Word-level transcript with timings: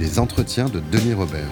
Les 0.00 0.20
entretiens 0.20 0.66
de 0.66 0.78
Denis 0.78 1.12
Robert. 1.12 1.50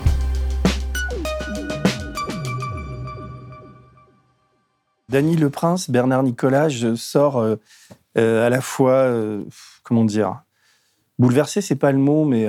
Dany 5.09 5.35
Le 5.35 5.51
Prince, 5.51 5.91
Bernard 5.91 6.23
Nicolas, 6.23 6.69
je 6.69 6.95
sors 6.95 7.39
euh, 7.39 7.57
euh, 8.17 8.47
à 8.47 8.51
la 8.51 8.61
fois, 8.61 8.93
euh, 8.93 9.43
comment 9.83 10.05
dire, 10.05 10.43
bouleversé, 11.19 11.61
c'est 11.61 11.75
pas 11.75 11.91
le 11.91 11.99
mot, 11.99 12.25
mais 12.25 12.47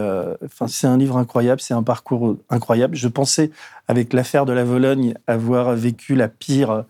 c'est 0.67 0.85
un 0.85 0.97
livre 0.97 1.17
incroyable, 1.17 1.61
c'est 1.61 1.73
un 1.73 1.81
parcours 1.81 2.37
incroyable. 2.51 2.95
Je 2.95 3.07
pensais, 3.07 3.49
avec 3.87 4.13
l'affaire 4.13 4.45
de 4.45 4.53
la 4.53 4.63
Vologne, 4.63 5.15
avoir 5.25 5.73
vécu 5.73 6.13
la 6.13 6.27
pire, 6.27 6.83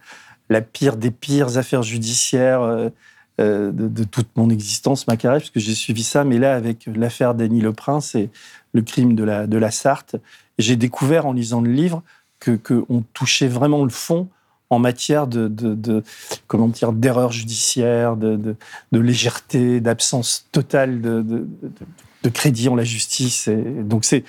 la 0.49 0.59
pire 0.59 0.98
des 0.98 1.12
pires 1.12 1.57
affaires 1.57 1.84
judiciaires 1.84 2.89
de, 3.40 3.72
de, 3.72 4.04
toute 4.04 4.30
mon 4.36 4.50
existence, 4.50 5.08
ma 5.08 5.16
carrière, 5.16 5.40
puisque 5.40 5.59
j'ai 5.59 5.76
suivi 5.76 6.04
ça. 6.04 6.23
Mais 6.23 6.40
là, 6.40 6.55
avec 6.55 6.88
l'affaire 6.88 7.36
Dany 7.36 7.62
Le 7.62 7.72
Prince, 7.72 8.16
et 8.16 8.30
le 8.74 8.82
crime 8.82 9.16
de 9.16 9.24
la, 9.24 9.48
de 9.48 9.57
la 9.57 9.71
Sarthe. 9.71 10.16
J'ai 10.57 10.76
découvert 10.76 11.26
en 11.26 11.34
lisant 11.34 11.62
le 11.62 11.71
livre 11.71 12.04
que 12.40 12.52
qu'on 12.55 13.04
touchait 13.13 13.48
vraiment 13.48 13.84
le 13.84 13.90
fond 13.90 14.29
en 14.70 14.79
matière 14.79 15.27
de, 15.27 15.48
de, 15.48 16.04
comment 16.48 16.68
dire 16.68 16.91
d'erreur 16.91 17.32
judiciaire, 17.32 18.18
de, 18.18 18.55
de 18.91 18.99
légèreté, 18.99 19.79
d'absence 19.79 20.48
totale 20.51 21.01
de, 21.01 21.48
crédit 22.34 22.68
en 22.68 22.76
la 22.76 22.84
justice. 22.84 23.49
Donc 23.84 24.04
c'est 24.04 24.26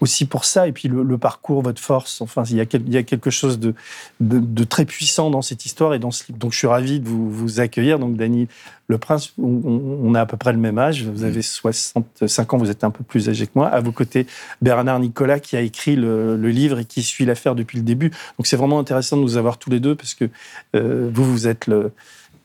aussi 0.00 0.26
pour 0.26 0.44
ça, 0.44 0.68
et 0.68 0.72
puis 0.72 0.88
le, 0.88 1.18
parcours, 1.18 1.62
votre 1.62 1.80
force, 1.80 2.20
enfin, 2.20 2.42
il 2.50 2.56
y 2.56 2.60
a, 2.60 2.64
il 2.72 2.92
y 2.92 2.96
a 2.96 3.02
quelque 3.02 3.30
chose 3.30 3.58
de, 3.58 3.74
de, 4.20 4.64
très 4.64 4.84
puissant 4.84 5.30
dans 5.30 5.42
cette 5.42 5.64
histoire 5.64 5.94
et 5.94 5.98
dans 5.98 6.10
ce 6.10 6.24
livre. 6.28 6.38
Donc, 6.38 6.52
je 6.52 6.58
suis 6.58 6.66
ravi 6.66 7.00
de 7.00 7.08
vous, 7.08 7.30
vous 7.30 7.60
accueillir. 7.60 7.98
Donc, 7.98 8.16
Dany 8.16 8.48
Le 8.88 8.98
Prince, 8.98 9.32
on, 9.38 10.14
a 10.14 10.20
à 10.20 10.26
peu 10.26 10.36
près 10.36 10.52
le 10.52 10.58
même 10.58 10.78
âge. 10.78 11.04
Vous 11.04 11.24
avez 11.24 11.42
65 11.42 12.54
ans, 12.54 12.58
vous 12.58 12.70
êtes 12.70 12.84
un 12.84 12.90
peu 12.90 13.04
plus 13.04 13.28
âgé 13.28 13.46
que 13.46 13.52
moi. 13.54 13.68
À 13.68 13.80
vos 13.80 13.92
côtés, 13.92 14.26
Bernard 14.60 15.00
Nicolas, 15.00 15.40
qui 15.40 15.56
a 15.56 15.60
écrit 15.60 15.96
le, 15.96 16.36
livre 16.36 16.78
et 16.80 16.84
qui 16.84 17.02
suit 17.02 17.24
l'affaire 17.24 17.54
depuis 17.54 17.78
le 17.78 17.84
début. 17.84 18.10
Donc, 18.38 18.46
c'est 18.46 18.56
vraiment 18.56 18.78
intéressant 18.78 19.16
de 19.16 19.22
nous 19.22 19.36
avoir 19.36 19.58
tous 19.58 19.70
les 19.70 19.80
deux 19.80 19.94
parce 19.94 20.14
que 20.14 20.28
euh, 20.74 21.10
vous, 21.12 21.24
vous 21.24 21.48
êtes 21.48 21.66
le 21.66 21.92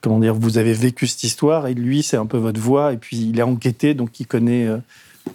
comment 0.00 0.18
dire, 0.18 0.34
vous 0.34 0.58
avez 0.58 0.72
vécu 0.72 1.06
cette 1.06 1.22
histoire 1.22 1.68
et 1.68 1.74
lui, 1.74 2.02
c'est 2.02 2.16
un 2.16 2.26
peu 2.26 2.36
votre 2.36 2.60
voix. 2.60 2.92
Et 2.92 2.96
puis, 2.96 3.18
il 3.18 3.38
est 3.38 3.42
enquêté, 3.44 3.94
donc 3.94 4.18
il 4.18 4.26
connaît. 4.26 4.66
Euh, 4.66 4.78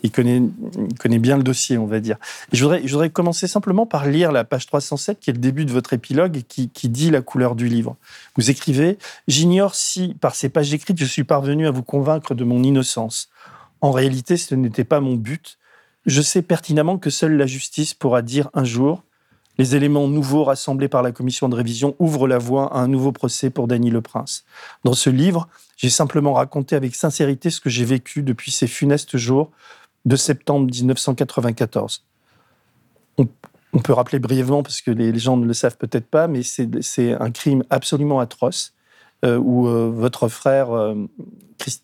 il 0.03 0.11
connaît, 0.11 1.19
bien 1.19 1.38
le 1.38 1.43
dossier, 1.43 1.77
on 1.77 1.85
va 1.85 1.99
dire. 1.99 2.17
je, 2.52 2.63
voudrais, 2.63 2.81
je 2.85 2.91
voudrais 2.91 3.09
commencer 3.09 3.47
simplement 3.47 3.85
par 3.85 4.05
lire 4.05 4.31
la 4.31 4.43
page 4.43 4.66
307, 4.66 5.19
qui 5.19 5.30
est 5.30 5.33
le 5.33 5.39
début 5.39 5.66
de 5.66 5.71
votre 5.71 5.93
épilogue 5.93 6.38
et 6.38 6.43
qui, 6.43 6.69
qui 6.69 6.89
dit 6.89 7.09
la 7.09 7.21
couleur 7.21 7.55
du 7.55 7.67
livre. 7.67 7.95
Vous 8.35 8.49
écrivez 8.49 8.97
J'ignore 9.27 9.75
si, 9.75 10.15
par 10.19 10.35
ces 10.35 10.49
pages 10.49 10.73
écrites, 10.73 10.99
je 10.99 11.05
suis 11.05 11.23
parvenu 11.23 11.67
à 11.67 11.71
vous 11.71 11.83
convaincre 11.83 12.35
de 12.35 12.43
mon 12.43 12.63
innocence. 12.63 13.30
En 13.81 13.91
réalité, 13.91 14.38
ce 14.38 14.55
n'était 14.55 14.83
pas 14.83 14.99
mon 14.99 15.15
but. 15.15 15.58
Je 16.05 16.21
sais 16.21 16.41
pertinemment 16.41 16.97
que 16.97 17.09
seule 17.09 17.35
la 17.35 17.45
justice 17.45 17.93
pourra 17.93 18.21
dire 18.21 18.49
un 18.53 18.63
jour 18.63 19.03
les 19.58 19.75
éléments 19.75 20.08
nouveaux 20.08 20.43
rassemblés 20.43 20.87
par 20.87 21.02
la 21.02 21.11
commission 21.11 21.49
de 21.49 21.55
révision 21.55 21.95
ouvrent 21.99 22.27
la 22.27 22.37
voie 22.37 22.73
à 22.73 22.80
un 22.80 22.87
nouveau 22.87 23.11
procès 23.11 23.49
pour 23.49 23.67
Dany 23.67 23.89
Le 23.89 24.02
Prince. 24.02 24.45
Dans 24.83 24.93
ce 24.93 25.09
livre, 25.09 25.48
j'ai 25.77 25.89
simplement 25.89 26.33
raconté 26.33 26.76
avec 26.76 26.95
sincérité 26.95 27.49
ce 27.49 27.61
que 27.61 27.70
j'ai 27.70 27.86
vécu 27.86 28.23
depuis 28.23 28.52
ces 28.52 28.67
funestes 28.67 29.17
jours 29.17 29.52
de 30.05 30.15
septembre 30.15 30.67
1994. 30.71 32.04
On, 33.17 33.80
peut 33.80 33.93
rappeler 33.93 34.20
brièvement, 34.20 34.64
parce 34.64 34.82
que 34.82 34.92
les, 34.92 35.17
gens 35.20 35.37
ne 35.37 35.45
le 35.45 35.54
savent 35.54 35.77
peut-être 35.77 36.08
pas, 36.08 36.27
mais 36.27 36.42
c'est 36.43 37.14
un 37.14 37.32
crime 37.32 37.64
absolument 37.70 38.20
atroce 38.20 38.73
où 39.26 39.67
euh, 39.67 39.89
votre 39.94 40.28
frère 40.28 40.72
euh, 40.72 40.95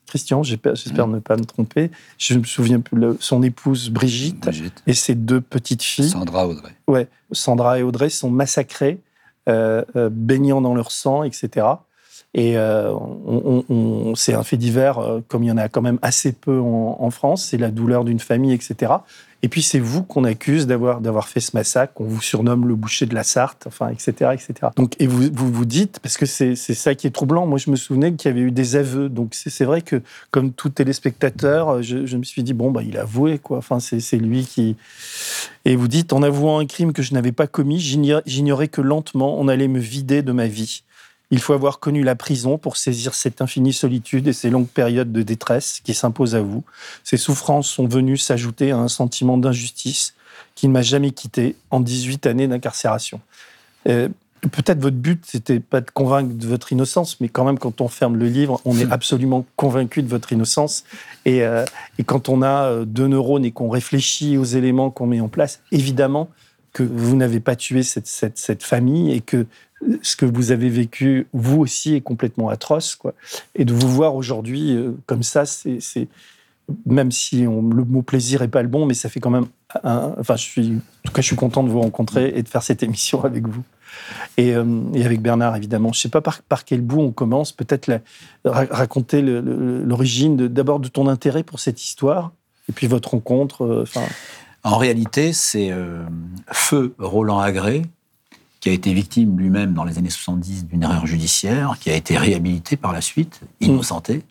Christian, 0.05 0.43
j'espère 0.43 1.07
ne 1.07 1.19
pas 1.19 1.35
me 1.35 1.45
tromper, 1.45 1.89
je 2.17 2.37
me 2.37 2.43
souviens 2.43 2.79
plus, 2.79 3.01
son 3.19 3.41
épouse 3.41 3.89
Brigitte, 3.89 4.49
et 4.85 4.93
ses 4.93 5.15
deux 5.15 5.41
petites 5.41 5.81
filles, 5.81 6.09
Sandra 6.09 6.47
Audrey. 6.47 6.75
Ouais, 6.87 7.07
Sandra 7.31 7.79
et 7.79 7.83
Audrey 7.83 8.09
sont 8.09 8.29
massacrées, 8.29 8.99
baignant 9.47 10.61
dans 10.61 10.75
leur 10.75 10.91
sang, 10.91 11.23
etc. 11.23 11.65
Et 12.35 12.57
on, 12.57 14.13
c'est 14.15 14.33
un 14.33 14.43
fait 14.43 14.57
divers, 14.57 14.99
comme 15.27 15.43
il 15.43 15.47
y 15.47 15.51
en 15.51 15.57
a 15.57 15.69
quand 15.69 15.81
même 15.83 15.99
assez 16.01 16.31
peu 16.31 16.59
en, 16.59 16.97
en 16.99 17.11
France, 17.11 17.45
c'est 17.45 17.57
la 17.57 17.69
douleur 17.69 18.03
d'une 18.03 18.19
famille, 18.19 18.53
etc. 18.53 18.93
Et 19.43 19.49
puis 19.49 19.61
c'est 19.61 19.79
vous 19.79 20.03
qu'on 20.03 20.23
accuse 20.23 20.67
d'avoir 20.67 21.01
d'avoir 21.01 21.27
fait 21.27 21.41
ce 21.41 21.51
massacre, 21.53 21.93
qu'on 21.93 22.05
vous 22.05 22.21
surnomme 22.21 22.65
le 22.65 22.75
boucher 22.75 23.05
de 23.05 23.13
la 23.13 23.23
Sarthe, 23.23 23.65
enfin 23.67 23.89
etc 23.89 24.31
etc. 24.33 24.69
Donc 24.77 24.95
et 24.99 25.05
vous 25.05 25.23
vous, 25.33 25.51
vous 25.51 25.65
dites 25.65 25.99
parce 25.99 26.15
que 26.15 26.25
c'est 26.25 26.55
c'est 26.55 26.73
ça 26.73 26.95
qui 26.95 27.07
est 27.07 27.11
troublant. 27.11 27.45
Moi 27.45 27.57
je 27.57 27.69
me 27.69 27.75
souvenais 27.75 28.13
qu'il 28.13 28.31
y 28.31 28.33
avait 28.33 28.41
eu 28.41 28.51
des 28.51 28.77
aveux. 28.77 29.09
Donc 29.09 29.33
c'est 29.33 29.65
vrai 29.65 29.81
que 29.81 30.01
comme 30.31 30.53
tout 30.53 30.69
téléspectateur, 30.69 31.83
je, 31.83 32.05
je 32.05 32.15
me 32.17 32.23
suis 32.23 32.41
dit 32.41 32.53
bon 32.53 32.71
bah 32.71 32.83
il 32.83 32.97
a 32.97 33.01
avoué 33.01 33.37
quoi. 33.37 33.57
Enfin 33.57 33.81
c'est 33.81 33.99
c'est 33.99 34.17
lui 34.17 34.45
qui 34.45 34.77
et 35.65 35.75
vous 35.75 35.89
dites 35.89 36.13
en 36.13 36.23
avouant 36.23 36.59
un 36.59 36.65
crime 36.65 36.93
que 36.93 37.01
je 37.01 37.13
n'avais 37.13 37.33
pas 37.33 37.47
commis, 37.47 37.81
j'ignorais 37.81 38.69
que 38.69 38.79
lentement 38.79 39.37
on 39.37 39.49
allait 39.49 39.67
me 39.67 39.79
vider 39.79 40.21
de 40.21 40.31
ma 40.31 40.47
vie. 40.47 40.83
Il 41.33 41.39
faut 41.39 41.53
avoir 41.53 41.79
connu 41.79 42.03
la 42.03 42.13
prison 42.13 42.59
pour 42.59 42.77
saisir 42.77 43.15
cette 43.15 43.41
infinie 43.41 43.73
solitude 43.73 44.27
et 44.27 44.33
ces 44.33 44.51
longues 44.51 44.67
périodes 44.67 45.11
de 45.11 45.23
détresse 45.23 45.79
qui 45.83 45.95
s'imposent 45.95 46.35
à 46.35 46.41
vous. 46.41 46.63
Ces 47.03 47.17
souffrances 47.17 47.67
sont 47.67 47.87
venues 47.87 48.17
s'ajouter 48.17 48.69
à 48.69 48.77
un 48.77 48.87
sentiment 48.87 49.39
d'injustice 49.39 50.13
qui 50.53 50.67
ne 50.67 50.73
m'a 50.73 50.83
jamais 50.83 51.09
quitté 51.09 51.55
en 51.71 51.79
18 51.79 52.27
années 52.27 52.47
d'incarcération. 52.47 53.19
Euh, 53.89 54.09
peut-être 54.41 54.79
votre 54.79 54.97
but, 54.97 55.25
c'était 55.25 55.59
pas 55.59 55.81
de 55.81 55.89
convaincre 55.89 56.35
de 56.35 56.45
votre 56.45 56.71
innocence, 56.71 57.19
mais 57.19 57.29
quand 57.29 57.45
même, 57.45 57.57
quand 57.57 57.81
on 57.81 57.87
ferme 57.87 58.15
le 58.15 58.27
livre, 58.27 58.61
on 58.63 58.77
est 58.77 58.85
absolument 58.91 59.43
convaincu 59.55 60.03
de 60.03 60.09
votre 60.09 60.31
innocence. 60.33 60.83
Et, 61.25 61.41
euh, 61.41 61.65
et 61.97 62.03
quand 62.03 62.29
on 62.29 62.43
a 62.43 62.65
euh, 62.65 62.85
deux 62.85 63.07
neurones 63.07 63.43
et 63.43 63.51
qu'on 63.51 63.69
réfléchit 63.69 64.37
aux 64.37 64.43
éléments 64.43 64.91
qu'on 64.91 65.07
met 65.07 65.19
en 65.19 65.29
place, 65.29 65.61
évidemment 65.71 66.29
que 66.73 66.83
vous 66.83 67.15
n'avez 67.15 67.39
pas 67.39 67.55
tué 67.55 67.81
cette, 67.81 68.07
cette, 68.07 68.37
cette, 68.37 68.63
famille 68.63 69.11
et 69.13 69.21
que 69.21 69.45
ce 70.01 70.15
que 70.15 70.25
vous 70.25 70.51
avez 70.51 70.69
vécu, 70.69 71.27
vous 71.33 71.59
aussi, 71.59 71.95
est 71.95 72.01
complètement 72.01 72.49
atroce. 72.49 72.95
Quoi. 72.95 73.13
Et 73.55 73.65
de 73.65 73.73
vous 73.73 73.89
voir 73.89 74.15
aujourd'hui 74.15 74.75
euh, 74.75 74.91
comme 75.05 75.23
ça, 75.23 75.45
c'est, 75.45 76.07
même 76.85 77.11
si 77.11 77.41
le 77.41 77.49
mot 77.49 78.01
plaisir 78.01 78.41
est 78.41 78.47
pas 78.47 78.61
le 78.61 78.67
bon, 78.67 78.85
mais 78.85 78.93
ça 78.93 79.09
fait 79.09 79.19
quand 79.19 79.29
même. 79.29 79.47
enfin, 79.83 80.35
je 80.35 80.43
suis, 80.43 80.67
en 80.71 81.07
tout 81.07 81.13
cas, 81.13 81.21
je 81.21 81.27
suis 81.27 81.35
content 81.35 81.63
de 81.63 81.69
vous 81.69 81.81
rencontrer 81.81 82.33
et 82.35 82.43
de 82.43 82.47
faire 82.47 82.63
cette 82.63 82.83
émission 82.83 83.23
avec 83.23 83.47
vous. 83.47 83.63
Et, 84.37 84.55
euh, 84.55 84.65
avec 84.95 85.21
Bernard, 85.21 85.55
évidemment. 85.55 85.91
Je 85.93 85.99
ne 85.99 86.01
sais 86.01 86.09
pas 86.09 86.21
par, 86.21 86.65
quel 86.65 86.81
bout 86.81 87.01
on 87.01 87.11
commence. 87.11 87.51
Peut-être 87.51 87.91
raconter 88.45 89.21
l'origine 89.21 90.47
d'abord 90.47 90.79
de, 90.79 90.87
ton 90.87 91.07
intérêt 91.07 91.43
pour 91.43 91.59
cette 91.59 91.83
histoire 91.83 92.31
et 92.69 92.71
puis 92.71 92.87
votre 92.87 93.11
rencontre. 93.11 93.63
Euh, 93.65 93.85
en 94.63 94.77
réalité, 94.77 95.33
c'est 95.33 95.71
Feu 96.49 96.95
Roland 96.97 97.39
Agré 97.39 97.83
qui 98.63 98.69
a 98.69 98.71
été 98.71 98.93
victime 98.93 99.37
lui-même 99.37 99.73
dans 99.73 99.83
les 99.83 99.97
années 99.97 100.09
70 100.09 100.67
d'une 100.67 100.83
erreur 100.83 101.05
judiciaire, 101.05 101.75
qui 101.81 101.89
a 101.89 101.95
été 101.95 102.17
réhabilité 102.17 102.77
par 102.77 102.93
la 102.93 103.01
suite, 103.01 103.41
innocenté, 103.59 104.23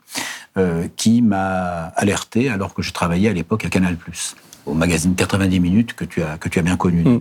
euh, 0.56 0.88
qui 0.96 1.20
m'a 1.20 1.92
alerté 1.96 2.48
alors 2.48 2.72
que 2.72 2.80
je 2.80 2.94
travaillais 2.94 3.28
à 3.28 3.34
l'époque 3.34 3.66
à 3.66 3.68
Canal+, 3.68 3.94
au 4.64 4.72
magazine 4.72 5.14
90 5.14 5.60
minutes 5.60 5.92
que 5.92 6.06
tu 6.06 6.22
as, 6.22 6.38
que 6.38 6.48
tu 6.48 6.58
as 6.58 6.62
bien 6.62 6.78
connu. 6.78 7.04
Mm. 7.04 7.20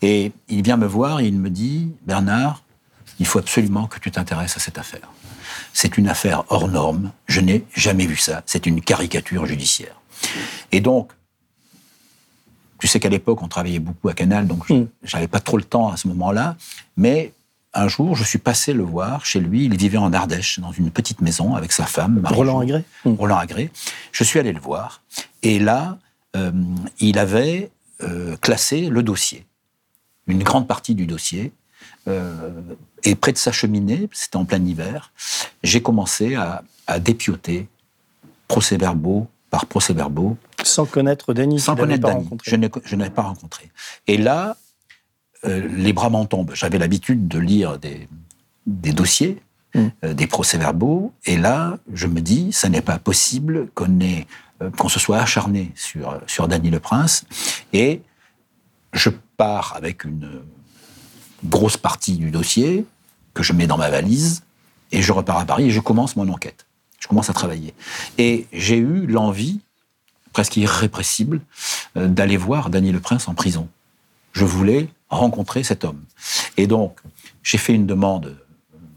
Et 0.00 0.32
il 0.48 0.62
vient 0.62 0.78
me 0.78 0.86
voir 0.86 1.20
et 1.20 1.26
il 1.26 1.38
me 1.38 1.50
dit, 1.50 1.92
Bernard, 2.06 2.62
il 3.18 3.26
faut 3.26 3.38
absolument 3.38 3.86
que 3.86 3.98
tu 3.98 4.10
t'intéresses 4.10 4.56
à 4.56 4.60
cette 4.60 4.78
affaire. 4.78 5.12
C'est 5.74 5.98
une 5.98 6.08
affaire 6.08 6.44
hors 6.48 6.68
norme, 6.68 7.12
je 7.26 7.42
n'ai 7.42 7.66
jamais 7.74 8.06
vu 8.06 8.16
ça, 8.16 8.42
c'est 8.46 8.64
une 8.64 8.80
caricature 8.80 9.44
judiciaire. 9.44 10.00
Et 10.72 10.80
donc, 10.80 11.12
tu 12.80 12.88
sais 12.88 12.98
qu'à 12.98 13.08
l'époque, 13.08 13.42
on 13.42 13.48
travaillait 13.48 13.78
beaucoup 13.78 14.08
à 14.08 14.14
Canal, 14.14 14.46
donc 14.46 14.64
je 14.68 14.74
n'avais 15.14 15.26
mm. 15.26 15.30
pas 15.30 15.40
trop 15.40 15.58
le 15.58 15.64
temps 15.64 15.92
à 15.92 15.96
ce 15.96 16.08
moment-là. 16.08 16.56
Mais 16.96 17.32
un 17.74 17.86
jour, 17.88 18.16
je 18.16 18.24
suis 18.24 18.38
passé 18.38 18.72
le 18.72 18.82
voir 18.82 19.24
chez 19.24 19.38
lui. 19.38 19.66
Il 19.66 19.76
vivait 19.76 19.98
en 19.98 20.12
Ardèche, 20.12 20.58
dans 20.58 20.72
une 20.72 20.90
petite 20.90 21.20
maison 21.20 21.54
avec 21.54 21.72
sa 21.72 21.84
femme. 21.84 22.22
Roland 22.24 22.60
Agré? 22.60 22.82
Mm. 23.04 23.14
Roland 23.14 23.36
Agré. 23.36 23.70
Je 24.12 24.24
suis 24.24 24.38
allé 24.38 24.52
le 24.52 24.60
voir. 24.60 25.02
Et 25.42 25.58
là, 25.58 25.98
euh, 26.36 26.50
il 26.98 27.18
avait 27.18 27.70
euh, 28.02 28.36
classé 28.38 28.88
le 28.88 29.02
dossier, 29.02 29.46
une 30.26 30.42
grande 30.42 30.66
partie 30.66 30.94
du 30.94 31.06
dossier. 31.06 31.52
Euh, 32.08 32.50
et 33.04 33.14
près 33.14 33.32
de 33.32 33.38
sa 33.38 33.52
cheminée, 33.52 34.08
c'était 34.12 34.36
en 34.36 34.44
plein 34.44 34.62
hiver, 34.64 35.12
j'ai 35.62 35.82
commencé 35.82 36.34
à, 36.34 36.62
à 36.86 36.98
dépioter 36.98 37.68
procès-verbaux 38.48 39.28
par 39.50 39.66
procès-verbaux 39.66 40.36
Sans 40.64 40.86
connaître 40.86 41.32
Dany 41.34 41.58
Sans 41.58 41.76
connaître 41.76 42.06
Dany. 42.06 42.28
Je 42.44 42.56
ne 42.56 43.02
l'ai 43.02 43.10
pas 43.10 43.22
rencontré. 43.22 43.70
Et 44.06 44.16
là, 44.16 44.56
euh, 45.44 45.68
les 45.68 45.92
bras 45.92 46.10
m'en 46.10 46.26
tombent. 46.26 46.52
J'avais 46.54 46.78
l'habitude 46.78 47.28
de 47.28 47.38
lire 47.38 47.78
des, 47.78 48.08
des 48.66 48.92
dossiers, 48.92 49.40
mm. 49.74 49.86
euh, 50.04 50.14
des 50.14 50.26
procès-verbaux, 50.26 51.12
et 51.24 51.36
là, 51.36 51.78
je 51.92 52.06
me 52.06 52.20
dis, 52.20 52.52
ça 52.52 52.68
n'est 52.68 52.82
pas 52.82 52.98
possible 52.98 53.68
qu'on 53.74 54.00
euh, 54.00 54.70
qu'on 54.76 54.88
se 54.90 55.00
soit 55.00 55.18
acharné 55.18 55.72
sur, 55.74 56.20
sur 56.26 56.46
Dany 56.46 56.70
le 56.70 56.80
Prince, 56.80 57.24
et 57.72 58.02
je 58.92 59.08
pars 59.38 59.74
avec 59.76 60.04
une 60.04 60.42
grosse 61.44 61.78
partie 61.78 62.16
du 62.18 62.30
dossier 62.30 62.84
que 63.32 63.42
je 63.42 63.54
mets 63.54 63.66
dans 63.66 63.78
ma 63.78 63.88
valise, 63.88 64.42
et 64.92 65.02
je 65.02 65.12
repars 65.12 65.38
à 65.38 65.44
Paris 65.44 65.64
et 65.66 65.70
je 65.70 65.80
commence 65.80 66.16
mon 66.16 66.28
enquête. 66.28 66.66
Je 66.98 67.08
commence 67.08 67.30
à 67.30 67.32
travailler. 67.32 67.74
Et 68.18 68.46
j'ai 68.52 68.76
eu 68.76 69.06
l'envie, 69.06 69.60
presque 70.32 70.56
irrépressible, 70.56 71.40
d'aller 71.94 72.36
voir 72.36 72.70
Dany 72.70 72.92
le 72.92 73.00
Prince 73.00 73.28
en 73.28 73.34
prison. 73.34 73.68
Je 74.32 74.44
voulais 74.44 74.88
rencontrer 75.08 75.64
cet 75.64 75.84
homme. 75.84 76.02
Et 76.56 76.66
donc, 76.66 77.00
j'ai 77.42 77.58
fait 77.58 77.74
une 77.74 77.86
demande 77.86 78.36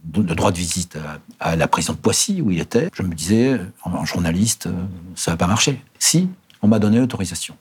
de 0.03 0.33
droit 0.33 0.51
de 0.51 0.57
visite 0.57 0.97
à, 1.39 1.55
la 1.55 1.67
prison 1.67 1.93
de 1.93 1.97
Poissy, 1.97 2.41
où 2.41 2.51
il 2.51 2.59
était. 2.59 2.89
Je 2.93 3.03
me 3.03 3.13
disais, 3.13 3.59
en 3.83 4.05
journaliste, 4.05 4.67
ça 5.15 5.31
va 5.31 5.37
pas 5.37 5.47
marcher. 5.47 5.81
Si, 5.97 6.29
on 6.61 6.67
m'a 6.67 6.79
donné 6.79 6.99
l'autorisation. 6.99 7.55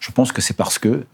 Je 0.00 0.10
pense 0.10 0.32
que 0.32 0.42
c'est 0.42 0.54
parce 0.54 0.78
que 0.78 1.06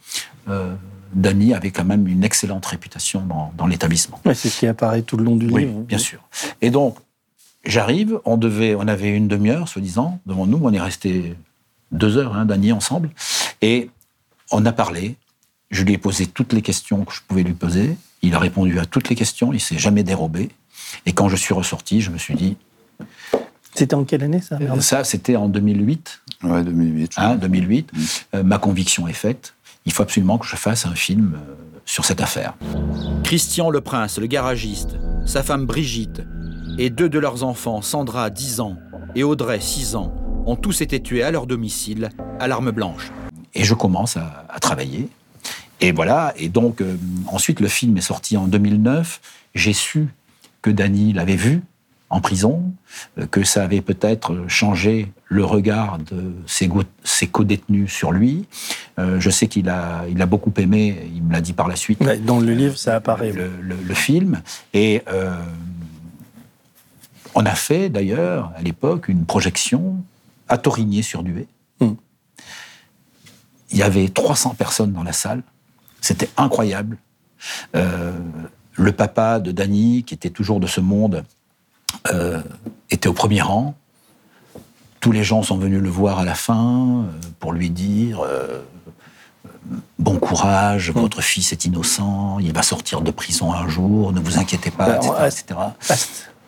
euh, 0.48 0.74
Dany 1.14 1.54
avait 1.54 1.70
quand 1.70 1.84
même 1.84 2.08
une 2.08 2.24
excellente 2.24 2.66
réputation 2.66 3.26
dans, 3.56 3.66
l'établissement. 3.66 4.20
c'est 4.34 4.48
ce 4.48 4.60
qui 4.60 4.66
apparaît 4.66 5.02
tout 5.02 5.16
le 5.16 5.24
long 5.24 5.36
du 5.36 5.46
oui, 5.46 5.66
livre. 5.66 5.80
bien 5.80 5.98
sûr. 5.98 6.20
Et 6.60 6.70
donc, 6.70 6.96
j'arrive, 7.64 8.20
on, 8.24 8.36
devait, 8.36 8.74
on 8.74 8.88
avait 8.88 9.10
une 9.10 9.28
demi-heure, 9.28 9.68
soi-disant, 9.68 10.20
devant 10.26 10.46
nous, 10.46 10.60
on 10.62 10.72
est 10.72 10.80
resté 10.80 11.36
deux 11.92 12.16
heures, 12.16 12.34
hein, 12.34 12.46
ensemble, 12.72 13.10
et 13.60 13.90
on 14.50 14.66
a 14.66 14.72
parlé, 14.72 15.16
je 15.70 15.82
lui 15.82 15.94
ai 15.94 15.98
posé 15.98 16.26
toutes 16.26 16.52
les 16.52 16.62
questions 16.62 17.04
que 17.04 17.14
je 17.14 17.20
pouvais 17.26 17.42
lui 17.42 17.54
poser. 17.54 17.96
Il 18.20 18.34
a 18.34 18.38
répondu 18.38 18.78
à 18.78 18.84
toutes 18.84 19.08
les 19.08 19.16
questions. 19.16 19.52
Il 19.52 19.60
s'est 19.60 19.78
jamais 19.78 20.02
dérobé. 20.02 20.50
Et 21.06 21.12
quand 21.12 21.28
je 21.28 21.36
suis 21.36 21.54
ressorti, 21.54 22.00
je 22.00 22.10
me 22.10 22.18
suis 22.18 22.34
dit. 22.34 22.56
C'était 23.74 23.94
en 23.94 24.04
quelle 24.04 24.22
année 24.22 24.42
ça 24.42 24.58
Ça, 24.80 25.02
c'était 25.02 25.36
en 25.36 25.48
2008. 25.48 26.20
Ouais, 26.44 26.62
2008. 26.62 27.12
Hein, 27.16 27.36
2008. 27.36 27.92
Mm. 27.92 28.00
Euh, 28.34 28.42
ma 28.42 28.58
conviction 28.58 29.08
est 29.08 29.14
faite. 29.14 29.54
Il 29.86 29.92
faut 29.92 30.02
absolument 30.02 30.38
que 30.38 30.46
je 30.46 30.56
fasse 30.56 30.84
un 30.84 30.94
film 30.94 31.34
euh, 31.34 31.54
sur 31.86 32.04
cette 32.04 32.20
affaire. 32.20 32.54
Christian 33.24 33.70
le 33.70 33.80
Prince, 33.80 34.18
le 34.18 34.26
garagiste, 34.26 34.90
sa 35.24 35.42
femme 35.42 35.64
Brigitte 35.64 36.22
et 36.78 36.90
deux 36.90 37.08
de 37.08 37.18
leurs 37.18 37.44
enfants, 37.44 37.82
Sandra, 37.82 38.30
10 38.30 38.60
ans, 38.60 38.76
et 39.14 39.24
Audrey, 39.24 39.60
6 39.60 39.96
ans, 39.96 40.14
ont 40.46 40.56
tous 40.56 40.80
été 40.80 41.00
tués 41.00 41.22
à 41.22 41.30
leur 41.30 41.46
domicile 41.46 42.10
à 42.40 42.48
l'arme 42.48 42.70
blanche. 42.70 43.12
Et 43.54 43.64
je 43.64 43.74
commence 43.74 44.16
à, 44.16 44.46
à 44.48 44.58
travailler 44.58 45.08
et 45.82 45.90
voilà, 45.90 46.32
et 46.36 46.48
donc 46.48 46.80
euh, 46.80 46.96
ensuite 47.26 47.58
le 47.58 47.66
film 47.66 47.96
est 47.96 48.02
sorti 48.02 48.36
en 48.36 48.46
2009. 48.46 49.20
J'ai 49.56 49.72
su 49.72 50.06
que 50.62 50.70
Danny 50.70 51.12
l'avait 51.12 51.34
vu 51.34 51.62
en 52.08 52.20
prison, 52.20 52.72
euh, 53.18 53.26
que 53.26 53.42
ça 53.42 53.64
avait 53.64 53.80
peut-être 53.80 54.44
changé 54.46 55.10
le 55.26 55.44
regard 55.44 55.98
de 55.98 56.34
ses, 56.46 56.70
ses 57.02 57.26
co-détenus 57.26 57.92
sur 57.92 58.12
lui. 58.12 58.46
Euh, 59.00 59.18
je 59.18 59.28
sais 59.28 59.48
qu'il 59.48 59.68
a, 59.68 60.04
il 60.08 60.22
a 60.22 60.26
beaucoup 60.26 60.52
aimé, 60.56 61.10
il 61.12 61.24
me 61.24 61.32
l'a 61.32 61.40
dit 61.40 61.52
par 61.52 61.66
la 61.66 61.74
suite. 61.74 62.00
dans 62.24 62.38
le 62.38 62.54
livre, 62.54 62.78
ça 62.78 62.94
apparaît. 62.94 63.32
Le, 63.32 63.94
film. 63.94 64.40
Et 64.74 65.02
on 67.34 67.44
a 67.44 67.54
fait 67.54 67.88
d'ailleurs 67.88 68.52
à 68.56 68.62
l'époque 68.62 69.08
une 69.08 69.24
projection 69.24 69.96
à 70.52 70.58
Torigné-sur-Duet. 70.58 71.46
Hmm. 71.80 71.94
Il 73.70 73.78
y 73.78 73.82
avait 73.82 74.08
300 74.08 74.54
personnes 74.54 74.92
dans 74.92 75.02
la 75.02 75.14
salle. 75.14 75.42
C'était 76.02 76.28
incroyable. 76.36 76.98
Euh, 77.74 78.12
le 78.74 78.92
papa 78.92 79.40
de 79.40 79.50
Danny, 79.50 80.04
qui 80.04 80.12
était 80.12 80.30
toujours 80.30 80.60
de 80.60 80.66
ce 80.66 80.80
monde, 80.80 81.24
euh, 82.12 82.42
était 82.90 83.08
au 83.08 83.14
premier 83.14 83.40
rang. 83.40 83.74
Tous 85.00 85.10
les 85.10 85.24
gens 85.24 85.42
sont 85.42 85.56
venus 85.56 85.80
le 85.80 85.88
voir 85.88 86.18
à 86.18 86.24
la 86.24 86.34
fin 86.34 87.00
euh, 87.00 87.04
pour 87.40 87.52
lui 87.52 87.70
dire 87.70 88.20
bon 89.98 90.18
courage, 90.18 90.90
mm. 90.90 91.00
votre 91.00 91.22
fils 91.22 91.52
est 91.52 91.64
innocent, 91.64 92.38
il 92.40 92.52
va 92.52 92.62
sortir 92.62 93.00
de 93.00 93.10
prison 93.10 93.52
un 93.52 93.68
jour, 93.68 94.12
ne 94.12 94.20
vous 94.20 94.38
inquiétez 94.38 94.70
pas, 94.70 94.98
etc. 95.26 95.54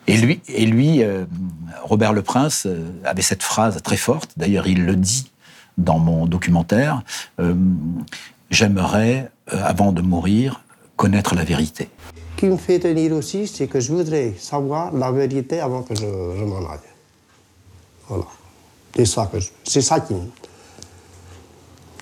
Et 0.07 0.17
lui, 0.17 0.41
et 0.47 0.65
lui 0.65 1.01
Robert 1.83 2.13
le 2.13 2.21
Prince, 2.21 2.67
avait 3.03 3.23
cette 3.23 3.41
phrase 3.41 3.81
très 3.81 3.97
forte, 3.97 4.31
d'ailleurs 4.37 4.67
il 4.67 4.85
le 4.85 4.95
dit 4.95 5.31
dans 5.77 5.97
mon 5.97 6.25
documentaire, 6.27 7.03
j'aimerais, 8.49 9.29
euh, 9.53 9.61
avant 9.63 9.91
de 9.91 10.01
mourir, 10.01 10.61
connaître 10.95 11.35
la 11.35 11.43
vérité. 11.43 11.89
Ce 12.35 12.39
qui 12.39 12.45
me 12.47 12.57
fait 12.57 12.79
tenir 12.79 13.13
aussi, 13.13 13.47
c'est 13.47 13.67
que 13.67 13.79
je 13.79 13.91
voudrais 13.91 14.33
savoir 14.37 14.93
la 14.93 15.11
vérité 15.11 15.59
avant 15.59 15.83
que 15.83 15.95
je, 15.95 16.05
m'en 16.05 16.69
aille. 16.69 16.79
Voilà. 18.07 18.25
C'est 18.95 19.05
ça, 19.05 19.29
que 19.31 19.37
c'est 19.63 19.81
ça 19.81 19.99
qui 19.99 20.13
me... 20.13 20.21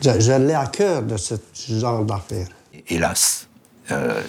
Je, 0.02 0.34
l'ai 0.34 0.54
à 0.54 0.68
cœur 0.68 1.02
de 1.02 1.18
ce 1.18 1.36
genre 1.70 2.04
d'affaires. 2.04 2.50
Hélas, 2.88 3.48
euh, 3.92 4.22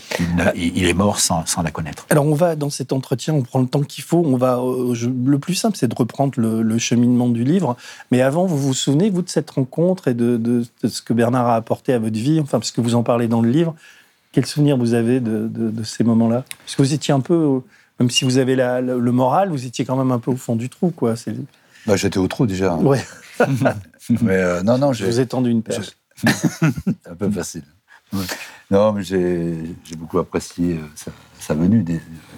il, 0.57 0.87
est 0.87 0.95
mort 0.95 1.21
sans, 1.21 1.45
la 1.63 1.71
connaître. 1.71 2.07
Alors 2.11 2.27
on 2.27 2.35
va 2.35 2.57
dans 2.57 2.71
cet 2.71 2.93
entretien, 2.93 3.35
on 3.35 3.43
prend 3.43 3.61
le 3.61 3.67
temps 3.67 3.83
qu'il 3.83 4.03
faut. 4.03 4.23
On 4.25 4.37
va 4.37 4.59
euh, 4.59 4.95
le 4.95 5.39
plus 5.39 5.55
simple, 5.55 5.77
c'est 5.77 5.89
de 5.89 5.95
reprendre 5.95 6.33
le, 6.37 6.79
cheminement 6.79 7.29
du 7.29 7.45
livre. 7.45 7.77
Mais 8.11 8.21
avant, 8.21 8.47
vous 8.47 8.59
vous 8.59 8.75
souvenez 8.75 9.11
vous 9.11 9.23
de 9.23 9.29
cette 9.29 9.51
rencontre 9.51 10.09
et 10.09 10.15
de, 10.15 10.65
ce 10.83 11.03
que 11.03 11.13
Bernard 11.13 11.47
a 11.47 11.57
apporté 11.57 11.93
à 11.93 11.99
votre 11.99 12.19
vie, 12.19 12.41
enfin 12.41 12.59
parce 12.59 12.73
que 12.73 12.81
vous 12.81 12.95
en 12.95 13.03
parlez 13.03 13.29
dans 13.29 13.43
le 13.43 13.51
livre. 13.51 13.75
Quel 14.33 14.47
souvenir 14.47 14.77
vous 14.77 14.95
avez 14.95 15.21
de, 15.21 15.85
ces 15.85 16.03
moments-là? 16.03 16.45
Parce 16.65 16.75
que 16.75 16.83
vous 16.83 16.93
étiez 16.93 17.15
un 17.15 17.21
peu, 17.21 17.61
même 18.01 18.11
si 18.11 18.25
vous 18.25 18.39
avez 18.39 18.57
le 18.57 19.13
moral, 19.13 19.51
vous 19.51 19.67
étiez 19.67 19.85
quand 19.85 19.97
même 19.97 20.11
un 20.11 20.19
peu 20.19 20.33
au 20.33 20.37
fond 20.37 20.57
du 20.57 20.69
trou, 20.69 20.91
quoi. 20.91 21.15
Bah, 21.87 21.97
j'étais 21.97 22.19
au 22.19 22.27
trou 22.27 22.47
déjà. 22.47 22.75
Ouais. 22.75 23.05
mais 24.23 24.37
euh, 24.37 24.63
non, 24.63 24.79
non, 24.79 24.93
je 24.93 25.05
vous 25.05 25.21
ai 25.21 25.27
tendu 25.27 25.51
une 25.51 25.63
perche. 25.63 25.93
un 26.27 27.15
peu 27.15 27.31
facile. 27.31 27.65
Non, 28.71 28.93
mais 28.93 29.03
j'ai 29.03 29.97
beaucoup 29.97 30.19
apprécié 30.19 30.75
euh, 30.75 31.11
sa, 31.39 31.55
venue. 31.55 31.85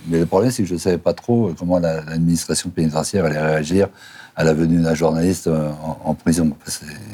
Mais 0.09 0.19
le 0.19 0.27
problème, 0.27 0.51
c'est 0.51 0.63
que 0.63 0.69
je 0.69 0.75
ne 0.75 0.79
savais 0.79 0.99
pas 0.99 1.15
trop 1.15 1.49
euh, 1.49 1.55
comment 1.57 1.79
l'administration 1.79 2.71
pénitentiaire 2.71 3.25
allait 3.25 3.41
réagir 3.41 3.89
à 4.35 4.45
la 4.45 4.53
venue 4.53 4.83
d'un 4.83 4.95
journaliste 4.95 5.47
euh, 5.47 5.71
en, 6.05 6.15
prison. 6.15 6.57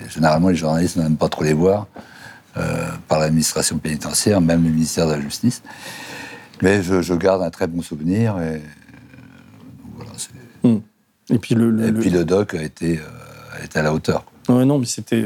généralement, 0.09 0.49
les 0.49 0.57
journalistes 0.57 0.97
n'aiment 0.97 1.16
pas 1.16 1.28
trop 1.28 1.45
les 1.45 1.52
voir 1.52 1.87
par 3.09 3.19
l'administration 3.19 3.78
pénitentiaire, 3.78 4.42
même 4.42 4.62
le 4.62 4.69
ministère 4.69 5.07
de 5.07 5.12
la 5.12 5.21
Justice. 5.23 5.62
Mais 6.61 6.83
je, 6.83 7.14
garde 7.14 7.42
un 7.42 7.49
très 7.49 7.66
bon 7.66 7.81
souvenir. 7.81 8.37
Et, 8.42 8.61
hmm. 10.62 10.81
et 11.31 11.38
puis 11.38 11.54
le, 11.54 11.88
et 11.88 11.92
puis 11.92 12.11
le 12.11 12.26
doc 12.26 12.52
a 12.52 12.62
été, 12.62 13.00
a 13.59 13.64
été 13.64 13.78
à 13.78 13.83
la 13.83 13.95
hauteur. 13.95 14.26
non, 14.50 14.78
mais 14.78 14.85
c'était 14.85 15.25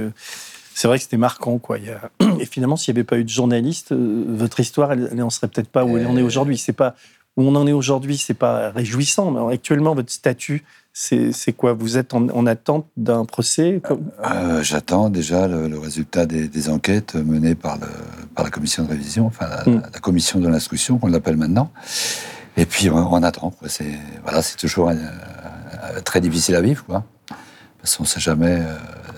c'est 0.76 0.88
vrai 0.88 0.98
que 0.98 1.04
c'était 1.04 1.16
marquant. 1.16 1.56
Quoi. 1.56 1.78
Et 2.38 2.44
finalement, 2.44 2.76
s'il 2.76 2.92
n'y 2.92 3.00
avait 3.00 3.06
pas 3.06 3.16
eu 3.16 3.24
de 3.24 3.30
journaliste, 3.30 3.92
euh, 3.92 4.24
votre 4.28 4.60
histoire, 4.60 4.92
elle 4.92 5.08
n'en 5.14 5.30
serait 5.30 5.48
peut-être 5.48 5.70
pas 5.70 5.86
où 5.86 5.96
elle 5.96 6.06
en 6.06 6.18
est 6.18 6.22
aujourd'hui. 6.22 6.58
C'est 6.58 6.74
pas 6.74 6.94
où 7.38 7.44
on 7.44 7.54
en 7.54 7.66
est 7.66 7.72
aujourd'hui, 7.72 8.18
c'est 8.18 8.34
pas 8.34 8.70
réjouissant. 8.70 9.30
Mais 9.30 9.54
actuellement, 9.54 9.94
votre 9.94 10.12
statut, 10.12 10.64
c'est 10.92 11.32
quoi? 11.56 11.72
Vous 11.72 11.96
êtes 11.96 12.12
en, 12.12 12.46
attente 12.46 12.86
d'un 12.98 13.24
procès 13.24 13.80
euh, 13.90 14.62
J'attends 14.62 15.08
déjà 15.08 15.48
le, 15.48 15.78
résultat 15.78 16.26
des, 16.26 16.68
enquêtes 16.68 17.14
menées 17.14 17.54
par, 17.54 17.78
le, 17.78 17.86
par 18.34 18.44
la 18.44 18.50
commission 18.50 18.84
de 18.84 18.90
révision, 18.90 19.26
enfin 19.26 19.48
la, 19.48 19.64
hmm. 19.64 19.82
commission 20.02 20.40
de 20.40 20.48
l'instruction, 20.48 20.98
qu'on 20.98 21.08
l'appelle 21.08 21.38
maintenant. 21.38 21.72
Et 22.58 22.66
puis 22.66 22.90
on, 22.90 23.22
attend. 23.22 23.54
C'est 23.66 23.98
voilà, 24.24 24.42
c'est 24.42 24.56
toujours 24.58 24.90
euh, 24.90 26.00
très 26.04 26.20
difficile 26.20 26.54
à 26.54 26.60
vivre, 26.60 26.84
quoi. 26.84 27.02
Parce 27.80 27.96
qu'on 27.96 28.02
ne 28.02 28.08
sait 28.08 28.20
jamais 28.20 28.60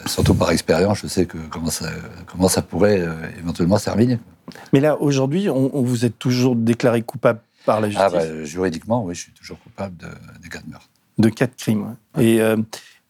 surtout 0.07 0.35
par 0.35 0.51
expérience, 0.51 0.99
je 0.99 1.07
sais 1.07 1.27
que 1.27 1.39
comment 1.51 1.71
ça, 1.71 1.89
comment 2.27 2.49
ça 2.49 2.63
pourrait 2.63 3.01
euh, 3.01 3.15
éventuellement 3.39 3.79
se 3.79 3.91
Mais 4.73 4.81
là, 4.81 5.01
aujourd'hui, 5.01 5.49
on, 5.49 5.83
vous 5.83 6.05
êtes 6.05 6.19
toujours 6.19 6.57
déclaré 6.57 7.03
coupable 7.03 7.41
par 7.67 7.81
la 7.81 7.89
ah, 7.97 8.09
justice? 8.09 8.31
ah 8.33 8.45
Juridiquement, 8.45 9.05
oui, 9.05 9.15
je 9.15 9.23
suis 9.23 9.33
toujours 9.33 9.59
coupable 9.61 9.97
de, 9.97 10.07
de 10.07 10.49
cas 10.49 10.61
de 10.61 10.71
meurtre. 10.71 10.89
De 11.19 11.29
quatre 11.29 11.57
crimes. 11.57 11.97
Et, 12.19 12.41
euh, 12.41 12.57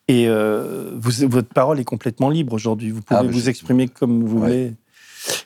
et 0.09 0.26
euh, 0.28 0.92
vous, 0.95 1.28
votre 1.28 1.49
parole 1.49 1.78
est 1.80 1.85
complètement 1.85 2.30
libre 2.30 2.54
aujourd'hui. 2.54 2.90
Vous 2.90 3.02
pouvez 3.02 3.21
ah, 3.21 3.25
vous 3.25 3.49
exprimer 3.49 3.88
comme 3.88 4.25
vous 4.25 4.40
voulez. 4.40 4.73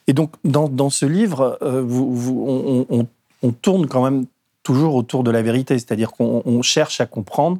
Et 0.06 0.12
donc, 0.12 0.34
dans, 0.44 0.68
dans 0.68 0.90
ce 0.90 1.06
livre, 1.06 1.58
vous, 1.62 2.14
vous, 2.14 2.44
on, 2.46 2.87
on, 2.88 3.08
on, 3.42 3.52
tourne 3.52 3.88
quand 3.88 4.04
même 4.04 4.26
toujours 4.62 4.94
autour 4.94 5.25
de 5.25 5.30
la 5.30 5.42
vérité, 5.42 5.76
c'est-à-dire 5.78 6.12
qu'on 6.12 6.62
cherche 6.62 7.00
à 7.00 7.06
comprendre 7.06 7.58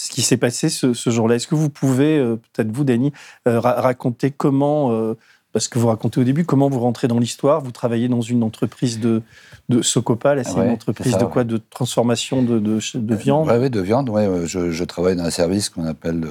ce 0.00 0.08
qui 0.08 0.22
s'est 0.22 0.38
passé 0.38 0.70
ce, 0.70 1.10
jour-là. 1.10 1.34
Est-ce 1.34 1.46
que 1.46 1.54
vous 1.54 1.68
pouvez, 1.68 2.16
euh, 2.16 2.36
peut-être 2.36 2.72
vous, 2.72 2.84
Dany, 2.84 3.12
euh, 3.46 3.60
raconter 3.60 4.30
comment, 4.30 4.92
euh, 4.92 5.12
parce 5.52 5.68
que 5.68 5.78
vous 5.78 5.88
racontez 5.88 6.18
au 6.18 6.24
début, 6.24 6.46
comment 6.46 6.70
vous 6.70 6.80
rentrez 6.80 7.06
dans 7.06 7.18
l'histoire? 7.18 7.60
Vous 7.60 7.70
travaillez 7.70 8.08
dans 8.08 8.22
une 8.22 8.42
entreprise 8.42 8.98
de, 8.98 9.20
de 9.68 9.82
Socopal, 9.82 10.42
c'est 10.42 10.54
une 10.54 10.70
entreprise 10.70 11.18
de 11.18 11.24
quoi? 11.26 11.44
De 11.44 11.60
transformation 11.68 12.42
de, 12.42 12.58
de, 12.58 13.14
viande? 13.14 13.50
Oui, 13.50 13.68
de 13.68 13.80
viande. 13.80 14.08
Ouais, 14.08 14.26
je, 14.46 14.84
travaille 14.84 15.16
dans 15.16 15.24
un 15.24 15.30
service 15.30 15.68
qu'on 15.68 15.84
appelle 15.84 16.26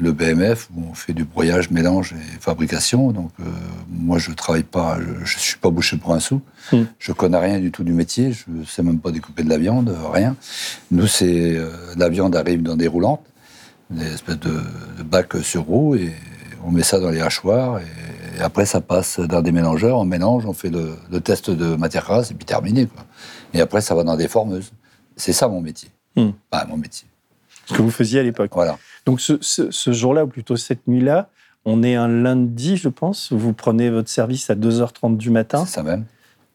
le 0.00 0.12
BMF 0.12 0.68
où 0.74 0.82
on 0.90 0.94
fait 0.94 1.12
du 1.12 1.24
broyage, 1.24 1.70
mélange 1.70 2.12
et 2.14 2.40
fabrication. 2.40 3.12
Donc 3.12 3.30
euh, 3.40 3.44
moi 3.88 4.18
je 4.18 4.30
travaille 4.32 4.62
pas, 4.62 4.98
je, 5.00 5.24
je 5.24 5.38
suis 5.38 5.58
pas 5.58 5.70
bouché 5.70 5.96
pour 5.96 6.14
un 6.14 6.20
sou. 6.20 6.40
Mm. 6.72 6.82
Je 6.98 7.12
connais 7.12 7.38
rien 7.38 7.58
du 7.58 7.70
tout 7.70 7.84
du 7.84 7.92
métier. 7.92 8.32
Je 8.32 8.64
sais 8.66 8.82
même 8.82 8.98
pas 8.98 9.10
découper 9.10 9.42
de 9.42 9.48
la 9.48 9.58
viande, 9.58 9.96
rien. 10.12 10.36
Nous 10.90 11.06
c'est 11.06 11.56
euh, 11.56 11.70
la 11.96 12.08
viande 12.08 12.34
arrive 12.36 12.62
dans 12.62 12.76
des 12.76 12.88
roulantes, 12.88 13.24
des 13.90 14.12
espèces 14.12 14.40
de, 14.40 14.60
de 14.98 15.02
bacs 15.02 15.36
sur 15.42 15.64
roues 15.64 15.96
et 15.96 16.12
on 16.64 16.70
met 16.70 16.82
ça 16.82 17.00
dans 17.00 17.10
les 17.10 17.20
hachoirs 17.20 17.80
et, 17.80 18.38
et 18.38 18.42
après 18.42 18.66
ça 18.66 18.80
passe 18.80 19.20
dans 19.20 19.42
des 19.42 19.52
mélangeurs. 19.52 19.98
On 19.98 20.04
mélange, 20.04 20.46
on 20.46 20.52
fait 20.52 20.70
le, 20.70 20.96
le 21.10 21.20
test 21.20 21.50
de 21.50 21.74
matière 21.76 22.04
grasse 22.04 22.30
et 22.30 22.34
puis 22.34 22.46
terminé 22.46 22.86
quoi. 22.86 23.04
Et 23.54 23.60
après 23.60 23.80
ça 23.80 23.94
va 23.94 24.04
dans 24.04 24.16
des 24.16 24.28
formeuses. 24.28 24.72
C'est 25.16 25.32
ça 25.32 25.48
mon 25.48 25.60
métier. 25.60 25.90
Mm. 26.16 26.30
Pas 26.50 26.64
mon 26.66 26.76
métier. 26.76 27.06
Ce 27.66 27.74
que 27.74 27.82
vous 27.82 27.90
faisiez 27.90 28.20
à 28.20 28.22
l'époque. 28.22 28.50
Voilà. 28.54 28.78
Donc 29.06 29.20
ce, 29.20 29.34
ce- 29.40 29.70
ce 29.70 29.92
jour-là, 29.92 30.24
ou 30.24 30.28
plutôt 30.28 30.56
cette 30.56 30.86
nuit-là, 30.86 31.28
on 31.64 31.82
est 31.82 31.94
un 31.94 32.08
lundi, 32.08 32.76
je 32.76 32.88
pense. 32.88 33.32
Vous 33.32 33.52
prenez 33.52 33.90
votre 33.90 34.08
service 34.08 34.50
à 34.50 34.54
2h30 34.54 35.16
du 35.16 35.30
matin 35.30 35.64
C'est 35.66 35.74
ça 35.74 35.82
même. 35.82 36.04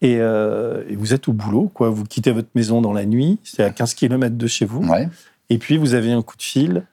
et, 0.01 0.18
euh, 0.20 0.84
et 0.89 0.96
vous 0.96 1.13
êtes 1.13 1.27
au 1.27 1.34
boulot. 1.34 1.70
Quoi. 1.74 1.89
Vous 1.89 2.04
quittez 2.04 2.32
votre 2.32 2.50
maison 2.56 2.82
dans 2.82 2.94
la 2.94 3.06
nuit, 3.06 3.39
c'est 3.44 3.63
à 3.63 3.70
15 3.70 3.94
km 3.94 4.36
de 4.36 4.48
chez 4.48 4.66
vous. 4.66 4.84
Ouais. 4.86 5.08
Et 5.50 5.58
puis 5.58 5.77
vous 5.77 5.94
avez 5.94 6.12
un 6.12 6.22
coup 6.22 6.36
de 6.38 6.42
fil. 6.44 6.84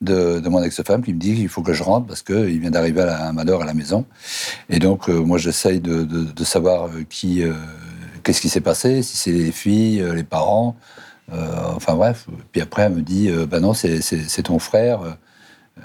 de, 0.00 0.40
de 0.40 0.48
mon 0.48 0.62
ex-femme 0.62 1.02
qui 1.02 1.14
me 1.14 1.18
dit 1.18 1.34
qu'il 1.34 1.48
faut 1.48 1.62
que 1.62 1.72
je 1.72 1.82
rentre 1.82 2.06
parce 2.06 2.22
qu'il 2.22 2.58
vient 2.60 2.70
d'arriver 2.70 3.02
à, 3.02 3.32
malheur 3.32 3.62
à 3.62 3.64
la 3.64 3.72
maison. 3.74 4.04
Et 4.68 4.78
donc, 4.78 5.08
euh, 5.08 5.20
moi, 5.20 5.38
j'essaye 5.38 5.80
de, 5.80 6.02
de- 6.04 6.24
de 6.32 6.44
savoir 6.44 6.86
euh, 6.86 7.04
qui, 7.08 7.42
euh, 7.42 7.52
qu'est-ce 8.22 8.40
qui 8.40 8.48
s'est 8.50 8.60
passé, 8.60 9.02
si 9.02 9.16
c'est 9.16 9.32
les 9.32 9.52
filles, 9.52 10.04
les 10.14 10.24
parents. 10.24 10.76
Euh, 11.32 11.72
enfin 11.74 11.94
bref. 11.94 12.26
Puis 12.52 12.60
après, 12.60 12.82
elle 12.82 12.94
me 12.94 13.02
dit 13.02 13.30
Ben 13.48 13.60
non, 13.60 13.74
c'est, 13.74 14.42
ton 14.42 14.58
frère. 14.58 15.00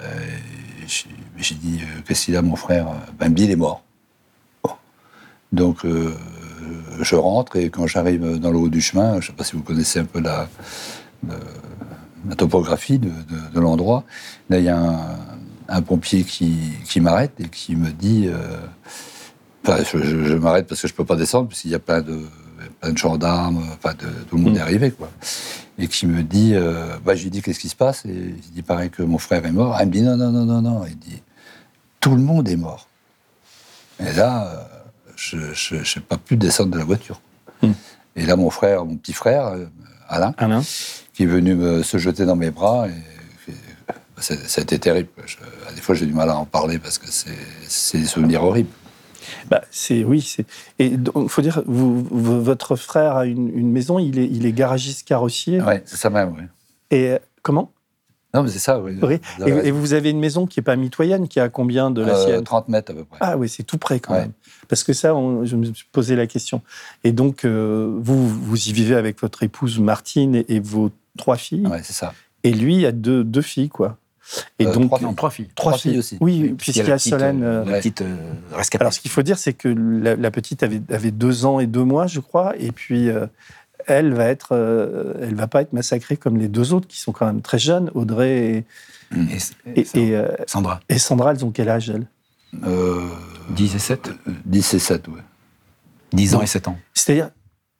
Euh, 0.01 0.05
j'ai, 1.37 1.55
dit 1.55 1.81
Qu'est-ce 2.05 2.25
qu'il 2.25 2.35
a, 2.35 2.41
mon 2.41 2.55
frère? 2.55 2.87
Ben 3.17 3.31
Bill 3.31 3.51
est 3.51 3.55
mort. 3.55 3.83
Donc, 5.51 5.79
je 6.99 7.15
rentre 7.15 7.55
et 7.55 7.71
quand 7.71 7.87
j'arrive 7.87 8.37
dans 8.37 8.51
le 8.51 8.59
haut 8.59 8.69
du 8.69 8.81
chemin, 8.81 9.13
je 9.13 9.17
ne 9.17 9.21
sais 9.21 9.33
pas 9.33 9.43
si 9.43 9.55
vous 9.55 9.63
connaissez 9.63 9.99
un 9.99 10.05
peu 10.05 10.19
la, 10.19 10.47
topographie 12.37 12.99
de, 12.99 13.59
l'endroit. 13.59 14.03
Là, 14.49 14.59
il 14.59 14.65
y 14.65 14.69
a 14.69 15.17
un, 15.67 15.81
pompier 15.81 16.23
qui, 16.23 17.01
m'arrête 17.01 17.33
et 17.39 17.47
qui 17.47 17.75
me 17.75 17.89
dit. 17.91 18.29
je, 19.65 20.35
m'arrête 20.35 20.67
parce 20.67 20.81
que 20.81 20.87
je 20.87 20.93
peux 20.93 21.05
pas 21.05 21.15
descendre, 21.15 21.47
parce 21.47 21.61
qu'il 21.61 21.71
y 21.71 21.75
a 21.75 21.79
plein 21.79 22.01
de, 22.01 22.19
plein 22.79 22.91
de 22.91 22.97
gendarmes, 22.97 23.63
enfin, 23.73 23.93
de, 23.93 24.07
tout 24.29 24.37
le 24.37 24.43
monde 24.43 24.53
Mm. 24.53 24.57
est 24.57 24.61
arrivé, 24.61 24.91
quoi. 24.91 25.09
Et 25.77 25.87
qui 25.87 26.07
me 26.07 26.23
dit. 26.23 26.53
euh, 26.55 26.97
bah, 27.05 27.15
je 27.15 27.23
lui 27.23 27.29
dis 27.29 27.41
Qu'est-ce 27.41 27.59
qui 27.59 27.69
se 27.69 27.75
passe? 27.75 28.05
Et 28.05 28.09
il 28.11 28.51
dit 28.53 28.61
Pareil 28.61 28.89
que 28.89 29.01
mon 29.03 29.17
frère 29.17 29.45
est 29.45 29.51
mort. 29.51 29.77
Elle 29.79 29.87
me 29.87 29.91
dit 29.93 30.01
Non, 30.01 30.17
non, 30.17 30.31
non, 30.31 30.45
non, 30.45 30.61
non. 30.61 30.85
Il 30.87 30.97
dit 30.97 31.21
Tout 31.99 32.15
le 32.15 32.21
monde 32.21 32.47
est 32.49 32.55
mort. 32.57 32.87
Et 33.99 34.11
là, 34.13 34.47
euh, 35.33 35.53
je 35.55 35.75
n'ai 35.75 36.05
pas 36.07 36.17
pu 36.17 36.37
descendre 36.37 36.71
de 36.71 36.77
la 36.77 36.85
voiture. 36.85 37.21
Mm. 37.61 37.71
Et 38.15 38.25
là, 38.25 38.35
mon 38.35 38.49
frère, 38.49 38.85
mon 38.85 38.95
petit 38.97 39.13
frère, 39.13 39.47
euh, 39.47 39.65
Alain, 40.09 40.33
Alain 40.37 40.63
qui 41.13 41.23
est 41.23 41.27
venu 41.27 41.55
me, 41.55 41.83
se 41.83 41.97
jeter 41.97 42.25
dans 42.25 42.35
mes 42.37 42.49
bras. 42.51 42.87
Et, 42.87 43.51
et, 43.51 43.55
ça, 44.17 44.33
a 44.57 44.61
été 44.63 44.79
terrible. 44.79 45.09
Je- 45.25 45.37
à 45.69 45.71
des 45.73 45.79
fois, 45.81 45.95
j'ai 45.95 46.05
du 46.05 46.13
mal 46.13 46.29
à 46.29 46.35
en 46.35 46.45
parler 46.45 46.77
parce 46.79 46.97
que 46.97 47.07
c'est 47.09 47.97
des 47.99 48.05
souvenirs 48.05 48.43
horribles. 48.43 48.69
Bah, 49.49 49.61
c'est 49.71 50.03
oui, 50.03 50.21
c'est 50.21 50.45
et 50.79 50.87
il 50.87 51.29
faut 51.29 51.41
dire 51.41 51.61
vous, 51.65 52.03
votre 52.11 52.75
frère 52.75 53.15
a 53.15 53.25
une, 53.25 53.49
une 53.57 53.71
maison, 53.71 53.99
il 53.99 54.19
est 54.19 54.25
il 54.27 54.45
est 54.45 54.51
garagiste 54.53 55.07
carrossier 55.07 55.61
Ouais, 55.61 55.81
c'est 55.85 55.97
ça 55.97 56.09
même, 56.09 56.33
oui. 56.37 56.43
et 56.91 57.09
euh, 57.11 57.19
comment? 57.41 57.71
Non, 58.31 58.43
mais 58.43 58.49
c'est 58.49 58.59
ça, 58.59 58.79
oui. 58.79 58.95
Et, 59.47 59.71
vous 59.71 59.93
avez 59.93 60.11
une 60.11 60.19
maison 60.19 60.45
qui 60.45 60.59
est 60.59 60.63
pas 60.63 60.75
mitoyenne, 60.75 61.27
qui 61.27 61.39
a 61.39 61.49
combien 61.49 61.89
de 61.89 62.03
la 62.03 62.13
Euh, 62.13 62.25
sienne? 62.25 62.43
30 62.43 62.69
mètres 62.69 62.91
à 62.91 62.95
peu 62.95 63.03
près. 63.03 63.17
Ah 63.21 63.35
oui, 63.37 63.49
c'est 63.49 63.63
tout 63.63 63.79
près 63.79 63.99
quand 63.99 64.13
Ouais. 64.13 64.19
même. 64.19 64.33
Parce 64.67 64.83
que 64.83 64.93
ça, 64.93 65.15
on- 65.15 65.45
je 65.45 65.55
me 65.55 65.65
suis 65.73 65.87
posé 65.91 66.15
la 66.15 66.27
question. 66.27 66.61
Et 67.03 67.11
donc, 67.11 67.43
euh, 67.43 67.91
vous, 67.99 68.29
vous 68.29 68.67
y 68.69 68.71
vivez 68.71 68.93
avec 68.93 69.19
votre 69.19 69.41
épouse 69.41 69.79
Martine 69.79 70.35
et, 70.35 70.45
et 70.47 70.59
vos 70.59 70.91
trois 71.17 71.37
filles. 71.37 71.65
Ouais, 71.65 71.81
c'est 71.81 71.93
ça. 71.93 72.13
Et 72.43 72.51
lui 72.53 72.85
a 72.85 72.91
deux, 72.91 73.23
deux 73.23 73.41
filles, 73.41 73.69
quoi. 73.69 73.97
Et 74.59 74.67
Euh, 74.67 74.73
donc, 74.73 74.87
trois 74.87 74.99
Non, 74.99 75.13
trois 75.13 75.29
filles. 75.31 75.49
trois 75.55 75.71
trois 75.71 75.79
filles 75.81 75.97
aussi. 75.99 76.17
Oui, 76.21 76.53
puisqu'il 76.57 76.87
y 76.87 76.91
a 76.91 76.99
Solène. 76.99 77.43
euh, 77.43 77.61
euh, 77.61 77.65
la 77.65 77.71
ouais. 77.71 77.77
petite 77.79 78.01
euh, 78.01 78.15
rescapée. 78.51 78.83
Alors, 78.83 78.93
ce 78.93 78.99
qu'il 78.99 79.09
faut 79.11 79.23
dire, 79.23 79.37
c'est 79.37 79.53
que 79.53 79.67
la, 79.69 80.15
la 80.15 80.31
petite 80.31 80.61
avait, 80.63 80.81
avait 80.89 81.11
deux 81.11 81.45
ans 81.45 81.59
et 81.59 81.67
deux 81.67 81.83
mois, 81.83 82.07
je 82.07 82.19
crois, 82.19 82.53
et 82.57 82.71
puis 82.71 83.09
euh, 83.09 83.25
elle 83.87 84.13
va 84.13 84.25
être, 84.25 84.49
euh, 84.51 85.13
elle 85.21 85.35
va 85.35 85.47
pas 85.47 85.61
être 85.61 85.73
massacrée 85.73 86.17
comme 86.17 86.37
les 86.37 86.47
deux 86.47 86.73
autres 86.73 86.87
qui 86.87 86.99
sont 86.99 87.11
quand 87.11 87.25
même 87.25 87.41
très 87.41 87.57
jeunes, 87.59 87.89
Audrey 87.95 88.65
et, 89.15 89.17
Et, 89.75 89.81
et, 89.81 89.87
et, 90.09 90.15
euh, 90.15 90.27
Sandra, 90.45 90.79
et 90.89 90.99
Sandra. 90.99 91.31
Elles 91.31 91.43
ont 91.45 91.51
quel 91.51 91.69
âge 91.69 91.89
elles? 91.89 92.05
Euh, 92.67 93.07
10 93.51 93.75
et 93.75 93.79
7 93.79 94.11
10 94.45 94.73
et 94.75 94.79
7, 94.79 95.07
ouais. 95.07 95.21
10 96.13 96.35
ans 96.35 96.41
et 96.41 96.47
7 96.47 96.67
ans. 96.67 96.77
C'est-à-dire, 96.93 97.29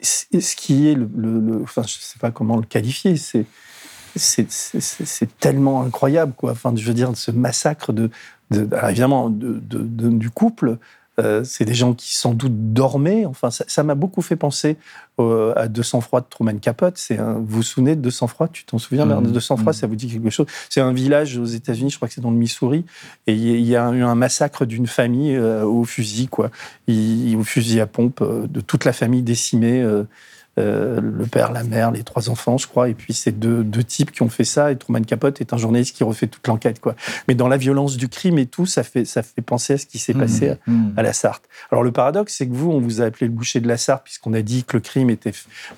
ce 0.02 0.56
qui 0.56 0.88
est 0.88 0.96
le, 0.96 1.10
le- 1.16 1.40
le- 1.40 1.62
enfin, 1.62 1.84
je 1.84 1.94
sais 2.00 2.18
pas 2.20 2.32
comment 2.32 2.56
le 2.58 2.64
qualifier, 2.64 3.18
c'est 3.18 3.46
c'est- 4.20 5.40
tellement 5.40 5.82
incroyable, 5.84 6.34
quoi. 6.36 6.52
Enfin, 6.52 6.74
je 6.76 6.86
veux 6.86 6.94
dire, 6.94 7.12
ce 7.16 7.32
massacre 7.32 7.94
de, 7.94 8.10
de- 8.52 8.68
alors, 8.76 8.90
évidemment, 8.90 9.30
de, 9.30 9.54
de- 9.62 9.80
de- 9.80 10.10
du 10.10 10.30
couple. 10.30 10.78
euh, 11.20 11.44
c'est 11.44 11.66
des 11.66 11.74
gens 11.74 11.94
qui 11.94 12.16
sans 12.16 12.34
doute 12.34 12.72
dormaient. 12.74 13.26
Enfin, 13.26 13.50
ça 13.52 13.84
m'a 13.84 13.94
beaucoup 13.96 14.22
fait 14.22 14.38
penser 14.38 14.78
euh, 15.20 15.52
à 15.58 15.68
200 15.68 16.00
froid 16.00 16.22
de 16.22 16.26
Truman 16.30 16.58
Capote. 16.60 16.94
C'est 16.98 17.18
vous 17.18 17.46
vous 17.46 17.62
souvenez 17.62 17.98
de 17.98 18.02
200 18.02 18.28
froid 18.28 18.48
Tu 18.48 18.64
t'en 18.64 18.78
souviens. 18.78 19.06
Bernard? 19.06 19.30
200 19.30 19.58
froid, 19.58 19.74
ça 19.74 19.86
vous 19.88 19.98
dit 19.98 20.08
quelque 20.08 20.30
chose? 20.30 20.46
C'est 20.70 20.80
un 20.80 20.94
village 20.94 21.38
aux 21.38 21.44
États-Unis, 21.44 21.90
je 21.90 21.98
crois 21.98 22.08
que 22.08 22.14
c'est 22.14 22.22
dans 22.22 22.32
le 22.32 22.38
Missouri, 22.38 22.86
et 23.28 23.34
il 23.34 23.66
y 23.66 23.76
a- 23.76 23.92
eu 23.92 24.02
un 24.02 24.16
massacre 24.16 24.66
d'une 24.66 24.88
famille 24.88 25.36
euh, 25.36 25.66
au 25.66 25.84
fusil, 25.84 26.28
quoi. 26.30 26.52
Il- 26.88 27.36
au 27.36 27.44
fusil 27.44 27.82
à 27.82 27.86
pompe, 27.86 28.22
euh, 28.22 28.48
de 28.48 28.62
toute 28.62 28.86
la 28.86 28.94
famille 28.94 29.22
décimée. 29.22 29.82
Euh, 30.58 31.00
le 31.00 31.26
père, 31.26 31.52
la 31.52 31.64
mère, 31.64 31.92
les 31.92 32.04
trois 32.04 32.30
enfants, 32.30 32.58
je 32.58 32.68
crois, 32.68 32.90
et 32.90 32.94
puis 32.94 33.14
c'est 33.14 33.32
deux, 33.32 33.64
deux 33.64 33.84
types 33.84 34.12
qui 34.12 34.24
ont 34.24 34.30
fait 34.30 34.44
ça. 34.44 34.72
Et 34.72 34.78
Truman 34.78 35.02
Capote 35.02 35.40
est 35.40 35.54
un 35.54 35.58
journaliste 35.58 35.96
qui 35.96 36.04
refait 36.04 36.28
toute 36.28 36.46
l'enquête, 36.48 36.80
quoi. 36.82 36.96
Mais 37.28 37.36
dans 37.36 37.48
la 37.48 37.58
violence 37.58 37.96
du 37.98 38.10
crime 38.10 38.38
et 38.40 38.46
tout, 38.46 38.66
ça 38.66 38.84
fait 38.84 39.06
ça 39.06 39.24
fait 39.24 39.42
penser 39.42 39.74
à 39.74 39.78
ce 39.78 39.86
qui 39.86 40.00
s'est 40.00 40.14
passé 40.14 40.50
à, 40.50 40.58
à 40.98 41.04
la 41.04 41.14
Sarthe. 41.14 41.44
Alors 41.72 41.84
le 41.84 41.92
paradoxe, 41.92 42.36
c'est 42.38 42.48
que 42.48 42.54
vous, 42.54 42.72
on 42.72 42.82
vous 42.82 43.02
a 43.02 43.06
appelé 43.06 43.28
le 43.28 43.34
boucher 43.34 43.60
de 43.60 43.68
la 43.68 43.78
Sarthe 43.78 44.04
puisqu'on 44.04 44.34
a 44.34 44.42
dit 44.42 44.64
que 44.64 44.76
le 44.78 44.82
crime 44.82 45.10
était. 45.10 45.32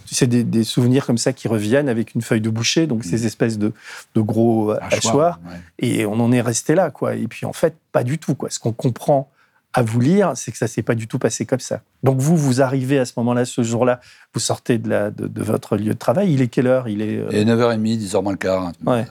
C'est 0.06 0.28
des, 0.28 0.44
des 0.44 0.64
souvenirs 0.64 1.06
comme 1.06 1.18
ça 1.18 1.34
qui 1.34 1.48
reviennent 1.48 1.90
avec 1.90 2.16
une 2.16 2.22
feuille 2.22 2.42
de 2.42 2.50
boucher, 2.50 2.88
donc 2.88 3.04
ces 3.04 3.26
espèces 3.26 3.58
de, 3.58 3.74
de 4.16 4.22
gros 4.22 4.72
hachoirs. 4.82 5.40
ouais. 5.48 5.60
Et 5.80 6.06
on 6.06 6.14
en 6.20 6.32
est 6.32 6.42
resté 6.42 6.76
là, 6.76 6.90
quoi. 6.92 7.16
Et 7.16 7.28
puis 7.28 7.46
en 7.46 7.54
fait, 7.54 7.76
pas 7.92 8.04
du 8.04 8.18
tout, 8.18 8.36
quoi. 8.36 8.50
Ce 8.50 8.60
qu'on 8.60 8.72
comprend 8.72 9.30
à 9.74 9.82
vous 9.84 10.00
lire, 10.00 10.34
c'est 10.36 10.52
que 10.52 10.58
ça 10.58 10.68
s'est 10.68 10.82
pas 10.84 10.96
du 10.96 11.08
tout 11.08 11.18
passé 11.20 11.46
comme 11.46 11.60
ça. 11.62 11.82
Donc 12.04 12.20
vous, 12.20 12.36
vous 12.36 12.62
arrivez 12.62 13.00
à 13.00 13.06
ce 13.06 13.14
moment-là, 13.18 13.46
ce 13.46 13.64
jour-là, 13.64 14.00
vous 14.34 14.40
sortez 14.42 14.78
de, 14.78 14.90
la, 14.90 15.12
de, 15.12 15.28
de 15.28 15.44
votre 15.44 15.78
lieu 15.78 15.94
de 15.94 15.98
travail. 16.00 16.34
Il 16.34 16.42
est 16.42 16.48
quelle 16.50 16.68
heure? 16.68 16.88
Il 16.90 17.02
est. 17.02 17.18
euh, 17.18 17.30
Et 17.32 17.46
9h30, 17.46 17.80
10h 18.00 18.22
moins 18.24 18.32
le 18.34 18.38
quart. 18.38 18.64
hein. 18.68 18.72
Ouais. 18.86 19.08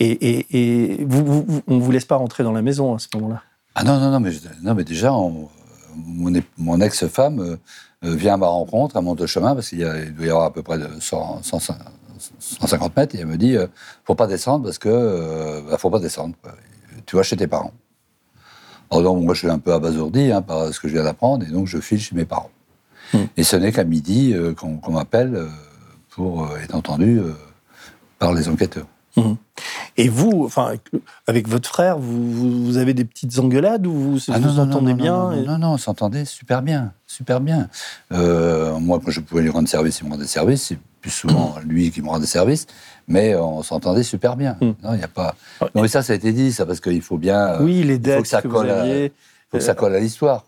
Et, 0.00 0.10
et, 0.10 0.98
et 0.98 1.04
vous, 1.04 1.46
on 1.68 1.78
vous 1.78 1.90
laisse 1.92 2.04
pas 2.04 2.16
rentrer 2.16 2.42
dans 2.42 2.52
la 2.52 2.62
maison 2.62 2.94
à 2.94 2.98
ce 2.98 3.06
moment-là? 3.14 3.42
Ah 3.74 3.84
non, 3.84 3.98
non, 4.00 4.10
non, 4.10 4.20
mais, 4.20 4.30
non, 4.62 4.74
mais 4.74 4.84
déjà, 4.84 5.12
on- 5.14 5.48
mon, 6.58 6.80
ex-femme 6.80 7.40
euh, 7.40 7.56
euh, 8.04 8.14
vient 8.14 8.34
à 8.34 8.36
ma 8.36 8.46
rencontre, 8.48 8.96
elle 8.98 9.04
monte 9.04 9.20
le 9.20 9.26
chemin, 9.26 9.54
parce 9.54 9.70
qu'il 9.70 9.78
doit 9.78 10.26
y 10.26 10.28
avoir 10.28 10.44
à 10.44 10.52
peu 10.52 10.62
près 10.62 10.76
de 10.78 10.86
100, 11.00 11.42
100, 11.42 11.58
150 12.40 12.96
mètres, 12.96 13.14
et 13.14 13.20
elle 13.20 13.26
me 13.26 13.36
dit, 13.38 13.56
euh, 13.56 13.66
faut 14.04 14.14
pas 14.14 14.26
descendre, 14.26 14.64
parce 14.64 14.78
que, 14.78 15.62
bah, 15.70 15.78
faut 15.78 15.90
pas 15.90 15.98
descendre, 16.00 16.34
tu 17.06 17.16
vas 17.16 17.22
chez 17.22 17.36
tes 17.36 17.46
parents. 17.46 17.72
Alors 18.90 19.02
donc, 19.02 19.24
moi, 19.24 19.34
je 19.34 19.40
suis 19.40 19.50
un 19.50 19.58
peu 19.58 19.72
abasourdi 19.72 20.32
hein, 20.32 20.42
par 20.42 20.72
ce 20.72 20.80
que 20.80 20.88
je 20.88 20.94
viens 20.94 21.04
d'apprendre, 21.04 21.46
et 21.46 21.50
donc 21.50 21.66
je 21.66 21.78
file 21.78 22.00
chez 22.00 22.14
mes 22.14 22.24
parents. 22.24 22.50
Hmm. 23.12 23.24
Et 23.36 23.42
ce 23.42 23.56
n'est 23.56 23.72
qu'à 23.72 23.84
midi 23.84 24.32
euh, 24.34 24.54
qu'on 24.54 24.90
m'appelle 24.90 25.34
euh, 25.34 25.48
pour 26.10 26.44
euh, 26.44 26.58
être 26.58 26.74
entendu 26.74 27.20
par 28.18 28.32
les 28.32 28.48
enquêteurs. 28.48 28.86
Et 29.96 30.08
vous, 30.08 30.42
enfin, 30.44 30.74
avec, 31.26 31.48
votre 31.48 31.68
frère, 31.68 31.98
vous, 31.98 32.30
vous, 32.30 32.64
vous 32.66 32.76
avez 32.76 32.92
des 32.92 33.06
petites 33.06 33.38
engueulades 33.38 33.86
ou 33.86 33.92
vous 33.92 34.12
vous 34.12 34.20
Ah 34.28 34.38
non, 34.38 34.52
non, 34.52 34.62
entendez 34.64 34.92
non, 34.92 34.96
bien 34.96 35.12
Non, 35.16 35.30
non, 35.30 35.32
et- 35.32 35.46
non, 35.46 35.58
non, 35.58 35.68
on 35.72 35.78
s'entendait 35.78 36.26
super 36.26 36.60
bien, 36.60 36.92
super 37.06 37.40
bien. 37.40 37.68
Euh, 38.12 38.78
moi, 38.78 39.00
quand 39.02 39.10
je 39.10 39.20
pouvais 39.20 39.42
lui 39.42 39.48
rendre 39.48 39.68
service, 39.68 40.00
il 40.00 40.06
me 40.06 40.12
rendait 40.12 40.26
service. 40.26 40.64
C'est 40.64 40.78
plus 41.00 41.10
souvent 41.10 41.54
lui 41.64 41.90
qui 41.90 42.02
me 42.02 42.08
rendait 42.08 42.26
service, 42.26 42.66
mais 43.08 43.34
on 43.36 43.62
s'entendait 43.62 44.02
super 44.02 44.36
bien. 44.36 44.56
Mm. 44.60 44.70
Non, 44.82 44.94
il 44.94 45.00
y 45.00 45.04
a 45.04 45.08
pas. 45.08 45.34
Ouais. 45.60 45.68
Non, 45.74 45.82
mais 45.82 45.88
ça, 45.88 46.02
ça 46.02 46.12
a 46.12 46.16
été 46.16 46.32
dit, 46.32 46.52
ça, 46.52 46.66
parce 46.66 46.80
qu'il 46.80 47.02
faut 47.02 47.18
bien. 47.18 47.48
euh, 47.54 47.58
Oui, 47.62 47.82
les 47.82 47.94
faut 47.94 48.00
dettes 48.00 48.22
que 48.22 48.28
ça 48.28 48.42
que 48.42 48.48
colle 48.48 48.66
vous 48.66 48.72
à- 48.72 48.76
aviez. 48.80 49.12
faut 49.50 49.58
que 49.58 49.62
ça 49.64 49.74
colle 49.74 49.94
à 49.94 50.00
l'histoire. 50.00 50.44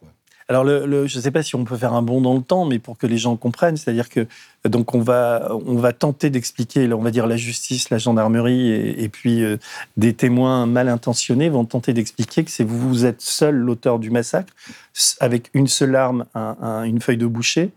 Alors, 0.50 0.64
le, 0.64 0.86
le- 0.86 1.06
je 1.06 1.18
ne 1.18 1.22
sais 1.22 1.30
pas 1.30 1.42
si 1.42 1.54
on 1.56 1.64
peut 1.64 1.76
faire 1.76 1.92
un 1.92 2.00
bond 2.00 2.22
dans 2.22 2.34
le 2.34 2.40
temps, 2.40 2.64
mais 2.64 2.78
pour 2.78 2.96
que 2.96 3.06
les 3.06 3.18
gens 3.18 3.36
comprennent, 3.36 3.76
c'est-à-dire 3.76 4.08
que 4.08 4.26
Donc 4.68 4.94
on 4.94 5.00
va, 5.00 5.48
on 5.66 5.76
va 5.76 5.92
tenter 5.92 6.30
d'expliquer, 6.30 6.92
on 6.92 7.02
va 7.02 7.10
dire 7.10 7.26
la 7.26 7.36
justice, 7.36 7.90
la 7.90 7.98
gendarmerie 7.98 8.70
et, 8.72 9.08
puis 9.08 9.42
euh, 9.42 9.56
des 9.96 10.12
témoins 10.12 10.66
mal 10.66 10.88
intentionnés 10.88 11.48
vont 11.48 11.64
tenter 11.64 11.92
d'expliquer 11.92 12.44
que 12.44 12.50
c'est 12.50 12.64
vous, 12.64 12.88
vous 12.88 13.04
êtes 13.04 13.20
seul 13.20 13.54
l'auteur 13.56 13.98
du 13.98 14.10
massacre, 14.10 14.52
avec 15.20 15.50
une 15.54 15.68
seule 15.68 15.94
arme, 15.94 16.24
une 16.34 17.00
feuille 17.00 17.16
de 17.16 17.26
boucher. 17.26 17.70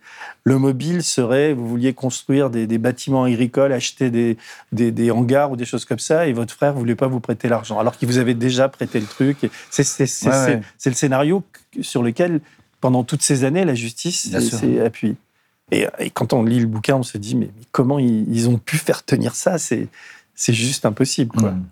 Le 0.43 0.57
mobile 0.57 1.03
serait, 1.03 1.53
vous 1.53 1.67
vouliez 1.67 1.93
construire 1.93 2.50
des, 2.50 2.77
bâtiments 2.77 3.24
agricoles, 3.24 3.74
acheter 3.74 4.10
des, 4.10 4.38
des, 4.71 5.12
hangars 5.12 5.51
ou 5.51 5.55
des 5.55 5.65
choses 5.65 5.86
comme 5.86 6.00
ça, 6.00 6.27
et 6.27 6.33
votre 6.33 6.53
frère 6.53 6.74
voulait 6.74 6.95
pas 6.95 7.07
vous 7.07 7.19
prêter 7.19 7.48
l'argent, 7.48 7.79
alors 7.79 7.98
qu'il 7.98 8.07
vous 8.07 8.17
avait 8.17 8.33
déjà 8.33 8.69
prêté 8.69 9.00
le 9.00 9.05
truc. 9.05 9.50
C'est 9.69 9.83
le 10.86 10.93
scénario 10.93 11.43
sur 11.81 12.01
lequel, 12.01 12.41
pendant 12.79 13.03
toutes 13.03 13.21
ces 13.21 13.43
années, 13.43 13.65
la 13.65 13.75
justice 13.75 14.31
s'est 14.39 14.79
appuyée. 14.79 15.15
Et, 15.71 15.87
quand 16.13 16.33
on 16.33 16.43
lit 16.43 16.59
le 16.59 16.67
bouquin, 16.67 16.97
on 16.97 17.03
se 17.03 17.17
dit, 17.17 17.35
mais, 17.35 17.49
comment 17.71 17.97
ils, 17.99 18.49
ont 18.49 18.57
pu 18.57 18.77
faire 18.77 19.03
tenir 19.03 19.35
ça? 19.35 19.57
C'est 19.57 19.89
juste 20.53 20.85
impossible. 20.85 21.35
Quoi. 21.35 21.51
Mm. 21.51 21.65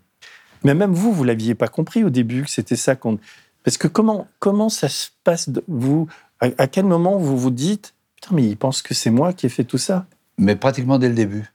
Mais 0.63 0.73
même 0.73 0.93
vous, 0.93 1.13
vous 1.13 1.23
l'aviez 1.23 1.55
pas 1.55 1.67
compris 1.67 2.03
au 2.03 2.09
début 2.09 2.43
que 2.43 2.49
c'était 2.49 2.75
ça 2.75 2.95
qu'on. 2.95 3.19
Parce 3.63 3.77
que 3.77 3.87
comment, 3.87 4.27
comment 4.39 4.69
ça 4.69 4.89
se 4.89 5.09
passe 5.23 5.49
de 5.49 5.63
vous 5.67 6.07
à, 6.39 6.67
quel 6.67 6.85
moment 6.85 7.17
vous 7.17 7.37
vous 7.37 7.51
dites, 7.51 7.93
putain, 8.15 8.33
mais 8.33 8.45
ils 8.45 8.55
pensent 8.55 8.81
que 8.81 8.93
c'est 8.93 9.09
moi 9.09 9.33
qui 9.33 9.45
ai 9.45 9.49
fait 9.49 9.65
tout 9.65 9.77
ça? 9.77 10.05
Mais 10.37 10.55
pratiquement 10.55 10.97
dès 10.97 11.09
le 11.09 11.15
début. 11.15 11.51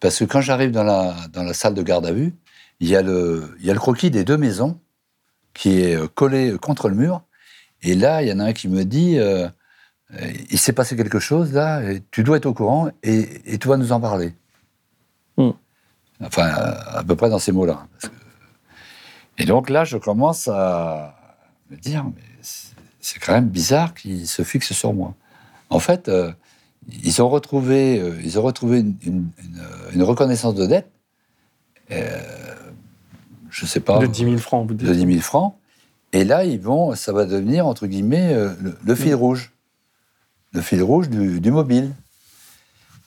Parce 0.00 0.18
que 0.18 0.24
quand 0.24 0.40
j'arrive 0.40 0.70
dans 0.70 0.84
la, 0.84 1.14
dans 1.32 1.42
la 1.42 1.52
salle 1.52 1.74
de 1.74 1.82
garde 1.82 2.06
à 2.06 2.12
vue, 2.12 2.34
il 2.80 2.88
y, 2.88 2.96
a 2.96 3.02
le, 3.02 3.54
il 3.60 3.66
y 3.66 3.70
a 3.70 3.74
le 3.74 3.78
croquis 3.78 4.10
des 4.10 4.24
deux 4.24 4.38
maisons 4.38 4.78
qui 5.52 5.80
est 5.80 5.98
collé 6.14 6.56
contre 6.60 6.88
le 6.88 6.94
mur. 6.94 7.22
Et 7.82 7.94
là, 7.94 8.22
il 8.22 8.28
y 8.28 8.32
en 8.32 8.38
a 8.38 8.44
un 8.44 8.52
qui 8.52 8.68
me 8.68 8.84
dit 8.84 9.18
euh, 9.18 9.48
euh, 9.48 9.48
il 10.50 10.58
s'est 10.58 10.72
passé 10.72 10.96
quelque 10.96 11.18
chose 11.18 11.52
là, 11.52 11.82
et 11.82 12.02
tu 12.10 12.22
dois 12.22 12.38
être 12.38 12.46
au 12.46 12.54
courant 12.54 12.88
et, 13.02 13.52
et 13.52 13.58
tu 13.58 13.68
vas 13.68 13.76
nous 13.76 13.92
en 13.92 14.00
parler. 14.00 14.34
Hmm. 15.36 15.50
Enfin, 16.20 16.46
à, 16.46 17.04
peu 17.04 17.14
près 17.14 17.30
dans 17.30 17.38
ces 17.38 17.52
mots-là. 17.52 17.86
Et 19.38 19.44
donc 19.44 19.70
là, 19.70 19.84
je 19.84 19.96
commence 19.96 20.48
à 20.48 21.14
me 21.70 21.76
dire, 21.76 22.04
mais 22.04 22.22
c'est 23.00 23.20
quand 23.20 23.32
même 23.32 23.48
bizarre 23.48 23.94
qu'ils 23.94 24.26
se 24.26 24.42
fixent 24.42 24.72
sur 24.72 24.92
moi. 24.92 25.14
En 25.70 25.78
fait, 25.78 26.08
euh, 26.08 26.32
ils 27.04 27.22
ont 27.22 27.28
retrouvé, 27.28 28.00
euh, 28.00 28.20
ils 28.24 28.38
ont 28.38 28.42
retrouvé 28.42 28.80
une, 28.80 29.30
une, 29.92 30.02
reconnaissance 30.02 30.54
de 30.54 30.66
dette. 30.66 30.90
Euh, 31.92 32.18
je 33.50 33.64
sais 33.64 33.80
pas. 33.80 33.98
De 33.98 34.06
10 34.06 34.24
000 34.24 34.38
francs, 34.38 34.66
vous 34.66 34.74
dites. 34.74 34.88
De 34.88 34.94
10 34.94 35.06
000 35.06 35.20
francs. 35.20 35.54
Et 36.12 36.24
là, 36.24 36.44
ils 36.44 36.60
vont, 36.60 36.94
ça 36.96 37.12
va 37.12 37.26
devenir, 37.26 37.66
entre 37.66 37.86
guillemets, 37.86 38.34
le, 38.84 38.94
fil 38.94 39.12
hmm. 39.12 39.18
rouge 39.18 39.52
le 40.52 40.60
fil 40.60 40.82
rouge 40.82 41.08
du, 41.08 41.50
mobile. 41.50 41.92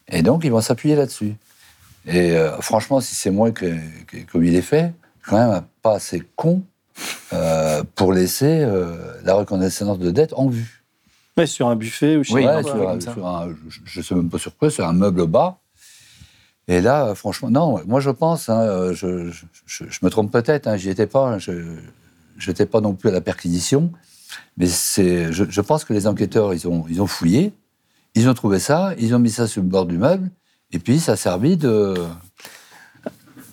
Et 0.07 0.21
donc, 0.21 0.43
ils 0.43 0.51
vont 0.51 0.61
s'appuyer 0.61 0.95
là-dessus. 0.95 1.35
Et 2.05 2.31
euh, 2.31 2.59
franchement, 2.61 2.99
si 2.99 3.15
c'est 3.15 3.31
moi 3.31 3.51
que, 3.51 3.77
comme 4.31 4.43
il 4.43 4.55
est 4.55 4.61
fait, 4.61 4.93
quand 5.25 5.37
même 5.37 5.63
pas 5.81 5.95
assez 5.95 6.23
con 6.35 6.63
euh, 7.33 7.83
pour 7.95 8.13
laisser 8.13 8.61
euh, 8.61 8.95
la 9.23 9.35
reconnaissance 9.35 9.99
de 9.99 10.11
dette 10.11 10.33
en 10.33 10.47
vue. 10.47 10.83
Mais 11.37 11.45
sur 11.45 11.67
un 11.67 11.75
buffet 11.75 12.17
ou 12.17 12.23
chez 12.23 12.33
oui, 12.33 12.43
sur, 12.63 12.87
un, 12.87 13.55
je 13.85 13.99
ne 13.99 14.03
sais 14.03 14.15
même 14.15 14.29
pas 14.29 14.37
sur 14.37 14.55
quoi, 14.57 14.69
sur 14.69 14.85
un 14.85 14.93
meuble 14.93 15.27
bas. 15.27 15.59
Et 16.67 16.81
là, 16.81 17.15
franchement, 17.15 17.49
non, 17.49 17.81
moi 17.85 17.99
je 17.99 18.09
pense, 18.09 18.49
hein, 18.49 18.93
je, 18.93 19.31
me 20.01 20.09
trompe 20.09 20.31
peut-être, 20.31 20.67
hein, 20.67 20.77
j'y 20.77 20.89
étais 20.89 21.07
pas, 21.07 21.37
je 21.39 21.53
n'étais 22.47 22.65
pas 22.65 22.81
non 22.81 22.93
plus 22.93 23.09
à 23.09 23.11
la 23.11 23.21
perquisition, 23.21 23.91
mais 24.57 24.67
c'est, 24.67 25.31
je, 25.31 25.61
pense 25.61 25.85
que 25.85 25.93
les 25.93 26.07
enquêteurs, 26.07 26.53
ils 26.53 26.67
ont, 26.67 26.85
ils 26.89 27.01
ont 27.01 27.07
fouillé, 27.07 27.53
ils 28.15 28.29
ont 28.29 28.33
trouvé 28.33 28.59
ça, 28.59 28.93
ils 28.97 29.15
ont 29.15 29.19
mis 29.19 29.31
ça 29.31 29.47
sur 29.47 29.61
le 29.61 29.67
bord 29.67 29.85
du 29.85 29.97
meuble, 29.97 30.29
et 30.71 30.79
puis 30.79 30.99
ça 30.99 31.13
a 31.13 31.15
servi 31.15 31.57
de, 31.57 31.95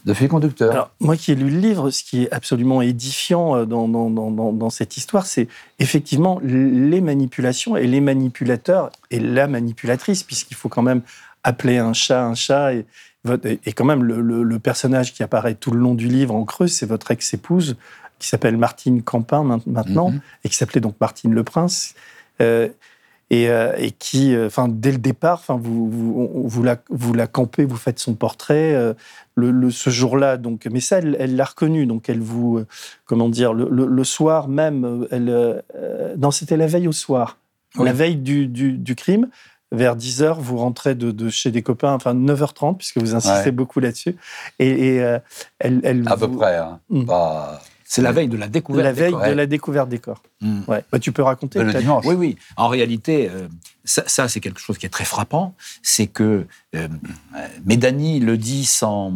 de 0.04 0.14
fil 0.14 0.28
conducteur. 0.28 0.72
Alors, 0.72 0.90
moi 1.00 1.16
qui 1.16 1.32
ai 1.32 1.34
lu 1.34 1.50
le 1.50 1.58
livre, 1.58 1.90
ce 1.90 2.02
qui 2.02 2.24
est 2.24 2.32
absolument 2.32 2.82
édifiant 2.82 3.56
euh, 3.56 3.64
dans, 3.66 3.88
dans, 3.88 4.10
dans, 4.10 4.52
dans 4.52 4.70
cette 4.70 4.96
histoire, 4.96 5.26
c'est 5.26 5.48
effectivement 5.78 6.40
les 6.42 7.00
manipulations 7.00 7.76
et 7.76 7.86
les 7.86 8.00
manipulateurs 8.00 8.90
et 9.10 9.20
la 9.20 9.46
manipulatrice, 9.46 10.22
puisqu'il 10.22 10.56
faut 10.56 10.68
quand 10.68 10.82
même 10.82 11.02
appeler 11.44 11.78
un 11.78 11.92
chat 11.92 12.24
un 12.24 12.34
chat. 12.34 12.72
Et, 12.74 12.86
et 13.44 13.72
quand 13.72 13.84
même, 13.84 14.02
le, 14.02 14.42
le, 14.42 14.58
personnage 14.58 15.12
qui 15.12 15.22
apparaît 15.22 15.54
tout 15.54 15.70
le 15.70 15.78
long 15.78 15.94
du 15.94 16.08
livre 16.08 16.34
en 16.34 16.44
creux, 16.44 16.68
c'est 16.68 16.86
votre 16.86 17.10
ex-épouse, 17.10 17.76
qui 18.18 18.28
s'appelle 18.28 18.56
Martine 18.56 19.02
Campin 19.02 19.60
maintenant, 19.66 20.10
mhm. 20.10 20.20
et 20.44 20.48
qui 20.48 20.56
s'appelait 20.56 20.80
donc 20.80 20.96
Martine 21.00 21.32
Le 21.32 21.44
Prince. 21.44 21.94
Euh, 22.40 22.68
et, 23.30 23.50
euh, 23.50 23.74
et, 23.76 23.90
qui, 23.90 24.34
euh, 24.34 24.48
dès 24.68 24.90
le 24.90 24.96
départ, 24.96 25.40
enfin, 25.40 25.58
vous, 25.60 25.90
vous, 25.90 26.48
vous, 26.48 26.62
la, 26.62 26.78
vous 26.88 27.12
la 27.12 27.26
campez, 27.26 27.66
vous 27.66 27.76
faites 27.76 27.98
son 27.98 28.14
portrait 28.14 28.94
le, 29.34 29.70
ce 29.70 29.90
jour-là. 29.90 30.38
Donc, 30.38 30.66
mais 30.72 30.80
ça, 30.80 30.98
elle 30.98 31.36
l'a 31.36 31.44
reconnu. 31.44 31.84
Donc, 31.84 32.08
elle 32.08 32.20
vous, 32.20 32.64
comment 33.04 33.28
dire, 33.28 33.52
le, 33.52 33.68
le, 33.68 34.04
soir 34.04 34.48
même, 34.48 35.06
elle, 35.10 35.62
non, 36.16 36.30
c'était 36.30 36.56
la 36.56 36.66
veille 36.66 36.88
au 36.88 36.92
soir, 36.92 37.36
la 37.78 37.92
veille 37.92 38.16
du, 38.16 38.46
du, 38.46 38.72
du, 38.72 38.94
crime. 38.94 39.28
Vers 39.70 39.98
10h, 39.98 40.38
vous 40.38 40.56
rentrez 40.56 40.94
de, 40.94 41.10
de, 41.10 41.28
chez 41.28 41.50
des 41.50 41.60
copains, 41.60 41.92
enfin 41.92 42.14
9h30, 42.14 42.78
puisque 42.78 42.96
vous 42.96 43.14
insistez 43.14 43.50
beaucoup 43.50 43.80
là-dessus. 43.80 44.16
Et, 44.58 44.70
et 44.70 44.96
elle, 45.58 45.80
elle, 45.84 46.08
À 46.08 46.16
peu 46.16 46.30
près, 46.30 46.56
hein. 46.56 46.80
Hmm. 46.88 47.04
C'est 47.88 48.02
la 48.02 48.12
veille 48.12 48.28
de 48.28 48.36
la 48.36 48.48
découverte 48.48 48.84
La 48.84 48.92
veille 48.92 49.14
de 49.14 49.32
la 49.32 49.46
découverte 49.46 49.88
des 49.88 49.98
corps. 49.98 50.22
Hmm. 50.42 50.60
Ouais. 50.68 50.84
Bah, 50.92 50.98
tu 50.98 51.10
peux 51.10 51.22
raconter 51.22 51.62
le 51.62 51.72
dimanche. 51.72 52.04
Oui, 52.06 52.14
oui. 52.14 52.36
En 52.56 52.68
réalité, 52.68 53.30
euh, 53.30 53.48
ça, 53.84 54.28
c'est 54.28 54.40
quelque 54.40 54.60
chose 54.60 54.76
qui 54.76 54.84
est 54.84 54.90
très 54.90 55.06
frappant. 55.06 55.54
C'est 55.82 56.06
que 56.06 56.46
euh, 56.76 56.88
Médani 57.64 58.20
le 58.20 58.36
dit 58.36 58.66
sans, 58.66 59.14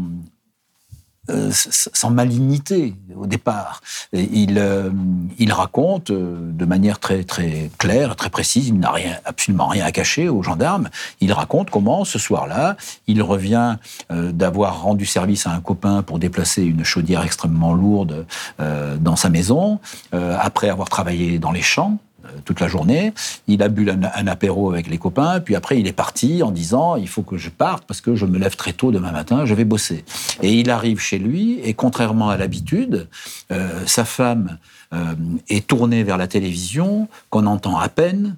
euh, 1.32 1.50
sans 1.52 2.10
malignité 2.10 2.94
au 3.16 3.26
départ. 3.26 3.80
Il, 4.12 4.58
euh, 4.58 4.90
il 5.38 5.52
raconte 5.52 6.10
euh, 6.10 6.50
de 6.52 6.64
manière 6.64 6.98
très 6.98 7.24
très 7.24 7.70
claire, 7.78 8.16
très 8.16 8.28
précise. 8.28 8.68
Il 8.68 8.78
n'a 8.78 8.92
absolument 9.24 9.68
rien 9.68 9.84
à 9.84 9.92
cacher 9.92 10.28
aux 10.28 10.42
gendarmes. 10.42 10.88
Il 11.20 11.32
raconte 11.32 11.70
comment 11.70 12.04
ce 12.04 12.18
soir-là, 12.18 12.76
il 13.06 13.22
revient 13.22 13.76
d'avoir 14.10 14.82
rendu 14.82 15.06
service 15.06 15.46
à 15.46 15.52
un 15.52 15.60
copain 15.60 16.02
pour 16.02 16.18
déplacer 16.18 16.62
une 16.62 16.84
chaudière 16.84 17.24
extrêmement 17.24 17.72
lourde 17.72 18.26
dans 18.58 19.16
sa 19.16 19.30
maison, 19.30 19.80
après 20.12 20.68
avoir 20.68 20.88
travaillé 20.88 21.38
dans 21.38 21.52
les 21.52 21.62
champs. 21.62 21.98
Euh, 22.32 22.38
toute 22.44 22.60
la 22.60 22.68
journée. 22.68 23.12
Il 23.46 23.62
a 23.62 23.68
bu 23.68 23.88
un, 23.90 24.26
apéro 24.26 24.72
avec 24.72 24.88
les 24.88 24.98
copains, 24.98 25.40
puis 25.40 25.54
après 25.54 25.78
il 25.78 25.86
est 25.86 25.92
parti 25.92 26.42
en 26.42 26.50
disant 26.50 26.96
il 26.96 27.08
faut 27.08 27.22
que 27.22 27.36
je 27.36 27.50
parte 27.50 27.84
parce 27.86 28.00
que 28.00 28.14
je 28.14 28.26
me 28.26 28.38
lève 28.38 28.56
très 28.56 28.72
tôt 28.72 28.90
demain 28.90 29.12
matin, 29.12 29.46
je 29.46 29.54
vais 29.54 29.64
bosser. 29.64 30.04
Et 30.42 30.52
il 30.52 30.70
arrive 30.70 30.98
chez 30.98 31.18
lui 31.18 31.60
et 31.62 31.74
contrairement 31.74 32.30
à 32.30 32.36
l'habitude, 32.36 33.08
euh, 33.50 33.82
sa 33.86 34.04
femme 34.04 34.58
euh, 34.92 35.14
est 35.48 35.66
tournée 35.66 36.02
vers 36.02 36.18
la 36.18 36.26
télévision, 36.26 37.08
qu'on 37.30 37.46
entend 37.46 37.78
à 37.78 37.88
peine. 37.88 38.36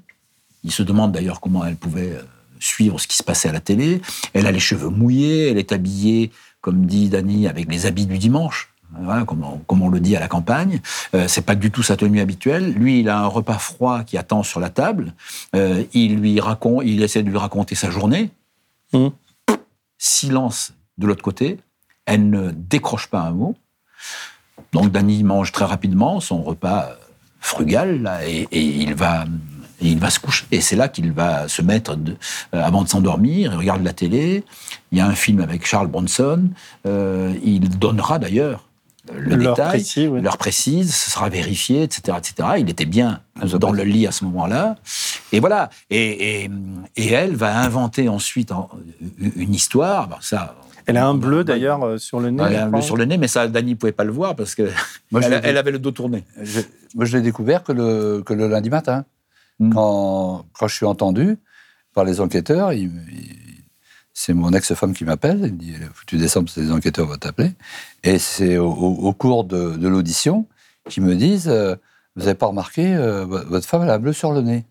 Il 0.62 0.70
se 0.70 0.83
demande 0.83 1.12
d'ailleurs 1.12 1.40
comment 1.40 1.64
elle 1.64 1.76
pouvait 1.76 2.18
suivre 2.61 3.00
ce 3.00 3.07
qui 3.07 3.16
se 3.16 3.22
passait 3.22 3.48
à 3.48 3.52
la 3.52 3.61
télé. 3.61 4.00
Elle 4.35 4.46
a 4.46 4.52
les 4.52 4.61
cheveux 4.61 4.88
mouillés, 4.88 5.50
elle 5.50 5.59
est 5.59 5.72
habillée, 5.72 6.30
comme 6.61 6.87
dit 6.87 7.09
Dany, 7.09 7.48
avec 7.48 7.70
les 7.70 7.87
habits 7.87 8.07
du 8.07 8.18
dimanche 8.18 8.73
voilà, 9.00 9.24
comme, 9.24 9.44
on, 9.83 9.88
le 9.88 10.00
dit 10.00 10.16
à 10.16 10.20
la 10.20 10.28
campagne. 10.28 10.80
Euh, 11.14 11.26
c'est 11.28 11.42
pas 11.42 11.54
du 11.54 11.70
tout 11.70 11.83
sa 11.83 11.96
tenue 11.96 12.20
habituelle. 12.20 12.72
Lui, 12.72 13.00
il 13.00 13.09
a 13.09 13.18
un 13.18 13.26
repas 13.26 13.59
froid 13.59 14.04
qui 14.04 14.16
attend 14.16 14.42
sur 14.42 14.61
la 14.61 14.70
table. 14.70 15.14
Euh, 15.54 15.85
il 15.92 16.16
lui 16.16 16.40
raconte, 16.40 16.85
il 16.85 17.02
essaie 17.02 17.22
de 17.22 17.30
lui 17.30 17.38
raconter 17.38 17.74
sa 17.74 17.90
journée. 17.90 18.30
Mmh. 18.92 19.09
Silence 19.98 20.72
de 20.98 21.07
l'autre 21.07 21.22
côté. 21.22 21.59
Elle 22.07 22.30
ne 22.30 22.50
décroche 22.50 23.09
pas 23.09 23.20
un 23.20 23.33
mot. 23.33 23.54
Donc 24.72 24.90
Danny 24.90 25.22
mange 25.24 25.52
très 25.52 25.64
rapidement 25.64 26.20
son 26.20 26.42
repas 26.42 26.90
frugal 27.40 28.02
là, 28.02 28.26
et, 28.26 28.48
il 28.52 28.94
va 28.94 29.24
il 29.80 29.98
va 29.98 30.09
se 30.09 30.20
coucher. 30.20 30.46
Et 30.50 30.61
c'est 30.61 30.76
là 30.76 30.88
qu'il 30.88 31.12
va 31.12 31.48
se 31.48 31.61
mettre 31.61 31.92
euh, 31.92 32.14
avant 32.52 32.83
de 32.83 32.88
s'endormir. 32.88 33.52
Il 33.52 33.59
regarde 33.59 33.83
la 33.83 33.92
télé. 33.92 34.44
Il 34.92 34.98
y 34.98 35.00
a 35.00 35.07
un 35.07 35.14
film 35.14 35.40
avec 35.40 35.66
Charles 35.66 35.88
Bronson. 35.88 36.48
il 36.85 37.68
donnera 37.78 38.18
d'ailleurs 38.18 38.68
le 39.12 39.36
détail, 39.36 39.68
précis, 39.68 40.06
l'heure 40.06 40.38
précise, 40.38 40.94
ce 40.94 41.10
sera 41.10 41.28
vérifié, 41.28 41.82
etc., 41.82 42.16
etc. 42.18 42.48
Il 42.58 42.70
était 42.70 42.86
bien 42.86 43.20
dans 43.42 43.72
le 43.72 43.82
lit 43.82 44.06
à 44.06 44.12
ce 44.12 44.24
moment-là. 44.24 44.76
Et 45.32 45.40
voilà. 45.40 45.68
Et, 45.90 46.48
et, 46.96 47.12
elle 47.12 47.36
va 47.36 47.58
inventer 47.60 48.08
ensuite 48.08 48.52
une 49.18 49.54
histoire. 49.54 50.18
ça, 50.22 50.56
elle 50.86 50.96
a 50.96 51.06
un 51.06 51.14
bleu 51.14 51.44
d'ailleurs 51.44 51.84
euh, 51.84 51.98
sur 51.98 52.20
le 52.20 52.30
nez. 52.30 52.42
Elle 52.46 52.56
a 52.56 52.64
un 52.64 52.70
bleu 52.70 52.82
sur 52.82 52.96
le 52.96 53.04
nez, 53.04 53.16
mais 53.16 53.28
ça, 53.28 53.48
Dany 53.48 53.70
ne 53.70 53.76
pouvait 53.76 53.92
pas 53.92 54.04
le 54.04 54.12
voir 54.12 54.36
parce 54.36 54.54
que 54.54 54.70
moi, 55.10 55.22
elle, 55.22 55.56
avait 55.56 55.70
le 55.70 55.78
dos 55.78 55.90
tourné. 55.90 56.24
moi, 56.94 57.04
je 57.04 57.16
l'ai 57.16 57.22
découvert 57.22 57.62
que 57.62 57.72
le, 57.72 58.22
que 58.24 58.34
le 58.34 58.48
lundi 58.48 58.70
matin, 58.70 59.04
hmm. 59.58 59.72
quand, 59.72 60.44
quand 60.52 60.68
je 60.68 60.74
suis 60.74 60.86
entendu 60.86 61.38
par 61.94 62.04
les 62.04 62.20
enquêteurs. 62.20 62.72
il, 62.72 62.90
c'est 64.14 64.33
mon 64.33 64.53
ex-femme 64.53 64.94
qui 64.94 65.05
m'appelle, 65.05 65.40
elle 65.44 65.53
me 65.53 65.59
dit 65.59 65.74
tu 66.07 66.16
descends 66.16 66.42
parce 66.44 66.55
que 66.55 66.61
les 66.61 66.70
enquêteurs 66.70 67.07
vont 67.07 67.16
t'appeler. 67.16 67.50
Et 68.05 68.18
c'est 68.18 68.57
au, 68.57 69.12
cours 69.12 69.44
de, 69.44 69.77
l'audition 69.88 70.46
qu'ils 70.88 71.03
me 71.03 71.14
disent 71.16 71.48
euh, 71.48 71.74
Vous 72.16 72.22
n'avez 72.22 72.35
pas 72.35 72.46
remarqué, 72.46 72.94
euh, 72.94 73.24
votre 73.27 73.66
femme, 73.66 73.83
elle 73.83 73.90
a 73.90 73.94
un 73.94 73.98
bleu 73.98 74.12
sur 74.12 74.33
le 74.33 74.40
nez. 74.40 74.64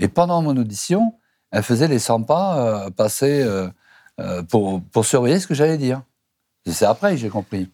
Et 0.00 0.08
pendant 0.08 0.42
mon 0.42 0.56
audition, 0.56 1.14
elle 1.52 1.62
faisait 1.62 1.88
les 1.88 1.98
100 2.00 2.22
pas 2.24 2.58
euh, 2.86 2.90
passer 2.90 3.42
euh, 3.42 3.68
euh, 4.20 4.42
pour, 4.42 4.82
pour 4.82 5.04
surveiller 5.04 5.38
ce 5.38 5.46
que 5.46 5.54
j'allais 5.54 5.78
dire. 5.78 6.02
C'est 6.66 6.84
après 6.86 7.12
que 7.12 7.16
j'ai 7.18 7.28
compris. 7.28 7.70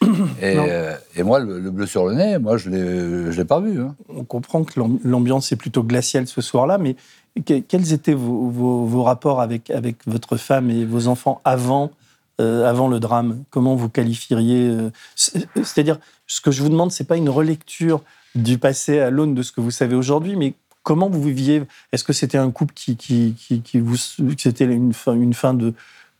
Et, 0.42 0.54
euh, 0.56 0.94
moi, 1.24 1.40
le, 1.40 1.58
le 1.58 1.70
bleu 1.70 1.86
sur 1.86 2.06
le 2.06 2.14
nez, 2.14 2.38
moi, 2.38 2.56
je 2.56 2.70
ne 2.70 3.30
l'ai 3.30 3.44
pas 3.44 3.60
vu. 3.60 3.80
hein. 3.80 3.96
On 4.08 4.24
comprend 4.24 4.64
que 4.64 4.78
l'am- 4.78 4.98
l'ambiance 5.02 5.50
est 5.50 5.56
plutôt 5.56 5.82
glaciale 5.82 6.26
ce 6.28 6.40
soir-là, 6.40 6.78
mais 6.78 6.94
que- 7.42 7.60
quels 7.60 7.92
étaient 7.92 8.14
vos, 8.14 9.02
rapports 9.02 9.40
avec, 9.40 9.70
votre 10.06 10.36
femme 10.36 10.70
et 10.70 10.84
vos 10.84 11.08
enfants 11.08 11.40
avant, 11.44 11.90
euh, 12.40 12.68
le 12.88 13.00
drame? 13.00 13.44
Comment 13.50 13.74
vous 13.74 13.88
qualifieriez 13.88 14.68
euh, 14.68 14.90
c'est- 15.16 15.46
C'est-à-dire, 15.56 15.98
ce 16.26 16.40
que 16.40 16.50
je 16.50 16.62
vous 16.62 16.68
demande, 16.68 16.92
c'est 16.92 17.06
pas 17.06 17.16
une 17.16 17.28
relecture 17.28 18.02
du 18.34 18.58
passé 18.58 19.00
à 19.00 19.10
l'aune 19.10 19.34
de 19.34 19.42
ce 19.42 19.52
que 19.52 19.60
vous 19.60 19.70
savez 19.70 19.96
aujourd'hui, 19.96 20.36
mais 20.36 20.54
comment 20.82 21.08
vous 21.08 21.22
viviez? 21.22 21.62
Est-ce 21.92 22.04
que 22.04 22.12
c'était 22.12 22.38
un 22.38 22.50
couple 22.50 22.74
qui, 22.74 22.96
qui, 22.96 23.34
qui, 23.38 23.62
qui 23.62 23.80
vous, 23.80 23.96
c'était 23.96 24.64
une 24.64 24.92
fin, 24.92 25.14
une 25.14 25.34
fin 25.34 25.54
de, 25.54 25.74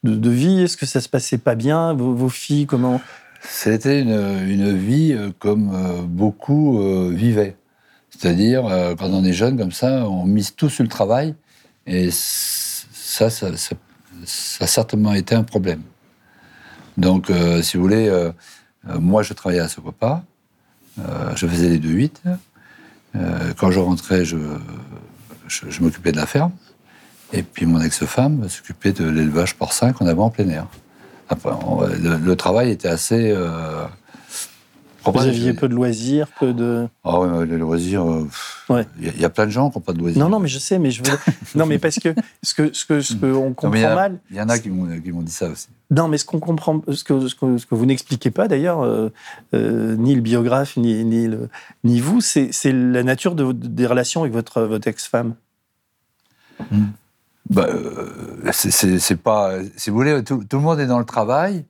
de, 0.05 0.31
vie? 0.31 0.63
Est-ce 0.63 0.77
que 0.77 0.87
ça 0.87 1.01
se 1.01 1.09
passait 1.09 1.39
pas 1.39 1.55
bien? 1.55 1.95
Vos, 1.95 2.29
filles, 2.29 2.67
comment? 2.67 3.01
C'était 3.41 4.01
une, 4.01 4.77
vie 4.77 5.13
euh, 5.13 5.31
comme 5.39 5.71
beaucoup 6.09 6.81
vivaient. 7.11 7.58
C'est-à-dire, 8.19 8.67
euh, 8.67 8.97
quand 8.97 9.11
on 9.11 9.25
est 9.25 9.33
jeune 9.33 9.57
comme 9.57 9.71
ça, 9.71 10.09
on 10.09 10.25
mise 10.25 10.55
tout 10.57 10.69
sur 10.69 10.83
le 10.83 10.89
travail. 10.89 11.37
Et 11.87 12.11
ça, 12.11 13.31
ça, 13.31 13.57
ça, 13.57 13.77
a 14.61 14.67
certainement 14.67 15.15
été 15.15 15.37
un 15.37 15.45
problème. 15.45 15.83
Donc, 16.97 17.31
euh, 17.31 17.63
si 17.63 17.77
vous 17.77 17.85
voulez, 17.85 18.09
euh, 18.09 18.33
moi, 18.99 19.23
je 19.23 19.33
travaillais 19.35 19.61
à 19.61 19.69
ce. 19.69 19.81
Euh, 19.81 21.37
je 21.37 21.47
faisais 21.47 21.69
les 21.69 21.79
2-8. 21.79 22.11
Euh, 23.15 23.53
quand 23.57 23.71
je 23.71 23.79
rentrais, 23.79 24.25
je, 24.25 24.37
je, 25.47 25.81
m'occupais 25.81 26.11
de 26.11 26.17
la 26.17 26.27
ferme. 26.27 26.51
Et 27.33 27.45
puis, 27.45 27.67
mon 27.67 27.81
ex-femme 27.81 28.49
s'occupait 28.49 28.93
de 28.93 29.09
l'élevage 29.09 29.55
porcin 29.55 29.93
qu'on 29.93 30.07
avait 30.07 30.21
en 30.21 30.31
plein 30.31 30.49
air. 30.49 30.67
Après, 31.29 31.51
le 32.01 32.35
travail 32.35 32.71
était 32.71 32.89
assez. 32.89 33.33
Vous 35.05 35.19
aviez 35.21 35.55
peu 35.55 35.69
de 35.69 35.75
loisirs, 35.75 36.27
peu 36.39 36.53
de... 36.53 36.87
Ah 37.05 37.21
oui, 37.21 37.29
mais 37.31 37.47
les 37.47 37.57
loisirs. 37.57 38.05
euh, 38.05 38.27
Il 38.69 38.75
Ouais. 38.75 38.87
y, 39.01 39.09
a- 39.09 39.13
il 39.15 39.21
y 39.21 39.25
a 39.25 39.31
plein 39.31 39.47
de 39.47 39.51
gens 39.51 39.71
qui 39.71 39.79
n'ont 39.79 39.83
pas 39.83 39.93
de 39.93 39.99
loisirs. 39.99 40.19
Non, 40.23 40.29
non, 40.29 40.41
mais 40.41 40.49
je 40.49 40.59
sais, 40.59 40.79
mais 40.79 40.91
je 40.91 41.03
veux... 41.03 41.17
non, 41.55 41.67
mais 41.67 41.79
parce 41.79 41.99
que 41.99 42.15
ce 42.43 42.53
que 42.55 42.73
ce 42.75 42.85
que 42.85 43.01
ce 43.01 43.15
que 43.15 43.27
on 43.27 43.55
comprend 43.55 43.79
il 43.79 43.85
a- 43.85 43.95
mal. 43.95 44.21
il 44.31 44.37
y 44.37 44.41
en 44.41 44.49
a 44.49 44.59
qui 44.59 44.69
m'ont 44.71 45.01
qui 45.01 45.13
m'ont 45.13 45.23
dit 45.23 45.33
ça 45.33 45.49
aussi. 45.49 45.69
Non, 45.91 46.09
mais 46.09 46.19
ce 46.19 46.25
qu'on 46.27 46.41
comprend, 46.41 46.83
ce 46.93 47.05
que 47.05 47.27
ce 47.29 47.35
que, 47.35 47.57
ce 47.59 47.65
que 47.65 47.75
vous 47.75 47.87
n'expliquez 47.87 48.31
pas 48.31 48.49
d'ailleurs, 48.49 48.83
euh, 48.83 49.09
euh, 49.55 49.97
ni 49.97 50.15
le 50.15 50.21
biographe 50.21 50.77
ni 50.77 51.03
ni, 51.05 51.27
le- 51.29 51.49
ni 51.85 52.01
vous, 52.01 52.21
c'est 52.21 52.51
c'est 52.53 52.73
la 52.73 53.03
nature 53.03 53.35
de, 53.35 53.53
des 53.53 53.87
relations 53.87 54.23
avec 54.23 54.33
votre 54.35 54.63
votre 54.63 54.87
ex-femme. 54.89 55.35
Bah, 57.51 57.67
euh, 57.71 58.51
c'est- 58.53 59.17
pas. 59.17 59.55
Si 59.77 59.89
vous 59.91 59.97
voulez, 59.97 60.23
tout, 60.23 60.45
tout 60.49 60.57
le 60.59 60.63
monde 60.63 60.81
est 60.81 60.87
dans 60.87 60.99
le 60.99 61.05
travail. 61.07 61.65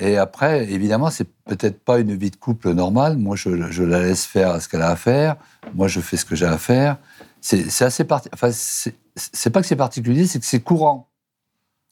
Et 0.00 0.16
après, 0.16 0.70
évidemment, 0.70 1.10
c'est 1.10 1.28
peut-être 1.44 1.78
pas 1.84 1.98
une 2.00 2.14
vie 2.16 2.30
de 2.30 2.36
couple 2.36 2.72
normale. 2.72 3.16
Moi, 3.18 3.36
je, 3.36 3.70
je 3.70 3.82
la 3.82 4.00
laisse 4.02 4.24
faire 4.24 4.60
ce 4.60 4.68
qu'elle 4.68 4.82
a 4.82 4.90
à 4.90 4.96
faire. 4.96 5.36
Moi, 5.74 5.88
je 5.88 6.00
fais 6.00 6.16
ce 6.16 6.24
que 6.24 6.34
j'ai 6.34 6.46
à 6.46 6.58
faire. 6.58 6.96
C'est 7.40 7.82
assez 7.82 8.04
parti. 8.04 8.28
Enfin, 8.32 8.50
c'est 8.52 9.50
pas 9.50 9.60
que 9.60 9.66
c'est 9.66 9.76
particulier, 9.76 10.26
c'est 10.26 10.40
que 10.40 10.46
c'est 10.46 10.60
courant. 10.60 11.08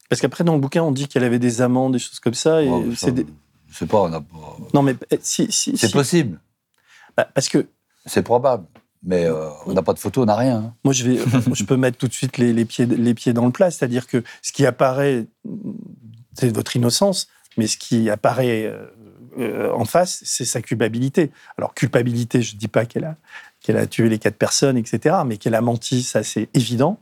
Parce 0.08 0.22
qu'après 0.22 0.42
dans 0.42 0.54
le 0.54 0.60
bouquin 0.60 0.82
on 0.82 0.90
dit 0.92 1.06
qu'elle 1.06 1.24
avait 1.24 1.38
des 1.38 1.60
amants, 1.60 1.90
des 1.90 1.98
choses 1.98 2.18
comme 2.20 2.32
ça. 2.34 2.62
Et 2.62 2.68
ça, 2.92 3.06
c'est 3.06 3.12
des- 3.12 3.26
Je 3.68 3.76
sais 3.76 3.86
pas, 3.86 4.00
on 4.02 4.12
a 4.12 4.20
pas- 4.22 4.56
Non, 4.72 4.82
mais 4.82 4.96
eh, 5.10 5.18
si 5.22 5.52
si, 5.52 5.76
C'est 5.76 5.88
si- 5.88 5.92
possible, 5.92 6.40
bah, 7.16 7.28
parce 7.34 7.48
que 7.50 7.66
c'est 8.06 8.22
probable. 8.22 8.64
Mais 9.02 9.26
euh, 9.26 9.48
on 9.66 9.74
n'a 9.74 9.82
pas 9.82 9.92
de 9.92 9.98
photo, 9.98 10.22
on 10.22 10.24
n'a 10.26 10.34
rien. 10.34 10.56
hein. 10.58 10.74
Moi, 10.82 10.92
je, 10.94 11.04
vais, 11.04 11.18
je 11.52 11.64
peux 11.64 11.76
mettre 11.76 11.98
tout 11.98 12.08
de 12.08 12.12
suite 12.14 12.36
les, 12.38 12.52
les 12.54 12.64
pieds, 12.64 12.86
les 12.86 13.14
pieds 13.14 13.32
dans 13.34 13.44
le 13.46 13.52
plat. 13.52 13.70
C'est-à-dire 13.70 14.06
que 14.06 14.24
ce 14.42 14.50
qui 14.52 14.64
apparaît, 14.66 15.26
c'est 16.34 16.54
votre 16.54 16.74
innocence, 16.74 17.28
mais 17.56 17.66
ce 17.66 17.76
qui 17.76 18.10
apparaît 18.10 18.66
euh, 18.66 18.86
euh, 19.38 19.72
en 19.72 19.84
face, 19.84 20.20
c'est 20.24 20.44
sa 20.44 20.60
culpabilité. 20.62 21.30
Alors, 21.56 21.74
culpabilité, 21.74 22.42
je 22.42 22.54
ne 22.54 22.58
dis 22.58 22.68
pas 22.68 22.86
qu'elle 22.86 23.04
a, 23.04 23.16
qu'elle 23.60 23.76
a 23.76 23.86
tué 23.86 24.08
les 24.08 24.18
quatre 24.18 24.36
personnes, 24.36 24.76
etc., 24.76 25.16
mais 25.26 25.36
qu'elle 25.36 25.54
a 25.54 25.60
menti, 25.60 26.02
ça 26.02 26.22
c'est 26.22 26.48
évident. 26.54 26.98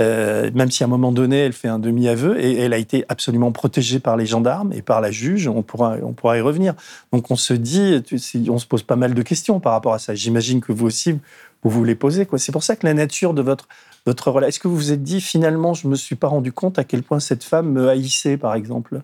Euh, 0.00 0.50
même 0.54 0.70
si 0.70 0.84
à 0.84 0.86
un 0.86 0.88
moment 0.88 1.10
donné, 1.10 1.38
elle 1.38 1.52
fait 1.52 1.68
un 1.68 1.80
demi-aveu, 1.80 2.38
et 2.40 2.58
elle 2.58 2.72
a 2.72 2.78
été 2.78 3.04
absolument 3.08 3.50
protégée 3.50 3.98
par 3.98 4.16
les 4.16 4.26
gendarmes 4.26 4.72
et 4.72 4.82
par 4.82 5.00
la 5.00 5.10
juge, 5.10 5.48
on 5.48 5.62
pourra, 5.62 5.96
on 6.02 6.12
pourra 6.12 6.38
y 6.38 6.40
revenir. 6.40 6.74
Donc 7.12 7.30
on 7.30 7.36
se 7.36 7.52
dit, 7.52 8.02
on 8.48 8.58
se 8.58 8.66
pose 8.66 8.84
pas 8.84 8.96
mal 8.96 9.14
de 9.14 9.22
questions 9.22 9.58
par 9.58 9.72
rapport 9.72 9.94
à 9.94 9.98
ça. 9.98 10.14
J'imagine 10.14 10.60
que 10.60 10.72
vous 10.72 10.86
aussi, 10.86 11.18
vous 11.64 11.70
vous 11.70 11.84
les 11.84 11.96
posez. 11.96 12.28
C'est 12.36 12.52
pour 12.52 12.62
ça 12.62 12.76
que 12.76 12.86
la 12.86 12.94
nature 12.94 13.34
de 13.34 13.42
votre, 13.42 13.66
votre 14.06 14.30
relation. 14.30 14.48
Est-ce 14.48 14.60
que 14.60 14.68
vous 14.68 14.76
vous 14.76 14.92
êtes 14.92 15.02
dit, 15.02 15.20
finalement, 15.20 15.74
je 15.74 15.88
ne 15.88 15.90
me 15.90 15.96
suis 15.96 16.16
pas 16.16 16.28
rendu 16.28 16.52
compte 16.52 16.78
à 16.78 16.84
quel 16.84 17.02
point 17.02 17.18
cette 17.18 17.42
femme 17.42 17.72
me 17.72 17.88
haïssait, 17.88 18.36
par 18.36 18.54
exemple? 18.54 19.02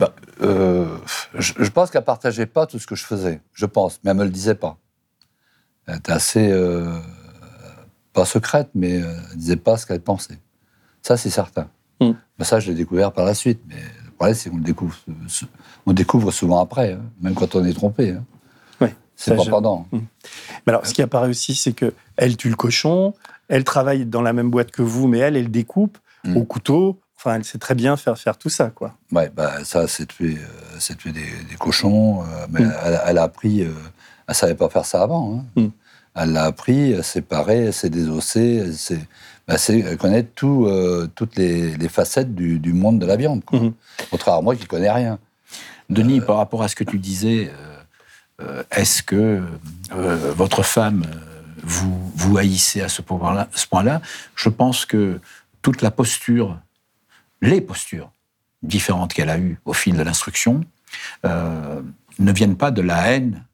Bah, 0.00 0.12
euh, 0.42 0.86
je, 1.38 1.52
je 1.58 1.70
pense 1.70 1.90
qu'elle 1.90 2.02
partageait 2.04 2.46
pas 2.46 2.66
tout 2.66 2.78
ce 2.80 2.86
que 2.86 2.96
je 2.96 3.04
faisais. 3.04 3.40
Je 3.52 3.66
pense, 3.66 4.00
mais 4.02 4.10
elle 4.10 4.16
me 4.16 4.24
le 4.24 4.30
disait 4.30 4.54
pas. 4.56 4.76
Elle 5.86 5.96
était 5.98 6.12
assez 6.12 6.50
euh, 6.50 6.90
pas 8.12 8.24
secrète, 8.24 8.70
mais 8.74 9.00
euh, 9.02 9.12
elle 9.30 9.36
disait 9.38 9.56
pas 9.56 9.76
ce 9.76 9.86
qu'elle 9.86 10.00
pensait. 10.00 10.38
Ça, 11.02 11.16
c'est 11.16 11.30
certain. 11.30 11.68
Mm. 12.00 12.12
Mais 12.38 12.44
ça, 12.44 12.60
je 12.60 12.68
l'ai 12.70 12.76
découvert 12.76 13.12
par 13.12 13.24
la 13.24 13.34
suite. 13.34 13.60
Mais 13.68 13.76
le 14.04 14.10
problème, 14.12 14.34
c'est 14.34 14.50
qu'on 14.50 14.56
le 14.56 14.62
découvre, 14.62 14.96
on 15.86 15.92
découvre 15.92 16.30
souvent 16.30 16.60
après, 16.60 16.92
hein, 16.94 17.02
même 17.20 17.34
quand 17.34 17.54
on 17.54 17.64
est 17.64 17.72
trompé. 17.74 18.12
hein. 18.12 18.24
Ouais, 18.80 18.94
c'est 19.16 19.36
pas 19.36 19.42
je- 19.44 19.50
pendant. 19.50 19.86
Mais 19.92 20.00
alors, 20.68 20.86
ce 20.86 20.94
qui 20.94 21.02
apparaît 21.02 21.28
aussi, 21.28 21.54
c'est 21.54 21.72
que 21.72 21.92
elle 22.16 22.36
tue 22.36 22.48
le 22.48 22.56
cochon, 22.56 23.14
elle 23.48 23.64
travaille 23.64 24.06
dans 24.06 24.22
la 24.22 24.32
même 24.32 24.50
boîte 24.50 24.70
que 24.70 24.82
vous, 24.82 25.08
mais 25.08 25.18
elle, 25.18 25.36
elle 25.36 25.50
découpe 25.50 25.98
Mm. 26.24 26.36
au 26.36 26.44
couteau. 26.44 27.00
Enfin, 27.22 27.34
elle 27.36 27.44
sait 27.44 27.58
très 27.58 27.74
bien 27.74 27.98
faire, 27.98 28.16
faire 28.16 28.38
tout 28.38 28.48
ça, 28.48 28.70
quoi. 28.70 28.94
Ouais, 29.12 29.30
bah, 29.34 29.62
ça, 29.64 29.86
c'est 29.86 30.06
tuer, 30.06 30.38
euh, 30.38 30.76
c'est 30.78 30.96
tuer 30.96 31.12
des, 31.12 31.20
des 31.50 31.56
cochons. 31.58 32.22
euh, 32.22 32.46
mais 32.50 32.60
Mm. 32.62 32.72
elle, 32.86 33.00
elle 33.08 33.18
a 33.18 33.22
appris. 33.24 33.62
euh, 33.62 33.72
elle 34.26 34.34
savait 34.34 34.54
pas 34.54 34.70
faire 34.70 34.86
ça 34.86 35.02
avant. 35.02 35.44
hein. 35.56 35.60
Mm. 35.60 35.66
Elle 36.14 36.32
l'a 36.32 36.44
appris, 36.44 36.92
elle 36.92 37.04
s'est 37.04 37.20
parée, 37.20 37.66
elle 37.66 37.72
s'est 37.74 37.90
désossée, 37.90 38.62
elle, 38.64 38.74
s'est- 38.74 39.06
bah, 39.46 39.56
elle 39.68 39.98
connaît 39.98 40.22
tout, 40.22 40.64
euh, 40.66 41.10
toutes 41.14 41.36
les, 41.36 41.76
les 41.76 41.88
facettes 41.90 42.34
du, 42.34 42.58
du 42.58 42.72
monde 42.72 42.98
de 42.98 43.04
la 43.06 43.16
viande. 43.16 43.44
quoi. 43.44 43.58
Mhm. 43.60 43.74
Contrairement 44.10 44.38
à 44.40 44.42
moi 44.42 44.56
qui 44.56 44.64
connais 44.66 44.90
rien. 44.90 45.18
Denis, 45.90 46.20
par 46.22 46.36
rapport 46.38 46.62
à 46.62 46.68
ce 46.68 46.74
que 46.76 46.84
tu 46.84 46.98
disais, 46.98 47.50
euh, 47.52 48.44
euh, 48.44 48.62
est-ce 48.70 49.02
que 49.02 49.42
euh, 49.92 50.32
votre 50.36 50.62
femme 50.62 51.04
euh, 51.06 51.16
vous, 51.62 52.12
vous 52.14 52.38
haïssait 52.38 52.80
à 52.82 52.88
ce 52.88 53.02
point-là 53.02 53.48
ce 53.54 53.66
point-là? 53.66 54.00
Je 54.36 54.48
pense 54.48 54.86
que 54.86 55.20
toute 55.62 55.82
la 55.82 55.90
posture, 55.90 56.58
les 57.40 57.60
postures 57.60 58.10
différentes 58.62 59.14
qu'elle 59.14 59.30
a 59.30 59.38
eues 59.38 59.58
au 59.64 59.72
fil 59.72 59.96
de 59.96 60.02
l'instruction, 60.02 60.62
euh, 61.24 61.80
ne 62.18 62.32
viennent 62.32 62.56
pas 62.56 62.70
de 62.70 62.82
la 62.82 63.12
haine 63.12 63.44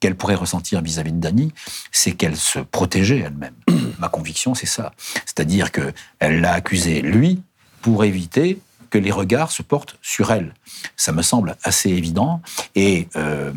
qu'elle 0.00 0.16
pourrait 0.16 0.34
ressentir 0.34 0.82
vis-à-vis 0.82 1.12
de 1.12 1.18
Dany, 1.18 1.52
c'est 1.90 2.12
qu'elle 2.12 2.36
se 2.36 2.58
protégeait 2.58 3.20
elle-même. 3.20 3.54
Ma 3.98 4.08
conviction, 4.08 4.54
c'est 4.54 4.66
ça. 4.66 4.92
C'est-à-dire 5.24 5.72
qu'elle 5.72 6.40
l'a 6.40 6.52
accusé, 6.52 7.00
lui, 7.00 7.42
pour 7.80 8.04
éviter 8.04 8.60
que 8.90 8.98
les 8.98 9.10
regards 9.10 9.50
se 9.50 9.62
portent 9.62 9.96
sur 10.02 10.30
elle. 10.30 10.54
Ça 10.96 11.12
me 11.12 11.22
semble 11.22 11.56
assez 11.62 11.90
évident. 11.90 12.42
Et, 12.74 13.08
euh, 13.16 13.52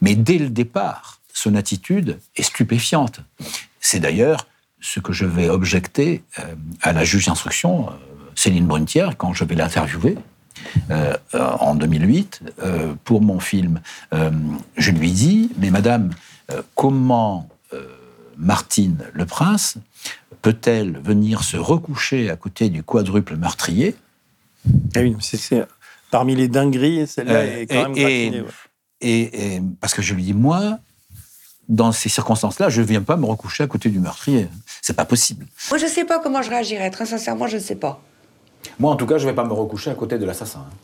mais 0.00 0.14
dès 0.14 0.38
le 0.38 0.50
départ, 0.50 1.20
son 1.32 1.54
attitude 1.54 2.20
est 2.36 2.42
stupéfiante. 2.42 3.20
C'est 3.80 4.00
d'ailleurs 4.00 4.46
ce 4.80 5.00
que 5.00 5.12
je 5.12 5.24
vais 5.24 5.48
objecter 5.48 6.22
euh, 6.38 6.54
à 6.82 6.92
la 6.92 7.04
juge 7.04 7.26
d'instruction, 7.26 7.88
Céline 8.44 8.66
Brunetière, 8.66 9.16
quand 9.16 9.32
je 9.32 9.42
vais 9.44 9.54
l'interviewer. 9.54 10.18
euh, 10.90 11.14
en 11.34 11.74
2008, 11.74 12.40
euh, 12.62 12.94
pour 13.04 13.22
mon 13.22 13.40
film, 13.40 13.80
euh, 14.12 14.30
je 14.76 14.90
lui 14.90 15.10
dis, 15.12 15.50
mais 15.58 15.70
madame, 15.70 16.10
euh, 16.52 16.60
comment 16.74 17.48
euh, 17.72 17.86
Martine 18.36 18.98
Le 19.14 19.24
Prince 19.24 19.76
peut-elle 20.42 20.98
venir 20.98 21.42
se 21.42 21.56
recoucher 21.56 22.28
à 22.30 22.36
côté 22.36 22.68
du 22.68 22.82
quadruple 22.82 23.36
meurtrier? 23.36 23.96
Ah 24.94 25.00
oui, 25.00 25.16
c'est- 25.20 25.38
c'est 25.38 25.64
parmi 26.10 26.34
les 26.36 26.48
dingueries, 26.48 27.06
celle-là 27.06 27.32
Euh, 27.40 27.60
est 27.62 27.66
quand 27.66 27.82
même 27.88 27.96
et- 27.96 28.00
gratinée, 28.28 28.40
ouais. 28.42 28.48
et, 29.00 29.54
et- 29.56 29.62
parce 29.80 29.94
que 29.94 30.02
je 30.02 30.12
lui 30.14 30.22
dis, 30.22 30.34
moi, 30.34 30.78
dans 31.68 31.92
ces 31.92 32.10
circonstances-là, 32.10 32.68
je 32.68 32.82
ne 32.82 32.86
viens 32.86 33.02
pas 33.02 33.16
me 33.16 33.24
recoucher 33.24 33.64
à 33.64 33.66
côté 33.66 33.88
du 33.88 33.98
meurtrier. 34.00 34.48
C'est 34.82 34.94
pas 34.96 35.06
possible. 35.06 35.46
Moi, 35.70 35.78
je 35.78 35.86
sais 35.86 36.04
pas 36.04 36.18
comment 36.20 36.42
je 36.42 36.50
réagirais. 36.50 36.90
Très 36.90 37.06
sincèrement, 37.06 37.46
je 37.48 37.56
ne 37.56 37.62
sais 37.62 37.76
pas. 37.76 38.02
Moi, 38.78 38.90
en 38.92 38.96
tout 38.96 39.06
cas, 39.06 39.18
je 39.18 39.24
ne 39.24 39.30
vais 39.30 39.34
pas 39.36 39.44
me 39.44 39.52
recoucher 39.52 39.90
à 39.90 39.94
côté 39.94 40.18
de 40.18 40.24
l'assassin. 40.24 40.60
hein. 40.60 40.74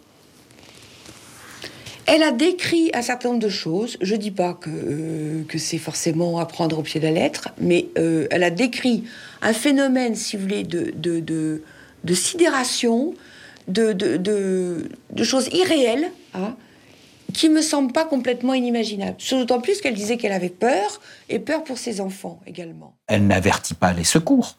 Elle 2.12 2.24
a 2.24 2.32
décrit 2.32 2.90
un 2.92 3.02
certain 3.02 3.28
nombre 3.28 3.40
de 3.40 3.48
choses. 3.48 3.96
Je 4.00 4.16
dis 4.16 4.32
pas 4.32 4.54
que, 4.54 4.68
euh, 4.68 5.44
que 5.46 5.58
c'est 5.58 5.78
forcément 5.78 6.40
à 6.40 6.46
prendre 6.46 6.78
au 6.78 6.82
pied 6.82 6.98
de 6.98 7.06
la 7.06 7.12
lettre, 7.12 7.50
mais 7.60 7.86
euh, 7.98 8.26
elle 8.32 8.42
a 8.42 8.50
décrit 8.50 9.04
un 9.42 9.52
phénomène, 9.52 10.16
si 10.16 10.36
vous 10.36 10.42
voulez, 10.42 10.64
de, 10.64 10.92
de, 10.96 11.20
de, 11.20 11.62
de 12.02 12.14
sidération, 12.14 13.14
de, 13.68 14.84
choses 15.22 15.48
irréelles, 15.52 16.10
hein, 16.34 16.56
qui 17.32 17.48
me 17.48 17.62
semblent 17.62 17.92
pas 17.92 18.06
complètement 18.06 18.54
inimaginables. 18.54 19.18
D'autant 19.30 19.60
plus 19.60 19.80
qu'elle 19.80 19.94
disait 19.94 20.16
qu'elle 20.16 20.32
avait 20.32 20.48
peur, 20.48 21.00
et 21.28 21.38
peur 21.38 21.62
pour 21.62 21.78
ses 21.78 22.00
enfants 22.00 22.40
également. 22.44 22.96
Elle 23.06 23.28
n'avertit 23.28 23.74
pas 23.74 23.92
les 23.92 24.02
secours. 24.02 24.56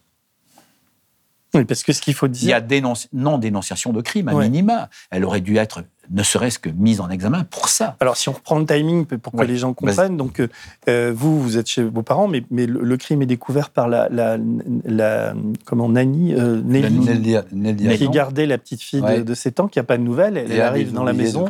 Oui, 1.53 1.65
parce 1.65 1.83
que 1.83 1.91
ce 1.91 2.01
qu'il 2.01 2.13
faut 2.13 2.27
dire. 2.29 2.43
Il 2.47 2.49
y 2.51 2.53
a 2.53 2.61
dénonci- 2.61 3.07
non-dénonciation 3.13 3.91
de 3.91 4.01
crime, 4.01 4.29
à 4.29 4.33
Ouais. 4.33 4.45
minima. 4.45 4.89
Elle 5.09 5.25
aurait 5.25 5.41
dû 5.41 5.57
être, 5.57 5.83
ne 6.09 6.23
serait-ce 6.23 6.59
que 6.59 6.69
mise 6.69 7.01
en 7.01 7.09
examen 7.09 7.43
pour 7.43 7.67
ça. 7.67 7.97
Alors, 7.99 8.15
si 8.15 8.29
on 8.29 8.31
reprend 8.31 8.57
le 8.57 8.65
timing 8.65 9.05
pour 9.05 9.33
que 9.33 9.37
Ouais, 9.39 9.47
les 9.47 9.57
gens 9.57 9.73
comprennent, 9.73 10.15
donc 10.15 10.39
euh, 10.39 10.47
euh, 10.87 11.11
vous, 11.13 11.41
vous 11.41 11.57
êtes 11.57 11.67
chez 11.67 11.83
vos 11.83 12.03
parents, 12.03 12.29
mais, 12.29 12.43
mais 12.51 12.65
le, 12.67 12.81
le 12.81 12.97
crime 12.97 13.21
est 13.21 13.25
découvert 13.25 13.69
par 13.69 13.89
la, 13.89 14.07
la, 14.09 14.37
la- 14.85 15.33
comment 15.65 15.89
Nanny, 15.89 16.33
euh, 16.33 16.61
Nelly, 16.63 17.41
Nelly. 17.51 17.97
Qui 17.97 18.09
gardait 18.09 18.45
la 18.45 18.57
petite 18.57 18.81
fille 18.81 19.01
de, 19.01 19.05
Ouais. 19.05 19.21
de 19.23 19.33
7 19.33 19.59
ans, 19.59 19.67
qui 19.67 19.77
n'a 19.79 19.83
pas 19.83 19.97
de 19.97 20.03
nouvelles. 20.03 20.37
Elle, 20.37 20.51
elle 20.53 20.61
arrive 20.61 20.93
dans 20.93 21.03
la 21.03 21.13
maison. 21.13 21.45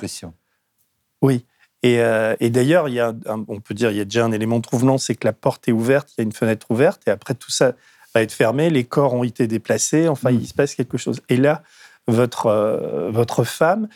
Oui. 1.22 1.46
Et, 1.84 2.00
euh, 2.00 2.36
et 2.40 2.50
d'ailleurs, 2.52 2.90
il 2.90 2.94
y 2.96 3.00
a, 3.00 3.10
un- 3.28 3.44
on 3.48 3.60
peut 3.60 3.74
dire, 3.74 3.90
il 3.92 3.98
y 3.98 4.02
a 4.02 4.06
déjà 4.06 4.24
un 4.26 4.32
élément 4.32 4.62
troublant, 4.62 4.98
c'est 4.98 5.16
que 5.16 5.26
la 5.28 5.34
porte 5.34 5.68
est 5.68 5.72
ouverte, 5.72 6.10
il 6.18 6.22
y 6.22 6.22
a 6.22 6.24
une 6.24 6.32
fenêtre 6.32 6.68
ouverte, 6.70 7.02
et 7.08 7.12
après 7.12 7.34
tout 7.34 7.50
ça 7.52 7.74
va 8.14 8.22
être 8.22 8.32
fermé, 8.34 8.70
les 8.70 8.84
corps 8.84 9.14
ont 9.14 9.24
été 9.24 9.48
déplacés, 9.48 10.08
enfin, 10.08 10.32
Mm. 10.32 10.40
il 10.42 10.48
se 10.48 10.54
passe 10.54 10.76
quelque 10.76 10.98
chose. 10.98 11.22
Et 11.30 11.38
là, 11.38 11.64
votre, 12.08 12.48
euh, 12.48 13.10
votre 13.12 13.44
femme, 13.44 13.88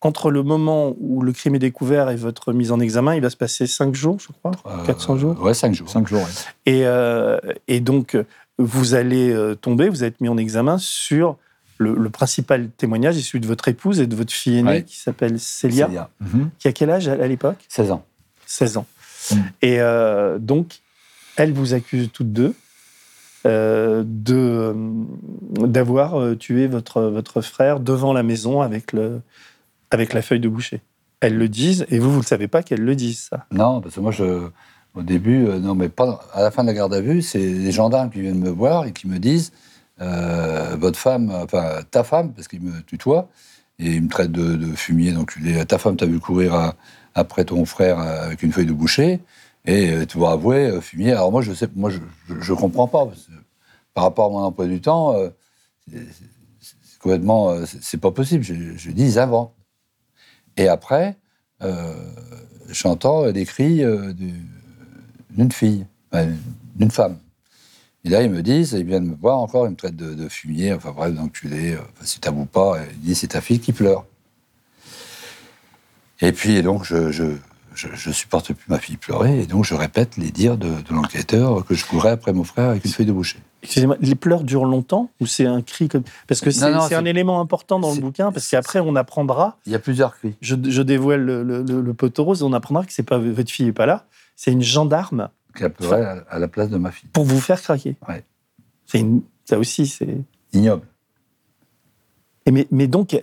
entre 0.00 0.30
le 0.32 0.42
moment 0.42 0.96
où 0.98 1.22
le 1.22 1.32
crime 1.32 1.54
est 1.54 1.60
découvert 1.60 2.10
et 2.10 2.16
votre 2.16 2.52
mise 2.52 2.72
en 2.72 2.80
examen, 2.80 3.14
il 3.14 3.22
va 3.22 3.30
se 3.30 3.36
passer 3.36 3.66
5 3.68 3.94
jours, 3.94 4.18
je 4.20 4.28
crois, 4.32 4.50
Euh, 4.66 4.84
400 4.84 5.16
jours. 5.16 5.40
Ouais, 5.40 5.54
5 5.54 5.74
jours. 5.74 5.88
Cinq 5.88 6.08
jours. 6.08 6.22
ouais. 6.22 6.26
Et, 6.66 6.86
euh, 6.86 7.38
et 7.68 7.78
donc, 7.80 8.16
vous 8.58 8.94
allez 8.94 9.30
euh, 9.32 9.54
tomber, 9.54 9.88
vous 9.88 10.02
êtes 10.04 10.20
mis 10.20 10.28
en 10.28 10.36
examen 10.38 10.76
sur 10.78 11.36
le, 11.78 11.94
le 11.94 12.10
principal 12.10 12.68
témoignage, 12.76 13.16
est 13.16 13.22
celui 13.22 13.40
de 13.40 13.46
votre 13.46 13.68
épouse 13.68 14.00
et 14.00 14.06
de 14.08 14.14
votre 14.16 14.32
fille 14.32 14.58
aînée, 14.58 14.68
Ouais. 14.70 14.82
qui 14.84 14.96
s'appelle 14.98 15.38
Célia, 15.38 15.86
Célia, 15.86 16.10
Mhm. 16.20 16.50
qui 16.58 16.68
a 16.68 16.72
quel 16.72 16.90
âge 16.90 17.08
à, 17.08 17.12
à 17.12 17.26
l'époque? 17.28 17.58
16 17.68 17.90
ans. 17.92 18.04
16 18.46 18.76
ans. 18.76 18.86
Mm. 19.30 19.36
Et 19.62 19.80
euh, 19.80 20.38
donc, 20.38 20.80
elle 21.36 21.52
vous 21.52 21.74
accuse 21.74 22.10
toutes 22.12 22.32
deux 22.32 22.48
euh, 22.48 22.52
de 23.48 24.34
euh, 24.36 24.74
d'avoir 25.66 26.20
euh, 26.20 26.34
tué 26.34 26.66
votre, 26.66 27.02
votre 27.02 27.40
frère 27.40 27.80
devant 27.80 28.12
la 28.12 28.22
maison 28.22 28.60
avec, 28.60 28.92
le, 28.92 29.20
avec 29.90 30.12
la 30.12 30.22
feuille 30.22 30.40
de 30.40 30.48
boucher. 30.48 30.80
Elles 31.20 31.36
le 31.36 31.48
disent, 31.48 31.86
et 31.90 31.98
vous, 31.98 32.10
vous 32.10 32.20
ne 32.20 32.24
savez 32.24 32.48
pas 32.48 32.62
qu'elles 32.62 32.84
le 32.84 32.96
disent, 32.96 33.28
ça. 33.30 33.46
Non, 33.52 33.80
parce 33.80 33.94
que 33.94 34.00
moi, 34.00 34.10
je, 34.12 34.48
au 34.94 35.02
début, 35.02 35.46
euh, 35.46 35.58
non, 35.58 35.74
mais 35.74 35.88
pas, 35.88 36.20
à 36.32 36.42
la 36.42 36.50
fin 36.50 36.62
de 36.62 36.68
la 36.68 36.74
garde 36.74 36.94
à 36.94 37.00
vue, 37.00 37.22
c'est 37.22 37.38
les 37.38 37.72
gendarmes 37.72 38.10
qui 38.10 38.20
viennent 38.20 38.40
me 38.40 38.50
voir 38.50 38.86
et 38.86 38.92
qui 38.92 39.06
me 39.06 39.18
disent 39.18 39.52
euh, 40.00 40.76
votre 40.78 40.98
femme, 40.98 41.30
enfin 41.30 41.80
ta 41.90 42.02
femme, 42.04 42.32
parce 42.32 42.48
qu'ils 42.48 42.62
me 42.62 42.82
tutoient, 42.82 43.28
et 43.78 43.92
ils 43.92 44.02
me 44.02 44.08
traitent 44.08 44.32
de, 44.32 44.74
fumier, 44.74 45.12
d'enculé. 45.12 45.64
Ta 45.66 45.78
femme 45.78 45.96
t'a 45.96 46.06
vu 46.06 46.18
courir 46.18 46.74
après 47.14 47.44
ton 47.44 47.64
frère 47.64 47.98
euh, 47.98 48.26
avec 48.26 48.42
une 48.42 48.52
feuille 48.52 48.66
de 48.66 48.72
boucher, 48.72 49.20
et 49.66 49.92
euh, 49.92 50.06
tu 50.06 50.18
vas 50.18 50.32
avouer, 50.32 50.66
euh, 50.66 50.80
fumier. 50.80 51.12
Alors 51.12 51.30
moi, 51.32 51.42
je 51.42 51.52
sais, 51.52 51.68
moi, 51.74 51.90
je, 51.90 51.98
je, 52.40 52.52
comprends 52.52 52.88
pas, 52.88 53.08
par 53.94 54.04
rapport 54.04 54.26
à 54.26 54.30
mon 54.30 54.38
emploi 54.44 54.66
du 54.66 54.80
temps, 54.80 55.14
euh, 55.14 55.28
c'est- 55.90 55.98
c'est 56.60 56.76
c'est 56.84 56.98
complètement, 56.98 57.66
c'est 57.66 57.82
c'est 57.82 57.98
pas 57.98 58.12
possible. 58.12 58.44
Je, 58.44 58.54
je 58.76 58.90
dis, 58.92 59.04
ils 59.04 59.18
inventent. 59.18 59.52
Et 60.56 60.68
après, 60.68 61.16
j'entends 62.70 63.30
des 63.32 63.44
cris 63.44 63.82
du- 64.14 64.40
d'une 65.30 65.50
fille, 65.52 65.86
d'une 66.76 66.90
femme. 66.90 67.18
Et 68.04 68.08
là, 68.08 68.22
ils 68.22 68.30
me 68.30 68.42
disent, 68.42 68.72
ils 68.72 68.84
viennent 68.84 69.06
me 69.06 69.14
voir 69.14 69.38
encore, 69.38 69.66
ils 69.66 69.70
me 69.70 69.76
traitent 69.76 69.96
de, 69.96 70.28
fumier, 70.28 70.72
enfin 70.72 70.90
bref, 70.92 71.14
d'enculé, 71.14 71.76
enfin, 71.76 72.04
si 72.04 72.20
t'avoues 72.20 72.46
pas, 72.46 72.78
ils 72.94 73.00
disent, 73.00 73.18
c'est 73.20 73.28
ta 73.28 73.40
fille 73.40 73.60
qui 73.60 73.72
pleure. 73.72 74.04
Et 76.20 76.32
puis, 76.32 76.62
donc, 76.62 76.84
je, 76.84 77.10
je, 77.74 77.88
je, 77.94 78.10
supporte 78.10 78.52
plus 78.52 78.68
ma 78.68 78.78
fille 78.78 78.96
pleurer, 78.96 79.40
et 79.42 79.46
donc 79.46 79.64
je 79.64 79.74
répète 79.74 80.16
les 80.16 80.30
dires 80.30 80.56
de, 80.56 80.68
de 80.68 80.92
l'enquêteur 80.94 81.64
que 81.64 81.74
je 81.74 81.84
courais 81.86 82.10
après 82.10 82.32
mon 82.32 82.44
frère 82.44 82.70
avec 82.70 82.84
une 82.84 82.90
feuille 82.90 83.06
de 83.06 83.12
boucher. 83.12 83.38
Excusez-moi, 83.62 83.96
les 84.00 84.14
pleurs 84.14 84.42
durent 84.44 84.64
longtemps 84.64 85.10
ou 85.20 85.26
c'est 85.26 85.46
un 85.46 85.62
cri 85.62 85.88
comme... 85.88 86.02
Parce 86.26 86.40
que 86.40 86.50
c'est 86.50 86.64
un 86.94 87.04
élément 87.04 87.40
important 87.40 87.78
dans 87.78 87.94
le 87.94 88.00
bouquin, 88.00 88.32
parce 88.32 88.48
qu'après, 88.48 88.80
on 88.80 88.96
apprendra, 88.96 89.58
Il 89.66 89.72
y 89.72 89.74
a 89.74 89.78
plusieurs 89.78 90.16
cris. 90.18 90.34
je, 90.40 90.56
je 90.68 90.82
dévoile 90.82 91.20
le, 91.22 91.42
le, 91.42 91.62
le- 91.62 91.80
le 91.80 91.94
poteau 91.94 92.24
rose, 92.24 92.42
on 92.42 92.52
apprendra 92.52 92.84
que 92.84 92.92
c'est 92.92 93.02
pas 93.04 93.18
votre 93.18 93.50
fille 93.50 93.66
n'est 93.66 93.72
pas 93.72 93.86
là, 93.86 94.06
c'est 94.36 94.50
une 94.52 94.62
gendarme 94.62 95.28
qui 95.56 95.68
pleurait 95.68 96.04
à, 96.04 96.24
à 96.30 96.38
la 96.38 96.48
place 96.48 96.70
de 96.70 96.76
ma 96.78 96.90
fille. 96.90 97.08
pour 97.12 97.24
vous 97.24 97.40
faire 97.40 97.60
craquer. 97.62 97.96
Ouais. 98.08 98.24
C'est 98.86 98.98
une- 99.00 99.22
ça 99.44 99.58
aussi, 99.58 99.86
c'est... 99.86 100.18
Ignoble. 100.52 100.86
Et 102.46 102.50
mais, 102.50 102.66
mais 102.70 102.86
donc, 102.88 103.16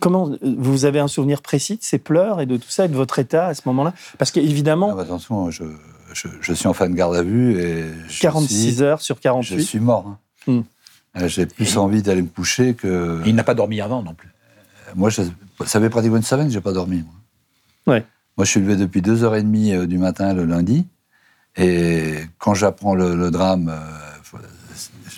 comment 0.00 0.30
vous 0.42 0.84
avez 0.84 0.98
un 1.00 1.08
souvenir 1.08 1.42
précis 1.42 1.76
de 1.76 1.82
ces 1.82 1.98
pleurs 1.98 2.40
et 2.40 2.46
de 2.46 2.56
tout 2.56 2.68
ça 2.70 2.84
et 2.84 2.88
de 2.88 2.94
votre 2.94 3.18
état 3.18 3.46
à 3.48 3.54
ce 3.54 3.62
moment-là? 3.66 3.92
Parce 4.18 4.30
qu'évidemment, 4.30 4.90
Ah 4.92 4.96
bah, 4.96 5.02
attention, 5.02 5.50
je, 5.50 5.64
je, 6.12 6.28
je 6.40 6.52
suis 6.52 6.66
en 6.68 6.72
fin 6.72 6.88
de 6.88 6.94
garde 6.94 7.14
à 7.16 7.22
vue 7.22 7.58
et 7.60 7.84
je 8.08 8.20
46 8.20 8.72
suis, 8.74 8.82
heures 8.82 9.00
sur 9.02 9.16
je 9.16 9.20
48. 9.22 9.62
suis 9.62 9.80
mort. 9.80 10.06
hein. 10.06 10.18
Hmm. 10.46 10.62
Euh, 11.18 11.28
J'ai 11.28 11.46
plus 11.46 11.76
envie 11.78 12.02
d'aller 12.02 12.22
me 12.22 12.28
coucher 12.28 12.74
que. 12.74 13.20
Il 13.26 13.34
n'a 13.34 13.44
pas 13.44 13.54
dormi 13.54 13.80
avant 13.80 14.02
non 14.02 14.14
plus. 14.14 14.28
Moi, 14.94 15.10
je, 15.10 15.22
ça 15.64 15.80
fait 15.80 15.90
pratiquement 15.90 16.18
une 16.18 16.22
semaine 16.22 16.46
que 16.46 16.52
j'ai 16.52 16.60
pas 16.60 16.72
dormi. 16.72 17.02
Moi. 17.86 17.94
Ouais. 17.94 18.04
moi, 18.36 18.44
je 18.44 18.50
suis 18.50 18.60
levé 18.60 18.76
depuis 18.76 19.00
2h30 19.00 19.74
euh, 19.74 19.86
du 19.86 19.98
matin 19.98 20.32
le 20.34 20.44
lundi. 20.44 20.86
Et 21.56 22.14
quand 22.38 22.54
j'apprends 22.54 22.94
le, 22.94 23.16
le 23.16 23.30
drame, 23.30 23.70
euh, 23.70 24.38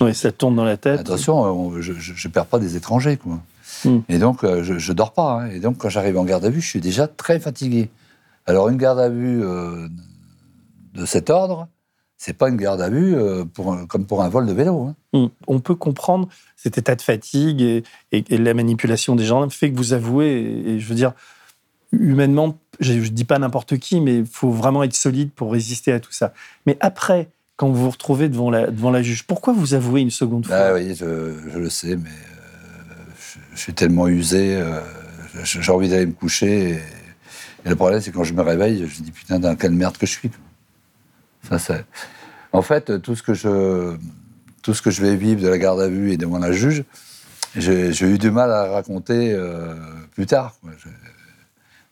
Oui, 0.01 0.15
ça 0.15 0.31
tourne 0.31 0.55
dans 0.55 0.63
la 0.63 0.77
tête. 0.77 1.01
attention, 1.01 1.45
euh, 1.45 1.49
on- 1.49 1.81
je 1.81 1.91
ne 1.93 2.31
perds 2.33 2.45
pas 2.45 2.59
des 2.59 2.75
étrangers. 2.77 3.17
Quoi. 3.17 3.39
Hmm. 3.85 3.99
Et 4.09 4.17
donc, 4.17 4.43
euh, 4.43 4.63
je, 4.63 4.77
je 4.79 4.93
dors 4.93 5.13
pas. 5.13 5.41
hein. 5.43 5.49
Et 5.51 5.59
donc, 5.59 5.77
quand 5.77 5.89
j'arrive 5.89 6.17
en 6.17 6.23
garde 6.25 6.45
à 6.45 6.49
vue, 6.49 6.61
je 6.61 6.67
suis 6.67 6.81
déjà 6.81 7.07
très 7.07 7.39
fatigué. 7.39 7.89
Alors, 8.45 8.69
une 8.69 8.77
garde 8.77 8.99
à 8.99 9.09
vue 9.09 9.43
euh, 9.43 9.87
de 10.93 11.05
cet 11.05 11.29
ordre, 11.29 11.67
c'est 12.17 12.33
pas 12.33 12.49
une 12.49 12.57
garde 12.57 12.81
à 12.81 12.89
vue 12.89 13.15
euh, 13.15 13.45
pour, 13.45 13.77
comme 13.87 14.05
pour 14.05 14.21
un 14.23 14.29
vol 14.29 14.45
de 14.45 14.53
vélo. 14.53 14.83
hein. 14.83 14.95
Mm. 15.13 15.27
On 15.47 15.59
peut 15.59 15.75
comprendre 15.75 16.27
cet 16.55 16.77
état 16.77 16.95
de 16.95 17.01
fatigue 17.01 17.61
et, 17.61 17.83
et- 18.11 18.25
et 18.29 18.37
la 18.37 18.53
manipulation 18.53 19.15
des 19.15 19.23
gens 19.23 19.49
fait 19.49 19.71
que 19.71 19.77
vous 19.77 19.93
avouez. 19.93 20.27
Et, 20.41 20.69
et 20.71 20.79
je 20.79 20.87
veux 20.87 20.95
dire, 20.95 21.13
humainement, 21.91 22.57
je 22.79 22.93
ne 22.93 22.99
dis 23.07 23.23
pas 23.25 23.39
n'importe 23.39 23.77
qui, 23.77 24.01
mais 24.01 24.19
il 24.19 24.25
faut 24.25 24.51
vraiment 24.51 24.83
être 24.83 24.95
solide 24.95 25.31
pour 25.31 25.51
résister 25.51 25.91
à 25.91 25.99
tout 25.99 26.11
ça. 26.11 26.33
Mais 26.65 26.77
après, 26.81 27.29
quand 27.55 27.69
vous 27.69 27.83
vous 27.83 27.89
retrouvez 27.89 28.29
devant 28.29 28.49
la, 28.51 28.67
devant 28.67 28.91
la 28.91 29.01
juge, 29.01 29.25
pourquoi 29.25 29.53
vous 29.53 29.73
avouez 29.73 30.01
une 30.01 30.11
seconde 30.11 30.45
fois? 30.45 30.55
Ah 30.57 30.73
oui, 30.73 30.93
je, 30.95 31.33
je 31.51 31.57
le 31.59 31.69
sais, 31.69 31.95
mais 31.95 32.09
je, 33.59 33.63
suis 33.63 33.73
tellement 33.73 34.07
usé, 34.07 34.55
euh, 34.55 34.79
j'ai 35.43 35.71
envie 35.71 35.89
d'aller 35.89 36.05
me 36.05 36.13
coucher. 36.13 36.71
Et, 37.65 37.69
le 37.69 37.75
problème, 37.75 37.99
c'est 37.99 38.11
quand 38.11 38.23
je 38.23 38.33
me 38.33 38.41
réveille, 38.41 38.87
je 38.87 39.01
dis 39.01 39.11
putain, 39.11 39.37
dans 39.37 39.55
quelle 39.57 39.73
merde 39.73 39.97
que 39.97 40.05
je 40.05 40.11
suis. 40.13 40.31
Ça. 41.57 41.79
En 42.53 42.61
fait, 42.61 43.01
tout 43.01 43.15
ce 43.15 43.23
que 43.23 43.33
je, 43.33 43.97
tout 44.61 44.73
ce 44.73 44.81
que 44.81 44.91
je 44.91 45.01
vais 45.01 45.15
vivre 45.15 45.41
de 45.41 45.47
la 45.49 45.57
garde 45.57 45.81
à 45.81 45.89
vue 45.89 46.13
et 46.13 46.17
devant 46.17 46.39
la 46.39 46.53
juge, 46.53 46.85
j'ai 47.55 48.05
eu 48.05 48.17
du 48.17 48.31
mal 48.31 48.49
à 48.51 48.71
raconter 48.71 49.33
euh, 49.33 49.75
plus 50.13 50.25
tard. 50.25 50.55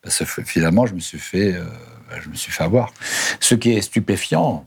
parce 0.01 0.19
que 0.19 0.43
finalement, 0.43 0.85
je 0.85 0.95
me 0.95 1.01
suis 1.01 1.19
fait, 1.19 1.53
euh, 1.53 1.65
je 2.21 2.29
me 2.29 2.35
suis 2.35 2.51
fait 2.51 2.63
avoir. 2.63 2.93
Ce 3.41 3.55
qui 3.55 3.73
est 3.73 3.81
stupéfiant, 3.81 4.65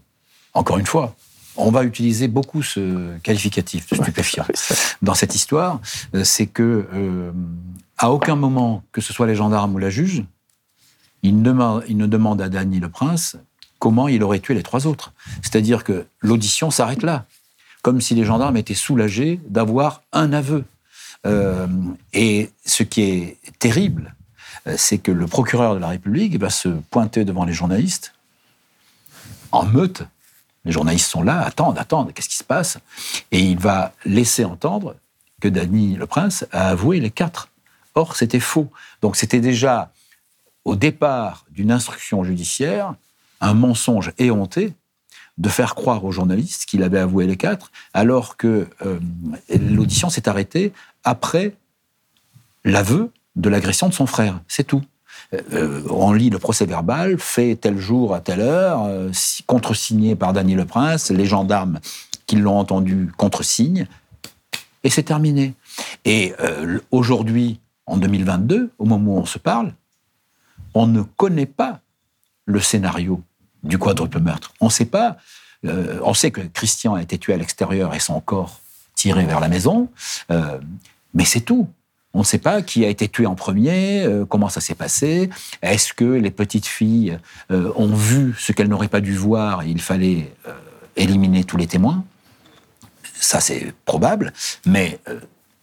encore 0.52 0.78
une 0.78 0.86
fois, 0.86 1.16
on 1.60 1.70
va 1.70 1.84
utiliser 1.84 2.28
beaucoup 2.28 2.62
ce 2.62 3.16
qualificatif 3.18 3.88
de 3.90 3.96
stupéfiant 3.96 4.46
dans 5.02 5.14
cette 5.14 5.34
histoire, 5.34 5.80
euh, 6.14 6.24
c'est 6.24 6.46
que 6.46 6.86
euh, 6.92 7.32
à 7.98 8.10
aucun 8.10 8.36
moment, 8.36 8.82
que 8.92 9.00
ce 9.00 9.12
soit 9.12 9.26
les 9.26 9.34
gendarmes 9.34 9.74
ou 9.74 9.78
la 9.78 9.90
juge, 9.90 10.24
il 11.22 11.38
ne, 11.38 11.42
demande- 11.42 11.84
il 11.88 11.96
ne 11.96 12.06
demande 12.06 12.40
à 12.40 12.48
Danny 12.48 12.80
le 12.80 12.88
prince 12.88 13.36
comment 13.78 14.08
il 14.08 14.22
aurait 14.22 14.40
tué 14.40 14.54
les 14.54 14.62
trois 14.62 14.86
autres. 14.86 15.12
C'est-à-dire 15.42 15.84
que 15.84 16.06
l'audition 16.20 16.70
s'arrête 16.70 17.02
là, 17.02 17.26
comme 17.82 18.00
si 18.00 18.14
les 18.14 18.24
gendarmes 18.24 18.56
étaient 18.56 18.74
soulagés 18.74 19.40
d'avoir 19.48 20.02
un 20.12 20.32
aveu. 20.32 20.64
Euh, 21.26 21.66
et 22.12 22.50
ce 22.64 22.82
qui 22.82 23.02
est 23.02 23.38
terrible, 23.58 24.14
c'est 24.76 24.98
que 24.98 25.10
le 25.10 25.26
procureur 25.26 25.74
de 25.74 25.80
la 25.80 25.88
République 25.88 26.38
va 26.38 26.50
se 26.50 26.68
pointer 26.90 27.24
devant 27.24 27.44
les 27.44 27.54
journalistes 27.54 28.12
en 29.52 29.64
meute. 29.64 30.02
Les 30.64 30.72
journalistes 30.72 31.10
sont 31.10 31.22
là, 31.22 31.40
attendent, 31.40 31.78
attendent, 31.78 32.12
qu'est-ce 32.12 32.28
qui 32.28 32.36
se 32.36 32.44
passe? 32.44 32.78
Et 33.32 33.40
il 33.40 33.58
va 33.58 33.92
laisser 34.04 34.44
entendre 34.44 34.96
que 35.40 35.48
Dany 35.48 35.96
le 35.96 36.06
prince 36.06 36.46
a 36.52 36.68
avoué 36.68 37.00
les 37.00 37.10
quatre. 37.10 37.48
Or, 37.94 38.16
c'était 38.16 38.40
faux. 38.40 38.70
Donc, 39.00 39.16
c'était 39.16 39.40
déjà, 39.40 39.90
au 40.64 40.76
départ 40.76 41.44
d'une 41.50 41.72
instruction 41.72 42.22
judiciaire, 42.24 42.94
un 43.40 43.54
mensonge 43.54 44.12
éhonté 44.18 44.74
de 45.38 45.48
faire 45.48 45.74
croire 45.74 46.04
aux 46.04 46.12
journalistes 46.12 46.66
qu'il 46.66 46.82
avait 46.82 46.98
avoué 46.98 47.26
les 47.26 47.36
quatre, 47.36 47.72
alors 47.94 48.36
que 48.36 48.68
euh, 48.84 48.98
l'audition 49.48 50.10
s'est 50.10 50.28
arrêtée 50.28 50.72
après 51.02 51.54
l'aveu 52.64 53.10
de 53.36 53.48
l'agression 53.48 53.88
de 53.88 53.94
son 53.94 54.06
frère. 54.06 54.40
C'est 54.48 54.64
tout. 54.64 54.82
Euh, 55.32 55.82
on 55.90 56.12
lit 56.12 56.30
le 56.30 56.38
procès 56.38 56.66
verbal, 56.66 57.18
fait 57.18 57.54
tel 57.56 57.78
jour 57.78 58.14
à 58.14 58.20
telle 58.20 58.40
heure, 58.40 58.84
euh, 58.84 59.10
si- 59.12 59.42
contresigné 59.44 60.16
par 60.16 60.32
Dany 60.32 60.54
le 60.54 60.64
Prince, 60.64 61.10
les 61.10 61.26
gendarmes 61.26 61.78
qui 62.26 62.36
l'ont 62.36 62.58
entendu 62.58 63.12
contresignent, 63.16 63.86
et 64.82 64.90
c'est 64.90 65.04
terminé. 65.04 65.54
Et 66.04 66.34
euh, 66.40 66.80
aujourd'hui, 66.90 67.60
en 67.86 67.96
2022, 67.96 68.70
au 68.78 68.84
moment 68.84 69.14
où 69.14 69.18
on 69.18 69.26
se 69.26 69.38
parle, 69.38 69.72
on 70.74 70.86
ne 70.86 71.02
connaît 71.02 71.46
pas 71.46 71.80
le 72.46 72.60
scénario 72.60 73.22
du 73.62 73.78
quadruple 73.78 74.20
meurtre. 74.20 74.52
On 74.60 74.70
sait 74.70 74.84
pas. 74.86 75.16
on 75.62 76.14
sait 76.14 76.30
que 76.30 76.40
Christian 76.40 76.94
a 76.94 77.02
été 77.02 77.18
tué 77.18 77.34
à 77.34 77.36
l'extérieur 77.36 77.94
et 77.94 77.98
son 78.00 78.20
corps 78.20 78.60
tiré 78.94 79.24
vers 79.26 79.40
la 79.40 79.48
maison. 79.48 79.88
Mais 81.12 81.24
c'est 81.24 81.40
tout. 81.40 81.68
On 82.12 82.20
ne 82.20 82.24
sait 82.24 82.38
pas 82.38 82.60
qui 82.60 82.84
a 82.84 82.88
été 82.88 83.06
tué 83.06 83.24
en 83.26 83.36
premier, 83.36 84.02
euh, 84.04 84.24
comment 84.24 84.48
ça 84.48 84.60
s'est 84.60 84.74
passé. 84.74 85.30
Est-ce 85.62 85.94
que 85.94 86.04
les 86.04 86.32
petites 86.32 86.66
filles 86.66 87.18
euh, 87.52 87.72
ont 87.76 87.94
vu 87.94 88.34
ce 88.36 88.50
qu'elles 88.50 88.68
n'auraient 88.68 88.88
pas 88.88 89.00
dû 89.00 89.14
voir 89.14 89.62
et 89.62 89.68
il 89.68 89.80
fallait 89.80 90.32
euh, 90.48 90.52
éliminer 90.96 91.44
tous 91.44 91.56
les 91.56 91.68
témoins? 91.68 92.04
Ça, 93.14 93.38
c'est 93.38 93.72
probable. 93.84 94.32
Mais 94.66 94.98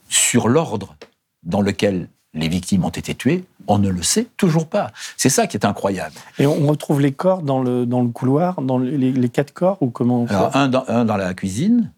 sur 0.07 0.47
l'ordre 0.47 0.95
dans 1.43 1.59
lequel 1.61 2.07
les 2.33 2.47
victimes 2.47 2.85
ont 2.85 2.89
été 2.89 3.13
tuées, 3.13 3.43
on 3.67 3.79
ne 3.79 3.89
le 3.89 4.03
sait 4.03 4.27
toujours 4.37 4.67
pas. 4.67 4.91
C'est 5.17 5.29
ça 5.29 5.47
qui 5.47 5.57
est 5.57 5.65
incroyable. 5.65 6.15
Et 6.39 6.45
on 6.45 6.65
retrouve 6.67 7.01
les 7.01 7.11
corps 7.11 7.41
dans 7.41 7.61
le, 7.61 7.85
dans 7.85 8.03
le 8.03 8.09
couloir, 8.09 8.61
dans 8.61 8.77
les, 8.77 9.11
les 9.11 9.29
quatre 9.29 9.53
corps, 9.53 9.79
ou 9.81 9.89
comment 9.89 10.21
on 10.21 10.27
fait? 10.27 10.35
Alors, 10.35 10.55
un, 10.55 10.69
dans, 10.69 10.85
un 10.87 11.03
dans 11.03 11.17
la 11.17 11.33
cuisine. 11.33 11.91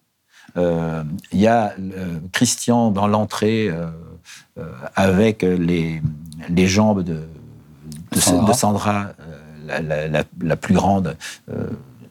Il 0.56 1.40
y 1.40 1.48
a 1.48 1.76
Christian 2.32 2.90
dans 2.90 3.08
l'entrée 3.08 3.70
avec 4.96 5.42
les, 5.44 6.02
les 6.50 6.68
jambes 6.68 7.04
de, 7.04 7.22
de 8.12 8.20
Sandra. 8.20 8.48
de 8.48 8.54
Sandra, 8.54 9.00
euh, 9.20 9.40
la, 9.68 9.82
la- 9.82 10.08
la- 10.08 10.24
la 10.42 10.56
plus 10.56 10.74
grande, 10.74 11.16
euh, 11.52 11.68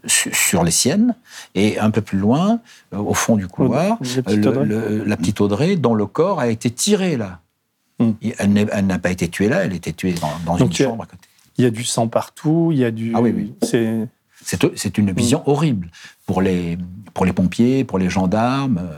su- 0.07 0.33
sur 0.33 0.63
les 0.65 0.71
siennes. 0.71 1.15
Et 1.55 1.79
un 1.79 1.91
peu 1.91 2.01
plus 2.01 2.19
loin, 2.19 2.61
euh, 2.95 2.99
au 2.99 3.15
fond 3.15 3.37
du 3.37 3.49
couloir, 3.49 3.99
La 4.01 4.23
petite 4.23 4.29
le- 4.45 4.49
Audrey. 4.49 4.65
le- 4.67 5.05
la 5.05 5.17
petite 5.17 5.41
Audrey, 5.41 5.77
dont 5.77 5.95
le 5.95 6.07
corps 6.07 6.41
a 6.41 6.49
été 6.49 6.71
tiré 6.71 7.17
là. 7.17 7.41
Et 8.23 8.35
Elle 8.39 8.53
n'a 8.87 8.99
pas 9.01 9.11
été 9.11 9.27
tuée 9.29 9.49
là, 9.49 9.65
elle 9.65 9.73
était 9.75 9.93
tuée 9.93 10.15
dans, 10.47 10.57
une 10.57 10.69
a- 10.69 10.71
chambre 10.73 11.03
à 11.03 11.07
côté. 11.07 11.27
Il 11.57 11.65
y 11.65 11.67
a 11.67 11.71
du 11.71 11.83
sang 11.83 12.07
partout, 12.07 12.69
il 12.73 12.79
y 12.79 12.85
a 12.85 12.93
du. 12.93 13.13
Ah 13.17 13.21
oui, 13.21 13.33
oui. 13.37 13.55
C'est. 13.63 14.07
Une 14.97 15.11
vision 15.13 15.43
horrible 15.47 15.91
pour 16.25 16.41
les, 16.41 16.79
pour 17.13 17.27
les 17.27 17.33
pompiers, 17.33 17.83
pour 17.83 17.99
les 17.99 18.09
gendarmes. 18.09 18.79
euh, 18.79 18.93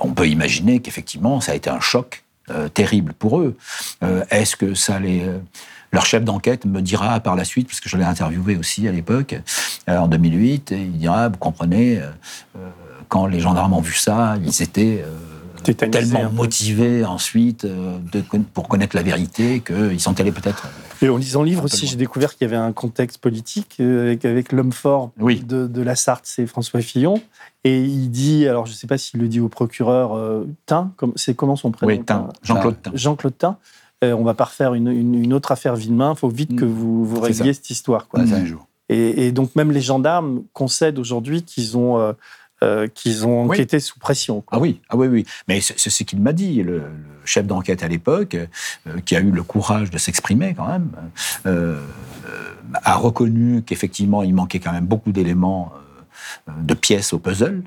on 0.00 0.12
peut 0.12 0.28
imaginer 0.28 0.80
qu'effectivement, 0.80 1.40
ça 1.40 1.52
a 1.52 1.54
été 1.54 1.70
un 1.70 1.78
choc 1.80 2.24
euh, 2.50 2.68
terrible 2.68 3.12
pour 3.12 3.40
eux. 3.40 3.56
Euh, 4.02 4.24
Est-ce 4.30 4.56
que 4.56 4.74
ça 4.74 4.98
les... 5.00 5.22
euh, 5.24 5.38
leur 5.92 6.04
chef 6.04 6.24
d'enquête 6.24 6.64
me 6.66 6.80
dira 6.82 7.20
par 7.20 7.36
la 7.36 7.44
suite, 7.44 7.68
parce 7.68 7.80
que 7.80 7.88
je 7.88 7.96
l'ai 7.96 8.04
interviewé 8.04 8.56
aussi 8.56 8.86
à 8.88 8.92
l'époque, 8.92 9.36
en 9.88 10.08
2008, 10.08 10.72
et 10.72 10.80
il 10.82 10.98
dira, 10.98 11.28
vous 11.28 11.38
comprenez, 11.38 11.98
euh, 12.00 12.10
quand 13.08 13.26
les 13.26 13.40
gendarmes 13.40 13.72
ont 13.72 13.80
vu 13.80 13.94
ça, 13.94 14.36
ils 14.44 14.62
étaient 14.62 15.04
tellement 15.74 16.28
peu. 16.28 16.34
motivés 16.34 17.04
ensuite 17.04 17.64
de 17.64 18.22
pour 18.52 18.68
connaître 18.68 18.94
la 18.96 19.02
vérité 19.02 19.60
qu'ils 19.60 20.00
sont 20.00 20.18
allés 20.20 20.32
peut-être... 20.32 20.68
Et 21.02 21.08
en 21.08 21.16
lisant 21.16 21.42
le 21.42 21.48
livre 21.48 21.64
aussi, 21.64 21.86
j'ai 21.86 21.96
découvert 21.96 22.34
qu'il 22.34 22.46
y 22.46 22.48
avait 22.48 22.56
un 22.56 22.72
contexte 22.72 23.18
politique 23.18 23.76
avec, 23.78 24.24
avec 24.24 24.50
l'homme 24.52 24.72
fort 24.72 25.12
Oui. 25.18 25.40
de, 25.40 25.66
de 25.66 25.82
la 25.82 25.94
Sarthe, 25.94 26.24
c'est 26.24 26.46
François 26.46 26.80
Fillon. 26.80 27.20
Et 27.66 27.80
il 27.82 28.10
dit, 28.10 28.46
alors 28.46 28.64
je 28.66 28.72
ne 28.72 28.76
sais 28.76 28.86
pas 28.86 28.96
s'il 28.98 29.18
le 29.20 29.28
dit 29.28 29.40
au 29.40 29.48
procureur 29.48 30.14
euh, 30.14 30.44
Tain, 30.66 30.92
comme- 30.96 31.12
c'est 31.16 31.34
comment 31.34 31.56
son 31.56 31.70
prénom 31.72 31.92
Oui, 31.92 32.04
Tain, 32.04 32.28
Jean-Claude 32.42 32.76
Tain. 32.82 32.90
Jean-Claude 32.94 33.36
Tain. 33.38 33.56
Euh, 34.04 34.12
on 34.12 34.22
va 34.24 34.34
pas 34.34 34.44
refaire 34.44 34.74
une, 34.74 34.88
une- 34.88 35.14
une 35.24 35.32
autre 35.32 35.50
affaire 35.52 35.74
Villemain, 35.74 36.12
il 36.14 36.18
faut 36.18 36.28
vite 36.28 36.52
Mm. 36.52 36.56
que 36.56 36.64
vous, 36.64 37.04
vous 37.04 37.16
C'est 37.16 37.22
régliez 37.28 37.52
cette 37.54 37.70
histoire. 37.70 38.06
Quoi. 38.08 38.20
Un 38.20 38.44
jour. 38.44 38.68
Et, 38.88 39.26
et 39.26 39.32
donc 39.32 39.56
même 39.56 39.72
les 39.72 39.80
gendarmes 39.80 40.42
concèdent 40.52 40.98
aujourd'hui 40.98 41.42
qu'ils 41.42 41.76
ont, 41.76 41.98
euh, 41.98 42.12
euh, 42.62 42.86
qu'ils 42.88 43.26
ont 43.26 43.42
Oui. 43.46 43.56
enquêté 43.56 43.80
sous 43.80 43.98
pression. 43.98 44.42
quoi. 44.42 44.58
Ah 44.58 44.60
oui, 44.60 44.80
ah 44.90 44.96
oui, 44.96 45.08
oui. 45.08 45.26
Mais 45.48 45.60
c'est 45.60 45.90
ce 45.90 46.02
qu'il 46.04 46.20
m'a 46.20 46.32
dit, 46.32 46.62
le, 46.62 46.78
le 46.78 46.82
chef 47.24 47.46
d'enquête 47.46 47.82
à 47.82 47.88
l'époque, 47.88 48.34
euh, 48.36 49.00
qui 49.04 49.16
a 49.16 49.20
eu 49.20 49.30
le 49.30 49.42
courage 49.42 49.90
de 49.90 49.98
s'exprimer 49.98 50.54
quand 50.56 50.68
même, 50.68 50.90
euh, 51.46 51.80
a 52.84 52.94
reconnu 52.96 53.62
qu'effectivement 53.62 54.22
il 54.22 54.34
manquait 54.34 54.58
quand 54.60 54.72
même 54.72 54.86
beaucoup 54.86 55.10
d'éléments, 55.12 55.72
de 56.48 56.74
pièces 56.74 57.12
au 57.12 57.18
puzzle 57.18 57.62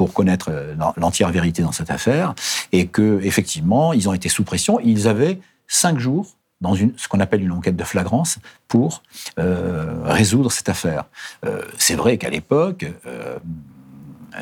pour 0.00 0.14
connaître 0.14 0.48
euh, 0.50 0.74
l'entière 0.96 1.28
vérité 1.30 1.60
dans 1.60 1.72
cette 1.72 1.90
affaire, 1.90 2.34
et 2.72 2.86
que 2.86 3.20
effectivement 3.22 3.92
ils 3.92 4.08
ont 4.08 4.14
été 4.14 4.30
sous 4.30 4.44
pression. 4.44 4.80
Ils 4.80 5.08
avaient 5.08 5.38
cinq 5.68 5.98
jours 5.98 6.38
dans 6.62 6.74
une, 6.74 6.94
ce 6.96 7.06
qu'on 7.06 7.20
appelle 7.20 7.42
une 7.42 7.52
enquête 7.52 7.76
de 7.76 7.84
flagrance 7.84 8.38
pour 8.66 9.02
euh, 9.38 10.00
résoudre 10.04 10.50
cette 10.50 10.70
affaire. 10.70 11.04
Euh, 11.44 11.60
c'est 11.76 11.96
vrai 11.96 12.16
qu'à 12.16 12.30
l'époque, 12.30 12.86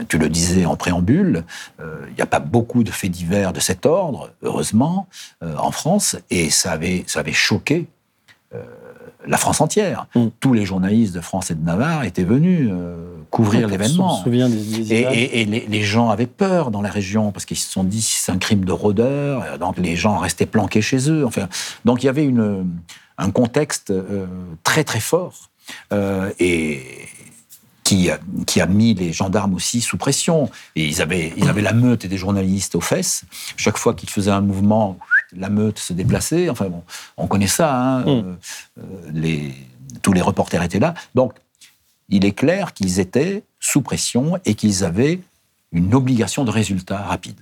tu 0.08 0.18
le 0.18 0.28
disais 0.28 0.64
en 0.64 0.76
préambule, 0.76 1.44
il 1.80 2.14
n'y 2.14 2.22
a 2.22 2.26
pas 2.26 2.40
beaucoup 2.40 2.84
de 2.84 2.92
faits 2.92 3.10
divers 3.10 3.52
de 3.52 3.58
cet 3.58 3.84
ordre, 3.84 4.30
heureusement, 4.42 5.08
en 5.40 5.72
France, 5.72 6.16
et 6.30 6.50
ça 6.50 6.72
avait, 6.72 7.04
ça 7.08 7.20
avait 7.20 7.32
choqué 7.32 7.88
la 9.26 9.36
France 9.36 9.60
entière. 9.60 10.06
Mm. 10.14 10.26
Tous 10.40 10.52
les 10.52 10.64
journalistes 10.64 11.14
de 11.14 11.20
France 11.20 11.50
et 11.50 11.54
de 11.54 11.64
Navarre 11.64 12.04
étaient 12.04 12.24
venus 12.24 12.68
euh, 12.70 13.14
couvrir 13.30 13.68
l'événement. 13.68 14.22
des, 14.48 14.56
des 14.56 14.92
Et, 14.94 15.00
et- 15.00 15.40
et 15.40 15.44
les, 15.44 15.66
les 15.68 15.82
gens 15.82 16.10
avaient 16.10 16.26
peur 16.26 16.70
dans 16.70 16.82
la 16.82 16.90
région 16.90 17.32
parce 17.32 17.44
qu'ils 17.44 17.56
se 17.58 17.70
sont 17.70 17.84
dit 17.84 18.00
c'est 18.02 18.32
un 18.32 18.38
crime 18.38 18.64
de 18.64 18.72
rôdeur, 18.72 19.42
euh, 19.42 19.58
donc 19.58 19.76
les 19.78 19.96
gens 19.96 20.18
restaient 20.18 20.46
planqués 20.46 20.82
chez 20.82 21.10
eux. 21.10 21.26
Enfin, 21.26 21.48
donc 21.84 22.02
il 22.02 22.06
y 22.06 22.08
avait 22.08 22.24
une, 22.24 22.66
un 23.18 23.30
contexte 23.30 23.90
euh, 23.90 24.26
très 24.62 24.84
très 24.84 25.00
fort 25.00 25.50
euh, 25.92 26.30
et 26.38 26.82
qui 27.84 28.10
a, 28.10 28.18
qui 28.46 28.60
a 28.60 28.66
mis 28.66 28.92
les 28.94 29.12
gendarmes 29.14 29.54
aussi 29.54 29.80
sous 29.80 29.96
pression. 29.96 30.50
Et 30.76 30.84
ils 30.86 31.00
avaient, 31.00 31.32
ils 31.38 31.48
avaient 31.48 31.62
la 31.62 31.72
meute 31.72 32.04
et 32.04 32.08
des 32.08 32.18
journalistes 32.18 32.74
aux 32.74 32.82
fesses. 32.82 33.24
Chaque 33.56 33.78
fois 33.78 33.94
qu'ils 33.94 34.10
faisaient 34.10 34.30
un 34.30 34.42
mouvement, 34.42 34.98
la 35.36 35.48
meute 35.48 35.78
se 35.78 35.92
déplaçait. 35.92 36.48
Enfin 36.48 36.68
bon, 36.68 36.82
on 37.16 37.26
connaît 37.26 37.46
ça. 37.46 37.74
hein, 37.74 38.00
Mm. 38.00 38.08
euh, 38.08 38.22
euh, 38.80 38.82
les, 39.12 39.54
tous 40.02 40.12
les 40.12 40.20
reporters 40.22 40.62
étaient 40.62 40.78
là. 40.80 40.94
Donc, 41.14 41.32
il 42.08 42.24
est 42.24 42.32
clair 42.32 42.72
qu'ils 42.72 43.00
étaient 43.00 43.42
sous 43.60 43.82
pression 43.82 44.38
et 44.44 44.54
qu'ils 44.54 44.84
avaient 44.84 45.20
une 45.72 45.94
obligation 45.94 46.44
de 46.44 46.50
résultat 46.50 46.98
rapide. 46.98 47.40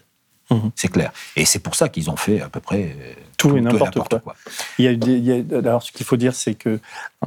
Mhm. 0.50 0.70
C'est 0.76 0.88
clair. 0.88 1.12
Et 1.36 1.44
c'est 1.44 1.58
pour 1.58 1.74
ça 1.74 1.88
qu'ils 1.88 2.08
ont 2.08 2.16
fait 2.16 2.40
à 2.40 2.48
peu 2.48 2.60
près 2.60 2.94
euh, 3.00 3.12
Tout 3.36 3.56
et 3.56 3.60
n'importe 3.60 4.20
quoi. 4.20 4.36
Il 4.78 4.84
y 4.84 4.88
a 4.88 4.92
eu 4.92 4.96
des- 4.96 5.16
il 5.18 5.24
y 5.24 5.32
a- 5.32 5.58
alors, 5.58 5.82
ce 5.82 5.90
qu'il 5.92 6.06
faut 6.06 6.16
dire, 6.16 6.34
c'est 6.36 6.54
que 6.54 6.78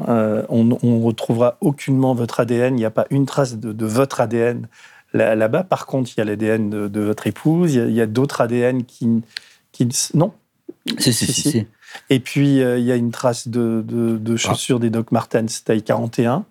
euh, 0.08 0.46
on 0.50 0.64
ne 0.64 1.04
retrouvera 1.04 1.58
aucunement 1.62 2.14
votre 2.14 2.40
ADN. 2.40 2.76
Il 2.76 2.80
n'y 2.80 2.86
a 2.86 2.92
pas 2.92 3.06
une 3.10 3.26
trace 3.26 3.58
de, 3.58 3.74
de 3.74 3.86
votre 3.86 4.22
ADN 4.22 4.68
là- 5.14 5.36
là-bas. 5.36 5.64
Par 5.64 5.86
contre, 5.86 6.10
il 6.16 6.20
y 6.20 6.22
a 6.22 6.26
l'ADN 6.26 6.70
de, 6.70 6.88
de 6.88 7.02
votre 7.02 7.28
épouse. 7.28 7.74
Il 7.76 7.92
y 7.92 8.02
a, 8.02 8.06
d'autres 8.08 8.40
ADN 8.42 8.84
qui, 8.86 9.22
non? 10.14 10.34
Si, 10.98 11.14
si, 11.14 11.26
Si, 11.26 11.34
si. 11.34 11.42
si. 11.42 11.52
si. 11.52 11.68
Et 12.10 12.20
puis 12.20 12.62
euh, 12.62 12.78
il 12.80 12.86
y 12.86 12.92
a 12.92 12.96
une 12.96 13.12
trace 13.12 13.48
de, 13.48 13.84
de- 13.86 14.18
de 14.18 14.36
chaussures 14.38 14.80
des 14.80 14.90
Doc 14.90 15.12
Martens 15.12 15.64
taille 15.66 15.84
41. 15.84 16.46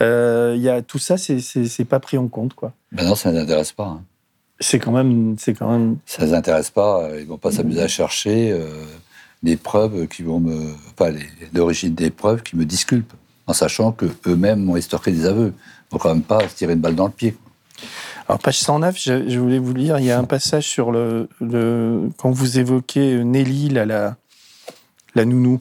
Euh, 0.00 0.54
il 0.56 0.62
y 0.62 0.68
a 0.68 0.82
tout 0.82 0.98
ça, 0.98 1.16
c'est- 1.16 1.84
pas 1.84 2.00
pris 2.00 2.18
en 2.18 2.28
compte, 2.28 2.54
quoi. 2.54 2.72
Ben 2.92 3.06
non, 3.06 3.14
ça 3.14 3.30
ne 3.30 3.36
les 3.36 3.42
intéresse 3.42 3.72
pas. 3.72 3.86
hein. 3.86 4.02
C'est 4.60 4.78
quand 4.78 4.92
même, 4.92 5.36
c'est 5.38 5.54
quand 5.54 5.70
même. 5.70 5.96
Ça 6.06 6.22
ne 6.22 6.28
les 6.28 6.34
intéresse 6.34 6.70
pas. 6.70 7.04
euh, 7.04 7.18
Ils 7.20 7.24
ne 7.24 7.28
vont 7.28 7.38
pas 7.38 7.50
s'amuser 7.50 7.82
à 7.82 7.88
chercher 7.88 8.52
euh, 8.52 8.66
des 9.42 9.56
preuves 9.56 10.06
qui 10.08 10.22
vont 10.22 10.40
me. 10.40 10.72
Pas 10.96 11.10
l'origine 11.52 11.94
des 11.94 12.10
preuves 12.10 12.42
qui 12.42 12.56
me 12.56 12.64
disculpent, 12.64 13.12
en 13.46 13.52
sachant 13.52 13.92
qu'eux-mêmes 13.92 14.68
ont 14.70 14.76
estorqué 14.76 15.10
des 15.12 15.26
aveux. 15.26 15.52
Il 15.54 15.84
ne 15.86 15.90
faut 15.92 15.98
quand 15.98 16.14
même 16.14 16.22
pas 16.22 16.48
se 16.48 16.54
tirer 16.54 16.74
une 16.74 16.80
balle 16.80 16.94
dans 16.94 17.06
le 17.06 17.12
pied. 17.12 17.36
Alors, 18.28 18.38
page 18.38 18.58
109, 18.58 18.96
je, 19.00 19.28
je 19.28 19.38
voulais 19.38 19.58
vous 19.58 19.74
lire, 19.74 19.98
il 19.98 20.04
y 20.04 20.10
a 20.10 20.18
un 20.18 20.24
passage 20.24 20.66
sur 20.66 20.92
le, 20.92 21.28
le 21.40 22.08
quand 22.16 22.30
vous 22.30 22.58
évoquez 22.58 23.24
Nelly, 23.24 23.68
la, 23.68 23.84
la, 23.84 24.16
la 25.14 25.24
nounou. 25.24 25.60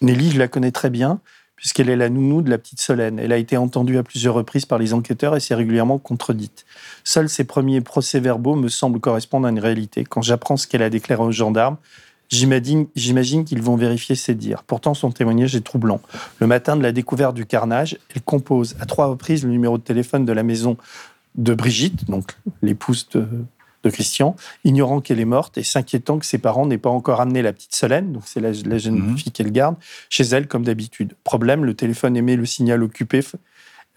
Nelly, 0.00 0.30
je 0.30 0.38
la 0.38 0.48
connais 0.48 0.72
très 0.72 0.90
bien, 0.90 1.20
puisqu'elle 1.56 1.88
est 1.88 1.96
la 1.96 2.08
nounou 2.08 2.42
de 2.42 2.50
la 2.50 2.58
petite 2.58 2.80
Solène. 2.80 3.18
Elle 3.18 3.32
a 3.32 3.38
été 3.38 3.56
entendue 3.56 3.98
à 3.98 4.02
plusieurs 4.02 4.34
reprises 4.34 4.66
par 4.66 4.78
les 4.78 4.92
enquêteurs 4.92 5.34
et 5.36 5.40
s'est 5.40 5.54
régulièrement 5.54 5.98
contredite. 5.98 6.66
Seuls 7.02 7.28
ses 7.28 7.44
premiers 7.44 7.80
procès-verbaux 7.80 8.56
me 8.56 8.68
semblent 8.68 9.00
correspondre 9.00 9.46
à 9.46 9.50
une 9.50 9.58
réalité. 9.58 10.04
Quand 10.04 10.22
j'apprends 10.22 10.56
ce 10.56 10.66
qu'elle 10.66 10.82
a 10.82 10.90
déclaré 10.90 11.22
aux 11.22 11.32
gendarmes, 11.32 11.78
j'imagine 12.28 13.44
qu'ils 13.44 13.62
vont 13.62 13.76
vérifier 13.76 14.14
ses 14.16 14.34
dires. 14.34 14.64
Pourtant, 14.64 14.94
son 14.94 15.10
témoignage 15.10 15.56
est 15.56 15.64
troublant. 15.64 16.00
Le 16.40 16.46
matin 16.46 16.76
de 16.76 16.82
la 16.82 16.92
découverte 16.92 17.34
du 17.34 17.46
carnage, 17.46 17.98
elle 18.14 18.22
compose 18.22 18.76
à 18.80 18.86
trois 18.86 19.06
reprises 19.06 19.44
le 19.44 19.50
numéro 19.50 19.78
de 19.78 19.82
téléphone 19.82 20.24
de 20.24 20.32
la 20.32 20.42
maison 20.42 20.76
de 21.36 21.54
Brigitte, 21.54 22.08
donc 22.10 22.32
l'épouse 22.62 23.08
de, 23.12 23.26
de 23.84 23.90
Christian, 23.90 24.34
ignorant 24.64 25.00
qu'elle 25.00 25.20
est 25.20 25.24
morte 25.24 25.58
et 25.58 25.62
s'inquiétant 25.62 26.18
que 26.18 26.26
ses 26.26 26.38
parents 26.38 26.66
n'aient 26.66 26.78
pas 26.78 26.90
encore 26.90 27.20
amené 27.20 27.42
la 27.42 27.52
petite 27.52 27.74
Solène, 27.74 28.12
donc 28.12 28.22
c'est 28.26 28.40
la, 28.40 28.50
la 28.64 28.78
jeune 28.78 28.96
Mhm. 28.98 29.18
fille 29.18 29.32
qu'elle 29.32 29.52
garde, 29.52 29.76
chez 30.10 30.24
elle 30.24 30.46
comme 30.48 30.64
d'habitude. 30.64 31.14
Problème, 31.24 31.64
le 31.64 31.74
téléphone 31.74 32.16
émet 32.16 32.36
le 32.36 32.46
signal 32.46 32.82
occupé 32.82 33.20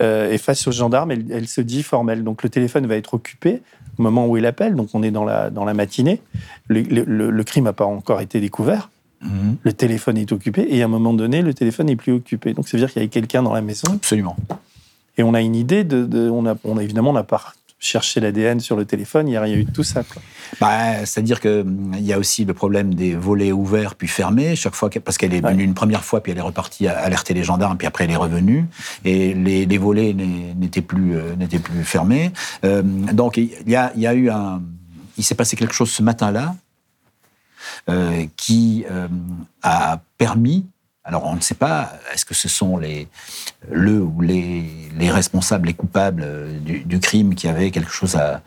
euh, 0.02 0.32
et 0.32 0.38
face 0.38 0.65
aux 0.67 0.71
gendarmes, 0.71 1.12
elle, 1.12 1.25
elle 1.32 1.47
se 1.47 1.62
dit 1.62 1.84
formelle. 1.84 2.23
Donc 2.23 2.43
le 2.43 2.49
téléphone 2.49 2.86
va 2.88 2.95
être 2.95 3.13
occupé 3.15 3.62
au 3.97 4.02
moment 4.02 4.28
où 4.28 4.38
il 4.38 4.45
appelle, 4.45 4.76
donc 4.76 4.89
on 4.93 5.03
est 5.03 5.11
dans 5.11 5.26
la, 5.26 5.49
dans 5.49 5.66
la 5.66 5.74
matinée. 5.74 6.22
Le, 6.68 6.82
le- 6.82 7.03
le- 7.05 7.30
le 7.32 7.43
crime 7.43 7.66
n'a 7.66 7.74
pas 7.74 7.86
encore 7.86 8.22
été 8.22 8.39
découvert. 8.39 8.89
Mhm. 9.22 9.57
Le 9.63 9.74
téléphone 9.74 10.18
est 10.18 10.32
occupé 10.32 10.66
et 10.70 10.82
à 10.82 10.86
un 10.86 10.88
moment 10.88 11.13
donné, 11.13 11.41
le 11.41 11.53
téléphone 11.53 11.88
n'est 11.88 11.97
plus 11.97 12.13
occupé. 12.13 12.53
Donc 12.53 12.70
ça 12.70 12.78
veut 12.78 12.82
dire 12.82 12.89
qu'il 12.93 13.01
y 13.01 13.03
avait 13.03 13.09
quelqu'un 13.09 13.43
dans 13.43 13.53
la 13.53 13.61
maison 13.61 13.91
Absolument. 13.93 14.38
Et 15.20 15.24
on 15.24 15.34
a 15.36 15.41
une 15.41 15.55
idée 15.55 15.84
de, 15.84 16.05
de- 16.05 16.30
on 16.30 16.45
a, 16.47 16.55
on 16.63 16.78
a 16.78 16.84
évidemment, 16.84 17.11
on 17.11 17.13
n'a 17.13 17.24
pas 17.24 17.53
chercher 17.82 18.20
l'ADN 18.20 18.59
sur 18.59 18.76
le 18.76 18.84
téléphone, 18.84 19.28
il 19.28 19.32
n'y 19.32 19.38
a 19.38 19.41
rien 19.41 19.55
eu 19.55 19.63
de 19.63 19.72
tout 19.72 19.84
ça. 19.84 20.03
Quoi. 20.03 20.22
Bah, 20.59 21.05
C'est-à-dire 21.05 21.39
qu'il 21.39 21.65
y 22.01 22.11
a 22.11 22.20
aussi 22.20 22.43
le 22.43 22.53
problème 22.53 22.93
des 22.93 23.15
volets 23.15 23.53
ouverts 23.53 23.95
puis 23.95 24.09
fermés, 24.09 24.57
chaque 24.57 24.76
fois, 24.76 24.89
parce 25.03 25.17
qu'elle 25.17 25.34
est 25.34 25.39
venue 25.39 25.63
une 25.63 25.74
première 25.74 26.03
fois, 26.03 26.22
puis 26.22 26.34
elle 26.34 26.38
est 26.38 26.41
repartie 26.41 26.88
alerter 26.89 27.34
les 27.34 27.45
gendarmes, 27.45 27.78
puis 27.78 27.88
après 27.88 28.03
elle 28.03 28.11
est 28.11 28.17
revenue, 28.17 28.65
et 29.05 29.34
les, 29.34 29.65
les 29.65 29.78
volets 29.78 30.13
n'étaient 30.13 30.82
plus, 30.82 31.15
euh, 31.15 31.36
n'étaient 31.38 31.59
plus 31.59 31.84
fermés. 31.86 32.32
Euh, 32.65 32.82
donc 32.82 33.38
il 33.38 33.49
y 33.65 33.76
a, 33.78 33.93
il 33.95 34.01
y 34.01 34.07
a 34.07 34.13
eu 34.13 34.30
un... 34.30 34.61
Il 35.17 35.24
s'est 35.24 35.36
passé 35.36 35.55
quelque 35.55 35.74
chose 35.74 35.89
ce 35.91 36.03
matin-là 36.03 36.55
euh, 37.89 38.26
qui 38.36 38.86
euh, 38.91 39.07
a 39.63 40.01
permis 40.17 40.65
alors 41.10 41.26
on 41.26 41.36
ne 41.36 41.41
sait 41.41 41.55
pas, 41.55 41.93
est-ce 42.14 42.24
que 42.24 42.36
ce 42.36 42.47
sont 42.47 42.78
les, 42.78 43.07
le 43.72 43.99
ou 43.99 44.22
les, 44.22 44.64
les 44.95 45.10
responsables, 45.10 45.66
les 45.66 45.74
coupables 45.74 46.22
euh, 46.24 46.60
du, 46.60 46.82
du, 46.82 46.99
crime 46.99 47.34
qui 47.34 47.47
avaient 47.47 47.72
quelque 47.72 47.91
chose 47.91 48.16
à, 48.16 48.43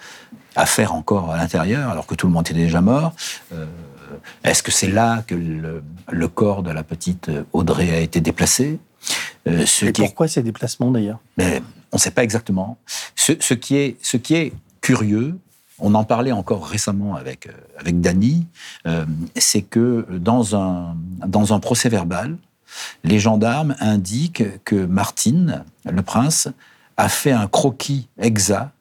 à 0.55 0.65
faire 0.65 0.95
encore 0.95 1.33
à 1.33 1.37
l'intérieur, 1.37 1.91
alors 1.91 2.07
que 2.07 2.15
tout 2.15 2.29
le 2.29 2.33
monde 2.33 2.47
était 2.47 2.55
déjà 2.55 2.81
mort 2.81 3.15
euh, 3.53 3.67
Est-ce 4.45 4.63
que 4.63 4.71
c'est 4.71 4.87
là 4.87 5.25
que 5.27 5.35
le, 5.35 5.83
le, 6.09 6.29
corps 6.29 6.63
de 6.63 6.71
la 6.71 6.85
petite 6.85 7.33
Audrey 7.53 7.91
a 7.91 7.99
été 7.99 8.21
déplacé 8.21 8.79
euh, 9.49 9.67
ce 9.67 9.87
Et 9.87 9.93
pourquoi 9.93 10.27
est... 10.27 10.29
ces 10.29 10.45
déplacements 10.45 10.93
d'ailleurs? 10.93 11.19
On 11.41 11.97
ne 11.97 11.99
sait 11.99 12.13
pas 12.13 12.23
exactement. 12.23 12.79
Ce, 13.17 13.33
ce, 13.41 13.55
qui 13.55 13.75
est, 13.75 13.97
ce 14.03 14.17
qui 14.17 14.37
est 14.37 14.53
curieux, 14.81 15.37
on 15.81 15.95
en 15.95 16.05
parlait 16.05 16.31
encore 16.31 16.65
récemment 16.65 17.17
avec, 17.17 17.49
avec 17.77 18.01
Dany, 18.01 18.47
euh, 18.87 19.05
c'est 19.37 19.63
que 19.63 20.07
dans 20.13 20.55
un, 20.55 20.97
dans 21.27 21.53
un 21.53 21.59
procès 21.59 21.89
verbal, 21.89 22.37
les 23.05 23.19
gendarmes 23.19 23.77
indiquent 23.81 24.63
que 24.65 24.85
Martine, 24.87 25.65
le 25.85 26.03
prince, 26.03 26.49
a 26.97 27.09
fait 27.09 27.33
un 27.33 27.47
croquis 27.47 28.09
exact, 28.19 28.73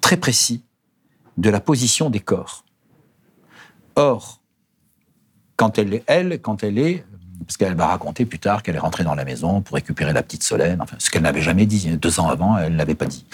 très 0.00 0.16
précis, 0.16 0.62
de 1.36 1.50
la 1.50 1.60
position 1.60 2.10
des 2.10 2.20
corps. 2.20 2.64
Or, 3.96 4.40
quand 5.56 5.78
elle 5.78 5.94
est, 5.94 6.04
elle, 6.06 6.40
quand 6.40 6.62
elle 6.62 6.78
est, 6.78 7.04
parce 7.46 7.56
qu'elle 7.56 7.74
va 7.74 7.86
raconter 7.86 8.26
plus 8.26 8.38
tard 8.38 8.62
qu'elle 8.62 8.76
est 8.76 8.80
rentrée 8.80 9.04
dans 9.04 9.14
la 9.14 9.24
maison 9.24 9.60
pour 9.60 9.74
récupérer 9.74 10.12
la 10.12 10.22
petite 10.22 10.42
Solène, 10.42 10.80
enfin, 10.80 10.96
ce 10.98 11.10
qu'elle 11.10 11.22
n'avait 11.22 11.42
jamais 11.42 11.66
dit 11.66 11.96
deux 11.96 12.20
ans 12.20 12.28
avant, 12.28 12.58
elle 12.58 12.76
l'avait 12.76 12.94
pas 12.94 13.06
dit. 13.06 13.26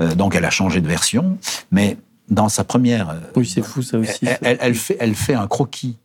Euh, 0.00 0.14
donc 0.14 0.34
elle 0.34 0.44
a 0.44 0.50
changé 0.50 0.80
de 0.80 0.88
version, 0.88 1.38
mais 1.70 1.96
dans 2.28 2.48
sa 2.48 2.64
première, 2.64 3.10
euh, 3.10 3.20
oui, 3.36 3.46
c'est 3.46 3.62
fou 3.62 3.82
ça 3.82 3.98
aussi. 3.98 4.26
Elle, 4.26 4.38
elle, 4.42 4.58
elle, 4.60 4.74
fait, 4.74 4.96
elle 5.00 5.14
fait 5.14 5.34
un 5.34 5.46
croquis 5.46 5.96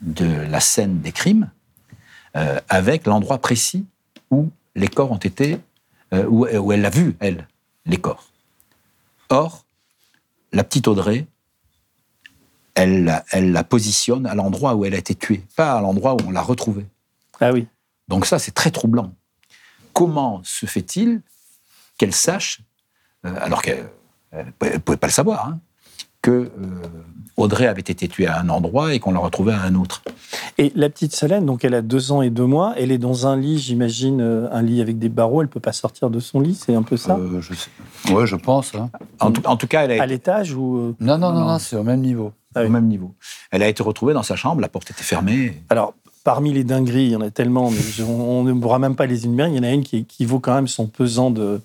de 0.00 0.26
la 0.26 0.60
scène 0.60 1.00
des 1.00 1.12
crimes 1.12 1.50
euh, 2.36 2.60
avec 2.68 3.06
l'endroit 3.06 3.38
précis 3.38 3.86
où 4.30 4.50
les 4.74 4.88
corps 4.88 5.12
ont 5.12 5.16
été, 5.16 5.58
euh, 6.12 6.24
où, 6.26 6.46
où, 6.46 6.72
elle 6.72 6.80
l'a 6.82 6.90
vu, 6.90 7.16
elle, 7.20 7.48
les 7.86 7.96
corps. 7.96 8.28
Or, 9.28 9.64
la 10.52 10.64
petite 10.64 10.88
Audrey, 10.88 11.26
elle, 12.74 13.04
la, 13.04 13.24
elle 13.30 13.52
la 13.52 13.64
positionne 13.64 14.26
à 14.26 14.34
l'endroit 14.34 14.74
où 14.74 14.84
elle 14.84 14.94
a 14.94 14.98
été 14.98 15.14
tuée, 15.14 15.44
pas 15.56 15.74
à 15.74 15.80
l'endroit 15.80 16.14
où 16.14 16.18
on 16.26 16.30
l'a 16.30 16.42
retrouvée. 16.42 16.86
Ah 17.40 17.52
oui. 17.52 17.66
Donc 18.08 18.26
ça, 18.26 18.38
c'est 18.38 18.52
très 18.52 18.70
troublant. 18.70 19.14
Comment 19.92 20.42
se 20.44 20.66
fait-il 20.66 21.22
qu'elle 21.98 22.12
sache, 22.12 22.60
euh, 23.24 23.34
alors 23.40 23.62
qu'elle 23.62 23.88
ne 24.32 24.78
pouvait 24.78 24.96
pas 24.96 25.06
le 25.06 25.12
savoir, 25.12 25.46
hein, 25.46 25.60
que 26.24 26.30
euh, 26.30 26.48
Audrey 27.36 27.66
avait 27.66 27.82
été 27.82 28.08
tuée 28.08 28.26
à 28.26 28.40
un 28.40 28.48
endroit 28.48 28.94
et 28.94 28.98
qu'on 28.98 29.12
l'a 29.12 29.18
retrouvée 29.18 29.52
à 29.52 29.60
un 29.60 29.74
autre. 29.74 30.02
Et 30.56 30.72
la 30.74 30.88
petite 30.88 31.14
Solène, 31.14 31.44
donc 31.44 31.64
elle 31.64 31.74
a 31.74 31.82
deux 31.82 32.12
ans 32.12 32.22
et 32.22 32.30
deux 32.30 32.46
mois, 32.46 32.72
elle 32.78 32.90
est 32.90 32.98
dans 32.98 33.26
un 33.26 33.36
lit, 33.36 33.58
j'imagine, 33.58 34.22
euh, 34.22 34.48
un 34.50 34.62
lit 34.62 34.80
avec 34.80 34.98
des 34.98 35.10
barreaux, 35.10 35.42
elle 35.42 35.48
peut 35.48 35.60
pas 35.60 35.72
sortir 35.72 36.08
de 36.08 36.18
son 36.18 36.40
lit, 36.40 36.54
c'est 36.54 36.74
un 36.74 36.82
peu 36.82 36.96
ça? 36.96 37.16
Euh, 37.16 37.42
je 37.42 37.52
sais. 37.52 37.70
Ouais, 38.10 38.26
je 38.26 38.36
pense. 38.36 38.74
Hein. 38.74 38.90
En, 39.20 39.32
tout, 39.32 39.46
en, 39.46 39.56
tout, 39.56 39.66
cas, 39.66 39.84
elle 39.84 39.90
a 39.90 39.94
été... 39.96 40.02
À 40.02 40.06
l'étage 40.06 40.54
ou 40.54 40.76
euh, 40.78 40.96
Non, 40.98 41.18
non, 41.18 41.32
non, 41.32 41.40
non, 41.40 41.46
non 41.48 41.58
c'est 41.58 41.76
au 41.76 41.82
même 41.82 42.00
niveau. 42.00 42.32
Ah 42.54 42.60
oui. 42.62 42.68
Au 42.68 42.70
même 42.70 42.86
niveau. 42.86 43.14
Elle 43.50 43.62
a 43.62 43.68
été 43.68 43.82
retrouvée 43.82 44.14
dans 44.14 44.22
sa 44.22 44.36
chambre, 44.36 44.62
la 44.62 44.68
porte 44.68 44.90
était 44.90 45.02
fermée. 45.02 45.62
Alors, 45.68 45.92
parmi 46.22 46.54
les 46.54 46.64
dingueries, 46.64 47.04
il 47.06 47.10
y 47.10 47.16
en 47.16 47.20
a 47.20 47.30
tellement, 47.30 47.70
mais 47.70 48.04
on 48.04 48.44
ne 48.44 48.52
pourra 48.54 48.78
même 48.78 48.96
pas 48.96 49.04
les 49.04 49.26
énumérer. 49.26 49.50
Il 49.50 49.56
y 49.56 49.60
en 49.60 49.64
a 49.64 49.72
une 49.72 49.82
qui, 49.82 50.06
qui 50.06 50.24
vaut 50.24 50.40
quand 50.40 50.54
même 50.54 50.68
son 50.68 50.86
pesant 50.86 51.30
de, 51.30 51.60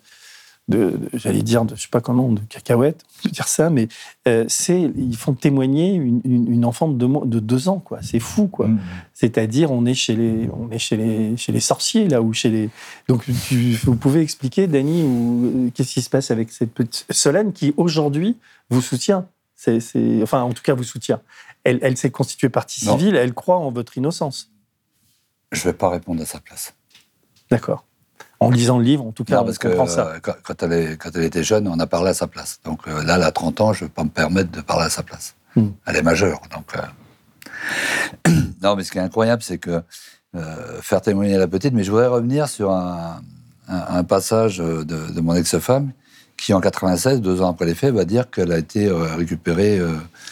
de, 0.70 0.92
de 0.92 1.10
j'allais 1.14 1.42
dire, 1.42 1.66
de, 1.66 1.76
je 1.76 1.82
sais 1.82 1.90
pas 1.90 2.00
comment, 2.00 2.32
de 2.32 2.42
cacahuètes, 2.42 3.04
je 3.24 3.30
dire 3.30 3.48
ça, 3.48 3.70
mais 3.70 3.88
euh, 4.28 4.46
c'est, 4.48 4.92
ils 4.96 5.18
font 5.18 5.34
témoigner 5.34 5.94
une, 5.96 6.22
une, 6.24 6.54
une 6.54 6.64
enfant 6.64 6.88
de 6.88 6.94
deux, 6.94 7.26
de 7.26 7.40
deux, 7.40 7.68
ans, 7.68 7.80
quoi. 7.80 8.00
C'est 8.02 8.20
fou, 8.20 8.48
quoi. 8.48 8.68
Mmh. 8.68 8.80
C'est-à-dire, 9.14 9.72
on 9.72 9.86
est 9.86 9.96
chez 9.96 10.16
les, 10.16 10.50
on 10.54 10.70
est 10.70 10.78
chez 10.78 10.96
les, 10.96 11.36
chez 11.36 11.52
les 11.52 11.60
sorciers 11.60 12.08
là, 12.08 12.22
ou 12.22 12.32
chez 12.34 12.50
les. 12.50 12.70
Donc, 13.08 13.26
tu, 13.48 13.74
vous 13.84 13.96
pouvez 13.96 14.22
expliquer, 14.22 14.68
Dany, 14.68 15.04
ou 15.04 15.72
qu'est-ce 15.74 15.94
qui 15.94 16.02
se 16.02 16.10
passe 16.10 16.32
avec 16.32 16.52
cette 16.52 16.72
petite 16.72 17.06
Solène 17.10 17.52
qui 17.52 17.74
aujourd'hui 17.76 18.38
vous 18.70 18.82
soutient. 18.82 19.28
C'est, 19.56 19.80
c'est, 19.80 20.22
enfin, 20.24 20.44
en 20.44 20.54
tout 20.54 20.64
cas, 20.64 20.74
vous 20.74 20.84
soutient. 20.84 21.20
Elle, 21.64 21.80
elle 21.82 21.98
s'est 21.98 22.12
constituée 22.12 22.50
partie 22.50 22.80
civile. 22.80 23.16
Elle 23.16 23.34
croit 23.34 23.58
en 23.58 23.72
votre 23.72 23.98
innocence. 23.98 24.52
Je 25.52 25.64
vais 25.64 25.74
pas 25.74 25.90
répondre 25.90 26.22
à 26.22 26.26
sa 26.26 26.40
place. 26.40 26.76
D'accord 27.50 27.89
en 28.40 28.50
lisant 28.50 28.78
le 28.78 28.84
livre, 28.84 29.06
en 29.06 29.12
tout 29.12 29.24
cas, 29.24 29.38
non, 29.38 29.46
parce 29.46 29.58
que 29.58 29.68
euh, 29.68 30.20
quand, 30.22 30.36
quand, 30.44 30.64
elle 30.64 30.74
est, 30.74 30.98
quand, 30.98 31.10
elle 31.14 31.24
était 31.24 31.44
jeune, 31.44 31.68
on 31.68 31.80
a 31.80 31.88
parlé 31.88 32.12
à 32.12 32.14
sa 32.14 32.28
place. 32.28 32.60
Donc 32.64 32.88
euh, 32.88 33.04
là, 33.04 33.16
elle 33.16 33.24
a 33.24 33.32
30 33.32 33.62
ans, 33.62 33.74
je 33.74 33.84
ne 33.84 33.90
vais 33.90 33.94
pas 33.94 34.04
me 34.04 34.10
permettre 34.10 34.52
de 34.52 34.62
parler 34.62 34.86
à 34.86 34.90
sa 34.90 35.04
place. 35.04 35.36
Hmm. 35.56 35.70
Elle 35.86 35.98
est 35.98 36.02
majeure. 36.02 36.42
Donc, 36.52 36.74
euh... 36.76 38.32
non, 38.64 38.76
mais 38.76 38.84
ce 38.84 38.92
qui 38.92 38.98
est 38.98 39.02
incroyable, 39.02 39.42
c'est 39.44 39.58
que 39.58 39.82
euh, 40.36 40.82
faire 40.82 41.02
témoigner 41.02 41.38
la 41.38 41.48
petite, 41.48 41.74
mais 41.74 41.84
je 41.84 41.92
voudrais 41.92 42.08
revenir 42.08 42.48
sur 42.48 42.72
un, 42.72 43.22
un, 43.68 43.84
un 43.90 44.04
passage 44.04 44.60
de, 44.60 44.84
de 44.84 45.22
mon 45.22 45.34
ex-femme 45.34 45.92
qui, 46.38 46.54
en 46.54 46.62
96, 46.62 47.20
deux 47.20 47.42
ans 47.42 47.50
après 47.50 47.66
les 47.66 47.76
faits, 47.76 47.94
va 47.94 48.06
dire 48.06 48.30
qu'elle 48.30 48.54
a 48.54 48.58
été 48.58 48.88
euh, 48.88 49.16
récupérée, 49.16 49.82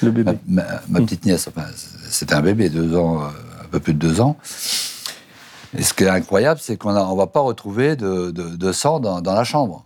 le 0.02 0.12
bébé. 0.12 0.38
ma, 0.48 0.64
ma, 0.64 0.82
ma 0.88 1.00
petite 1.02 1.26
nièce. 1.26 1.50
Enfin, 1.50 1.66
c'était 2.10 2.36
un 2.36 2.42
bébé, 2.42 2.70
deux 2.70 2.96
ans, 2.96 3.24
un 3.24 3.68
peu 3.70 3.82
plus 3.82 3.94
de 3.94 4.00
deux 4.00 4.22
ans. 4.22 4.38
Et 5.78 5.84
ce 5.84 5.94
qui 5.94 6.04
est 6.04 6.10
incroyable, 6.10 6.60
c'est 6.60 6.76
qu'on 6.76 6.92
ne 6.92 7.18
va 7.18 7.28
pas 7.28 7.40
retrouver 7.40 7.96
de, 7.96 8.32
de, 8.32 8.56
de 8.56 8.72
sang 8.72 9.00
dans, 9.00 9.22
dans, 9.22 9.36
la 9.36 9.44
chambre. 9.44 9.86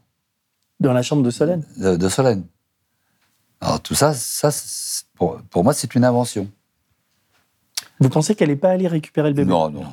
Dans 0.80 0.94
la 0.94 1.02
chambre 1.02 1.22
de 1.22 1.30
Solène 1.30 1.64
De, 1.78 1.98
de 1.98 2.10
Solène. 2.10 2.46
Alors 3.60 3.82
tout 3.82 3.94
ça, 3.94 4.14
ça 4.14 4.50
pour, 5.16 5.40
pour 5.50 5.64
moi, 5.64 5.74
c'est 5.74 5.94
une 5.94 6.06
invention. 6.06 6.48
Vous 8.00 8.10
pensez 8.10 8.34
qu'elle 8.34 8.50
n'est 8.50 8.56
pas 8.56 8.72
allée 8.72 8.88
récupérer 8.88 9.30
le 9.30 9.36
bébé? 9.36 9.50
Non, 9.50 9.70
non. 9.70 9.86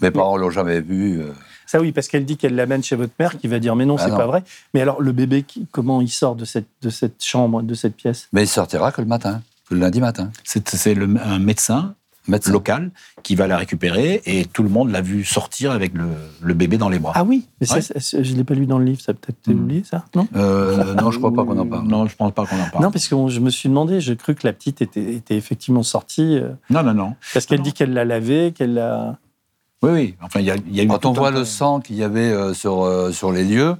Mes 0.00 0.10
parents 0.10 0.36
ne 0.36 0.42
l'ont 0.42 0.50
jamais 0.50 0.80
vu. 0.80 1.22
Euh... 1.22 1.32
Ça 1.66 1.80
oui, 1.80 1.90
parce 1.90 2.06
qu'elle 2.06 2.24
dit 2.24 2.36
qu'elle 2.36 2.54
l'amène 2.54 2.84
chez 2.84 2.94
votre 2.94 3.14
mère, 3.18 3.38
qui 3.38 3.48
va 3.48 3.58
dire 3.58 3.74
mais 3.74 3.86
non, 3.86 3.96
ah 3.98 4.04
c'est 4.04 4.10
pas 4.10 4.26
vrai. 4.26 4.44
Mais 4.74 4.82
alors 4.82 5.00
le 5.00 5.12
bébé, 5.12 5.44
comment 5.72 6.00
il 6.00 6.10
sort 6.10 6.36
de 6.36 6.44
cette, 6.44 6.68
de 6.82 6.90
cette 6.90 7.24
chambre, 7.24 7.62
de 7.62 7.74
cette 7.74 7.96
pièce? 7.96 8.28
Mais 8.32 8.44
il 8.44 8.48
sortira 8.48 8.92
que 8.92 9.00
le 9.00 9.08
matin, 9.08 9.42
que 9.68 9.74
le 9.74 9.80
lundi 9.80 10.00
matin. 10.00 10.30
C'est 10.44 10.86
un 10.86 11.38
médecin 11.38 11.94
Médecin. 12.28 12.52
local 12.52 12.90
qui 13.22 13.34
va 13.34 13.46
la 13.46 13.56
récupérer 13.56 14.22
et 14.26 14.44
tout 14.44 14.62
le 14.62 14.68
monde 14.68 14.90
l'a 14.90 15.00
vu 15.00 15.24
sortir 15.24 15.72
avec 15.72 15.94
le, 15.94 16.06
le, 16.40 16.54
bébé 16.54 16.78
dans 16.78 16.88
les 16.88 16.98
bras. 16.98 17.12
Ah 17.14 17.24
oui, 17.24 17.46
mais 17.60 17.72
ouais. 17.72 17.80
ça, 17.80 17.98
ça, 18.00 18.22
je 18.22 18.32
ne 18.32 18.36
l'ai 18.38 18.44
pas 18.44 18.54
lu 18.54 18.66
dans 18.66 18.78
le 18.78 18.84
livre, 18.84 19.00
ça 19.00 19.14
peut-être 19.14 19.38
été 19.38 19.54
mmh. 19.54 19.60
oublié 19.60 19.84
ça 19.84 20.04
Non? 20.14 20.28
Euh, 20.36 20.94
Non, 20.94 21.10
je 21.10 21.16
ne 21.16 21.22
crois 21.22 21.32
pas 21.32 21.44
qu'on 21.44 21.58
en 21.58 21.66
parle. 21.66 21.86
Non, 21.86 22.06
je 22.06 22.12
ne 22.12 22.16
pense 22.16 22.32
pas 22.32 22.46
qu'on 22.46 22.60
en 22.60 22.68
parle. 22.70 22.84
Non, 22.84 22.90
parce 22.90 23.08
que 23.08 23.16
je 23.28 23.40
me 23.40 23.50
suis 23.50 23.68
demandé, 23.68 24.00
j'ai 24.00 24.16
cru 24.16 24.34
que 24.34 24.46
la 24.46 24.52
petite 24.52 24.82
était, 24.82 25.14
était 25.14 25.36
effectivement 25.36 25.82
sortie. 25.82 26.36
Euh, 26.36 26.50
non, 26.70 26.82
non, 26.82 26.94
non. 26.94 27.14
Parce 27.32 27.46
qu'elle 27.46 27.62
dit 27.62 27.72
qu'elle 27.72 27.92
l'a 27.92 28.04
lavé, 28.04 28.52
qu'elle 28.52 28.74
l'a. 28.74 29.18
Oui, 29.82 29.90
oui. 29.92 30.14
Enfin, 30.22 30.40
il 30.40 30.46
y 30.46 30.50
a, 30.50 30.56
y 30.70 30.80
a 30.80 30.82
eu 30.82 30.88
Quand 30.88 31.06
on 31.06 31.12
voit 31.12 31.30
le 31.30 31.44
sang 31.44 31.80
qu'il 31.80 31.96
y 31.96 32.02
avait 32.02 32.32
euh, 32.32 32.54
sur, 32.54 32.82
euh, 32.82 33.12
sur 33.12 33.30
les 33.30 33.44
lieux, 33.44 33.76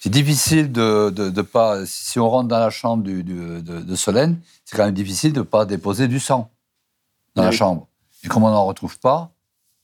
c'est 0.00 0.10
difficile 0.10 0.72
de, 0.72 1.10
de, 1.10 1.30
de, 1.30 1.42
pas. 1.42 1.86
Si 1.86 2.18
on 2.18 2.28
rentre 2.28 2.48
dans 2.48 2.58
la 2.58 2.70
chambre 2.70 3.04
du, 3.04 3.22
du, 3.22 3.34
de, 3.34 3.80
de 3.82 3.94
Solène, 3.94 4.38
c'est 4.64 4.76
quand 4.76 4.84
même 4.84 4.94
difficile 4.94 5.32
de 5.32 5.40
ne 5.40 5.44
pas 5.44 5.64
déposer 5.64 6.08
du 6.08 6.18
sang 6.18 6.50
dans 7.34 7.42
oui. 7.42 7.46
la 7.46 7.52
chambre. 7.52 7.88
Et 8.24 8.28
comme 8.28 8.44
on 8.44 8.50
n'en 8.50 8.64
retrouve 8.64 8.98
pas. 8.98 9.30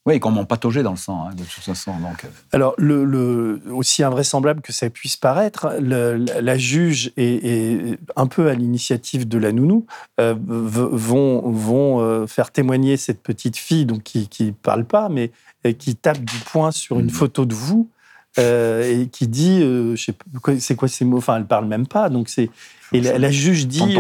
Oui, 0.07 0.21
comme 0.21 0.39
on 0.39 0.47
pataugeait 0.47 0.83
dans 0.83 0.93
le 0.93 0.97
sang, 0.97 1.27
hein, 1.27 1.35
de 1.35 1.43
toute 1.43 1.63
façon. 1.63 1.93
Donc... 1.99 2.25
Alors, 2.53 2.75
le, 2.79 3.05
le, 3.05 3.61
aussi 3.71 4.03
invraisemblable 4.03 4.63
que 4.63 4.73
ça 4.73 4.89
puisse 4.89 5.17
paraître, 5.17 5.75
le, 5.81 6.17
la 6.17 6.57
juge 6.57 7.13
est, 7.19 7.99
un 8.17 8.27
peu 8.27 8.49
à 8.49 8.55
l'initiative 8.55 9.29
de 9.29 9.37
la 9.37 9.53
nounou, 9.53 9.85
euh, 10.19 10.35
vont, 10.39 11.51
vont 11.51 12.01
euh, 12.01 12.27
faire 12.27 12.53
témoigner 12.53 12.97
cette 12.97 13.23
petite 13.23 13.59
fille 13.59 13.85
donc, 13.85 14.03
qui 14.03 14.29
ne 14.41 14.51
parle 14.53 14.87
pas, 14.87 15.11
mais 15.11 15.31
qui 15.79 15.95
tape 15.95 16.21
du 16.21 16.39
poing 16.51 16.71
sur 16.71 16.99
une 17.01 17.07
mmh. 17.07 17.11
photo 17.11 17.45
de 17.45 17.55
vous. 17.55 17.91
Euh, 18.39 19.03
et 19.03 19.09
qui 19.09 19.27
dit, 19.27 19.63
euh, 19.63 19.97
je 19.97 20.05
sais 20.05 20.15
c'est 20.61 20.77
quoi 20.77 20.87
ces 20.87 21.05
mots, 21.05 21.17
enfin 21.17 21.39
elle 21.39 21.47
parle 21.47 21.67
même 21.67 21.89
pas, 21.89 22.09
donc 22.09 22.29
c'est 22.29 22.51
et 22.93 23.01
la, 23.01 23.19
la, 23.19 23.31
juge 23.31 23.67
dit, 23.67 23.97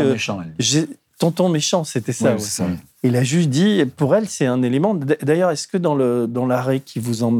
tonton 1.18 1.48
méchant, 1.48 1.84
c'était 1.84 2.12
ça. 2.12 2.32
Ouais, 2.32 2.38
ça. 2.38 2.66
Et 3.02 3.10
la 3.10 3.22
juge 3.24 3.48
dit, 3.48 3.84
pour 3.96 4.14
elle, 4.14 4.28
c'est 4.28 4.46
un 4.46 4.62
élément. 4.62 4.94
D'ailleurs, 4.94 5.50
est-ce 5.50 5.68
que 5.68 5.76
dans 5.76 5.94
le 5.94 6.26
dans 6.26 6.46
l'arrêt 6.46 6.80
qui 6.80 6.98
vous 7.00 7.22
en, 7.22 7.32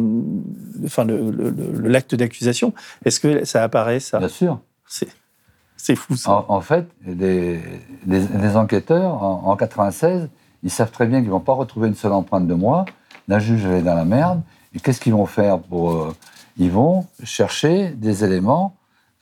enfin 0.85 1.07
l'acte 1.83 2.15
d'accusation, 2.15 2.73
est-ce 3.05 3.21
que 3.21 3.45
ça 3.45 3.63
apparaît 3.63 4.01
ça? 4.01 4.19
Bien 4.19 4.29
sûr. 4.29 4.61
C'est 4.87 5.09
c'est 5.77 5.95
fou 5.97 6.17
ça. 6.17 6.31
En, 6.33 6.45
en 6.49 6.61
fait, 6.61 6.87
les, 7.07 7.61
les, 8.07 8.21
les, 8.21 8.57
enquêteurs 8.57 9.23
en, 9.23 9.43
en 9.47 9.57
96, 9.57 10.29
ils 10.65 10.71
savent 10.71 10.91
très 10.91 11.07
bien 11.07 11.21
qu'ils 11.21 11.31
vont 11.31 11.39
pas 11.41 11.53
retrouver 11.53 11.89
une 11.89 11.95
seule 11.95 12.13
empreinte 12.13 12.47
de 12.49 12.55
moi. 12.55 12.85
La 13.29 13.39
juge 13.39 13.65
elle 13.65 13.75
est 13.75 13.83
dans 13.83 13.95
la 13.95 14.05
merde. 14.05 14.43
Et 14.75 14.81
qu'est-ce 14.81 15.01
qu'ils 15.01 15.13
vont 15.15 15.27
faire 15.27 15.59
pour 15.61 15.93
euh, 15.93 16.15
Ils 16.57 16.71
vont 16.71 17.07
chercher 17.25 17.91
des 17.91 18.25
éléments 18.25 18.75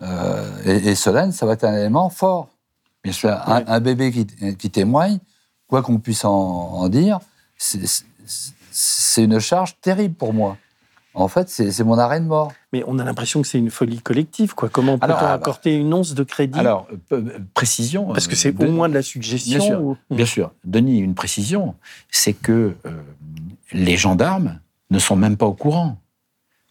Euh, 0.03 0.45
et, 0.67 0.91
et 0.91 0.95
Solène, 0.95 1.33
ça 1.33 1.47
va 1.47 1.53
être 1.55 1.65
un 1.65 1.75
élément 1.75 2.11
fort. 2.11 2.49
Bien 3.07 3.13
sûr. 3.13 3.31
Un, 3.31 3.63
un 3.69 3.79
bébé 3.81 4.11
qui, 4.11 4.27
qui 4.57 4.69
témoigne, 4.69 5.19
quoi 5.69 5.81
qu'on 5.83 5.99
puisse 6.01 6.25
en, 6.25 6.33
en 6.33 6.89
dire, 6.89 7.21
c'est- 7.57 8.03
une 9.23 9.39
charge 9.39 9.77
terrible 9.81 10.15
pour 10.15 10.35
moi. 10.35 10.57
En 11.15 11.29
fait, 11.29 11.49
c'est 11.49 11.85
mon 11.85 11.97
arrêt 11.99 12.19
de 12.21 12.27
mort. 12.27 12.53
Mais 12.73 12.83
on 12.89 12.99
a 12.99 13.05
l'impression 13.05 13.41
que 13.43 13.47
c'est 13.49 13.59
une 13.61 13.71
folie 13.71 14.01
collective, 14.01 14.55
quoi. 14.57 14.69
Comment 14.69 14.99
peut-on 14.99 15.13
ah, 15.15 15.33
accorder 15.35 15.73
une 15.73 15.95
once 15.95 16.15
de 16.15 16.25
crédit 16.25 16.59
Alors, 16.59 16.89
euh, 17.13 17.39
précision. 17.55 18.09
Parce 18.13 18.27
que 18.27 18.33
euh, 18.35 18.37
c'est 18.37 18.63
au 18.65 18.71
moins 18.73 18.89
de 18.89 18.95
la 18.95 19.03
suggestion. 19.03 19.57
Bien 19.57 19.67
sûr. 19.67 19.81
ou- 19.83 19.97
Bien 20.11 20.27
sûr. 20.27 20.51
Denis, 20.65 20.99
une 20.99 21.15
précision, 21.15 21.77
c'est 22.11 22.33
que 22.35 22.75
euh, 22.85 23.03
les 23.73 23.97
gendarmes 23.97 24.59
ne 24.91 24.99
sont 24.99 25.17
même 25.17 25.37
pas 25.37 25.47
au 25.47 25.55
courant 25.55 25.97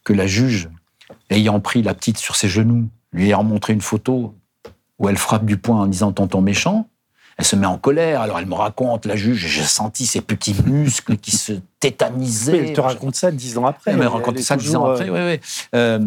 que 0.03 0.11
la 0.13 0.27
juge, 0.27 0.69
ayant 1.31 1.59
pris 1.61 1.81
la 1.81 1.93
petite 1.95 2.17
sur 2.17 2.35
ses 2.35 2.49
genoux, 2.49 2.89
lui 3.13 3.27
ayant 3.27 3.43
montré 3.43 3.71
une 3.73 3.81
photo 3.81 4.35
où 4.99 5.09
elle 5.09 5.17
frappe 5.17 5.45
du 5.45 5.57
poing 5.57 5.81
en 5.81 5.87
disant 5.87 6.11
tonton 6.11 6.41
méchant, 6.41 6.87
elle 7.37 7.45
se 7.45 7.55
met 7.55 7.67
en 7.67 7.77
colère. 7.77 8.21
Alors 8.21 8.39
elle 8.39 8.45
me 8.45 8.55
raconte, 8.55 9.05
la 9.05 9.15
juge, 9.15 9.45
j'ai 9.47 9.63
senti 9.63 10.05
ses 10.05 10.21
petits 10.21 10.55
muscles 10.65 11.17
qui 11.17 11.31
se 11.31 11.53
tétanisaient. 11.79 12.51
Mais 12.53 12.67
elle 12.69 12.73
te 12.73 12.81
raconte 12.81 13.15
ça 13.15 13.31
dix 13.31 13.57
ans 13.57 13.65
après. 13.65 13.91
Elle 13.91 13.97
me 13.97 14.07
raconte 14.07 14.39
ça 14.39 14.55
dix 14.55 14.75
ans 14.75 14.87
euh, 14.87 14.93
après, 14.93 15.09
oui, 15.09 15.19
oui. 15.19 15.39
Euh, 15.75 15.99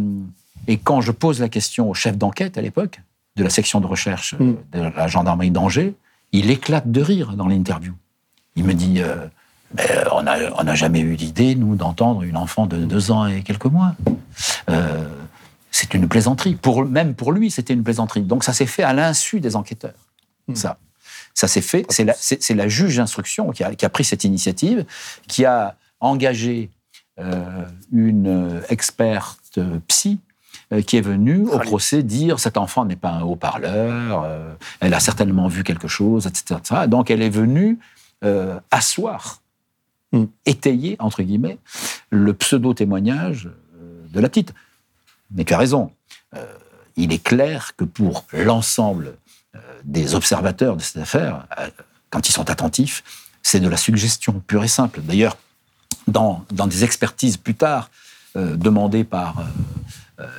et 0.66 0.76
quand 0.78 1.00
je 1.00 1.12
pose 1.12 1.40
la 1.40 1.48
question 1.48 1.90
au 1.90 1.94
chef 1.94 2.16
d'enquête 2.16 2.58
à 2.58 2.62
l'époque, 2.62 3.00
de 3.36 3.44
la 3.44 3.50
section 3.50 3.80
de 3.80 3.86
recherche 3.86 4.34
euh, 4.40 4.44
Mm. 4.44 4.56
de 4.72 4.80
la 4.96 5.06
gendarmerie 5.06 5.50
d'Angers, 5.50 5.94
il 6.32 6.50
éclate 6.50 6.90
de 6.90 7.00
rire 7.00 7.32
dans 7.36 7.48
l'interview. 7.48 7.94
Il 8.56 8.64
me 8.64 8.74
dit 8.74 9.00
euh, 9.00 9.26
On 10.12 10.22
n'a 10.22 10.36
on 10.58 10.64
n'a 10.64 10.74
jamais 10.74 11.00
eu 11.00 11.14
l'idée, 11.14 11.54
nous, 11.54 11.76
d'entendre 11.76 12.22
une 12.22 12.36
enfant 12.36 12.66
de 12.66 12.78
deux 12.78 13.10
ans 13.10 13.26
et 13.26 13.42
quelques 13.42 13.66
mois. 13.66 13.94
Euh, 14.70 15.04
c'est 15.78 15.94
une 15.94 16.08
plaisanterie. 16.08 16.56
Pour, 16.56 16.84
même 16.84 17.14
pour 17.14 17.32
lui, 17.32 17.50
c'était 17.50 17.72
une 17.72 17.84
plaisanterie. 17.84 18.22
Donc 18.22 18.42
ça 18.42 18.52
s'est 18.52 18.66
fait 18.66 18.82
à 18.82 18.92
l'insu 18.92 19.38
des 19.40 19.54
enquêteurs. 19.54 19.94
Mm. 20.48 20.54
Ça. 20.56 20.78
Ça 21.34 21.46
s'est 21.46 21.60
fait. 21.60 21.86
C'est 21.88 22.54
la, 22.54 22.68
juge 22.68 22.96
d'instruction 22.96 23.52
qui 23.52 23.62
a, 23.62 23.74
qui 23.74 23.84
a 23.84 23.88
pris 23.88 24.04
cette 24.04 24.24
initiative, 24.24 24.84
qui 25.28 25.44
a 25.44 25.76
engagé 26.00 26.70
euh, 27.20 27.64
une 27.92 28.60
experte 28.68 29.58
euh, 29.58 29.78
psy 29.86 30.18
euh, 30.72 30.82
qui 30.82 30.96
est 30.96 31.00
venue 31.00 31.46
au 31.46 31.54
Ah, 31.54 31.60
procès 31.60 32.02
dire 32.02 32.40
cet 32.40 32.56
enfant 32.56 32.84
n'est 32.84 32.96
pas 32.96 33.10
un 33.10 33.22
haut-parleur, 33.22 34.24
euh, 34.24 34.52
elle 34.80 34.94
a 34.94 35.00
certainement 35.00 35.48
vu 35.48 35.62
quelque 35.62 35.88
chose, 35.88 36.26
etc. 36.26 36.56
etc. 36.58 36.80
Donc 36.88 37.10
elle 37.10 37.22
est 37.22 37.30
venue 37.30 37.78
euh, 38.24 38.58
asseoir, 38.70 39.40
Mm. 40.12 40.24
étayer, 40.46 40.96
entre 41.00 41.22
guillemets, 41.22 41.58
le 42.10 42.32
pseudo-témoignage 42.32 43.50
de 44.10 44.20
la 44.20 44.28
petite. 44.30 44.54
Mais 45.30 45.44
tu 45.44 45.54
as 45.54 45.58
raison. 45.58 45.92
Euh, 46.34 46.44
il 46.96 47.12
est 47.12 47.22
clair 47.22 47.74
que 47.76 47.84
pour 47.84 48.24
l'ensemble 48.32 49.16
euh, 49.54 49.58
des 49.84 50.14
observateurs 50.14 50.76
de 50.76 50.82
cette 50.82 51.02
affaire, 51.02 51.46
euh, 51.58 51.68
quand 52.10 52.28
ils 52.28 52.32
sont 52.32 52.50
attentifs, 52.50 53.04
c'est 53.42 53.60
de 53.60 53.68
la 53.68 53.76
suggestion 53.76 54.42
pure 54.46 54.64
et 54.64 54.68
simple. 54.68 55.00
D'ailleurs, 55.02 55.36
dans, 56.06 56.44
dans 56.50 56.66
des 56.66 56.84
expertises 56.84 57.36
plus 57.36 57.54
tard 57.54 57.90
demandées 58.34 59.04
par 59.04 59.42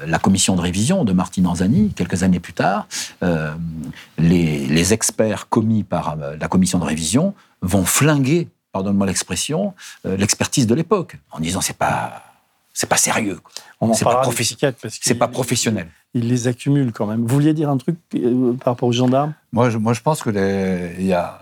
la 0.05 0.19
commission 0.19 0.55
de 0.55 0.61
révision 0.61 1.03
de 1.03 1.11
Martine 1.11 1.47
Anzani, 1.47 1.91
quelques 1.95 2.23
années 2.23 2.39
plus 2.39 2.53
tard, 2.53 2.87
les, 4.17 4.67
les 4.67 4.93
experts 4.93 5.49
commis 5.49 5.83
par 5.83 6.15
la 6.15 6.47
commission 6.47 6.79
de 6.79 6.85
révision 6.85 7.33
vont 7.61 7.85
flinguer, 7.85 8.47
pardonne-moi 8.71 9.07
l'expression, 9.07 9.73
l'expertise 10.05 10.65
de 10.65 10.75
l'époque, 10.75 11.17
en 11.31 11.39
disant 11.39 11.61
c'est 11.61 11.77
pas 11.77 12.28
c'est 12.74 12.89
pas 12.89 12.97
sérieux. 12.97 13.39
On 13.82 13.89
en 13.89 13.93
C'est 13.93 14.03
pas 14.05 14.22
c'est 14.89 15.15
professionnel. 15.15 15.88
Il 16.13 16.28
les 16.28 16.47
accumule 16.47 16.91
quand 16.91 17.05
même. 17.05 17.22
Vous 17.22 17.28
vouliez 17.36 17.53
dire 17.53 17.70
un 17.70 17.78
truc 17.78 17.97
euh, 18.15 18.53
par 18.53 18.74
rapport 18.74 18.89
aux 18.89 18.93
gendarmes? 18.93 19.34
Moi, 19.51 19.70
je, 19.70 19.78
moi, 19.78 19.93
je 19.93 20.01
pense 20.01 20.22
que 20.24 20.30
les- 20.30 20.95
il 20.99 21.05
y 21.05 21.13
a, 21.13 21.39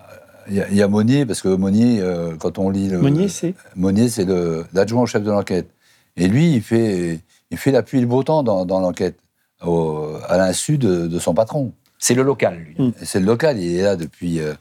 il 0.49 0.75
y, 0.75 0.81
a, 0.81 0.87
Monnier, 0.87 1.25
parce 1.25 1.41
que 1.41 1.49
Monnier, 1.49 1.99
euh, 2.01 2.35
quand 2.37 2.57
on 2.57 2.69
lit 2.69 2.87
le, 2.89 2.99
Monnier, 2.99 3.27
c'est? 3.27 3.53
Monnier, 3.75 4.09
c'est 4.09 4.25
le- 4.25 4.65
l'adjoint 4.73 5.01
au 5.03 5.05
chef 5.05 5.23
de 5.23 5.31
l'enquête. 5.31 5.69
Et 6.15 6.27
lui, 6.27 6.53
il 6.53 6.61
fait, 6.61 7.19
il 7.51 7.57
fait 7.57 7.71
l'appui 7.71 7.97
et 7.97 8.01
le 8.01 8.07
beau 8.07 8.23
temps 8.23 8.43
dans, 8.43 8.65
dans 8.65 8.79
l'enquête, 8.79 9.19
au- 9.65 10.15
à 10.27 10.37
l'insu 10.37 10.77
de, 10.77 11.07
de 11.07 11.19
son 11.19 11.33
patron. 11.33 11.73
C'est 11.99 12.13
le 12.13 12.23
local, 12.23 12.57
lui. 12.59 12.75
Mm. 12.77 12.91
Et 13.01 13.05
C'est 13.05 13.19
le 13.19 13.25
local, 13.25 13.59
il 13.59 13.75
est 13.77 13.83
là 13.83 13.95
depuis, 13.95 14.39
euh, 14.39 14.53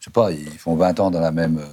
je 0.00 0.06
sais 0.06 0.10
pas, 0.10 0.30
ils 0.32 0.46
font 0.58 0.76
20 0.76 0.98
ans 1.00 1.10
dans 1.10 1.20
la 1.20 1.32
même, 1.32 1.58
euh, 1.58 1.66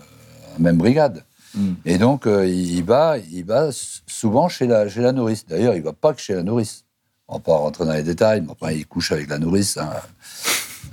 la 0.54 0.60
même 0.60 0.78
brigade. 0.78 1.24
Mm. 1.56 1.72
Et 1.86 1.98
donc, 1.98 2.28
euh, 2.28 2.48
il 2.48 2.84
va, 2.84 3.18
il 3.32 3.46
va 3.46 3.70
souvent 4.08 4.50
chez 4.50 4.68
la, 4.68 4.88
chez 4.90 5.02
la 5.02 5.12
nourrice. 5.12 5.46
D'ailleurs, 5.48 5.76
il 5.76 5.82
va 5.84 5.94
pas 5.94 6.14
que 6.14 6.22
chez 6.22 6.34
la 6.36 6.44
nourrice. 6.44 6.86
On 7.28 7.36
va 7.36 7.40
pas 7.40 7.56
rentrer 7.58 7.86
dans 7.86 7.94
les 7.94 8.04
détails, 8.04 8.42
mais 8.42 8.52
enfin, 8.52 8.72
il 8.72 8.86
couche 8.86 9.12
avec 9.12 9.30
la 9.30 9.38
nourrice. 9.40 9.78
hein. 9.78 9.90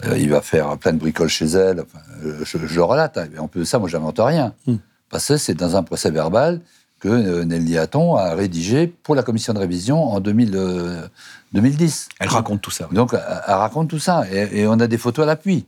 Euh, 0.04 0.16
il 0.16 0.30
va 0.30 0.40
faire 0.40 0.76
plein 0.78 0.92
de 0.92 0.98
bricoles 0.98 1.28
chez 1.28 1.46
elle. 1.46 1.80
Enfin, 1.80 1.98
je, 2.44 2.58
je 2.66 2.80
relate. 2.80 3.18
hein. 3.18 3.26
Mais 3.32 3.38
En 3.38 3.48
plus 3.48 3.60
de 3.60 3.64
ça, 3.64 3.78
moi, 3.78 3.88
j'invente 3.88 4.18
rien. 4.20 4.54
Mm. 4.66 4.74
Parce 5.10 5.26
que 5.26 5.36
c'est 5.36 5.54
dans 5.54 5.74
un 5.76 5.82
procès 5.82 6.10
verbal 6.10 6.60
que 7.00 7.08
euh, 7.08 7.44
Nelly 7.44 7.78
Hatton 7.78 8.16
a 8.16 8.34
rédigé 8.34 8.86
pour 8.88 9.14
la 9.14 9.22
commission 9.22 9.52
de 9.54 9.58
révision 9.58 10.02
en 10.12 10.20
2000, 10.20 10.52
euh, 10.54 11.06
2010. 11.52 12.08
Elle 12.20 12.28
raconte 12.28 12.60
tout 12.60 12.70
ça. 12.70 12.86
oui. 12.90 12.94
Donc, 12.96 13.12
elle, 13.14 13.54
raconte 13.54 13.88
tout 13.88 13.98
ça. 13.98 14.24
Et, 14.30 14.60
et 14.60 14.66
on 14.66 14.72
a 14.80 14.86
des 14.86 14.98
photos 14.98 15.22
à 15.22 15.26
l'appui. 15.26 15.66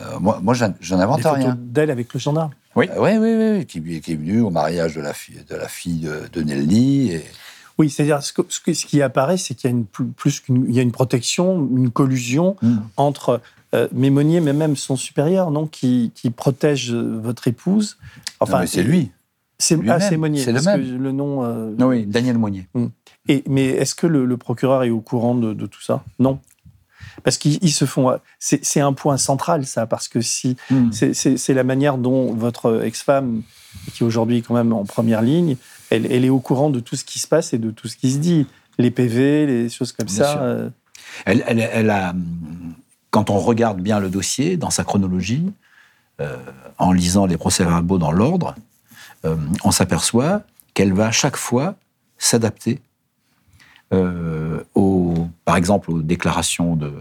Euh, 0.00 0.18
moi, 0.20 0.40
moi 0.42 0.54
j'en 0.54 0.98
invente 0.98 1.22
rien. 1.24 1.56
d'elle 1.58 1.90
avec 1.90 2.12
le 2.12 2.18
gendarme. 2.20 2.50
Oui. 2.76 2.86
Oui, 2.96 3.10
oui, 3.18 3.18
oui, 3.18 3.50
oui, 3.58 3.66
qui, 3.66 4.00
qui 4.00 4.12
est 4.12 4.16
venu 4.16 4.40
au 4.40 4.50
mariage 4.50 4.94
de 4.96 5.00
la 5.00 5.14
fille 5.14 5.40
de, 5.48 5.54
la 5.54 5.68
fille 5.68 6.00
de, 6.00 6.22
de 6.32 6.42
Nelly. 6.42 7.12
Et... 7.12 7.24
Oui, 7.78 7.90
c'est-à-dire 7.90 8.20
ce, 8.22 8.32
qui 8.86 9.02
apparaît, 9.02 9.36
c'est 9.36 9.54
qu'il 9.54 9.70
y 9.70 9.72
a 9.72 9.76
une 9.76 9.84
plus, 9.84 10.40
qu'une 10.40 10.64
il 10.68 10.74
y 10.74 10.78
a 10.78 10.82
une 10.82 10.92
protection, 10.92 11.68
une 11.76 11.90
collusion 11.90 12.56
Mm. 12.62 12.76
entre 12.96 13.40
euh, 13.74 13.88
Mémonier, 13.92 14.40
mais 14.40 14.52
même 14.52 14.76
son 14.76 14.96
supérieur, 14.96 15.50
non, 15.50 15.66
qui, 15.66 16.12
qui 16.14 16.30
protège 16.30 16.92
euh, 16.92 17.18
votre 17.22 17.48
épouse. 17.48 17.98
non, 18.40 18.58
mais 18.60 18.66
c'est 18.66 18.82
lui. 18.84 19.10
C'est 19.58 19.78
ah, 19.88 20.00
c'est 20.00 20.16
Monnier. 20.16 20.42
c'est 20.42 20.52
le 20.52 20.58
que 20.60 20.64
même. 20.64 21.02
le 21.02 21.12
nom. 21.12 21.44
euh, 21.44 21.70
Oui, 21.80 22.06
Daniel 22.06 22.38
Monnier. 22.38 22.68
Et, 23.28 23.42
mais 23.48 23.66
est-ce 23.66 23.94
que 23.94 24.06
le, 24.06 24.24
le 24.26 24.36
procureur 24.36 24.82
est 24.84 24.90
au 24.90 25.00
courant 25.00 25.34
de, 25.34 25.54
de 25.54 25.66
tout 25.66 25.80
ça? 25.80 26.04
Non. 26.18 26.38
Parce 27.24 27.38
qu'ils 27.38 27.58
ils 27.62 27.72
se 27.72 27.84
font. 27.86 28.16
C'est 28.38 28.80
un 28.80 28.92
point 28.92 29.16
central, 29.16 29.66
ça, 29.66 29.86
parce 29.86 30.06
que 30.08 30.20
si. 30.20 30.56
Mm. 30.70 30.92
C'est- 30.92 31.54
la 31.54 31.64
manière 31.64 31.98
dont 31.98 32.32
votre 32.34 32.84
ex-femme, 32.84 33.42
qui 33.94 34.02
est 34.04 34.06
aujourd'hui 34.06 34.42
quand 34.42 34.54
même 34.54 34.72
en 34.72 34.84
première 34.84 35.22
ligne, 35.22 35.56
elle, 35.90 36.06
elle 36.12 36.24
est 36.24 36.28
au 36.30 36.38
courant 36.38 36.70
de 36.70 36.80
tout 36.80 36.96
ce 36.96 37.04
qui 37.04 37.18
se 37.18 37.26
passe 37.26 37.52
et 37.54 37.58
de 37.58 37.70
tout 37.70 37.88
ce 37.88 37.96
qui 37.96 38.12
se 38.12 38.18
dit. 38.18 38.46
Les 38.78 38.90
PV, 38.90 39.46
les 39.46 39.68
choses 39.68 39.92
comme 39.92 40.06
Bien 40.06 40.14
ça. 40.24 40.42
euh, 40.42 40.68
Elle, 41.26 41.42
elle- 41.46 41.70
elle 41.72 41.90
a, 41.90 42.14
quand 43.10 43.30
on 43.30 43.38
regarde 43.38 43.80
bien 43.80 44.00
le 44.00 44.10
dossier 44.10 44.56
dans 44.56 44.70
sa 44.70 44.84
chronologie, 44.84 45.46
euh, 46.20 46.36
en 46.78 46.92
lisant 46.92 47.26
les 47.26 47.36
procès-verbaux 47.36 47.98
dans 47.98 48.10
l'ordre, 48.12 48.54
euh, 49.24 49.36
on 49.64 49.70
s'aperçoit 49.70 50.42
qu'elle 50.74 50.92
va 50.92 51.10
chaque 51.12 51.36
fois 51.36 51.76
s'adapter, 52.18 52.80
euh, 53.92 54.62
par 55.44 55.56
exemple, 55.56 55.90
aux 55.90 56.02
déclarations 56.02 56.76
de, 56.76 56.92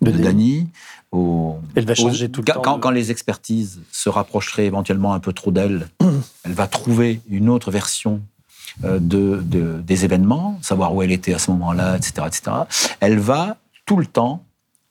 De 0.00 0.10
de 0.10 0.18
Dany. 0.18 0.68
Elle 1.74 1.86
va 1.86 1.94
changer 1.94 2.28
tout 2.30 2.42
le 2.42 2.52
quand, 2.52 2.60
temps 2.60 2.78
Quand, 2.78 2.90
les 2.90 3.10
expertises 3.10 3.80
se 3.92 4.08
rapprocheraient 4.08 4.66
éventuellement 4.66 5.14
un 5.14 5.20
peu 5.20 5.32
trop 5.32 5.50
d'elle, 5.50 5.88
elle 6.44 6.52
va 6.52 6.66
trouver 6.66 7.20
une 7.28 7.48
autre 7.48 7.70
version 7.70 8.20
euh, 8.84 8.98
de, 8.98 9.40
de- 9.44 9.80
des 9.82 10.04
événements, 10.04 10.58
savoir 10.62 10.94
où 10.94 11.02
elle 11.02 11.12
était 11.12 11.32
à 11.32 11.38
ce 11.38 11.50
moment-là, 11.52 11.96
etc., 11.96 12.26
etc. 12.26 12.42
Elle 13.00 13.18
va 13.18 13.56
tout 13.86 13.96
le 13.96 14.06
temps 14.06 14.42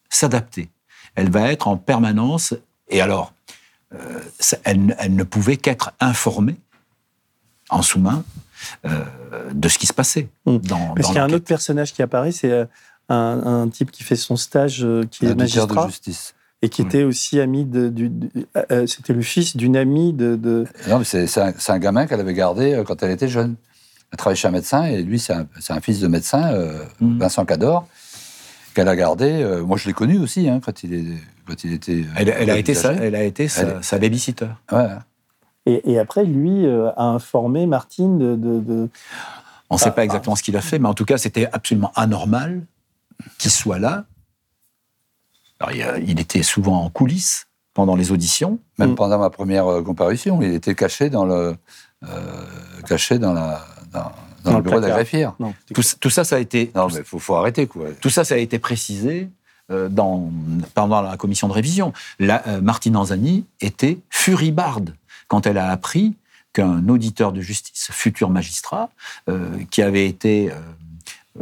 s'adapter. 0.10 0.70
Elle 1.16 1.30
va 1.30 1.52
être 1.52 1.68
en 1.68 1.78
permanence. 1.78 2.54
Et 2.90 3.02
alors, 3.02 3.34
euh, 3.94 4.20
elle, 4.64 4.96
elle 5.00 5.16
ne 5.16 5.24
pouvait 5.24 5.58
qu'être 5.58 5.92
informée 6.00 6.56
en 7.70 7.82
sous-main 7.82 8.24
de 9.54 9.68
ce 9.70 9.78
qui 9.78 9.88
se 9.88 9.94
passait. 9.94 10.30
Mm. 10.46 10.58
Dans, 10.58 10.60
Parce 10.60 11.02
dans 11.02 11.08
qu'il 11.08 11.16
y 11.16 11.20
a 11.20 11.24
un 11.24 11.30
autre 11.32 11.46
personnage 11.46 11.94
qui 11.94 12.02
apparaît, 12.02 12.32
c'est 12.32 12.52
euh, 12.52 12.66
un, 13.10 13.42
un 13.64 13.70
type 13.70 13.92
qui 13.92 14.04
fait 14.04 14.16
son 14.16 14.36
stage, 14.36 14.84
euh, 14.84 15.04
qui 15.10 15.26
est 15.26 15.30
Auditeur 15.32 15.68
de 15.68 15.74
magistrat, 15.74 15.88
justice. 15.88 16.34
et 16.62 16.70
qui 16.70 16.82
était 16.82 17.04
aussi 17.04 17.40
ami 17.40 17.66
de. 17.66 17.90
du- 17.90 18.12
euh, 18.58 18.64
euh, 18.72 18.88
C'était 18.88 19.14
le 19.14 19.22
fils 19.22 19.56
d'une 19.56 19.78
amie 19.78 20.14
de. 20.14 20.36
de- 20.36 20.66
Non, 20.88 21.00
mais 21.00 21.06
c'est 21.06 21.28
c'est 21.28 21.42
un, 21.42 21.54
c'est 21.58 21.72
un 21.72 21.80
gamin 21.80 22.08
qu'elle 22.08 22.20
avait 22.20 22.34
gardé 22.34 22.74
euh, 22.74 22.84
quand 22.84 23.02
elle 23.04 23.12
était 23.12 23.28
jeune. 23.28 23.56
Elle 24.12 24.18
travaillait 24.18 24.38
chez 24.40 24.48
un 24.48 24.52
médecin 24.52 24.84
et 24.86 25.02
lui, 25.04 25.20
c'est 25.20 25.34
un, 25.34 25.48
c'est 25.60 25.74
un 25.74 25.82
fils 25.82 26.00
de 26.00 26.08
médecin, 26.08 26.54
euh, 26.54 26.84
Mm. 27.02 27.20
Vincent 27.20 27.46
Cador, 27.46 27.88
qu'elle 28.74 28.88
a 28.88 28.96
gardé. 28.96 29.26
euh, 29.44 29.64
moi, 29.64 29.78
je 29.78 29.88
l'ai 29.88 29.94
connu 29.94 30.18
aussi 30.20 30.48
hein, 30.48 30.60
quand, 30.64 30.84
il 30.84 30.94
est, 30.94 31.06
quand 31.48 31.64
il 31.64 31.74
était. 31.74 32.02
euh, 32.02 32.14
Elle, 32.16 32.30
elle 32.30 32.50
a 32.50 32.58
été 32.58 32.74
sa, 32.74 32.94
elle 32.94 33.16
a 33.16 33.24
été 33.24 33.48
sa, 33.48 33.62
Elle- 33.64 33.84
sa 33.84 33.98
babysitter. 34.00 34.48
Ouais. 34.72 34.88
Et, 35.66 35.92
et 35.94 36.00
après, 36.00 36.24
lui 36.26 36.66
euh, 36.66 36.92
a 36.98 37.04
informé 37.06 37.66
Martine 37.66 38.18
de. 38.20 38.36
de- 38.36 38.60
de- 38.60 38.90
On 39.70 39.76
ne 39.76 39.80
sait 39.80 39.88
Ah, 39.90 39.92
pas 39.92 40.04
exactement 40.04 40.36
ce 40.36 40.44
qu'il 40.44 40.56
a 40.58 40.62
fait, 40.62 40.78
mais 40.80 40.88
en 40.88 40.94
tout 40.94 41.06
cas, 41.06 41.18
c'était 41.18 41.48
absolument 41.52 41.92
anormal 41.96 42.62
qu'il 43.40 43.50
soit 43.52 43.80
là. 43.80 44.06
Alors, 45.60 45.72
il, 46.00 46.20
était 46.20 46.44
souvent 46.44 46.84
en 46.84 46.90
coulisses 46.90 47.48
pendant 47.74 47.96
les 47.96 48.12
auditions. 48.12 48.60
Même 48.78 48.92
Mm. 48.92 48.96
pendant 48.96 49.18
ma 49.18 49.30
première 49.30 49.68
euh, 49.68 49.82
comparution, 49.82 50.42
il 50.42 50.54
était 50.54 50.76
caché 50.76 51.10
dans 51.10 51.26
le, 51.26 51.56
euh, 52.04 52.44
caché 52.88 53.18
dans 53.20 53.34
la, 53.34 53.66
dans, 53.92 54.00
dans, 54.02 54.12
Dans 54.44 54.52
le 54.52 54.58
le 54.58 54.62
bureau 54.64 54.76
de 54.78 54.82
la 54.82 54.88
placard. 54.88 54.98
greffière. 54.98 55.34
Non, 55.40 55.54
Tout, 55.74 55.82
tout 56.00 56.10
ça, 56.10 56.24
ça 56.24 56.36
a 56.36 56.40
été. 56.40 56.72
Non, 56.76 56.88
mais 56.88 57.00
il 57.00 57.04
faut, 57.04 57.20
faut 57.20 57.36
arrêter, 57.36 57.66
quoi. 57.68 57.88
Tout 58.02 58.10
ça, 58.10 58.24
ça 58.24 58.36
a 58.36 58.38
été 58.38 58.60
précisé 58.60 59.30
euh, 59.72 59.90
dans, 59.90 60.30
pendant 60.76 61.02
la 61.02 61.18
commission 61.18 61.48
de 61.48 61.54
révision. 61.54 61.92
La, 62.20 62.46
euh, 62.48 62.62
Martine 62.62 62.96
Anzani 62.98 63.46
était 63.62 63.98
furibarde 64.10 64.94
quand 65.28 65.48
elle 65.48 65.58
a 65.58 65.70
appris 65.70 66.16
qu'un 66.54 66.88
auditeur 66.88 67.32
de 67.34 67.42
justice, 67.42 67.90
futur 67.92 68.30
magistrat, 68.30 68.90
euh, 69.30 69.58
qui 69.72 69.82
avait 69.82 70.08
été, 70.08 70.52
euh, 70.52 70.56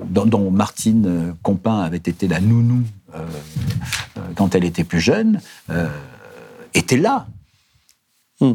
dont, 0.06 0.26
dont 0.26 0.50
Martine 0.52 1.06
euh, 1.08 1.34
Compin 1.44 1.80
avait 1.82 1.98
été 1.98 2.28
la 2.28 2.40
nounou 2.40 2.84
euh, 3.16 3.26
quand 4.36 4.56
elle 4.56 4.64
était 4.64 4.84
plus 4.84 5.00
jeune, 5.02 5.40
était 6.74 6.98
là. 6.98 7.28
Hmm. 8.40 8.54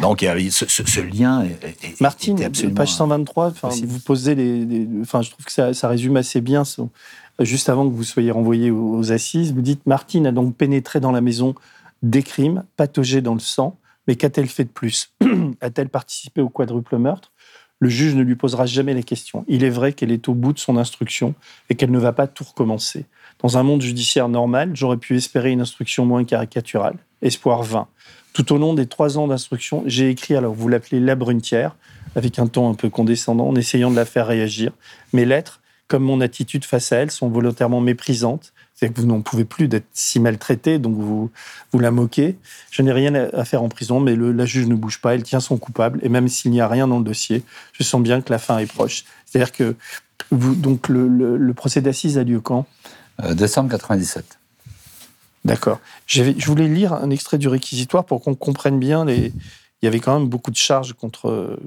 Donc 0.00 0.20
ce, 0.20 0.66
ce- 0.68 0.84
ce 0.86 1.00
lien. 1.00 1.42
est- 1.44 1.64
est- 1.84 2.00
Martine, 2.00 2.36
était 2.36 2.44
absolument 2.44 2.76
page 2.76 2.92
123, 2.94 3.48
enfin, 3.48 3.68
possible. 3.68 3.88
vous 3.88 3.98
posez 3.98 4.34
les, 4.36 4.64
les- 4.64 4.88
Enfin, 5.00 5.22
je 5.22 5.30
trouve 5.30 5.44
que 5.44 5.52
ça, 5.52 5.74
ça 5.74 5.88
résume 5.88 6.16
assez 6.16 6.40
bien. 6.40 6.62
juste 7.40 7.68
avant 7.68 7.88
que 7.88 7.94
vous 7.94 8.04
soyez 8.04 8.30
renvoyé 8.30 8.70
aux, 8.70 8.96
aux 8.98 9.10
assises, 9.12 9.52
vous 9.52 9.62
dites 9.62 9.84
Martine 9.86 10.26
a 10.28 10.32
donc 10.32 10.54
pénétré 10.54 11.00
dans 11.00 11.10
la 11.12 11.20
maison 11.20 11.54
des 12.02 12.22
crimes, 12.22 12.62
pataugé 12.76 13.20
dans 13.22 13.34
le 13.34 13.40
sang, 13.40 13.76
mais 14.10 14.16
qu'a-t-elle 14.16 14.48
fait 14.48 14.64
de 14.64 14.70
plus 14.70 15.12
A-t-elle 15.60 15.88
participé 15.88 16.40
au 16.40 16.48
quadruple 16.48 16.98
meurtre? 16.98 17.30
Le 17.78 17.88
juge 17.88 18.16
ne 18.16 18.22
lui 18.22 18.34
posera 18.34 18.66
jamais 18.66 18.92
les 18.92 19.04
questions. 19.04 19.44
Il 19.46 19.62
est 19.62 19.70
vrai 19.70 19.92
qu'elle 19.92 20.10
est 20.10 20.28
au 20.28 20.34
bout 20.34 20.52
de 20.52 20.58
son 20.58 20.78
instruction 20.78 21.36
et 21.68 21.76
qu'elle 21.76 21.92
ne 21.92 21.98
va 22.00 22.12
pas 22.12 22.26
tout 22.26 22.42
recommencer. 22.42 23.04
Dans 23.40 23.56
un 23.56 23.62
monde 23.62 23.82
judiciaire 23.82 24.28
normal, 24.28 24.72
j'aurais 24.74 24.96
pu 24.96 25.16
espérer 25.16 25.52
une 25.52 25.60
instruction 25.60 26.06
moins 26.06 26.24
caricaturale. 26.24 26.96
Espoir 27.22 27.62
vain. 27.62 27.86
Tout 28.32 28.52
au 28.52 28.58
long 28.58 28.74
des 28.74 28.86
trois 28.86 29.16
ans 29.16 29.28
d'instruction, 29.28 29.84
j'ai 29.86 30.10
écrit, 30.10 30.34
alors 30.34 30.54
vous 30.54 30.66
l'appelez 30.66 30.98
la 30.98 31.14
brunetière, 31.14 31.76
avec 32.16 32.40
un 32.40 32.48
ton 32.48 32.68
un 32.68 32.74
peu 32.74 32.90
condescendant, 32.90 33.46
en 33.46 33.54
essayant 33.54 33.92
de 33.92 33.96
la 33.96 34.06
faire 34.06 34.26
réagir. 34.26 34.72
Mes 35.12 35.24
lettres, 35.24 35.60
comme 35.86 36.02
mon 36.02 36.20
attitude 36.20 36.64
face 36.64 36.90
à 36.90 36.96
elle, 36.96 37.12
sont 37.12 37.28
volontairement 37.28 37.80
méprisantes. 37.80 38.52
C'est 38.80 38.88
que 38.90 38.98
vous 38.98 39.06
n'en 39.06 39.20
pouvez 39.20 39.44
plus 39.44 39.68
d'être 39.68 39.84
si 39.92 40.20
maltraité, 40.20 40.78
donc 40.78 40.96
vous, 40.96 41.30
vous 41.70 41.78
la 41.78 41.90
moquez. 41.90 42.38
Je 42.70 42.80
n'ai 42.80 42.92
rien 42.92 43.14
à 43.14 43.44
faire 43.44 43.62
en 43.62 43.68
prison, 43.68 44.00
mais 44.00 44.16
le- 44.16 44.32
la 44.32 44.46
juge 44.46 44.66
ne 44.68 44.74
bouge 44.74 45.02
pas, 45.02 45.14
elle 45.14 45.22
tient 45.22 45.40
son 45.40 45.58
coupable, 45.58 46.00
et 46.02 46.08
même 46.08 46.28
s'il 46.28 46.50
n'y 46.50 46.62
a 46.62 46.66
rien 46.68 46.88
dans 46.88 46.96
le 46.98 47.04
dossier, 47.04 47.42
je 47.74 47.82
sens 47.82 48.00
bien 48.02 48.22
que 48.22 48.32
la 48.32 48.38
fin 48.38 48.56
est 48.58 48.64
proche. 48.64 49.04
C'est-à-dire 49.26 49.52
que 49.52 49.76
vous, 50.30 50.54
donc 50.54 50.88
le, 50.88 51.08
le- 51.08 51.36
le 51.36 51.54
procès 51.54 51.82
d'assises 51.82 52.16
a 52.16 52.24
lieu 52.24 52.40
quand? 52.40 52.66
Euh, 53.22 53.34
décembre 53.34 53.68
97. 53.70 54.38
D'accord. 55.44 55.78
Je 56.06 56.22
voulais 56.46 56.68
lire 56.68 56.94
un 56.94 57.10
extrait 57.10 57.36
du 57.36 57.48
réquisitoire 57.48 58.04
pour 58.06 58.22
qu'on 58.22 58.34
comprenne 58.34 58.78
bien 58.78 59.04
les. 59.04 59.32
Il 59.82 59.86
y 59.86 59.88
avait 59.88 60.00
quand 60.00 60.18
même 60.18 60.28
beaucoup 60.28 60.50
de 60.50 60.56
charges 60.56 60.92
contre, 60.94 61.58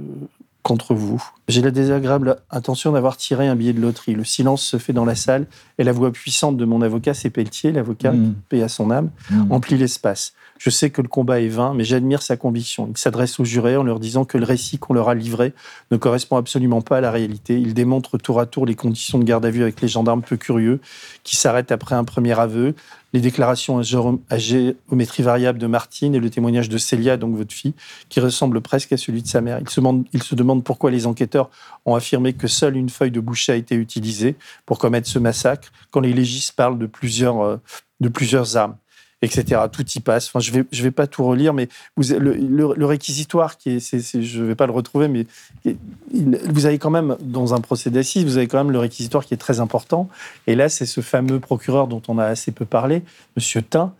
contre 0.63 0.93
vous. 0.95 1.21
J'ai 1.47 1.61
la 1.61 1.71
désagréable 1.71 2.37
intention 2.49 2.93
d'avoir 2.93 3.17
tiré 3.17 3.47
un 3.47 3.55
billet 3.55 3.73
de 3.73 3.81
loterie. 3.81 4.15
Le 4.15 4.23
silence 4.23 4.63
se 4.63 4.77
fait 4.77 4.93
dans 4.93 5.05
la 5.05 5.15
salle 5.15 5.45
et 5.77 5.83
la 5.83 5.91
voix 5.91 6.11
puissante 6.11 6.57
de 6.57 6.65
mon 6.65 6.81
avocat, 6.81 7.13
c'est 7.13 7.29
Pelletier, 7.29 7.71
l'avocat, 7.73 8.13
Mm. 8.13 8.33
paix 8.49 8.63
à 8.63 8.69
son 8.69 8.89
âme, 8.89 9.09
Mm. 9.29 9.51
emplit 9.51 9.77
l'espace. 9.77 10.33
Je 10.59 10.69
sais 10.69 10.89
que 10.91 11.01
le 11.01 11.09
combat 11.09 11.41
est 11.41 11.49
vain, 11.49 11.73
mais 11.73 11.83
j'admire 11.83 12.21
sa 12.21 12.37
conviction. 12.37 12.87
Il 12.89 12.97
s'adresse 12.97 13.37
aux 13.41 13.43
jurés 13.43 13.75
en 13.75 13.83
leur 13.83 13.99
disant 13.99 14.23
que 14.23 14.37
le 14.37 14.45
récit 14.45 14.77
qu'on 14.77 14.93
leur 14.93 15.09
a 15.09 15.15
livré 15.15 15.53
ne 15.91 15.97
correspond 15.97 16.37
absolument 16.37 16.81
pas 16.81 16.99
à 16.99 17.01
la 17.01 17.11
réalité. 17.11 17.59
Il 17.59 17.73
démontre 17.73 18.17
tour 18.17 18.39
à 18.39 18.45
tour 18.45 18.65
les 18.65 18.75
conditions 18.75 19.19
de 19.19 19.25
garde 19.25 19.45
à 19.45 19.49
vue 19.49 19.63
avec 19.63 19.81
les 19.81 19.89
gendarmes 19.89 20.21
peu 20.21 20.37
curieux 20.37 20.79
qui 21.25 21.35
s'arrêtent 21.35 21.73
après 21.73 21.95
un 21.95 22.05
premier 22.05 22.39
aveu, 22.39 22.75
les 23.13 23.21
déclarations 23.21 23.77
à 23.77 23.81
géo- 23.83 24.21
à 24.29 24.37
géométrie 24.37 25.23
variable 25.23 25.59
de 25.59 25.67
Martine 25.67 26.15
et 26.15 26.19
le 26.19 26.29
témoignage 26.29 26.67
de 26.67 26.77
Célia, 26.77 27.15
donc 27.15 27.35
votre 27.35 27.53
fille, 27.53 27.73
qui 28.09 28.19
ressemble 28.19 28.59
presque 28.61 28.91
à 28.91 28.97
celui 28.97 29.21
de 29.21 29.27
sa 29.27 29.41
mère. 29.41 29.59
Il 29.61 29.69
se 29.69 29.79
demande, 29.79 30.05
il 30.13 30.23
se 30.23 30.35
demande 30.35 30.63
pourquoi 30.63 30.91
les 30.91 31.05
enquêteurs 31.05 31.49
ont 31.85 31.95
affirmé 31.95 32.33
que 32.33 32.47
seule 32.47 32.75
une 32.75 32.89
feuille 32.89 33.11
de 33.11 33.19
boucher 33.19 33.51
a 33.51 33.55
été 33.55 33.75
utilisée 33.75 34.35
pour 34.65 34.79
commettre 34.79 35.07
ce 35.07 35.19
massacre, 35.19 35.71
quand 35.91 35.99
les 35.99 36.13
légistes 36.13 36.53
parlent 36.55 36.79
de 36.79 36.87
plusieurs, 36.87 37.41
euh, 37.41 37.57
de 37.99 38.09
plusieurs 38.09 38.57
armes 38.57 38.75
etc. 39.23 39.61
Tout 39.71 39.85
y 39.95 39.99
passe. 39.99 40.27
Enfin, 40.27 40.39
je 40.39 40.51
vais, 40.51 40.63
je 40.71 40.83
vais 40.83 40.91
pas 40.91 41.07
tout 41.07 41.23
relire, 41.23 41.53
mais 41.53 41.69
le, 41.97 42.85
réquisitoire, 42.85 43.57
qui 43.57 43.71
est, 43.77 44.21
je 44.21 44.43
vais 44.43 44.55
pas 44.55 44.65
le 44.67 44.73
retrouver, 44.73 45.07
mais 45.07 45.25
il- 45.65 46.37
vous 46.49 46.65
avez 46.65 46.77
quand 46.77 46.89
même, 46.91 47.15
dans 47.21 47.53
un 47.53 47.61
procès 47.61 47.89
d'assises, 47.89 48.25
vous 48.25 48.37
avez 48.37 48.47
quand 48.47 48.57
même 48.57 48.71
le 48.71 48.79
réquisitoire 48.79 49.25
qui 49.25 49.33
est 49.33 49.37
très 49.37 49.59
important. 49.59 50.09
Et 50.47 50.55
là, 50.55 50.69
c'est 50.69 50.85
ce 50.85 51.01
fameux 51.01 51.39
procureur 51.39 51.87
dont 51.87 52.01
on 52.07 52.17
a 52.19 52.25
assez 52.25 52.51
peu 52.51 52.65
parlé, 52.65 53.01
Monsieur 53.37 53.61
Tain, 53.61 53.93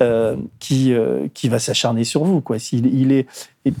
euh, 0.00 0.36
qui, 0.60 0.94
euh, 0.94 1.26
qui 1.34 1.48
va 1.50 1.58
s'acharner 1.58 2.04
sur 2.04 2.24
vous. 2.24 2.40
Quoi. 2.40 2.58
S'il- 2.58 2.86
il, 2.86 3.12
est, 3.12 3.26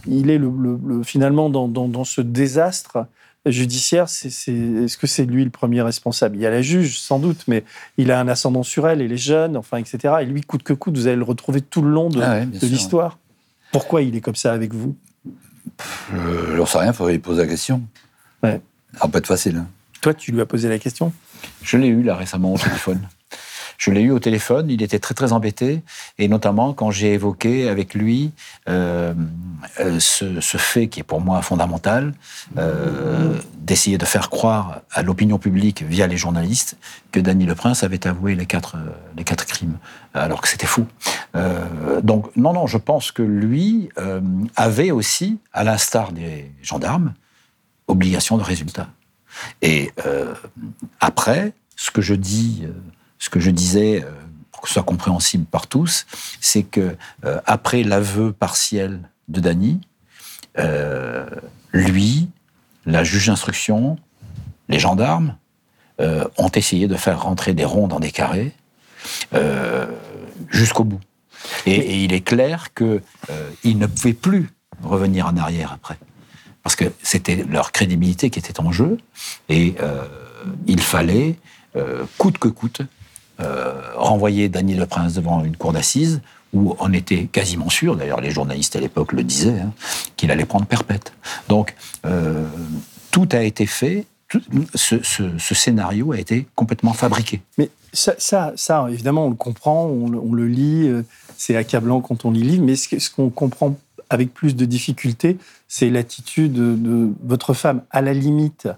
il 0.06 0.28
est 0.30 0.36
le, 0.38 0.50
le- 0.56 0.78
le- 0.86 1.02
finalement 1.02 1.48
dans, 1.48 1.66
dans- 1.66 1.88
dans 1.88 2.04
ce 2.04 2.20
désastre 2.20 3.06
judiciaire. 3.46 4.04
Est-ce 4.04 4.96
que 4.96 5.06
c'est 5.06 5.24
lui 5.24 5.44
le 5.44 5.50
premier 5.50 5.82
responsable? 5.82 6.36
Il 6.36 6.42
y 6.42 6.46
a 6.46 6.50
la 6.50 6.62
juge, 6.62 6.98
sans 6.98 7.18
doute, 7.18 7.44
mais 7.48 7.64
il 7.96 8.10
a 8.12 8.20
un 8.20 8.28
ascendant 8.28 8.62
sur 8.62 8.86
elle, 8.88 9.00
elle 9.00 9.12
est 9.12 9.16
jeune, 9.16 9.56
enfin, 9.56 9.78
etc. 9.78 10.14
Et 10.22 10.26
lui, 10.26 10.42
coûte 10.42 10.62
que 10.62 10.72
coûte, 10.72 10.96
vous 10.96 11.06
allez 11.06 11.16
le 11.16 11.24
retrouver 11.24 11.60
tout 11.60 11.82
le 11.82 11.90
long 11.90 12.08
de, 12.10 12.20
Ah 12.22 12.32
ouais, 12.32 12.46
de 12.46 12.66
l'histoire. 12.66 13.18
Pourquoi 13.72 14.02
il 14.02 14.14
est 14.16 14.20
comme 14.20 14.34
ça 14.36 14.52
avec 14.52 14.74
vous? 14.74 14.96
Je 16.12 16.56
n'en 16.56 16.66
sais 16.66 16.78
rien, 16.78 16.88
il 16.92 16.94
faudrait 16.94 17.12
lui 17.12 17.18
poser 17.20 17.42
la 17.42 17.48
question. 17.48 17.82
Ouais. 18.42 18.60
Ça 18.94 19.00
va 19.04 19.08
pas 19.08 19.18
être 19.18 19.26
facile. 19.26 19.56
hein. 19.56 19.66
Toi, 20.00 20.14
tu 20.14 20.32
lui 20.32 20.40
as 20.40 20.46
posé 20.46 20.68
la 20.68 20.78
question? 20.78 21.12
Je 21.62 21.76
l'ai 21.76 21.88
eu 21.88 22.02
là 22.02 22.16
récemment 22.16 22.54
au 22.54 22.58
téléphone. 22.58 23.00
Je 23.80 23.90
l'ai 23.90 24.02
eu 24.02 24.10
au 24.10 24.18
téléphone, 24.18 24.68
il 24.68 24.82
était 24.82 24.98
très 24.98 25.14
très 25.14 25.32
embêté, 25.32 25.82
et 26.18 26.28
notamment 26.28 26.74
quand 26.74 26.90
j'ai 26.90 27.14
évoqué 27.14 27.66
avec 27.66 27.94
lui 27.94 28.32
euh, 28.68 29.14
euh, 29.80 29.98
ce, 29.98 30.58
fait 30.58 30.88
qui 30.88 31.00
est 31.00 31.02
pour 31.02 31.22
moi 31.22 31.40
fondamental, 31.40 32.12
euh, 32.58 33.34
d'essayer 33.54 33.96
de 33.96 34.04
faire 34.04 34.28
croire 34.28 34.82
à 34.92 35.00
l'opinion 35.00 35.38
publique 35.38 35.82
via 35.82 36.06
les 36.06 36.18
journalistes 36.18 36.76
que 37.10 37.20
Dany 37.20 37.46
Le 37.46 37.54
Prince 37.54 37.82
avait 37.82 38.06
avoué 38.06 38.34
les 38.34 38.44
quatre, 38.44 38.76
les 39.16 39.24
quatre 39.24 39.46
crimes, 39.46 39.78
alors 40.12 40.42
que 40.42 40.48
c'était 40.48 40.66
fou. 40.66 40.86
Donc 42.02 42.36
non, 42.36 42.52
non, 42.52 42.66
je 42.66 42.76
pense 42.76 43.12
que 43.12 43.22
lui 43.22 43.88
avait 44.56 44.90
aussi, 44.90 45.38
à 45.54 45.64
l'instar 45.64 46.12
des 46.12 46.52
gendarmes, 46.60 47.14
obligation 47.88 48.36
de 48.36 48.42
résultat. 48.42 48.88
Et 49.62 49.90
après, 51.00 51.54
ce 51.76 51.90
que 51.90 52.02
je 52.02 52.14
dis, 52.14 52.66
ce 53.20 53.30
que 53.30 53.38
je 53.38 53.50
disais, 53.50 54.02
euh, 54.02 54.10
pour 54.50 54.62
que 54.62 54.68
ce 54.68 54.74
soit 54.74 54.82
compréhensible 54.82 55.44
par 55.44 55.68
tous, 55.68 56.06
c'est 56.40 56.64
que 56.64 56.96
euh, 57.24 57.40
après 57.46 57.84
l'aveu 57.84 58.32
partiel 58.32 59.08
de 59.28 59.40
Dany, 59.40 59.80
euh, 60.58 61.24
lui, 61.72 62.28
la 62.84 63.04
juge 63.04 63.28
d'instruction, 63.28 63.96
les 64.68 64.80
gendarmes 64.80 65.36
euh, 66.00 66.24
ont 66.38 66.48
essayé 66.50 66.88
de 66.88 66.96
faire 66.96 67.22
rentrer 67.22 67.54
des 67.54 67.64
ronds 67.64 67.86
dans 67.86 68.00
des 68.00 68.10
carrés 68.10 68.52
jusqu'au 70.48 70.84
bout. 70.84 71.00
Et, 71.64 71.74
et 71.74 72.04
il 72.04 72.12
est 72.12 72.20
clair 72.20 72.74
que 72.74 73.00
euh, 73.30 73.50
ils 73.64 73.78
ne 73.78 73.86
pouvaient 73.86 74.12
plus 74.12 74.50
revenir 74.82 75.26
en 75.26 75.36
arrière 75.36 75.72
après 75.72 75.96
parce 76.62 76.76
que 76.76 76.84
c'était 77.02 77.44
leur 77.48 77.72
crédibilité 77.72 78.28
qui 78.28 78.38
était 78.38 78.60
en 78.60 78.70
jeu, 78.70 78.98
et 79.48 79.74
il 80.66 80.80
fallait, 80.80 81.38
coûte 82.18 82.36
que 82.36 82.48
coûte, 82.48 82.82
renvoyer 83.96 84.48
Dany 84.48 84.74
Le 84.74 84.86
Prince 84.86 85.14
devant 85.14 85.44
une 85.44 85.56
cour 85.56 85.72
d'assises, 85.72 86.20
où 86.52 86.74
on 86.80 86.92
était 86.92 87.26
quasiment 87.26 87.68
sûr, 87.68 87.96
d'ailleurs 87.96 88.20
les 88.20 88.30
journalistes 88.30 88.76
à 88.76 88.80
l'époque 88.80 89.12
le 89.12 89.22
disaient, 89.22 89.60
hein, 89.60 89.72
qu'il 90.16 90.30
allait 90.30 90.44
prendre 90.44 90.66
perpète. 90.66 91.12
Donc, 91.48 91.74
euh, 92.06 92.44
tout 93.10 93.28
a 93.32 93.42
été 93.42 93.66
fait, 93.66 94.06
ce, 94.74 95.54
scénario 95.54 96.12
a 96.12 96.18
été 96.18 96.46
complètement 96.54 96.92
fabriqué. 96.92 97.40
Mais 97.58 97.70
ça, 97.92 98.14
ça, 98.18 98.52
ça, 98.56 98.86
évidemment, 98.90 99.26
on 99.26 99.30
le 99.30 99.36
comprend, 99.36 99.86
on, 99.86 100.32
le- 100.32 100.46
lit, 100.46 100.86
euh, 100.88 101.02
c'est 101.36 101.56
accablant 101.56 102.00
quand 102.00 102.24
on 102.24 102.30
lit 102.30 102.42
livre, 102.42 102.64
mais 102.64 102.76
ce 102.76 103.10
qu'on 103.10 103.30
comprend 103.30 103.76
avec 104.08 104.32
plus 104.34 104.56
de 104.56 104.64
difficulté, 104.64 105.38
c'est 105.68 105.90
l'attitude 105.90 106.52
de, 106.52 106.74
de 106.74 107.12
votre 107.22 107.54
femme. 107.54 107.82
À 107.90 108.02
la 108.02 108.12
limite, 108.12 108.68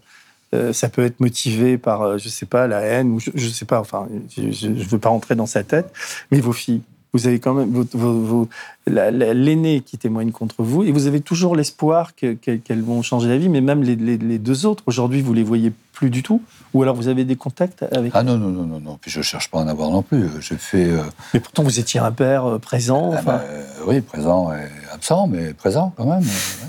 euh, 0.55 0.73
ça 0.73 0.89
peut 0.89 1.05
être 1.05 1.21
motivé 1.21 1.79
par, 1.79 2.03
euh, 2.03 2.19
je 2.19 2.29
sais 2.29 2.47
pas, 2.47 2.67
la 2.67 2.81
haine, 2.81 3.11
ou 3.13 3.21
je, 3.21 3.31
je 3.35 3.49
sais 3.49 3.65
pas, 3.65 3.81
enfin, 3.81 4.07
je 4.37 4.69
ne 4.69 4.83
veux 4.83 4.99
pas 4.99 5.09
rentrer 5.09 5.35
dans 5.35 5.47
sa 5.47 5.63
tête, 5.63 5.93
mais 6.31 6.41
vos 6.41 6.53
filles, 6.53 6.83
vous 7.15 7.27
avez 7.27 7.41
quand 7.41 7.53
même 7.53 7.71
vos- 7.71 7.85
vos- 8.23 8.49
la- 8.87 9.11
la- 9.11 9.35
l'aînée 9.35 9.83
qui 9.83 9.99
témoigne 9.99 10.31
contre 10.31 10.63
vous, 10.63 10.83
et 10.83 10.93
vous 10.93 11.07
avez 11.07 11.21
toujours 11.21 11.57
l'espoir 11.57 12.15
que- 12.15 12.33
que- 12.35 12.57
qu'elles 12.57 12.83
vont 12.83 13.03
changer 13.03 13.29
la 13.29 13.37
vie, 13.37 13.49
mais 13.51 13.61
même 13.61 13.83
les, 13.83 13.97
les- 13.97 14.17
les 14.17 14.39
deux 14.39 14.65
autres, 14.67 14.83
aujourd'hui, 14.87 15.21
vous 15.21 15.35
les 15.35 15.43
voyez 15.43 15.73
plus 15.93 16.09
du 16.09 16.23
tout, 16.23 16.41
ou 16.73 16.83
alors 16.83 16.97
vous 16.97 17.09
avez 17.09 17.25
des 17.25 17.37
contacts 17.37 17.83
avec 17.93 18.13
Ah 18.15 18.23
non, 18.23 18.39
non, 18.39 18.49
non, 18.49 18.65
non, 18.65 18.81
non. 18.81 18.99
Puis 19.01 19.11
je 19.11 19.21
cherche 19.21 19.51
pas 19.51 19.59
à 19.61 19.63
en 19.65 19.69
avoir 19.69 19.91
non 19.91 20.03
plus. 20.03 20.27
Je 20.41 20.55
fais. 20.55 20.85
euh, 20.89 21.03
Mais 21.35 21.41
pourtant, 21.41 21.63
vous 21.63 21.79
étiez 21.79 22.01
un 22.01 22.13
père 22.13 22.59
présent. 22.61 23.11
ah 23.15 23.19
Enfin, 23.21 23.37
bah, 23.37 23.45
oui, 23.87 24.01
présent 24.01 24.51
et 24.53 24.65
absent, 24.93 25.27
mais 25.27 25.53
présent 25.53 25.93
quand 25.97 26.07
même. 26.07 26.21
ouais. 26.23 26.69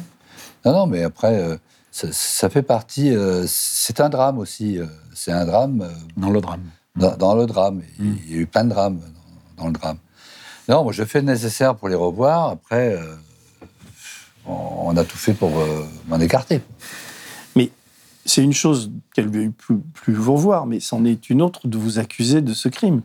Non, 0.66 0.74
non, 0.74 0.88
mais 0.88 1.04
après, 1.04 1.40
euh, 1.42 1.56
ça, 1.94 2.08
ça 2.12 2.50
fait 2.50 2.64
partie. 2.64 3.14
euh, 3.16 3.46
c'est 3.48 4.00
un 4.02 4.10
drame 4.10 4.40
aussi. 4.40 4.80
euh, 4.80 4.86
c'est 5.14 5.32
un 5.32 5.46
drame 5.46 5.82
euh, 5.84 5.90
Dans 6.18 6.32
le 6.32 6.42
drame. 6.42 6.62
dans, 6.96 7.16
dans 7.16 7.36
le 7.36 7.46
drame. 7.46 7.82
Il, 8.00 8.06
Mm. 8.06 8.18
il 8.26 8.32
y 8.32 8.38
a 8.38 8.42
eu 8.42 8.48
plein 8.48 8.64
de 8.64 8.70
drames 8.72 9.00
dans, 9.58 9.64
dans 9.64 9.68
le 9.68 9.74
drame. 9.74 9.98
Non, 10.68 10.84
moi, 10.84 10.92
je 10.92 11.04
fais 11.04 11.20
le 11.20 11.28
nécessaire 11.28 11.76
pour 11.76 11.90
les 11.90 11.96
revoir. 11.96 12.50
Après, 12.50 12.98
on, 14.46 14.54
on 14.88 14.98
a 14.98 15.04
tout 15.04 15.18
fait 15.18 15.34
pour 15.34 15.52
m'en 16.08 16.20
écarter. 16.20 16.62
mais 17.56 17.70
c'est 18.26 18.42
une 18.42 18.54
chose 18.54 18.90
qu'elle 19.14 19.30
ne 19.30 19.32
veut 19.46 19.52
plus, 19.52 19.78
plus 19.94 20.14
vous 20.14 20.34
revoir, 20.36 20.66
mais 20.66 20.80
c'en 20.80 21.04
est 21.06 21.30
une 21.30 21.42
autre 21.42 21.68
de 21.68 21.78
vous 21.78 22.00
accuser 22.00 22.42
de 22.42 22.54
ce 22.54 22.70
crime. 22.70 23.02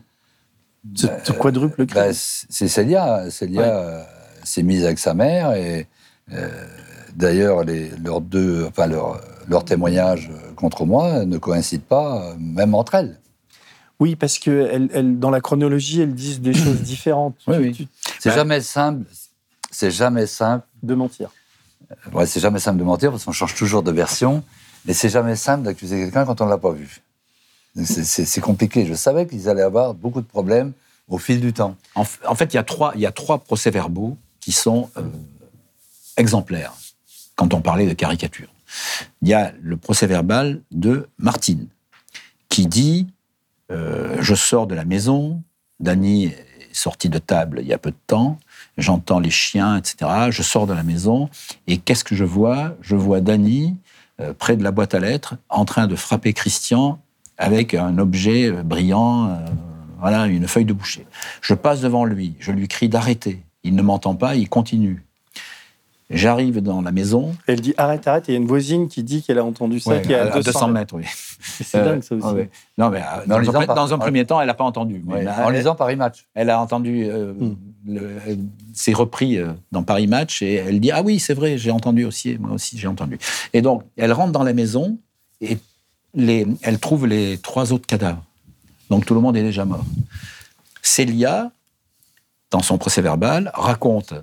Ce, 0.95 1.07
ce 1.25 1.33
quadruple 1.33 1.85
crime. 1.85 2.01
Bah, 2.01 2.13
c'est 2.13 2.69
Célia. 2.69 3.29
Célia 3.29 4.07
s'est 4.43 4.63
mise 4.63 4.85
avec 4.85 4.97
sa 4.97 5.13
mère 5.13 5.51
et 5.53 5.87
d'ailleurs, 7.19 7.63
leurs 8.03 8.21
deux, 8.21 8.65
enfin 8.67 8.87
leurs 8.87 9.21
leurs 9.47 9.65
témoignages 9.65 10.29
contre 10.55 10.85
moi 10.85 11.25
ne 11.25 11.37
coïncident 11.37 11.83
pas, 11.87 12.23
euh, 12.29 12.35
même 12.39 12.75
entre 12.75 12.95
elles. 12.95 13.19
Oui, 13.99 14.15
parce 14.15 14.37
que 14.39 14.77
dans 15.01 15.29
la 15.31 15.41
chronologie, 15.41 16.01
elles 16.01 16.13
disent 16.13 16.39
des 16.39 16.53
choses 16.53 16.81
différentes. 16.93 17.35
Oui, 17.47 17.55
Tu- 17.55 17.61
oui. 17.61 17.71
tu- 17.73 17.87
C'est 18.19 18.29
Bah- 18.29 18.35
jamais 18.35 18.61
simple. 18.61 19.05
C'est 19.71 19.91
jamais 19.91 20.25
simple. 20.27 20.65
de 20.83 20.93
mentir. 20.95 21.29
Ouais, 22.13 22.25
c'est 22.25 22.39
jamais 22.39 22.59
simple 22.59 22.77
de 22.79 22.83
mentir 22.83 23.09
parce 23.11 23.25
qu'on 23.25 23.31
change 23.31 23.55
toujours 23.55 23.81
de 23.83 23.91
version. 23.91 24.43
Et 24.87 24.93
c'est 24.93 25.09
jamais 25.09 25.35
simple 25.35 25.63
d'accuser 25.63 25.97
quelqu'un 25.99 26.25
quand 26.25 26.39
on 26.41 26.45
ne 26.45 26.49
l'a 26.51 26.57
pas 26.57 26.71
vu. 26.71 27.01
C'est- 27.83 28.41
compliqué. 28.41 28.85
Je 28.85 28.93
savais 28.93 29.25
qu'ils 29.27 29.49
allaient 29.49 29.61
avoir 29.63 29.93
beaucoup 29.93 30.21
de 30.21 30.27
problèmes 30.27 30.71
au 31.07 31.17
fil 31.17 31.41
du 31.41 31.53
temps. 31.53 31.75
En, 31.95 32.03
fait, 32.05 32.53
il 32.53 32.55
y 32.55 32.59
a 32.59 32.63
trois, 32.63 32.91
il 32.95 33.01
y 33.01 33.05
a 33.05 33.11
trois 33.11 33.39
procès-verbaux 33.39 34.15
qui 34.39 34.51
sont 34.51 34.89
euh, 34.97 35.01
exemplaires 36.17 36.73
quand 37.39 37.53
on 37.53 37.61
parlait 37.61 37.87
de 37.87 37.93
caricature. 37.93 38.49
Il 39.21 39.29
y 39.29 39.33
a 39.33 39.53
le 39.61 39.77
procès-verbal 39.77 40.61
de 40.71 41.07
Martine 41.17 41.67
qui 42.49 42.67
dit 42.67 43.07
euh, 43.71 44.17
Je 44.19 44.35
sors 44.35 44.67
de 44.67 44.75
la 44.75 44.83
maison, 44.83 45.41
Dany 45.79 46.25
est 46.25 46.45
sorti 46.73 47.07
de 47.07 47.17
table 47.17 47.59
il 47.61 47.67
y 47.67 47.71
a 47.71 47.77
peu 47.77 47.91
de 47.91 48.03
temps, 48.07 48.37
j'entends 48.77 49.21
les 49.21 49.29
chiens, 49.29 49.77
etc. 49.77 50.11
Je 50.31 50.43
sors 50.43 50.67
de 50.67 50.73
la 50.73 50.83
maison 50.83 51.29
et 51.65 51.77
qu'est-ce 51.77 52.03
que 52.03 52.13
je 52.13 52.25
vois? 52.25 52.75
Je 52.81 52.97
vois 52.97 53.21
Dany 53.21 53.77
euh, 54.19 54.33
près 54.33 54.57
de 54.57 54.63
la 54.63 54.71
boîte 54.71 54.93
à 54.93 54.99
lettres 54.99 55.37
en 55.47 55.63
train 55.63 55.87
de 55.87 55.95
frapper 55.95 56.33
Christian 56.33 56.99
avec 57.37 57.73
un 57.73 57.99
objet 57.99 58.51
euh, 58.51 58.63
brillant, 58.63 59.39
voilà, 60.01 60.25
une 60.25 60.45
feuille 60.45 60.65
de 60.65 60.73
boucher. 60.73 61.07
Je 61.39 61.53
passe 61.53 61.79
devant 61.79 62.03
lui, 62.03 62.35
je 62.41 62.51
lui 62.51 62.67
crie 62.67 62.89
d'arrêter. 62.89 63.41
Il 63.63 63.75
ne 63.75 63.81
m'entend 63.81 64.15
pas, 64.15 64.35
il 64.35 64.49
continue. 64.49 65.05
J'arrive 66.11 66.59
dans 66.61 66.81
la 66.81 66.91
maison. 66.91 67.35
Elle 67.45 67.61
dit 67.61 67.75
arrête, 67.77 68.07
arrête. 68.07 68.27
Et 68.29 68.31
il 68.31 68.35
y 68.35 68.37
a 68.37 68.41
une 68.41 68.47
voisine 68.47 68.87
qui 68.87 69.03
dit 69.03 69.21
qu'elle 69.21 69.37
a 69.37 69.45
entendu 69.45 69.79
ça, 69.79 69.91
Ouais, 69.91 70.01
qui 70.01 70.11
est 70.13 70.15
à, 70.15 70.33
à 70.33 70.41
200 70.41 70.69
mètres, 70.69 70.95
oui. 70.95 71.03
C'est 71.39 71.77
Euh, 71.77 71.85
dingue 71.85 72.01
ça 72.03 72.15
aussi. 72.15 72.25
ah 72.27 72.33
ouais. 72.33 72.49
Non, 72.79 72.89
mais 72.89 72.99
euh, 73.01 73.27
dans, 73.43 73.53
par- 73.65 73.75
dans 73.75 73.93
un 73.93 73.97
premier 73.99 74.25
temps, 74.25 74.41
elle 74.41 74.47
n'a 74.47 74.55
pas 74.55 74.63
entendu. 74.63 75.03
Mais 75.05 75.13
Ouais. 75.13 75.23
là, 75.23 75.45
En 75.45 75.49
elle, 75.51 75.57
lisant 75.57 75.75
Paris 75.75 75.95
Match. 75.95 76.25
elle 76.33 76.49
a 76.49 76.59
entendu, 76.59 77.03
euh, 77.05 77.33
Hmm. 77.33 77.55
le- 77.85 78.01
euh, 78.01 78.35
c'est 78.73 78.93
repris 78.93 79.37
euh, 79.37 79.53
dans 79.71 79.83
Paris 79.83 80.07
Match 80.07 80.41
et 80.41 80.55
elle 80.55 80.79
dit 80.79 80.89
Ah 80.91 81.03
oui, 81.03 81.19
c'est 81.19 81.35
vrai, 81.35 81.59
j'ai 81.59 81.69
entendu 81.71 82.05
aussi, 82.05 82.37
moi 82.39 82.53
aussi 82.53 82.77
j'ai 82.79 82.87
entendu. 82.87 83.19
Et 83.53 83.61
donc, 83.61 83.83
elle 83.95 84.11
rentre 84.11 84.31
dans 84.31 84.43
la 84.43 84.53
maison 84.53 84.97
et 85.41 85.59
les, 86.15 86.47
elle 86.63 86.79
trouve 86.79 87.05
les 87.05 87.37
trois 87.37 87.71
autres 87.71 87.85
cadavres. 87.85 88.23
Donc 88.89 89.05
tout 89.05 89.13
le 89.13 89.21
monde 89.21 89.37
est 89.37 89.43
déjà 89.43 89.63
mort. 89.63 89.85
Célia, 90.81 91.51
dans 92.49 92.61
son 92.63 92.79
procès 92.79 93.01
verbal, 93.03 93.51
raconte 93.53 94.13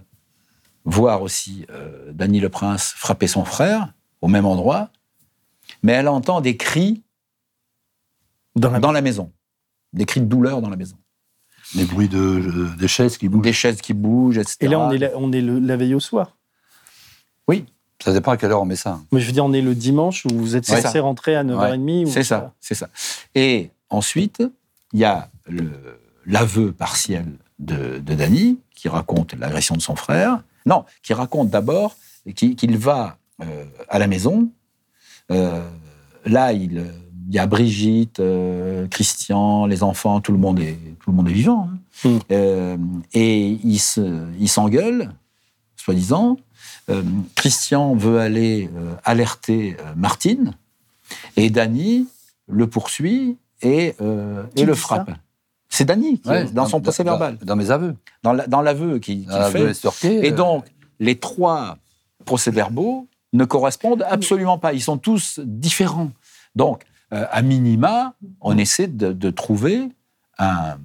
voir 0.87 1.20
aussi 1.20 1.66
euh, 1.70 2.11
Dany 2.12 2.41
le 2.41 2.49
Prince 2.49 2.95
frapper 2.97 3.26
son 3.26 3.45
frère 3.45 3.93
au 4.22 4.28
même 4.28 4.47
endroit, 4.47 4.89
mais 5.82 5.93
elle 5.93 6.09
entend 6.09 6.41
des 6.41 6.57
cris 6.57 7.03
Dans 8.55 8.70
la 8.70 8.78
dans 8.80 8.93
la 8.93 9.03
maison, 9.03 9.30
des 9.93 10.07
cris 10.07 10.20
de 10.20 10.26
douleur 10.26 10.62
dans 10.62 10.70
la 10.70 10.76
maison, 10.76 10.97
Les 11.74 11.84
bruits 11.84 12.09
de, 12.09 12.68
des 12.78 12.89
chaises 12.89 13.18
qui 13.18 13.28
bougent. 13.28 13.43
des 13.43 13.53
chaises 13.53 13.80
qui 13.82 13.93
bougent, 13.93 14.39
etc. 14.39 14.57
Et 14.62 14.68
là, 14.68 14.78
on 14.80 14.91
est, 14.93 14.99
la, 14.99 15.11
on 15.16 15.32
est 15.32 15.41
le- 15.43 15.59
la 15.59 15.76
veille 15.76 15.95
au 15.95 16.01
soir. 16.01 16.32
Ça 18.05 18.12
dépend 18.12 18.32
à 18.32 18.37
quelle 18.37 18.53
heure 18.53 18.61
on 18.61 18.66
met 18.66 18.76
ça. 18.76 19.01
Mais 19.11 19.20
je 19.20 19.26
veux 19.26 19.32
dire, 19.32 19.45
on 19.47 19.55
est 19.55 19.62
le 19.62 19.74
dimanche 19.74 20.26
où 20.26 20.28
vous 20.37 20.55
êtes 20.55 20.66
censé 20.82 20.99
rentrer 21.01 21.34
à 21.34 21.43
9h30. 21.45 22.05
ou- 22.05 22.11
C'est 22.11 22.22
ça, 22.24 22.53
c'est 22.61 22.74
ça. 22.74 22.91
Et 23.34 23.70
ensuite, 23.89 24.43
il 24.93 25.01
y 25.01 25.05
a 25.07 25.30
l'aveu 26.26 26.72
partiel 26.72 27.24
de, 27.59 27.99
de 27.99 28.14
Dany 28.14 28.59
qui 28.74 28.91
raconte 28.91 29.32
l'agression 29.32 29.76
de 29.76 29.80
son 29.80 29.97
frère. 29.97 30.43
Non, 30.66 30.84
qui 31.02 31.14
raconte 31.14 31.48
d'abord 31.50 31.96
qu'il 32.34 32.76
va 32.76 33.18
euh, 33.42 33.64
à 33.88 33.98
la 33.98 34.06
maison. 34.08 34.50
Euh, 35.30 35.60
là, 36.24 36.52
il, 36.52 36.84
il 37.28 37.34
y 37.34 37.38
a 37.38 37.46
Brigitte, 37.46 38.20
euh, 38.20 38.86
Christian, 38.88 39.66
les 39.66 39.82
enfants, 39.82 40.20
tout 40.20 40.32
le 40.32 40.38
monde 40.38 40.58
est, 40.60 40.78
tout 41.00 41.10
le 41.10 41.16
monde 41.16 41.28
est 41.28 41.32
vivant. 41.32 41.68
hein. 42.04 42.08
Mm. 42.08 42.18
Euh, 42.32 42.76
et 43.14 43.48
il 43.62 43.78
se- 43.78 44.26
il 44.38 44.48
s'engueule, 44.48 45.12
soi-disant. 45.76 46.36
Christian 47.34 47.96
veut 47.96 48.20
aller 48.20 48.70
alerter 49.04 49.76
Martine. 49.96 50.52
Et 51.36 51.50
Dany 51.50 52.06
le 52.48 52.68
poursuit 52.68 53.36
et, 53.62 53.94
et 54.56 54.64
le 54.64 54.74
frappe. 54.74 55.10
C'est 55.76 55.84
Dany, 55.84 56.18
qui 56.20 56.28
est 56.28 56.32
Ouais, 56.32 56.44
dans 56.44 56.66
son 56.66 56.80
procès 56.80 57.04
dans- 57.04 57.12
verbal, 57.12 57.36
Dans 57.42 57.54
mes 57.56 57.70
aveux. 57.70 57.94
dans 58.22 58.32
la- 58.32 58.46
l'aveu 58.62 58.98
qu'il 58.98 59.26
qu'il 59.26 59.42
fait. 59.52 59.62
estorqué, 59.70 60.26
Et 60.26 60.32
euh, 60.32 60.34
donc, 60.34 60.64
les 61.00 61.18
trois 61.18 61.76
procès-verbaux 62.24 63.08
ne 63.32 63.44
correspondent 63.44 64.04
absolument 64.08 64.58
pas. 64.58 64.72
Ils 64.72 64.80
sont 64.82 64.96
tous 64.98 65.38
différents. 65.44 66.10
Donc, 66.54 66.84
euh, 67.12 67.26
à 67.30 67.42
minima, 67.42 68.14
on 68.40 68.56
essaie 68.56 68.86
de, 68.88 69.12
de 69.12 69.30
trouver 69.30 69.92
un- 70.38 70.76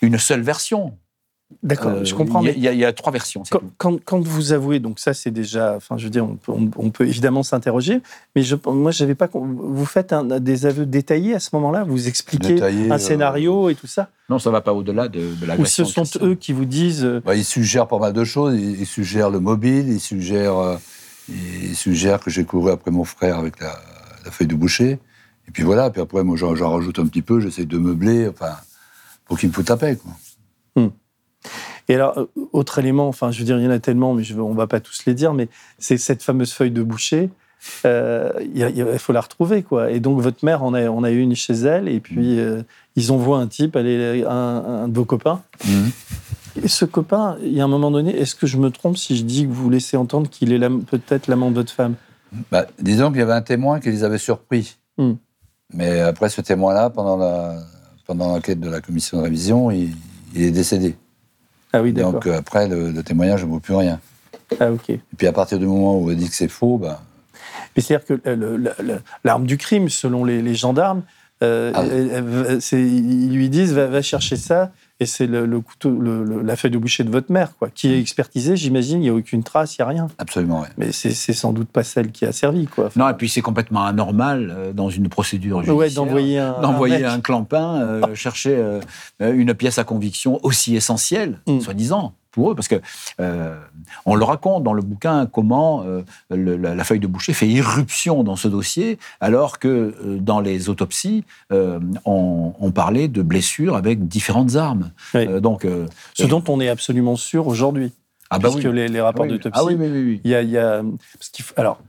une 0.00 0.18
seule 0.18 0.42
version. 0.42 0.96
D'accord, 1.62 1.90
Euh, 1.92 2.04
je 2.04 2.14
comprends. 2.14 2.42
Il 2.42 2.58
y, 2.58 2.68
a- 2.68 2.72
y 2.72 2.88
y 2.88 2.94
trois 2.94 3.12
versions. 3.12 3.42
quand, 3.50 3.58
tout. 3.58 3.70
quand, 3.76 4.04
quand 4.04 4.20
vous 4.20 4.52
avouez, 4.52 4.78
donc 4.78 4.98
ça 5.00 5.12
c'est 5.14 5.30
déjà, 5.30 5.74
enfin 5.76 5.98
je 5.98 6.04
veux 6.04 6.10
dire, 6.10 6.24
on 6.24 6.36
peut, 6.36 6.52
on- 6.52 6.70
on 6.76 6.90
peut 6.90 7.06
évidemment 7.06 7.42
s'interroger, 7.42 8.00
mais 8.36 8.42
je, 8.42 8.56
moi 8.66 8.92
j'avais 8.92 9.14
pas, 9.16 9.28
vous 9.32 9.84
faites 9.84 10.12
un- 10.12 10.24
des 10.40 10.66
aveux 10.66 10.86
détaillés 10.86 11.34
à 11.34 11.40
ce 11.40 11.50
moment-là, 11.54 11.84
vous 11.84 12.08
expliquez 12.08 12.62
un 12.62 12.92
euh, 12.92 12.98
scénario 12.98 13.68
et 13.68 13.74
tout 13.74 13.88
ça, 13.88 14.08
Non, 14.28 14.38
ça 14.38 14.50
va 14.50 14.60
pas 14.60 14.72
au-delà 14.72 15.08
de, 15.08 15.18
de 15.20 15.60
ou 15.60 15.64
ce 15.64 15.84
sont 15.84 16.04
eux 16.22 16.34
qui 16.36 16.52
vous 16.52 16.64
disent, 16.66 17.04
euh, 17.04 17.20
bah, 17.24 17.34
il 17.34 17.44
suggère 17.44 17.88
pas 17.88 17.98
mal 17.98 18.12
de 18.12 18.24
choses. 18.24 18.54
Il, 18.58 18.80
il 18.80 18.86
suggère 18.86 19.28
le 19.28 19.40
mobile, 19.40 19.88
il 19.88 20.00
suggère, 20.00 20.56
euh, 20.56 20.76
il 21.28 21.74
suggère 21.74 22.20
que 22.20 22.30
j'ai 22.30 22.44
couru 22.44 22.70
après 22.70 22.90
mon 22.92 23.04
frère 23.04 23.38
avec 23.38 23.58
la, 23.60 23.74
la 24.24 24.30
feuille 24.30 24.46
de 24.46 24.54
boucher. 24.54 24.98
Et 25.48 25.50
puis 25.52 25.64
voilà, 25.64 25.90
puis 25.90 26.00
après, 26.00 26.22
moi, 26.22 26.36
j'en 26.36 26.54
j'en 26.54 26.70
rajoute 26.72 27.00
un 27.00 27.06
petit 27.06 27.22
peu, 27.22 27.40
j'essaie 27.40 27.64
de 27.66 27.76
meubler, 27.76 28.28
enfin, 28.28 28.52
pour 29.24 29.36
qu'il 29.36 29.48
me 29.48 29.54
foute 29.54 29.68
la 29.68 29.76
paix. 29.76 29.96
Quoi. 29.96 30.92
Et 31.90 31.94
alors, 31.96 32.16
euh, 32.16 32.26
autre 32.52 32.78
élément, 32.78 33.08
enfin, 33.08 33.32
je 33.32 33.40
veux 33.40 33.44
dire, 33.44 33.58
il 33.58 33.64
y 33.64 33.66
en 33.66 33.72
a 33.72 33.80
tellement, 33.80 34.14
mais 34.14 34.22
je 34.22 34.38
on 34.38 34.54
va 34.54 34.68
pas 34.68 34.78
tous 34.78 35.04
les 35.06 35.12
dire, 35.12 35.34
mais 35.34 35.48
c'est 35.80 35.98
cette 35.98 36.22
fameuse 36.22 36.52
feuille 36.52 36.70
de 36.70 36.84
boucher. 36.84 37.30
euh, 37.84 38.30
Il 38.54 38.98
faut 38.98 39.12
la 39.12 39.20
retrouver, 39.20 39.64
quoi. 39.64 39.90
Et 39.90 39.98
donc, 39.98 40.20
votre 40.20 40.44
mère 40.44 40.62
en 40.62 40.72
a, 40.72 40.88
on 40.88 41.02
a 41.02 41.10
une 41.10 41.34
chez 41.34 41.52
elle, 41.52 41.88
et 41.88 41.98
puis 41.98 42.38
euh, 42.38 42.62
ils 42.94 43.10
envoient 43.10 43.40
un 43.40 43.48
type, 43.48 43.74
aller, 43.74 44.24
un, 44.24 44.84
un 44.84 44.88
de 44.88 44.94
vos 44.94 45.04
copains. 45.04 45.42
Et 46.62 46.68
ce 46.68 46.84
copain, 46.84 47.36
il 47.42 47.52
y 47.52 47.60
a 47.60 47.64
un 47.64 47.68
moment 47.68 47.90
donné, 47.90 48.16
est-ce 48.16 48.36
que 48.36 48.46
je 48.46 48.56
me 48.56 48.70
trompe 48.70 48.96
si 48.96 49.16
je 49.16 49.24
dis 49.24 49.46
que 49.48 49.52
vous 49.52 49.68
laissez 49.68 49.96
entendre 49.96 50.30
qu'il 50.30 50.52
est 50.52 50.60
peut-être 50.60 51.26
l'amant 51.26 51.50
de 51.50 51.56
votre 51.56 51.72
femme? 51.72 51.96
Bah, 52.52 52.66
disons 52.80 53.10
qu'il 53.10 53.18
y 53.18 53.22
avait 53.22 53.32
un 53.32 53.42
témoin 53.42 53.80
qui 53.80 53.90
les 53.90 54.04
avait 54.04 54.18
surpris. 54.18 54.76
Hmm. 54.96 55.14
Mais 55.74 56.00
après, 56.00 56.28
ce 56.28 56.40
témoin-là, 56.40 56.90
pendant 56.90 57.16
la 57.16 57.58
pendant 58.06 58.28
l'enquête 58.28 58.60
de 58.60 58.68
la 58.68 58.80
commission 58.80 59.18
de 59.18 59.22
révision, 59.24 59.72
il, 59.72 59.90
il 60.34 60.42
est 60.42 60.50
décédé. 60.52 60.96
Ah 61.72 61.82
oui, 61.82 61.92
d'accord. 61.92 62.12
Donc 62.12 62.26
euh, 62.26 62.38
après, 62.38 62.68
le, 62.68 62.90
le 62.90 63.02
témoignage 63.02 63.44
ne 63.44 63.48
vaut 63.50 63.60
plus 63.60 63.74
rien. 63.74 64.00
Ah, 64.58 64.72
ok. 64.72 64.90
Et 64.90 65.00
puis 65.16 65.26
à 65.26 65.32
partir 65.32 65.58
du 65.58 65.66
moment 65.66 65.96
où 65.98 66.10
on 66.10 66.14
dit 66.14 66.28
que 66.28 66.34
c'est 66.34 66.48
faux, 66.48 66.78
bah, 66.78 67.00
Mais 67.76 67.82
c'est-à-dire 67.82 68.06
que 68.06 68.20
euh, 68.28 68.98
l'arme 69.24 69.46
du 69.46 69.56
crime, 69.56 69.88
selon 69.88 70.24
les, 70.24 70.42
les 70.42 70.54
gendarmes, 70.54 71.02
euh, 71.42 71.70
Ah. 71.74 71.84
elle- 71.90 72.10
elle- 72.48 72.60
c'est- 72.62 72.80
ils 72.82 73.32
lui 73.32 73.48
disent 73.48 73.72
va, 73.72 73.86
va 73.86 74.02
chercher 74.02 74.36
ça, 74.36 74.72
et 75.00 75.06
c'est 75.06 75.26
le, 75.26 75.46
le 75.46 75.60
couteau, 75.60 75.90
le- 75.90 76.22
le- 76.24 76.42
la 76.42 76.54
feuille 76.56 76.70
de 76.70 76.78
boucher 76.78 77.02
de 77.04 77.10
votre 77.10 77.32
mère, 77.32 77.56
quoi, 77.58 77.68
qui 77.74 77.88
est 77.88 77.98
expertisée. 77.98 78.54
J'imagine, 78.56 78.98
il 78.98 79.02
n'y 79.04 79.08
a 79.08 79.14
aucune 79.14 79.42
trace, 79.42 79.76
il 79.76 79.80
n'y 79.80 79.84
a 79.84 79.88
rien. 79.88 80.06
absolument, 80.18 80.60
ouais. 80.60 80.68
Mais 80.78 80.92
c'est 80.92 81.12
sans 81.32 81.52
doute 81.52 81.68
pas 81.70 81.82
celle 81.82 82.12
qui 82.12 82.24
a 82.26 82.32
servi, 82.32 82.66
quoi. 82.66 82.86
Enfin, 82.86 83.00
Non, 83.00 83.08
et 83.08 83.14
puis 83.14 83.28
c'est 83.28 83.40
complètement 83.40 83.84
anormal 83.84 84.54
euh, 84.54 84.72
dans 84.72 84.90
une 84.90 85.08
procédure 85.08 85.56
judiciaire. 85.62 85.76
ouais, 85.76 85.90
d'envoyer 85.90 86.38
un, 86.38 86.60
d'envoyer 86.60 87.04
un 87.04 87.12
un, 87.12 87.16
mec. 87.16 87.24
clampin 87.24 87.80
euh, 87.82 88.02
chercher 88.14 88.54
euh, 88.56 88.80
une 89.20 89.54
pièce 89.54 89.78
à 89.78 89.84
conviction 89.84 90.38
aussi 90.42 90.76
essentielle, 90.76 91.38
Mm. 91.46 91.60
soi-disant, 91.60 92.12
pour 92.30 92.50
eux, 92.52 92.54
parce 92.54 92.68
que 92.68 92.80
euh, 93.20 93.58
on 94.06 94.14
le 94.14 94.24
raconte 94.24 94.62
dans 94.62 94.72
le 94.72 94.82
bouquin 94.82 95.26
comment 95.26 95.82
euh, 95.84 96.02
le- 96.30 96.56
la, 96.56 96.74
la 96.74 96.84
feuille 96.84 97.00
de 97.00 97.06
boucher 97.06 97.32
fait 97.32 97.48
irruption 97.48 98.22
dans 98.22 98.36
ce 98.36 98.48
dossier, 98.48 98.98
alors 99.20 99.58
que 99.58 99.68
euh, 99.68 100.18
dans 100.20 100.40
les 100.40 100.68
autopsies, 100.68 101.24
euh, 101.52 101.80
on, 102.04 102.52
on 102.58 102.70
parlait 102.70 103.08
de 103.08 103.22
blessures 103.22 103.74
avec 103.76 104.06
différentes 104.06 104.56
armes. 104.56 104.90
Oui. 105.14 105.26
Donc, 105.40 105.66
Ce 106.14 106.24
dont 106.24 106.44
on 106.48 106.60
est 106.60 106.68
absolument 106.68 107.16
sûr 107.16 107.46
aujourd'hui, 107.46 107.92
ah 108.30 108.38
bah 108.38 108.50
puisque 108.50 108.68
oui. 108.68 108.74
les, 108.74 108.88
les 108.88 109.00
rapports 109.00 109.24
Ah 109.24 109.28
oui, 109.28 109.38
d'autopsie, 109.38 109.60
Ah 109.60 109.64
oui, 109.64 109.74
oui, 109.78 109.88
oui, 109.90 110.02
oui. 110.04 110.20
il 110.24 110.30
y 110.30 110.34
a, 110.34 110.42
il 110.42 110.50
y 110.50 110.58
a- 110.58 110.82
parce 111.18 111.28
qu'il 111.30 111.44
faut- 111.44 111.54
alors. 111.56 111.80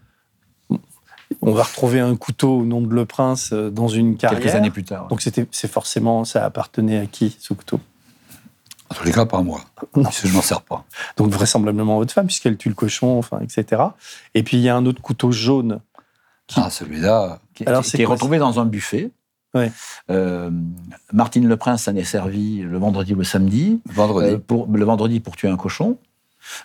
On 1.42 1.54
va 1.54 1.64
retrouver 1.64 2.00
un 2.02 2.16
couteau 2.18 2.58
au 2.60 2.66
nom 2.66 2.82
de 2.82 2.94
Le 2.94 3.06
Prince 3.06 3.54
dans 3.54 3.88
une 3.88 4.18
carrière. 4.18 4.40
Quelques 4.42 4.54
années 4.54 4.70
plus 4.70 4.84
tard. 4.84 5.08
Donc 5.08 5.22
c'était, 5.22 5.48
c'est 5.52 5.72
forcément, 5.72 6.26
ça 6.26 6.44
appartenait 6.46 7.00
à 7.00 7.06
qui 7.06 7.36
ce 7.40 7.54
couteau? 7.54 7.80
En 8.92 8.94
tous 8.94 9.04
les 9.06 9.12
cas, 9.12 9.26
pas 9.26 9.42
moi. 9.42 9.62
Non. 9.96 10.04
Parce 10.04 10.22
que 10.22 10.28
je 10.28 10.34
m'en 10.34 10.42
sers 10.42 10.62
pas. 10.62 10.84
donc 11.18 11.32
vraisemblablement 11.32 11.98
votre 11.98 12.14
femme, 12.14 12.28
puisqu'elle 12.28 12.58
tue 12.58 12.70
le 12.70 12.76
cochon, 12.76 13.18
enfin, 13.18 13.40
etc. 13.40 13.82
Et 14.36 14.44
puis 14.44 14.58
il 14.58 14.64
y 14.64 14.70
a 14.70 14.76
un 14.76 14.86
autre 14.86 15.02
couteau 15.02 15.32
jaune 15.32 15.80
qui, 16.48 16.60
Ah, 16.62 16.70
celui-là, 16.70 17.40
qui 17.54 17.64
qui, 17.64 17.70
Alors, 17.70 17.84
qui 17.84 18.02
est 18.02 18.04
quoi, 18.06 18.16
retrouvé 18.16 18.38
dans 18.38 18.60
un 18.60 18.66
buffet. 18.66 19.12
Ouais. 19.54 19.72
Euh, 20.10 20.50
Martine 21.14 21.48
Le 21.48 21.58
Prince 21.58 21.84
s'en 21.84 21.96
est 21.96 22.04
servi 22.04 22.60
le 22.60 22.78
vendredi 22.78 23.14
ou 23.14 23.18
le 23.18 23.24
samedi. 23.24 23.82
Vendredi. 23.86 24.34
Euh, 24.36 24.38
pour, 24.38 24.68
le 24.72 24.84
vendredi 24.86 25.20
pour 25.20 25.36
tuer 25.36 25.50
un 25.50 25.58
cochon. 25.58 25.98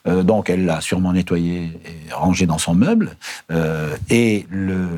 Euh, 0.09 0.23
donc 0.23 0.51
elle 0.51 0.65
l'a 0.65 0.81
sûrement 0.81 1.13
nettoyé 1.13 1.79
et 1.85 2.13
rangé 2.13 2.47
dans 2.47 2.59
son 2.59 2.75
meuble. 2.75 3.17
Et 4.11 4.47
le, 4.51 4.89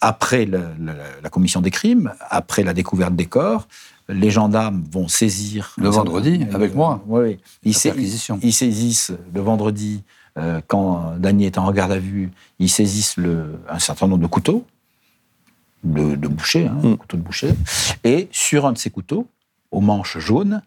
après 0.00 0.44
le- 0.44 0.68
le- 0.78 0.92
la 1.22 1.30
commission 1.30 1.60
des 1.60 1.70
crimes, 1.70 2.12
après 2.30 2.62
la 2.62 2.74
découverte 2.74 3.14
des 3.16 3.26
corps, 3.26 3.66
les 4.08 4.30
gendarmes 4.30 4.84
vont 4.90 5.08
saisir... 5.08 5.74
Le 5.76 5.88
vendredi, 5.90 6.46
avec 6.52 6.74
moi. 6.74 7.02
Oui, 7.06 7.20
oui. 7.22 7.38
Ils, 7.62 7.74
saisissent 7.74 9.12
le 9.34 9.40
vendredi, 9.40 10.02
euh, 10.38 10.60
quand 10.66 11.14
Dany 11.18 11.44
est 11.46 11.58
en 11.58 11.66
regard 11.66 11.90
à 11.90 11.98
vue, 11.98 12.30
ils 12.58 12.70
saisissent 12.70 13.16
le, 13.16 13.60
un 13.68 13.78
certain 13.78 14.06
nombre 14.06 14.22
de 14.22 14.26
couteaux, 14.28 14.64
de, 15.84 16.16
de 16.16 16.28
boucher, 16.28 16.66
hein, 16.68 16.78
Mm. 16.82 16.96
couteaux 16.96 17.16
de 17.16 17.22
boucher. 17.22 17.54
Et 18.04 18.28
sur 18.32 18.66
un 18.66 18.72
de 18.72 18.78
ces 18.78 18.90
couteaux, 18.90 19.26
aux 19.70 19.80
manches 19.80 20.18
jaunes, 20.18 20.62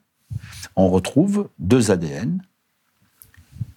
on 0.75 0.89
retrouve 0.89 1.49
deux 1.59 1.91
ADN 1.91 2.41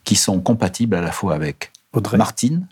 qui 0.04 0.16
sont 0.16 0.40
compatibles 0.40 0.94
à 0.94 1.00
la 1.00 1.10
fois 1.12 1.34
avec 1.34 1.72
Audrey. 1.92 2.18
Martine 2.18 2.66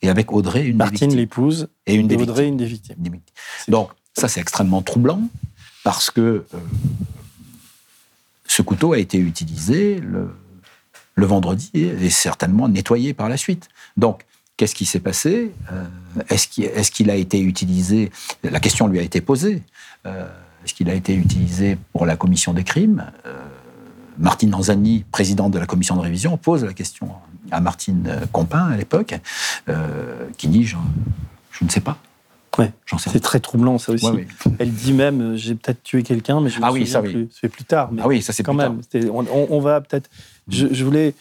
et 0.00 0.08
avec 0.08 0.32
Audrey, 0.32 0.62
une 0.64 0.72
des 0.72 0.78
Martine, 0.78 1.14
l'épouse, 1.14 1.68
Et 1.86 1.94
une 1.94 2.06
et 2.10 2.16
des 2.16 2.22
Audrey, 2.22 2.44
victimes. 2.44 2.48
une 2.52 2.56
des 2.56 2.64
victimes. 2.66 2.96
Des 2.98 3.10
victimes. 3.10 3.34
Donc, 3.68 3.90
ça, 4.14 4.26
c'est 4.28 4.40
extrêmement 4.40 4.82
troublant 4.82 5.20
parce 5.84 6.10
que 6.10 6.20
euh, 6.20 6.58
ce 8.46 8.62
couteau 8.62 8.92
a 8.92 8.98
été 8.98 9.18
utilisé 9.18 10.00
le, 10.00 10.28
vendredi 11.16 11.70
et 11.74 12.10
certainement 12.10 12.68
nettoyé 12.68 13.14
par 13.14 13.28
la 13.28 13.36
suite. 13.36 13.68
Donc, 13.96 14.24
qu'est-ce 14.56 14.74
qui 14.74 14.86
s'est 14.86 15.00
passé 15.00 15.52
Euh, 15.70 15.84
Est-ce 16.28 16.90
qu'il 16.90 17.10
a 17.10 17.14
été 17.14 17.40
utilisé 17.40 18.10
La 18.42 18.58
question 18.58 18.88
lui 18.88 18.98
a 18.98 19.02
été 19.02 19.20
posée. 19.20 19.62
Euh, 20.04 20.26
Est-ce 20.64 20.74
qu'il 20.74 20.90
a 20.90 20.94
été 20.94 21.14
utilisé 21.14 21.78
pour 21.92 22.06
la 22.06 22.16
commission 22.16 22.52
des 22.52 22.64
crimes 22.64 23.06
Martine 24.18 24.50
Nanzani, 24.50 25.04
présidente 25.10 25.52
de 25.52 25.58
la 25.58 25.66
commission 25.66 25.96
de 25.96 26.00
révision, 26.00 26.36
pose 26.36 26.64
la 26.64 26.74
question 26.74 27.08
à 27.50 27.60
Martine 27.60 28.20
Compin 28.30 28.66
à 28.66 28.76
l'époque, 28.76 29.14
qui 30.36 30.48
dit 30.48 30.64
je 30.64 30.76
ne 31.62 31.70
sais 31.70 31.80
pas. 31.80 31.98
Ouais. 32.58 32.70
C'est 32.98 33.20
très 33.20 33.40
troublant, 33.40 33.78
ça 33.78 33.92
aussi. 33.92 34.06
Ouais. 34.10 34.26
Elle 34.58 34.72
dit 34.72 34.92
même, 34.92 35.20
euh, 35.22 35.36
j'ai 35.36 35.54
peut-être 35.54 35.82
tué 35.82 36.02
quelqu'un, 36.02 36.40
mais 36.40 36.50
je 36.50 36.60
me 36.60 36.64
Ah 36.64 36.72
oui, 36.72 36.86
ça, 36.86 37.00
oui. 37.00 37.10
plus. 37.12 37.28
C'est 37.40 37.48
plus 37.48 37.64
tard. 37.64 37.90
Mais 37.92 38.02
Ah 38.04 38.08
oui, 38.08 38.20
ça 38.20 38.32
c'est 38.32 38.42
quand 38.42 38.52
plus 38.52 38.58
tard. 38.60 38.72
même, 38.72 38.82
c'était- 38.82 39.08
on, 39.08 39.24
on- 39.50 39.60
va 39.60 39.80
peut-être. 39.80 40.10
Je, 40.48 40.66
je 40.70 40.84
voulais. 40.84 41.14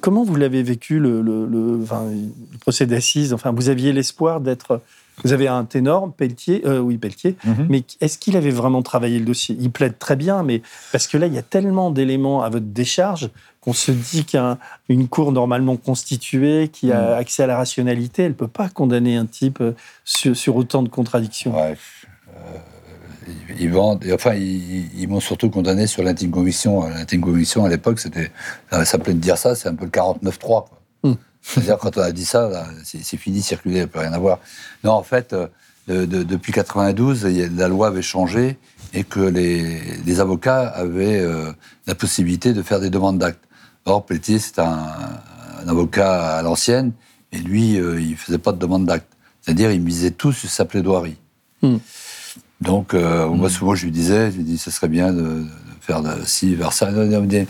Comment 0.00 0.24
vous 0.24 0.36
l'avez 0.36 0.62
vécu 0.62 1.00
le, 1.00 1.20
le- 1.22 1.46
le- 1.46 1.80
enfin, 1.82 2.04
le 2.10 2.58
procès 2.58 2.86
d'assises 2.86 3.32
Enfin, 3.32 3.52
vous 3.52 3.68
aviez 3.70 3.92
l'espoir 3.92 4.40
d'être. 4.40 4.80
Vous 5.24 5.32
avez 5.32 5.46
un 5.46 5.64
ténor, 5.64 6.12
Pelletier, 6.12 6.62
euh, 6.66 6.80
oui 6.80 6.98
Pelletier, 6.98 7.36
Mhm. 7.44 7.66
mais 7.70 7.84
est-ce 8.00 8.18
qu'il 8.18 8.36
avait 8.36 8.50
vraiment 8.50 8.82
travaillé 8.82 9.20
le 9.20 9.24
dossier? 9.24 9.56
Il 9.60 9.70
plaide 9.70 9.96
très 9.98 10.16
bien, 10.16 10.42
mais 10.42 10.60
parce 10.90 11.06
que 11.06 11.16
là, 11.16 11.26
il 11.28 11.34
y 11.34 11.38
a 11.38 11.42
tellement 11.42 11.90
d'éléments 11.92 12.42
à 12.42 12.48
votre 12.50 12.66
décharge 12.66 13.30
qu'on 13.64 13.72
se 13.72 13.90
dit 13.92 14.26
qu'une 14.26 15.08
cour 15.08 15.32
normalement 15.32 15.76
constituée, 15.76 16.68
qui 16.68 16.92
a 16.92 17.00
Mhm. 17.14 17.18
accès 17.18 17.42
à 17.44 17.46
la 17.46 17.56
rationalité, 17.56 18.24
elle 18.24 18.34
peut 18.34 18.48
pas 18.48 18.68
condamner 18.68 19.16
un 19.16 19.24
type 19.24 19.60
euh, 19.62 19.72
sur, 20.04 20.36
sur 20.36 20.56
autant 20.56 20.82
de 20.82 20.90
contradictions. 20.90 21.56
Ouais. 21.56 21.76
Euh, 22.28 22.58
ils- 23.58 23.70
vendent, 23.70 24.04
et 24.04 24.12
enfin, 24.12 24.34
ils, 24.34 24.90
ils 25.00 25.08
m'ont 25.08 25.20
surtout 25.20 25.48
condamné 25.48 25.86
sur 25.86 26.02
l'intime 26.02 26.30
conviction. 26.30 26.86
L'intime 26.86 27.22
conviction, 27.22 27.64
à 27.64 27.70
l'époque, 27.70 28.00
c'était, 28.00 28.30
ça 28.70 28.84
s'appelait 28.84 29.14
de 29.14 29.18
dire 29.20 29.38
ça, 29.38 29.54
c'est 29.54 29.68
un 29.68 29.74
peu 29.74 29.86
le 29.86 29.90
49-3. 29.90 30.66
quoi. 30.68 30.78
Hmm. 31.02 31.14
C'est-à-dire, 31.40 31.78
quand 31.78 31.96
on 31.96 32.02
a 32.02 32.12
dit 32.12 32.24
ça, 32.26 32.66
c'est 32.84 33.16
fini, 33.16 33.40
circuler, 33.40 33.76
il 33.78 33.82
a 33.82 33.86
plus 33.86 34.00
rien 34.00 34.12
à 34.12 34.18
voir. 34.18 34.40
Non, 34.82 34.92
en 34.92 35.02
fait, 35.02 35.32
euh, 35.32 35.46
de- 35.88 36.04
de- 36.04 36.22
depuis 36.22 36.52
92, 36.52 37.26
il 37.30 37.36
y 37.38 37.42
a- 37.42 37.48
la 37.48 37.68
loi 37.68 37.86
avait 37.88 38.02
changé 38.02 38.58
et 38.92 39.04
que 39.04 39.20
les, 39.20 39.80
les 40.04 40.20
avocats 40.20 40.68
avaient 40.68 41.18
euh, 41.20 41.50
la 41.86 41.94
possibilité 41.94 42.52
de 42.52 42.60
faire 42.62 42.80
des 42.80 42.90
demandes 42.90 43.18
d'actes. 43.18 43.40
Or, 43.86 44.04
Pelletier, 44.06 44.38
c'est 44.38 44.58
un, 44.58 44.78
un 45.62 45.68
avocat 45.68 46.36
à 46.38 46.42
l'ancienne, 46.42 46.92
et 47.32 47.38
lui, 47.38 47.78
euh, 47.78 48.00
il 48.00 48.12
ne 48.12 48.16
faisait 48.16 48.38
pas 48.38 48.52
de 48.52 48.58
demande 48.58 48.86
d'actes. 48.86 49.12
C'est-à-dire, 49.42 49.70
il 49.72 49.80
misait 49.82 50.10
tout 50.10 50.32
sur 50.32 50.48
sa 50.48 50.64
plaidoirie. 50.64 51.16
Hmm. 51.62 51.76
Donc, 52.60 52.94
euh, 52.94 53.28
moi, 53.28 53.50
souvent, 53.50 53.74
je 53.74 53.84
lui 53.84 53.90
disais, 53.92 54.30
je 54.30 54.36
lui 54.38 54.44
dis, 54.44 54.56
ce 54.58 54.70
serait 54.70 54.88
bien 54.88 55.12
de, 55.12 55.20
de 55.22 55.46
faire 55.80 56.02
de, 56.02 56.24
ci, 56.24 56.54
vers 56.54 56.72
ça. 56.72 56.90
Il 56.90 56.96
me 56.96 57.26
dit, 57.26 57.46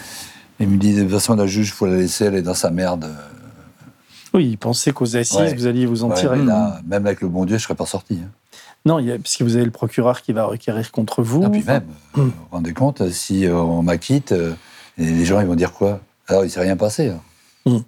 il 0.59 0.69
me 0.69 0.77
dit, 0.77 0.95
de 0.95 1.03
toute 1.03 1.13
façon, 1.13 1.37
la 1.37 1.47
juge, 1.47 1.69
il 1.69 1.73
faut 1.73 1.87
la 1.87 1.97
laisser, 1.97 2.25
elle 2.25 2.35
est 2.35 2.43
dans 2.43 2.55
sa 2.55 2.71
merde. 2.71 3.09
Oui, 4.33 4.49
il 4.51 4.59
pensait 4.59 4.91
qu'aux 4.93 5.17
assises, 5.17 5.37
Ouais. 5.39 5.55
vous 5.55 5.67
alliez 5.67 5.87
vous 5.87 6.03
en 6.03 6.09
Ouais, 6.11 6.17
tirer. 6.17 6.43
là, 6.45 6.81
même 6.89 7.07
avec 7.07 7.21
le 7.21 7.29
bon 7.29 7.45
Dieu, 7.45 7.57
je 7.59 7.63
ne 7.63 7.65
serais 7.65 7.75
pas 7.77 7.87
sorti. 7.87 8.19
hein. 8.25 8.29
Non, 8.87 8.99
il 8.99 9.07
y 9.07 9.13
a, 9.13 9.19
parce 9.19 9.37
que 9.37 9.45
vous 9.45 9.55
avez 9.55 9.65
le 9.65 9.71
procureur 9.71 10.21
qui 10.21 10.33
va 10.33 10.45
requérir 10.47 10.91
contre 10.91 11.23
vous. 11.23 11.45
Et 11.45 11.49
puis 11.49 11.63
même, 11.63 11.85
vous 12.15 12.25
vous 12.25 12.33
rendez 12.51 12.73
compte, 12.73 13.09
si 13.11 13.47
on 13.49 13.83
m'acquitte, 13.83 14.33
euh, 14.33 14.53
les 14.99 15.25
gens, 15.25 15.41
ils 15.41 15.47
vont 15.47 15.55
dire 15.55 15.73
quoi? 15.73 16.01
Alors, 16.29 16.43
il 16.43 16.47
ne 16.47 16.51
s'est 16.53 16.61
rien 16.61 16.77
passé. 16.77 17.09
hein. 17.67 17.83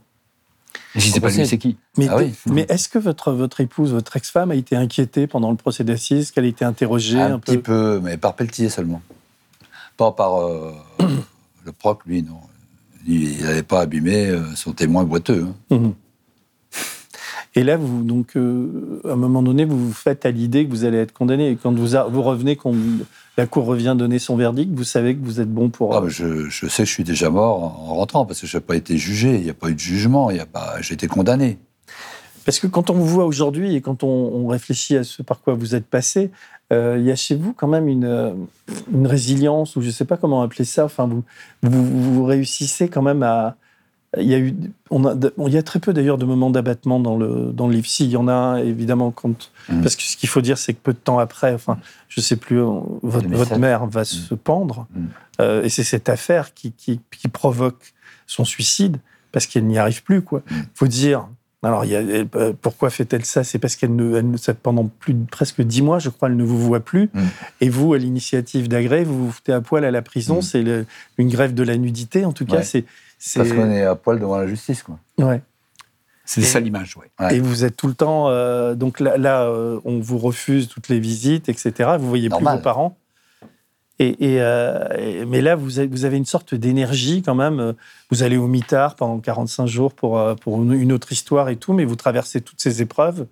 Je 0.94 1.00
sais 1.00 1.20
pas 1.20 1.28
lui, 1.30 1.46
c'est 1.46 1.58
qui? 1.58 1.76
Mais, 1.98 2.08
Ah 2.08 2.16
oui. 2.16 2.32
mais 2.46 2.64
est-ce 2.70 2.88
que 2.88 2.98
votre, 2.98 3.32
votre 3.32 3.60
épouse, 3.60 3.92
votre 3.92 4.16
ex-femme, 4.16 4.50
a 4.50 4.54
été 4.54 4.76
inquiétée 4.76 5.26
pendant 5.26 5.50
le 5.50 5.56
procès 5.56 5.84
d'assises 5.84 6.30
Qu'elle 6.30 6.44
a 6.44 6.48
été 6.48 6.64
interrogée 6.64 7.20
un, 7.20 7.34
Un, 7.34 7.38
petit 7.38 7.58
peu, 7.58 8.00
mais 8.02 8.16
par 8.16 8.34
Pelletier 8.34 8.68
seulement. 8.70 9.02
Pas 9.98 10.12
par 10.12 10.36
euh, 10.40 10.72
le 11.64 11.72
proc, 11.72 12.00
lui, 12.06 12.22
non. 12.22 12.38
Il 13.06 13.42
n'allait 13.42 13.62
pas 13.62 13.80
abîmer 13.82 14.26
euh, 14.28 14.42
son 14.54 14.72
témoin 14.72 15.04
boiteux. 15.04 15.46
hein. 15.70 15.76
Mhm. 15.76 15.94
Et 17.54 17.64
là, 17.64 17.76
vous, 17.78 18.02
donc, 18.02 18.36
euh, 18.36 19.00
à 19.06 19.12
un 19.12 19.16
moment 19.16 19.42
donné, 19.42 19.64
vous 19.64 19.78
vous 19.88 19.92
faites 19.94 20.26
à 20.26 20.30
l'idée 20.30 20.66
que 20.66 20.70
vous 20.70 20.84
allez 20.84 20.98
être 20.98 21.12
condamné. 21.14 21.50
Et 21.50 21.56
quand 21.56 21.72
vous, 21.72 21.94
a- 21.96 22.04
vous 22.04 22.22
revenez, 22.22 22.56
quand 22.56 22.72
la 23.36 23.46
Cour 23.46 23.66
revient 23.66 23.94
donner 23.98 24.18
son 24.18 24.36
verdict, 24.36 24.72
vous 24.74 24.84
savez 24.84 25.14
que 25.14 25.24
vous 25.24 25.40
êtes 25.40 25.52
bon 25.52 25.68
pour. 25.68 25.94
Ah, 25.94 26.00
mais 26.00 26.10
je, 26.10 26.48
je 26.48 26.66
sais 26.66 26.84
je 26.84 26.90
suis 26.90 27.04
déjà 27.04 27.30
mort 27.30 27.62
en 27.62 27.90
en 27.90 27.94
rentrant 27.94 28.26
parce 28.26 28.40
que 28.40 28.46
je 28.46 28.56
n'ai 28.56 28.62
pas 28.62 28.76
été 28.76 28.96
jugé, 28.96 29.36
il 29.36 29.42
n'y 29.42 29.50
a 29.50 29.54
pas 29.54 29.68
eu 29.68 29.74
de 29.74 29.80
jugement, 29.80 30.30
il 30.30 30.36
y 30.36 30.40
a 30.40 30.46
pas, 30.46 30.80
j'ai 30.80 30.94
été 30.94 31.06
condamné. 31.06 31.58
Parce 32.44 32.60
que 32.60 32.68
quand 32.68 32.90
on 32.90 32.94
vous 32.94 33.06
voit 33.06 33.24
aujourd'hui 33.26 33.74
et 33.74 33.80
quand 33.80 34.04
on, 34.04 34.08
on 34.08 34.46
réfléchit 34.46 34.96
à 34.96 35.04
ce 35.04 35.22
par 35.22 35.40
quoi 35.40 35.54
vous 35.54 35.74
êtes 35.74 35.86
passé, 35.86 36.30
euh, 36.72 36.96
il 36.98 37.04
y 37.04 37.10
a 37.10 37.16
chez 37.16 37.34
vous 37.34 37.52
quand 37.52 37.68
même 37.68 37.88
une, 37.88 38.46
une 38.92 39.06
résilience, 39.06 39.76
ou 39.76 39.82
je 39.82 39.88
ne 39.88 39.92
sais 39.92 40.04
pas 40.04 40.16
comment 40.16 40.42
appeler 40.42 40.64
ça. 40.64 40.84
Enfin, 40.84 41.06
vous, 41.06 41.22
vous, 41.62 42.14
vous 42.14 42.24
réussissez 42.24 42.88
quand 42.88 43.02
même 43.02 43.22
à. 43.22 43.56
Il 44.18 44.26
y 44.26 44.34
a 44.34 44.38
eu, 44.38 44.54
on 44.90 45.04
a, 45.04 45.14
bon, 45.14 45.46
il 45.46 45.52
y 45.52 45.58
a 45.58 45.62
très 45.62 45.78
peu 45.78 45.92
d'ailleurs 45.92 46.16
de 46.18 46.24
moments 46.24 46.50
d'abattement 46.50 47.00
dans 47.00 47.16
le 47.16 47.52
dans 47.52 47.66
le 47.68 47.74
livre. 47.74 47.86
Si, 47.86 48.04
il 48.04 48.10
y 48.10 48.16
en 48.16 48.28
a 48.28 48.60
évidemment 48.62 49.10
quand, 49.10 49.50
Mhm. 49.68 49.82
parce 49.82 49.96
que 49.96 50.02
ce 50.02 50.16
qu'il 50.16 50.28
faut 50.28 50.40
dire, 50.40 50.58
c'est 50.58 50.72
que 50.74 50.80
peu 50.82 50.92
de 50.92 50.98
temps 50.98 51.18
après, 51.18 51.52
enfin, 51.52 51.78
je 52.08 52.20
sais 52.20 52.36
plus, 52.36 52.58
votre, 52.60 53.22
2007. 53.22 53.36
votre 53.36 53.58
mère 53.58 53.86
va 53.86 54.04
se 54.04 54.34
pendre, 54.34 54.86
Mhm. 54.94 55.08
euh, 55.40 55.62
et 55.64 55.68
c'est 55.68 55.84
cette 55.84 56.08
affaire 56.08 56.54
qui, 56.54 56.72
qui, 56.72 57.00
qui 57.10 57.28
provoque 57.28 57.92
son 58.26 58.44
suicide 58.44 58.96
parce 59.32 59.46
qu'elle 59.46 59.66
n'y 59.66 59.78
arrive 59.78 60.02
plus. 60.02 60.22
Quoi, 60.22 60.42
faut 60.74 60.86
dire. 60.86 61.28
Alors, 61.62 61.84
il 61.84 61.90
y 61.90 61.96
a, 61.96 62.00
euh, 62.00 62.52
pourquoi 62.60 62.90
fait-elle 62.90 63.24
ça? 63.24 63.42
C'est 63.42 63.58
parce 63.58 63.74
qu'elle 63.74 63.96
ne, 63.96 64.14
elle 64.16 64.54
pendant 64.62 64.84
plus 64.86 65.14
de 65.14 65.24
presque 65.26 65.62
dix 65.62 65.82
mois, 65.82 65.98
je 65.98 66.10
crois, 66.10 66.28
elle 66.28 66.36
ne 66.36 66.44
vous 66.44 66.58
voit 66.60 66.78
plus. 66.80 67.10
Mm. 67.12 67.20
Et 67.62 67.68
vous, 67.70 67.92
à 67.94 67.98
l'initiative 67.98 68.68
d'Agré, 68.68 69.02
vous 69.02 69.26
vous 69.26 69.32
foutez 69.32 69.52
à 69.52 69.60
poil 69.60 69.84
à 69.84 69.90
la 69.90 70.00
prison. 70.02 70.38
Mm. 70.38 70.42
C'est 70.42 70.64
une 71.18 71.28
grève 71.28 71.54
de 71.54 71.62
la 71.64 71.76
nudité, 71.76 72.24
en 72.24 72.32
tout 72.32 72.44
cas. 72.46 72.58
Ouais. 72.58 72.62
C'est- 72.62 72.84
Parce 73.34 73.52
qu'on 73.52 73.70
est 73.70 73.82
à 73.84 73.94
poil 73.94 74.20
devant 74.20 74.36
la 74.38 74.46
justice. 74.46 74.82
Quoi. 74.82 74.98
ouais. 75.18 75.42
C'est 76.28 76.42
ça 76.42 76.58
l'image, 76.58 76.96
oui. 76.96 77.06
Ouais. 77.20 77.36
Et 77.36 77.40
vous 77.40 77.64
êtes 77.64 77.76
tout 77.76 77.86
le 77.86 77.94
temps. 77.94 78.28
euh, 78.30 78.74
donc 78.74 78.98
là, 78.98 79.16
là, 79.16 79.42
euh, 79.44 79.78
on 79.84 80.00
vous 80.00 80.18
refuse 80.18 80.66
toutes 80.68 80.88
les 80.88 80.98
visites, 80.98 81.48
etc. 81.48 81.90
Vous 82.00 82.08
voyez 82.08 82.28
Normal. 82.28 82.54
plus 82.54 82.58
vos 82.58 82.64
parents. 82.64 82.98
Et, 84.00 84.34
et, 84.34 84.42
euh, 84.42 84.88
et- 84.98 85.24
mais 85.24 85.40
là, 85.40 85.54
vous 85.54 85.78
avez, 85.78 85.86
vous 85.88 86.04
avez 86.04 86.16
une 86.16 86.24
sorte 86.24 86.52
d'énergie 86.54 87.22
quand 87.22 87.36
même. 87.36 87.74
Vous 88.10 88.24
allez 88.24 88.36
au 88.36 88.48
mitard 88.48 88.96
pendant 88.96 89.20
45 89.20 89.66
jours 89.66 89.94
pour, 89.94 90.20
pour 90.40 90.60
une, 90.62 90.92
autre 90.92 91.12
histoire 91.12 91.48
et 91.48 91.56
tout, 91.56 91.72
mais 91.72 91.84
vous 91.84 91.96
traversez 91.96 92.40
toutes 92.40 92.60
ces 92.60 92.82
épreuves 92.82 93.26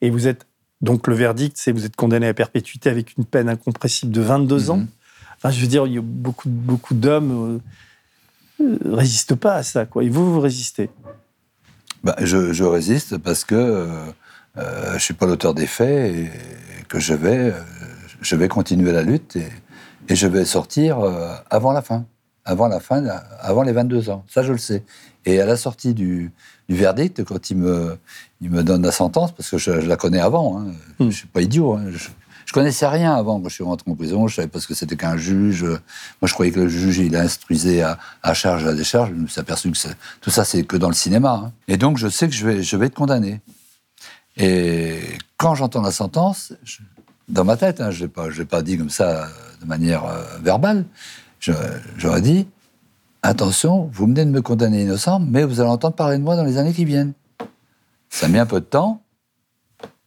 et 0.00 0.10
vous 0.10 0.26
êtes. 0.26 0.46
Donc 0.80 1.06
le 1.06 1.14
verdict, 1.14 1.56
c'est 1.56 1.70
vous 1.72 1.86
êtes 1.86 1.94
condamné 1.94 2.26
à 2.26 2.34
perpétuité 2.34 2.90
avec 2.90 3.16
une 3.16 3.24
peine 3.26 3.48
incompressible 3.48 4.12
de 4.12 4.20
22 4.22 4.70
ans. 4.70 4.78
Mhm. 4.78 4.88
Enfin, 5.36 5.50
je 5.50 5.60
veux 5.60 5.68
dire, 5.68 5.86
il 5.86 5.94
y 5.94 5.98
a 5.98 6.02
beaucoup, 6.02 6.48
beaucoup 6.48 6.94
d'hommes 6.94 7.60
euh, 8.60 8.78
euh, 8.86 8.94
résistent 8.94 9.34
pas 9.34 9.54
à 9.54 9.62
ça, 9.62 9.86
quoi. 9.86 10.04
Et 10.04 10.08
vous, 10.08 10.32
vous 10.32 10.40
résistez. 10.40 10.90
Bah, 12.02 12.16
je, 12.20 12.52
je 12.52 12.64
résiste 12.64 13.18
parce 13.18 13.44
que 13.44 13.54
euh, 13.54 13.86
euh, 14.56 14.88
je 14.90 14.94
ne 14.94 14.98
suis 14.98 15.14
pas 15.14 15.26
l'auteur 15.26 15.54
des 15.54 15.66
faits 15.66 16.14
et 16.14 16.30
que 16.88 16.98
je 16.98 17.14
vais, 17.14 17.50
euh, 17.50 17.52
je 18.22 18.36
vais 18.36 18.48
continuer 18.48 18.92
la 18.92 19.02
lutte 19.02 19.36
et, 19.36 19.48
et 20.08 20.16
je 20.16 20.26
vais 20.26 20.44
sortir 20.44 21.00
euh, 21.00 21.34
avant 21.50 21.72
la 21.72 21.82
fin. 21.82 22.06
Avant 22.46 22.68
la 22.68 22.80
fin, 22.80 23.04
avant 23.40 23.62
les 23.62 23.72
22 23.72 24.08
ans. 24.08 24.24
Ça, 24.26 24.42
je 24.42 24.52
le 24.52 24.58
sais. 24.58 24.82
Et 25.26 25.40
à 25.42 25.46
la 25.46 25.56
sortie 25.56 25.92
du, 25.92 26.32
du 26.70 26.74
verdict, 26.74 27.22
quand 27.22 27.50
il 27.50 27.58
me, 27.58 27.98
il 28.40 28.50
me 28.50 28.62
donne 28.64 28.82
la 28.82 28.92
sentence, 28.92 29.32
parce 29.32 29.50
que 29.50 29.58
je, 29.58 29.78
je 29.82 29.86
la 29.86 29.96
connais 29.96 30.20
avant, 30.20 30.58
hein, 30.58 30.64
Mm. 30.68 30.74
je 31.00 31.04
ne 31.04 31.10
suis 31.10 31.26
pas 31.28 31.42
idiot. 31.42 31.74
hein, 31.74 31.84
je, 31.90 32.08
je 32.50 32.52
connaissais 32.52 32.88
rien 32.88 33.14
avant 33.14 33.40
quand 33.40 33.48
je 33.48 33.54
suis 33.54 33.62
rentré 33.62 33.88
en 33.88 33.94
prison. 33.94 34.26
Je 34.26 34.34
savais 34.34 34.48
pas 34.48 34.58
ce 34.58 34.66
que 34.66 34.74
c'était 34.74 34.96
qu'un 34.96 35.16
juge. 35.16 35.62
Moi, 35.62 35.78
je 36.24 36.32
croyais 36.32 36.50
que 36.50 36.58
le 36.58 36.68
juge, 36.68 36.98
il 36.98 37.14
instruisait 37.14 37.80
à, 37.80 37.96
à 38.24 38.34
charge, 38.34 38.66
à 38.66 38.74
décharge. 38.74 39.10
Je 39.10 39.14
me 39.14 39.28
suis 39.28 39.40
aperçu 39.40 39.70
que 39.70 39.78
tout 40.20 40.30
ça, 40.30 40.44
c'est 40.44 40.64
que 40.64 40.76
dans 40.76 40.88
le 40.88 40.94
cinéma. 40.94 41.42
hein. 41.44 41.52
Et 41.68 41.76
donc, 41.76 41.96
je 41.96 42.08
sais 42.08 42.26
que 42.28 42.34
je 42.34 42.44
vais, 42.76 42.86
être 42.86 42.94
condamné. 42.94 43.40
Et 44.36 44.98
quand 45.36 45.54
j'entends 45.54 45.80
la 45.80 45.92
sentence, 45.92 46.52
dans 47.28 47.44
ma 47.44 47.56
tête, 47.56 47.80
hein, 47.80 47.92
je 47.92 48.06
ne 48.06 48.30
l'ai 48.36 48.44
pas 48.44 48.62
dit 48.62 48.76
comme 48.76 48.90
ça 48.90 49.28
de 49.60 49.66
manière 49.66 50.04
euh, 50.06 50.24
verbale, 50.42 50.86
j'aurais 51.38 52.20
dit 52.20 52.48
attention, 53.22 53.88
vous 53.92 54.06
venez 54.06 54.24
de 54.24 54.30
me 54.30 54.42
condamner 54.42 54.82
innocent, 54.82 55.20
mais 55.20 55.44
vous 55.44 55.60
allez 55.60 55.70
entendre 55.70 55.94
parler 55.94 56.18
de 56.18 56.24
moi 56.24 56.34
dans 56.34 56.42
les 56.44 56.58
années 56.58 56.72
qui 56.72 56.84
viennent. 56.84 57.12
Ça 58.08 58.26
a 58.26 58.28
mis 58.28 58.38
un 58.40 58.46
peu 58.46 58.58
de 58.58 58.64
temps, 58.64 59.00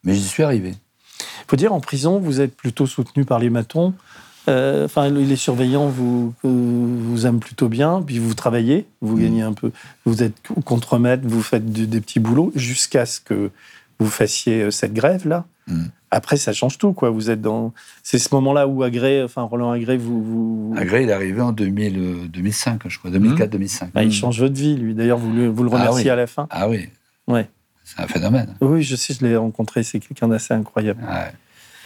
mais 0.03 0.13
j'y 0.13 0.27
suis 0.27 0.43
arrivé. 0.43 0.75
Faut 1.53 1.57
dire, 1.57 1.71
en 1.71 1.81
prison, 1.81 2.17
vous 2.17 2.41
êtes 2.41 2.55
plutôt 2.57 2.87
soutenu 2.87 3.25
par 3.25 3.37
les 3.37 3.51
matons. 3.51 3.93
Euh, 4.49 4.85
Enfin, 4.85 5.07
les 5.11 5.35
surveillants 5.35 5.85
vous, 5.87 6.33
euh, 6.45 6.47
vous 6.49 7.27
aiment 7.27 7.39
plutôt 7.39 7.69
bien, 7.69 8.01
puis 8.01 8.17
vous 8.17 8.33
travaillez, 8.33 8.87
vous 9.01 9.17
Mm. 9.17 9.21
gagnez 9.21 9.41
un 9.43 9.53
peu, 9.53 9.69
vous 10.03 10.23
êtes 10.23 10.33
contremaître, 10.65 11.21
vous 11.27 11.43
faites 11.43 11.71
du- 11.71 11.85
des 11.85 12.01
petits 12.01 12.19
boulots, 12.19 12.51
jusqu'à 12.55 13.05
ce 13.05 13.19
que 13.19 13.51
vous 13.99 14.07
fassiez 14.09 14.63
euh, 14.63 14.71
cette 14.71 14.95
grève-là. 14.95 15.45
Mm. 15.67 15.83
Après, 16.09 16.37
ça 16.37 16.53
change 16.53 16.79
tout, 16.79 16.91
quoi. 16.93 17.11
Vous 17.11 17.29
êtes 17.29 17.41
dans. 17.41 17.71
C'est 18.01 18.17
ce 18.17 18.29
moment-là 18.33 18.67
où 18.67 18.81
Agré, 18.81 19.21
enfin 19.21 19.43
Roland 19.43 19.69
Agré, 19.69 19.95
vous. 19.95 20.23
vous... 20.23 20.75
Agré, 20.75 21.03
il 21.03 21.09
est 21.09 21.13
arrivé 21.13 21.39
en 21.39 21.51
2000, 21.51 21.99
euh, 21.99 22.27
2005, 22.29 22.81
je 22.87 22.97
crois, 22.97 23.11
2004-2005. 23.11 23.91
Bah, 23.93 24.01
il 24.03 24.11
change 24.11 24.39
votre 24.39 24.55
vie, 24.55 24.75
lui. 24.75 24.95
D'ailleurs, 24.95 25.19
vous, 25.19 25.31
le- 25.31 25.49
vous 25.49 25.61
le 25.63 25.69
Ah 25.71 25.75
remerciez 25.77 26.05
oui. 26.05 26.09
à 26.09 26.15
la 26.15 26.25
fin. 26.25 26.47
Ah 26.49 26.67
oui, 26.67 26.89
Ouais. 27.27 27.47
c'est 27.83 28.01
un 28.01 28.07
phénomène. 28.07 28.55
Oui, 28.59 28.81
je 28.81 28.95
sais, 28.95 29.13
je 29.13 29.23
l'ai 29.23 29.37
rencontré. 29.37 29.83
C'est 29.83 29.99
quelqu'un 29.99 30.27
d'assez 30.29 30.55
incroyable, 30.55 31.03
Ouais. 31.03 31.31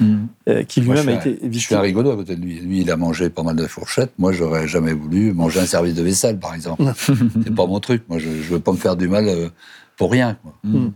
Euh, 0.01 0.63
qui 0.63 0.81
lui-même 0.81 1.07
a 1.09 1.13
été 1.13 1.39
un- 1.43 1.51
Je 1.51 1.57
suis 1.59 1.75
un 1.75 1.81
rigolo 1.81 2.11
à 2.11 2.15
côté 2.15 2.35
de 2.35 2.41
lui. 2.41 2.59
Lui, 2.59 2.81
il 2.81 2.91
a 2.91 2.97
mangé 2.97 3.29
pas 3.29 3.43
mal 3.43 3.55
de 3.55 3.65
fourchettes. 3.67 4.13
Moi, 4.17 4.31
j'aurais 4.31 4.67
jamais 4.67 4.93
voulu 4.93 5.33
manger 5.33 5.59
un 5.61 5.65
service 5.65 5.93
de 5.95 6.03
vaisselle, 6.03 6.39
par 6.39 6.53
exemple. 6.53 6.83
c'est 7.43 7.55
pas 7.55 7.65
mon 7.65 7.79
truc. 7.79 8.03
Moi, 8.09 8.19
je, 8.19 8.29
je 8.29 8.53
veux 8.53 8.59
pas 8.59 8.71
me 8.71 8.77
faire 8.77 8.95
du 8.95 9.07
mal 9.07 9.27
euh, 9.27 9.49
pour 9.97 10.11
rien. 10.11 10.37
quoi. 10.41 10.53
Mm. 10.63 10.89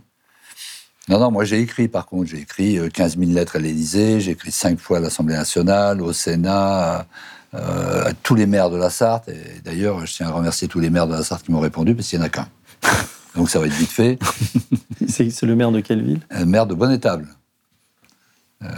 Non, 1.08 1.18
non, 1.18 1.32
moi 1.32 1.44
j'ai 1.44 1.58
écrit 1.60 1.88
par 1.88 2.06
contre. 2.06 2.30
J'ai 2.30 2.38
écrit 2.38 2.78
euh, 2.78 2.88
15 2.88 3.18
000 3.18 3.32
lettres 3.32 3.56
à 3.56 3.58
l'Élysée, 3.58 4.20
j'ai 4.20 4.30
écrit 4.32 4.52
cinq 4.52 4.78
fois 4.78 4.98
à 4.98 5.00
l'Assemblée 5.00 5.34
nationale, 5.34 6.00
au 6.00 6.12
Sénat, 6.12 7.00
à, 7.00 7.06
euh, 7.54 8.04
à 8.06 8.12
tous 8.12 8.36
les 8.36 8.46
maires 8.46 8.70
de 8.70 8.76
la 8.76 8.88
Sarthe. 8.88 9.28
Et 9.28 9.60
d'ailleurs, 9.64 10.06
je 10.06 10.14
tiens 10.14 10.28
à 10.28 10.30
remercier 10.30 10.68
tous 10.68 10.78
les 10.78 10.90
maires 10.90 11.08
de 11.08 11.12
la 11.14 11.24
Sarthe 11.24 11.44
qui 11.44 11.50
m'ont 11.50 11.58
répondu, 11.58 11.96
parce 11.96 12.06
qu'il 12.08 12.20
n'y 12.20 12.24
en 12.24 12.26
a 12.26 12.30
qu'un. 12.30 12.46
Donc 13.34 13.50
ça 13.50 13.58
va 13.58 13.66
être 13.66 13.72
vite 13.74 13.90
fait. 13.90 14.16
C'est 15.08 15.42
le 15.42 15.56
maire 15.56 15.72
de 15.72 15.80
quelle 15.80 16.04
ville? 16.04 16.20
Un 16.30 16.44
maire 16.44 16.66
de 16.68 16.74
bonne 16.74 16.92
étable. 16.92 17.26
Euh, 17.26 17.34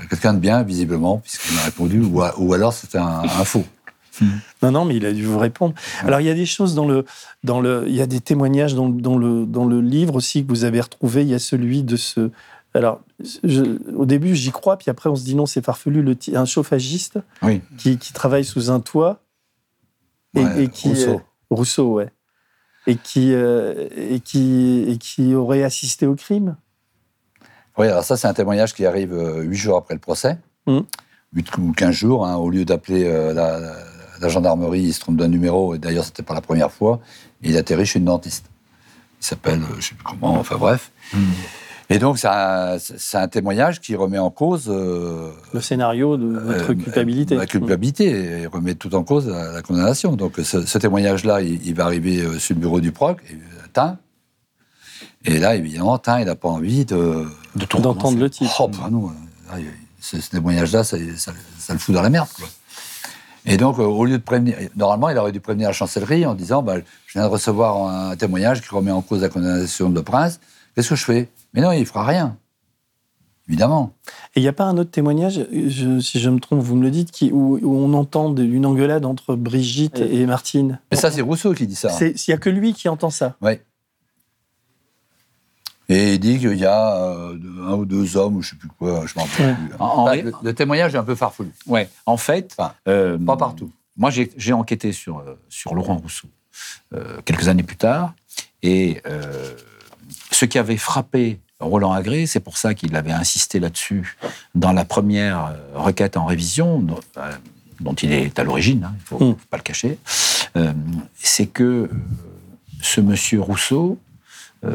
Quelqu'un 0.08 0.34
de 0.34 0.38
bien, 0.38 0.62
visiblement, 0.62 1.18
puisqu'il 1.18 1.54
m'a 1.56 1.62
répondu, 1.62 2.00
ou, 2.00 2.22
a- 2.22 2.34
ou 2.38 2.52
alors 2.54 2.72
c'était 2.72 2.98
un, 2.98 3.22
un 3.22 3.44
faux. 3.44 3.64
Non, 4.62 4.70
non, 4.70 4.84
mais 4.84 4.96
il 4.96 5.04
a 5.06 5.12
dû 5.12 5.24
vous 5.24 5.38
répondre. 5.38 5.74
Alors, 6.02 6.20
il 6.20 6.26
y 6.26 6.30
a 6.30 6.34
des 6.34 6.46
choses 6.46 6.74
dans 6.76 6.86
le. 6.86 7.04
Dans 7.42 7.60
le 7.60 7.84
il 7.88 7.94
y 7.96 8.00
a 8.00 8.06
des 8.06 8.20
témoignages 8.20 8.74
dans, 8.76 8.88
dans 8.88 9.18
le, 9.18 9.44
dans 9.44 9.64
le 9.64 9.80
livre 9.80 10.14
aussi 10.14 10.44
que 10.44 10.48
vous 10.48 10.62
avez 10.64 10.80
retrouvé. 10.80 11.22
Il 11.22 11.28
y 11.28 11.34
a 11.34 11.38
celui 11.40 11.82
de 11.82 11.96
ce. 11.96 12.30
Alors, 12.74 13.00
je- 13.42 13.78
au 13.94 14.06
début, 14.06 14.34
j'y 14.36 14.52
crois, 14.52 14.76
puis 14.78 14.88
après, 14.90 15.08
on 15.10 15.16
se 15.16 15.24
dit 15.24 15.34
non, 15.34 15.46
c'est 15.46 15.64
farfelu. 15.64 16.02
Le, 16.02 16.16
un 16.34 16.44
chauffagiste 16.44 17.18
Oui. 17.42 17.60
qui, 17.76 17.98
qui 17.98 18.12
travaille 18.12 18.44
sous 18.44 18.70
un 18.70 18.78
toit. 18.80 19.20
Et, 20.36 20.44
Ouais, 20.44 20.64
et 20.64 20.68
qui, 20.68 20.88
Rousseau. 20.90 21.10
euh, 21.10 21.18
Rousseau, 21.50 21.92
ouais. 21.94 22.10
Et 22.86 22.96
qui, 22.96 23.32
euh, 23.32 23.88
et, 23.96 24.20
qui, 24.20 24.84
et 24.88 24.96
qui 24.98 25.34
aurait 25.34 25.62
assisté 25.64 26.06
au 26.06 26.14
crime. 26.14 26.56
Oui, 27.76 27.88
alors 27.88 28.04
ça, 28.04 28.16
c'est 28.16 28.28
un 28.28 28.34
témoignage 28.34 28.74
qui 28.74 28.86
arrive 28.86 29.12
euh, 29.12 29.42
huit 29.42 29.56
jours 29.56 29.76
après 29.76 29.94
le 29.94 30.00
procès. 30.00 30.38
Mm. 30.66 30.80
Huit 31.34 31.58
ou 31.58 31.72
15 31.72 31.90
jours, 31.90 32.26
hein, 32.26 32.36
au 32.36 32.50
lieu 32.50 32.64
d'appeler 32.64 33.04
euh, 33.04 33.32
la, 33.32 34.28
gendarmerie, 34.28 34.82
il 34.82 34.94
se 34.94 35.00
trompe 35.00 35.16
d'un 35.16 35.28
numéro, 35.28 35.74
et 35.74 35.78
d'ailleurs, 35.78 36.04
c'était 36.04 36.22
pas 36.22 36.34
la 36.34 36.40
première 36.40 36.70
fois, 36.70 37.00
et 37.42 37.50
il 37.50 37.56
atterrit 37.56 37.84
chez 37.84 37.98
une 37.98 38.06
dentiste. 38.06 38.46
Il 39.20 39.26
s'appelle, 39.26 39.60
euh, 39.60 39.80
je 39.80 39.88
sais 39.88 39.94
plus 39.94 40.04
comment, 40.04 40.38
enfin 40.38 40.56
bref. 40.56 40.92
Et 41.90 41.98
donc, 41.98 42.18
c'est 42.18 42.28
un, 42.28 43.28
témoignage 43.28 43.80
qui 43.80 43.94
remet 43.94 44.18
en 44.18 44.30
cause 44.30 44.70
euh, 44.70 45.30
Le 45.52 45.60
scénario 45.60 46.16
de 46.16 46.38
votre 46.38 46.70
euh, 46.70 46.74
culpabilité. 46.74 47.34
La 47.34 47.44
culpabilité, 47.44 48.42
et 48.42 48.46
remet 48.46 48.74
tout 48.74 48.94
en 48.94 49.02
cause 49.02 49.28
la, 49.28 49.52
la 49.52 49.62
condamnation. 49.62 50.16
Donc, 50.16 50.34
ce, 50.42 50.64
ce 50.64 50.78
témoignage-là, 50.78 51.42
il, 51.42 51.66
il 51.66 51.74
va 51.74 51.84
arriver 51.84 52.38
sur 52.38 52.54
le 52.54 52.60
bureau 52.60 52.80
du 52.80 52.92
proc, 52.92 53.18
et, 53.30 53.36
Tain. 53.72 53.98
Et 55.24 55.38
là, 55.38 55.54
évidemment, 55.56 55.98
Tain, 55.98 56.20
il 56.20 56.26
n'a 56.26 56.36
pas 56.36 56.48
envie 56.48 56.84
de, 56.84 57.26
De 57.56 57.64
tout 57.64 57.78
D'entendre 57.80 58.18
le 58.18 58.28
titre. 58.30 58.54
Oh, 58.60 58.68
bah 58.68 58.88
non, 58.90 59.08
là, 59.50 59.58
il- 59.58 59.66
ce, 60.00 60.20
ce 60.20 60.30
témoignage-là, 60.30 60.84
ça, 60.84 60.98
ça- 61.16 61.32
ça 61.58 61.72
le 61.72 61.78
fout 61.78 61.94
dans 61.94 62.02
la 62.02 62.10
merde. 62.10 62.28
Quoi. 62.36 62.46
Et 63.46 63.56
donc, 63.56 63.78
euh, 63.78 63.82
au 63.84 64.04
lieu 64.04 64.18
de 64.18 64.22
prévenir, 64.22 64.56
normalement, 64.76 65.08
il 65.08 65.16
aurait 65.18 65.32
dû 65.32 65.40
prévenir 65.40 65.68
la 65.68 65.72
chancellerie 65.72 66.26
en 66.26 66.34
disant 66.34 66.62
bah, 66.62 66.76
Je 67.06 67.12
viens 67.18 67.22
de 67.26 67.32
recevoir 67.32 67.86
un 67.88 68.16
témoignage 68.16 68.60
qui 68.60 68.68
remet 68.68 68.90
en 68.90 69.00
cause 69.02 69.22
la 69.22 69.28
condamnation 69.28 69.88
de 69.90 70.00
Prince, 70.00 70.40
qu'est-ce 70.74 70.90
que 70.90 70.94
je 70.96 71.04
fais? 71.04 71.28
Mais 71.54 71.60
non, 71.62 71.72
il 71.72 71.80
ne 71.80 71.84
fera 71.84 72.04
rien. 72.04 72.36
Évidemment. 73.48 73.92
Et 74.34 74.40
il 74.40 74.42
n'y 74.42 74.48
a 74.48 74.54
pas 74.54 74.64
un 74.64 74.76
autre 74.78 74.90
témoignage, 74.90 75.46
je- 75.52 76.00
si 76.00 76.18
je 76.18 76.30
me 76.30 76.40
trompe, 76.40 76.60
vous 76.60 76.76
me 76.76 76.82
le 76.82 76.90
dites, 76.90 77.10
qui, 77.10 77.30
où, 77.30 77.58
où 77.62 77.76
on 77.76 77.92
entend 77.92 78.30
de- 78.30 78.42
une 78.42 78.64
engueulade 78.64 79.04
entre 79.04 79.36
Brigitte 79.36 79.98
et 79.98 80.24
Martine? 80.24 80.80
Mais 80.90 80.96
ça, 80.96 81.10
c'est 81.10 81.20
Rousseau 81.20 81.52
qui 81.52 81.66
dit 81.66 81.74
ça. 81.74 81.90
C'est- 81.90 82.14
Il 82.26 82.30
n'y 82.30 82.34
a 82.34 82.38
que 82.38 82.48
lui 82.48 82.72
qui 82.72 82.88
entend 82.88 83.10
ça. 83.10 83.36
Oui. 83.42 83.52
Et 85.88 86.14
il 86.14 86.18
dit 86.20 86.38
qu'il 86.38 86.56
y 86.56 86.64
a 86.64 86.96
euh, 86.96 87.36
un 87.66 87.74
ou 87.74 87.84
deux 87.84 88.16
hommes, 88.16 88.36
ou 88.36 88.42
je 88.42 88.48
ne 88.48 88.50
sais 88.52 88.56
plus 88.56 88.68
quoi, 88.78 89.04
je 89.06 89.12
m'en 89.16 89.24
rappelle 89.24 89.46
Ouais. 89.48 89.54
plus. 89.54 89.76
En- 89.78 89.84
en 89.84 90.14
le, 90.14 90.32
le 90.42 90.54
témoignage 90.54 90.94
est 90.94 90.98
un 90.98 91.04
peu 91.04 91.14
farfelu. 91.14 91.50
Ouais, 91.66 91.88
en 92.06 92.16
fait, 92.16 92.54
Enfin, 92.58 92.72
euh, 92.88 93.18
Pas 93.18 93.36
partout. 93.36 93.70
Moi, 93.96 94.10
j'ai 94.10 94.52
enquêté 94.52 94.92
sur, 94.92 95.18
euh, 95.18 95.38
sur 95.48 95.74
Laurent 95.74 95.96
Rousseau 95.96 96.28
euh, 96.94 97.20
quelques 97.24 97.48
années 97.48 97.62
plus 97.62 97.76
tard. 97.76 98.14
Et 98.62 99.00
euh, 99.06 99.54
ce 100.30 100.46
qui 100.46 100.58
avait 100.58 100.76
frappé 100.78 101.38
Roland 101.60 101.92
Agré, 101.92 102.26
c'est 102.26 102.40
pour 102.40 102.56
ça 102.56 102.74
qu'il 102.74 102.96
avait 102.96 103.12
insisté 103.12 103.60
là-dessus 103.60 104.16
dans 104.54 104.72
la 104.72 104.84
première 104.84 105.54
requête 105.74 106.16
en 106.16 106.24
révision, 106.24 106.80
dont, 106.80 106.98
euh, 107.18 107.32
dont 107.80 107.94
il 107.94 108.12
est 108.12 108.38
à 108.38 108.42
l'origine, 108.44 108.84
hein, 108.84 108.94
il 108.96 109.00
ne 109.00 109.06
faut, 109.06 109.16
Mm. 109.24 109.32
faut 109.36 109.46
pas 109.50 109.56
le 109.58 109.62
cacher, 109.62 109.98
euh, 110.56 110.72
c'est 111.14 111.46
que 111.46 111.88
ce 112.82 113.00
monsieur 113.00 113.40
Rousseau 113.40 113.98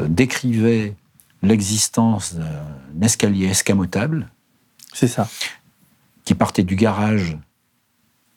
décrivait 0.08 0.94
l'existence 1.42 2.34
d'un 2.34 3.02
escalier 3.06 3.46
escamotable 3.46 4.28
C'est 4.92 5.08
ça. 5.08 5.28
qui 6.24 6.34
partait 6.34 6.62
du 6.64 6.76
garage 6.76 7.36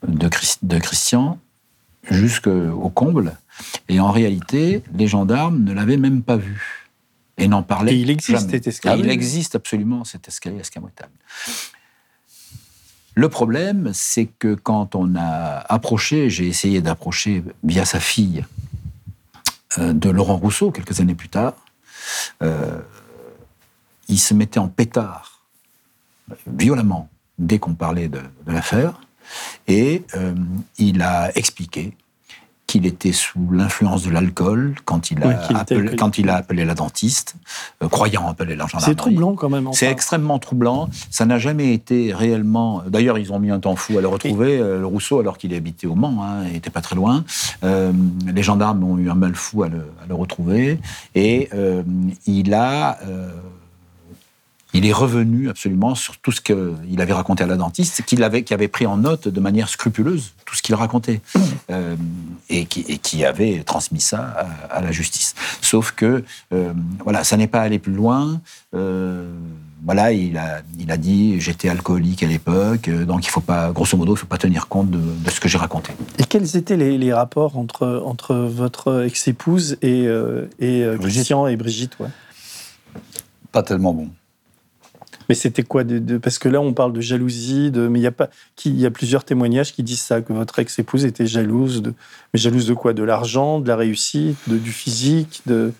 de, 0.08 0.28
Chris- 0.28 0.58
de 0.62 0.80
Christian 0.80 1.40
jusqu'au 2.10 2.90
comble. 2.90 3.38
Et 3.90 4.00
en 4.00 4.12
réalité, 4.12 4.84
les 4.96 5.08
gendarmes 5.08 5.64
ne 5.64 5.74
l'avaient 5.74 5.98
même 5.98 6.22
pas 6.24 6.38
vu. 6.38 6.90
Et 7.38 7.48
n'en 7.48 7.64
parlaient 7.64 7.94
Et 7.96 8.00
il 8.00 8.10
existe, 8.10 8.40
jamais. 8.40 8.52
cet 8.52 8.68
escalier. 8.68 9.02
Et 9.02 9.06
il 9.06 9.10
existe 9.12 9.56
absolument 9.56 10.04
cet 10.04 10.28
escalier 10.28 10.60
escamotable. 10.60 11.12
Le 13.16 13.30
problème, 13.30 13.92
c'est 13.94 14.26
que 14.26 14.56
quand 14.56 14.96
on 14.96 15.16
a 15.16 15.64
approché, 15.70 16.30
j'ai 16.30 16.48
essayé 16.48 16.82
d'approcher 16.82 17.44
via 17.64 17.86
sa 17.86 18.00
fille 18.00 18.44
euh, 18.44 18.73
de 19.80 20.10
Laurent 20.10 20.38
Rousseau 20.38 20.72
quelques 20.72 21.00
années 21.00 21.16
plus 21.16 21.30
tard, 21.30 21.54
euh, 22.42 22.80
il 24.08 24.20
se 24.20 24.34
mettait 24.34 24.60
en 24.60 24.68
pétard 24.68 25.42
violemment 26.48 27.10
dès 27.38 27.60
qu'on 27.60 27.74
parlait 27.74 28.10
de, 28.10 28.20
de 28.46 28.52
l'affaire. 28.52 29.00
Et 29.68 30.04
euh, 30.16 30.36
il 30.78 31.02
a 31.02 31.36
expliqué 31.38 31.96
qu'il 32.74 32.88
était 32.88 33.12
sous 33.12 33.52
l'influence 33.52 34.02
de 34.04 34.10
l'alcool 34.10 34.74
quand, 34.84 35.12
il 35.12 35.22
a 35.22 35.28
Oui, 35.28 35.34
appelé- 35.54 35.96
quand 35.96 36.18
il 36.18 36.28
a 36.28 36.36
appelé 36.38 36.66
la 36.66 36.74
dentiste, 36.74 37.36
euh, 37.84 37.88
croyant 37.88 38.28
appeler 38.28 38.56
la 38.56 38.66
gendarmerie. 38.66 38.90
C'est 38.92 38.96
troublant 38.96 39.36
quand 39.36 39.48
même. 39.50 39.70
C'est 39.74 39.92
extrêmement 39.92 40.40
troublant. 40.40 40.90
Ça 41.12 41.28
n'a 41.28 41.38
jamais 41.38 41.72
été 41.72 42.12
réellement. 42.14 42.82
D'ailleurs, 42.88 43.20
ils 43.20 43.32
ont 43.32 43.38
mis 43.40 43.52
un 43.52 43.60
temps 43.60 43.76
fou 43.76 44.00
à 44.00 44.02
le 44.02 44.08
retrouver, 44.08 44.58
euh, 44.58 44.80
le 44.80 44.88
Rousseau, 44.88 45.20
alors 45.20 45.38
qu'il 45.38 45.54
habitait 45.54 45.86
au 45.86 45.94
Mans, 45.94 46.24
hein, 46.24 46.46
il 46.48 46.54
n'était 46.54 46.72
pas 46.72 46.82
très 46.82 46.96
loin. 46.96 47.24
Euh, 47.64 47.92
les 48.26 48.42
gendarmes 48.44 48.84
ont 48.84 48.98
eu 48.98 49.08
un 49.12 49.16
mal 49.16 49.36
fou 49.36 49.62
à 49.62 49.70
le, 49.70 49.86
à 50.04 50.08
le 50.10 50.16
retrouver. 50.16 50.80
Et 51.14 51.50
euh, 51.54 51.84
il 52.26 52.56
a. 52.56 52.98
il 54.74 54.86
est 54.86 54.94
revenu 54.94 55.50
absolument 55.50 55.96
sur 55.96 56.18
tout 56.18 56.32
ce 56.32 56.42
qu'il 56.42 57.02
avait 57.02 57.14
raconté 57.14 57.44
à 57.44 57.48
la 57.48 57.58
dentiste, 57.58 58.02
qu'il 58.04 58.24
avait, 58.24 58.44
qui 58.44 58.54
avait 58.54 58.68
pris 58.68 58.86
en 58.86 58.98
note 58.98 59.28
de 59.28 59.40
manière 59.40 59.70
scrupuleuse 59.70 60.34
tout 60.46 60.56
ce 60.56 60.62
qu'il 60.62 60.76
racontait, 60.76 61.22
euh, 61.70 61.96
et, 62.50 62.66
qui, 62.66 62.82
et 62.88 62.98
qui 62.98 63.24
avait 63.26 63.64
transmis 63.64 64.02
ça 64.02 64.22
à, 64.70 64.78
à 64.78 64.82
la 64.82 64.92
justice. 64.92 65.36
Sauf 65.62 65.92
que, 65.92 66.24
euh, 66.54 66.74
voilà, 67.04 67.24
ça 67.24 67.38
n'est 67.38 67.48
pas 67.48 67.62
allé 67.62 67.80
plus 67.80 67.94
loin. 67.94 68.42
Euh, 68.76 69.32
voilà, 69.86 70.12
il 70.14 70.38
a, 70.38 70.62
il 70.80 70.92
a 70.92 70.98
dit 70.98 71.40
j'étais 71.42 71.70
alcoolique 71.70 72.24
à 72.24 72.28
l'époque, 72.28 72.90
donc 72.90 73.26
il 73.26 73.30
faut 73.30 73.42
pas, 73.42 73.72
grosso 73.72 73.98
modo, 73.98 74.16
il 74.16 74.18
faut 74.18 74.28
pas 74.28 74.38
tenir 74.38 74.70
compte 74.70 74.90
de, 74.90 74.98
de 74.98 75.30
ce 75.30 75.40
que 75.40 75.50
j'ai 75.50 75.58
raconté. 75.58 75.92
Et 76.20 76.24
quels 76.24 76.56
étaient 76.56 76.78
les, 76.78 76.98
les 76.98 77.14
rapports 77.14 77.58
entre, 77.58 78.02
entre 78.06 78.34
votre 78.36 79.04
ex-épouse 79.04 79.78
et, 79.82 80.08
euh, 80.08 80.48
et 80.60 80.86
Brigitte. 80.86 81.12
Christian 81.12 81.48
et 81.48 81.58
Brigitte 81.58 82.00
ouais? 82.00 82.08
Pas 83.52 83.62
tellement 83.62 83.94
bon. 83.94 84.10
Mais 85.30 85.36
c'était 85.36 85.64
quoi 85.64 85.84
de, 85.84 86.00
de- 86.00 86.18
Parce 86.18 86.40
que 86.40 86.50
là, 86.50 86.60
on 86.62 86.74
parle 86.74 86.94
de 86.94 87.02
jalousie, 87.02 87.72
de, 87.72 87.88
mais 87.88 88.00
il 88.00 88.04
y 88.04 88.08
a 88.08 88.12
pas, 88.12 88.30
qui, 88.56 88.72
y 88.72 88.86
a 88.86 88.92
plusieurs 88.92 89.24
témoignages 89.24 89.74
qui 89.74 89.84
disent 89.84 90.02
ça, 90.02 90.22
que 90.22 90.34
votre 90.34 90.60
ex-épouse 90.60 91.06
était 91.06 91.26
jalouse 91.28 91.82
de, 91.82 91.94
mais 92.34 92.40
jalouse 92.40 92.68
de 92.68 92.74
quoi? 92.74 92.94
De 92.94 93.04
l'argent, 93.04 93.60
de 93.60 93.68
la 93.68 93.76
réussite, 93.76 94.38
de, 94.48 94.58
du 94.58 94.72
physique, 94.72 95.42
de? 95.46 95.74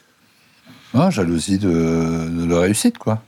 Ah, 0.94 1.10
jalousie 1.10 1.58
de, 1.58 1.70
de 1.70 2.46
leur 2.46 2.62
réussite, 2.62 2.98
quoi. 2.98 3.22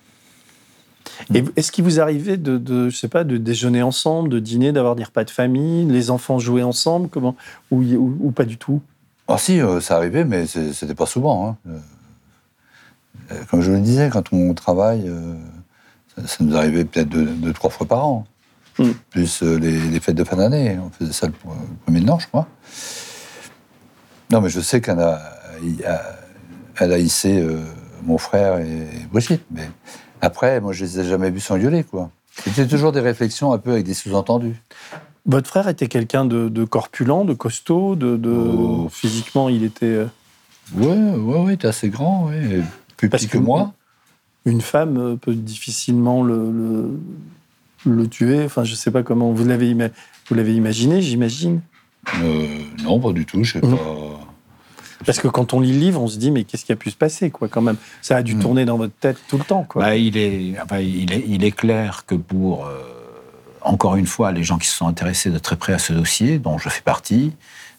Et 1.33 1.43
est-ce 1.55 1.71
qu'il 1.71 1.83
vous 1.83 1.99
arrivait 1.99 2.37
de, 2.37 2.57
de, 2.57 2.89
je 2.89 2.95
sais 2.97 3.07
pas, 3.07 3.23
de 3.23 3.37
déjeuner 3.37 3.81
ensemble, 3.81 4.29
de 4.29 4.39
dîner, 4.39 4.71
d'avoir 4.71 4.95
des 4.95 5.03
repas 5.03 5.23
de 5.23 5.29
famille, 5.31 5.85
les 5.85 6.11
enfants 6.11 6.39
jouer 6.39 6.61
ensemble, 6.61 7.07
comment, 7.09 7.35
ou, 7.71 7.81
ou, 7.83 8.17
ou 8.19 8.31
pas 8.31 8.43
du 8.45 8.57
tout? 8.57 8.81
Ah 9.27 9.37
si, 9.37 9.59
euh, 9.59 9.79
ça 9.81 9.95
arrivait, 9.95 10.25
mais 10.25 10.45
c'est- 10.45 10.73
c'était 10.73 10.93
pas 10.93 11.05
souvent. 11.07 11.47
hein. 11.49 11.57
Euh, 11.67 11.77
euh, 13.31 13.35
Comme 13.49 13.61
je 13.61 13.71
le 13.71 13.79
disais, 13.79 14.09
quand 14.11 14.31
on 14.33 14.53
travaille, 14.53 15.07
euh, 15.07 15.33
ça, 16.25 16.37
nous 16.43 16.55
arrivait 16.55 16.85
peut-être 16.85 17.09
deux, 17.09 17.25
deux, 17.25 17.53
trois 17.53 17.69
fois 17.69 17.87
par 17.87 18.05
an. 18.05 18.25
Mm. 18.79 18.89
Plus 19.09 19.41
euh, 19.43 19.57
les, 19.57 19.79
les 19.89 19.99
fêtes 19.99 20.15
de 20.15 20.23
fin 20.23 20.35
d'année. 20.35 20.77
On 20.79 20.89
faisait 20.89 21.13
ça 21.13 21.27
le, 21.27 21.33
le 21.33 21.75
premier 21.85 22.01
de 22.01 22.07
l'an, 22.07 22.19
je 22.19 22.27
crois. 22.27 22.47
Non, 24.31 24.41
mais 24.41 24.49
je 24.49 24.59
sais 24.59 24.81
qu'elle 24.81 24.99
a, 24.99 25.21
elle 26.79 26.91
a 26.93 26.97
hissé 26.99 27.39
euh, 27.39 27.59
mon 28.03 28.17
frère 28.17 28.57
et 28.59 28.87
Brigitte. 29.11 29.43
Mais 29.51 29.69
après, 30.21 30.59
moi, 30.61 30.73
je 30.73 30.83
les 30.83 30.99
ai 30.99 31.05
jamais 31.05 31.29
vus 31.29 31.39
s'engueuler, 31.39 31.83
quoi. 31.83 32.09
C'était 32.43 32.67
toujours 32.67 32.91
des 32.91 32.99
réflexions 32.99 33.53
un 33.53 33.57
peu 33.59 33.71
avec 33.71 33.85
des 33.85 33.93
sous-entendus. 33.93 34.61
Votre 35.25 35.47
frère 35.49 35.67
était 35.69 35.87
quelqu'un 35.87 36.25
de, 36.25 36.49
de 36.49 36.65
corpulent, 36.65 37.25
de 37.25 37.33
costaud, 37.33 37.95
de, 37.95 38.17
de- 38.17 38.29
Oh. 38.29 38.89
physiquement, 38.91 39.47
il 39.49 39.63
était 39.63 39.85
euh, 39.85 40.05
Ouais, 40.75 40.87
ouais, 40.87 41.39
ouais, 41.39 41.57
t'es 41.57 41.67
assez 41.67 41.89
grand, 41.89 42.25
ouais. 42.27 42.61
Plus 42.97 43.09
Parce 43.09 43.23
petit 43.23 43.29
que, 43.31 43.37
que- 43.37 43.43
moi. 43.43 43.73
Une 44.45 44.61
femme 44.61 45.17
peut 45.19 45.33
difficilement 45.35 46.23
le, 46.23 46.51
le, 46.51 46.99
le 47.85 48.07
tuer. 48.07 48.43
Enfin, 48.45 48.63
je 48.63 48.75
sais 48.75 48.91
pas 48.91 49.03
comment 49.03 49.31
vous 49.31 49.45
l'avez 49.45 49.73
ima- 49.73 49.91
imaginé, 50.31 51.01
j'imagine? 51.01 51.61
Euh, 52.23 52.47
non, 52.83 52.99
pas 52.99 53.11
du 53.11 53.25
tout, 53.25 53.43
je 53.43 53.53
sais 53.53 53.61
pas. 53.61 53.67
Parce 55.05 55.19
que 55.19 55.27
quand 55.27 55.53
on 55.53 55.59
lit 55.59 55.73
le 55.73 55.79
livre, 55.79 56.01
on 56.01 56.07
se 56.07 56.17
dit 56.17 56.31
mais 56.31 56.43
qu'est-ce 56.45 56.65
qui 56.65 56.71
a 56.71 56.75
pu 56.75 56.89
se 56.89 56.95
passer 56.95 57.29
quoi 57.29 57.47
quand 57.47 57.61
même? 57.61 57.75
Ça 58.01 58.15
a 58.17 58.23
dû 58.23 58.35
Mm. 58.35 58.39
tourner 58.39 58.65
dans 58.65 58.77
votre 58.77 58.93
tête 58.93 59.17
tout 59.27 59.37
le 59.37 59.43
temps 59.43 59.63
quoi. 59.63 59.81
Bah, 59.83 59.95
il, 59.97 60.15
est, 60.17 60.55
enfin, 60.63 60.79
il, 60.79 61.11
est, 61.13 61.23
il 61.27 61.43
est 61.43 61.51
clair 61.51 62.05
que 62.05 62.15
pour, 62.15 62.65
euh, 62.65 62.79
encore 63.61 63.95
une 63.97 64.05
fois, 64.07 64.31
les 64.31 64.43
gens 64.43 64.57
qui 64.57 64.67
se 64.67 64.75
sont 64.77 64.87
intéressés 64.87 65.31
de 65.31 65.37
très 65.37 65.57
près 65.57 65.73
à 65.73 65.79
ce 65.79 65.91
dossier, 65.93 66.39
dont 66.39 66.57
je 66.57 66.69
fais 66.69 66.81
partie, 66.81 67.33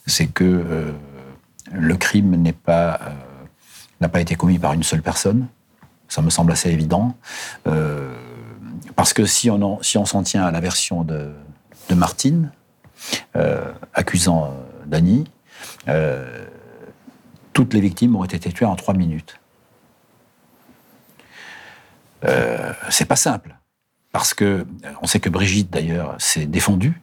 c'est 0.07 0.27
que 0.27 0.45
euh, 0.45 0.91
le 1.73 1.97
crime 1.97 2.37
n'est 2.37 2.53
pas, 2.53 3.01
euh, 3.03 3.11
n'a 4.01 4.09
pas 4.09 4.21
été 4.21 4.35
commis 4.35 4.59
par 4.59 4.73
une 4.75 4.83
seule 4.83 5.03
personne. 5.03 5.47
Ça 6.09 6.23
me 6.23 6.31
semble 6.31 6.53
assez 6.53 6.71
évident. 6.71 7.15
Euh, 7.67 8.15
parce 8.95 9.13
que 9.13 9.25
si 9.27 9.51
on, 9.51 9.61
en- 9.63 9.83
si 9.83 9.99
on 9.99 10.05
s'en 10.05 10.23
tient 10.23 10.45
à 10.45 10.51
la 10.51 10.61
version 10.61 11.03
de, 11.05 11.33
de 11.89 11.95
Martine, 11.95 12.51
euh, 13.37 13.73
accusant 13.95 14.45
euh, 14.47 14.49
Dany, 14.87 15.25
euh, 15.89 16.45
toutes 17.53 17.75
les 17.75 17.81
victimes 17.81 18.15
auraient 18.17 18.27
été 18.29 18.53
tuées 18.53 18.67
en 18.67 18.77
trois 18.77 18.95
minutes. 18.95 19.39
C'est 22.91 23.05
pas 23.05 23.17
simple. 23.17 23.57
Parce 24.11 24.35
que 24.35 24.67
on 25.01 25.07
sait 25.07 25.21
que 25.21 25.29
Brigitte, 25.29 25.71
d'ailleurs, 25.71 26.17
s'est 26.19 26.47
défendue. 26.47 27.01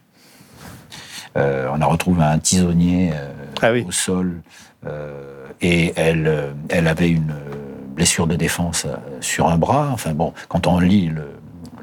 On 1.36 1.82
a 1.82 1.86
retrouvé 1.86 2.24
un 2.24 2.40
tisonnier 2.40 3.14
Ah 3.62 3.72
oui. 3.72 3.86
au 3.88 3.92
sol 3.92 4.42
et 5.62 5.94
elle, 5.96 6.54
elle 6.70 6.88
avait 6.88 7.10
une 7.10 7.34
blessure 7.96 8.28
de 8.28 8.36
défense 8.36 8.86
euh, 8.86 8.96
sur 9.22 9.48
un 9.48 9.58
bras. 9.58 9.90
Enfin 9.94 10.14
bon, 10.14 10.34
quand 10.50 10.68
on 10.68 10.80
lit 10.80 11.12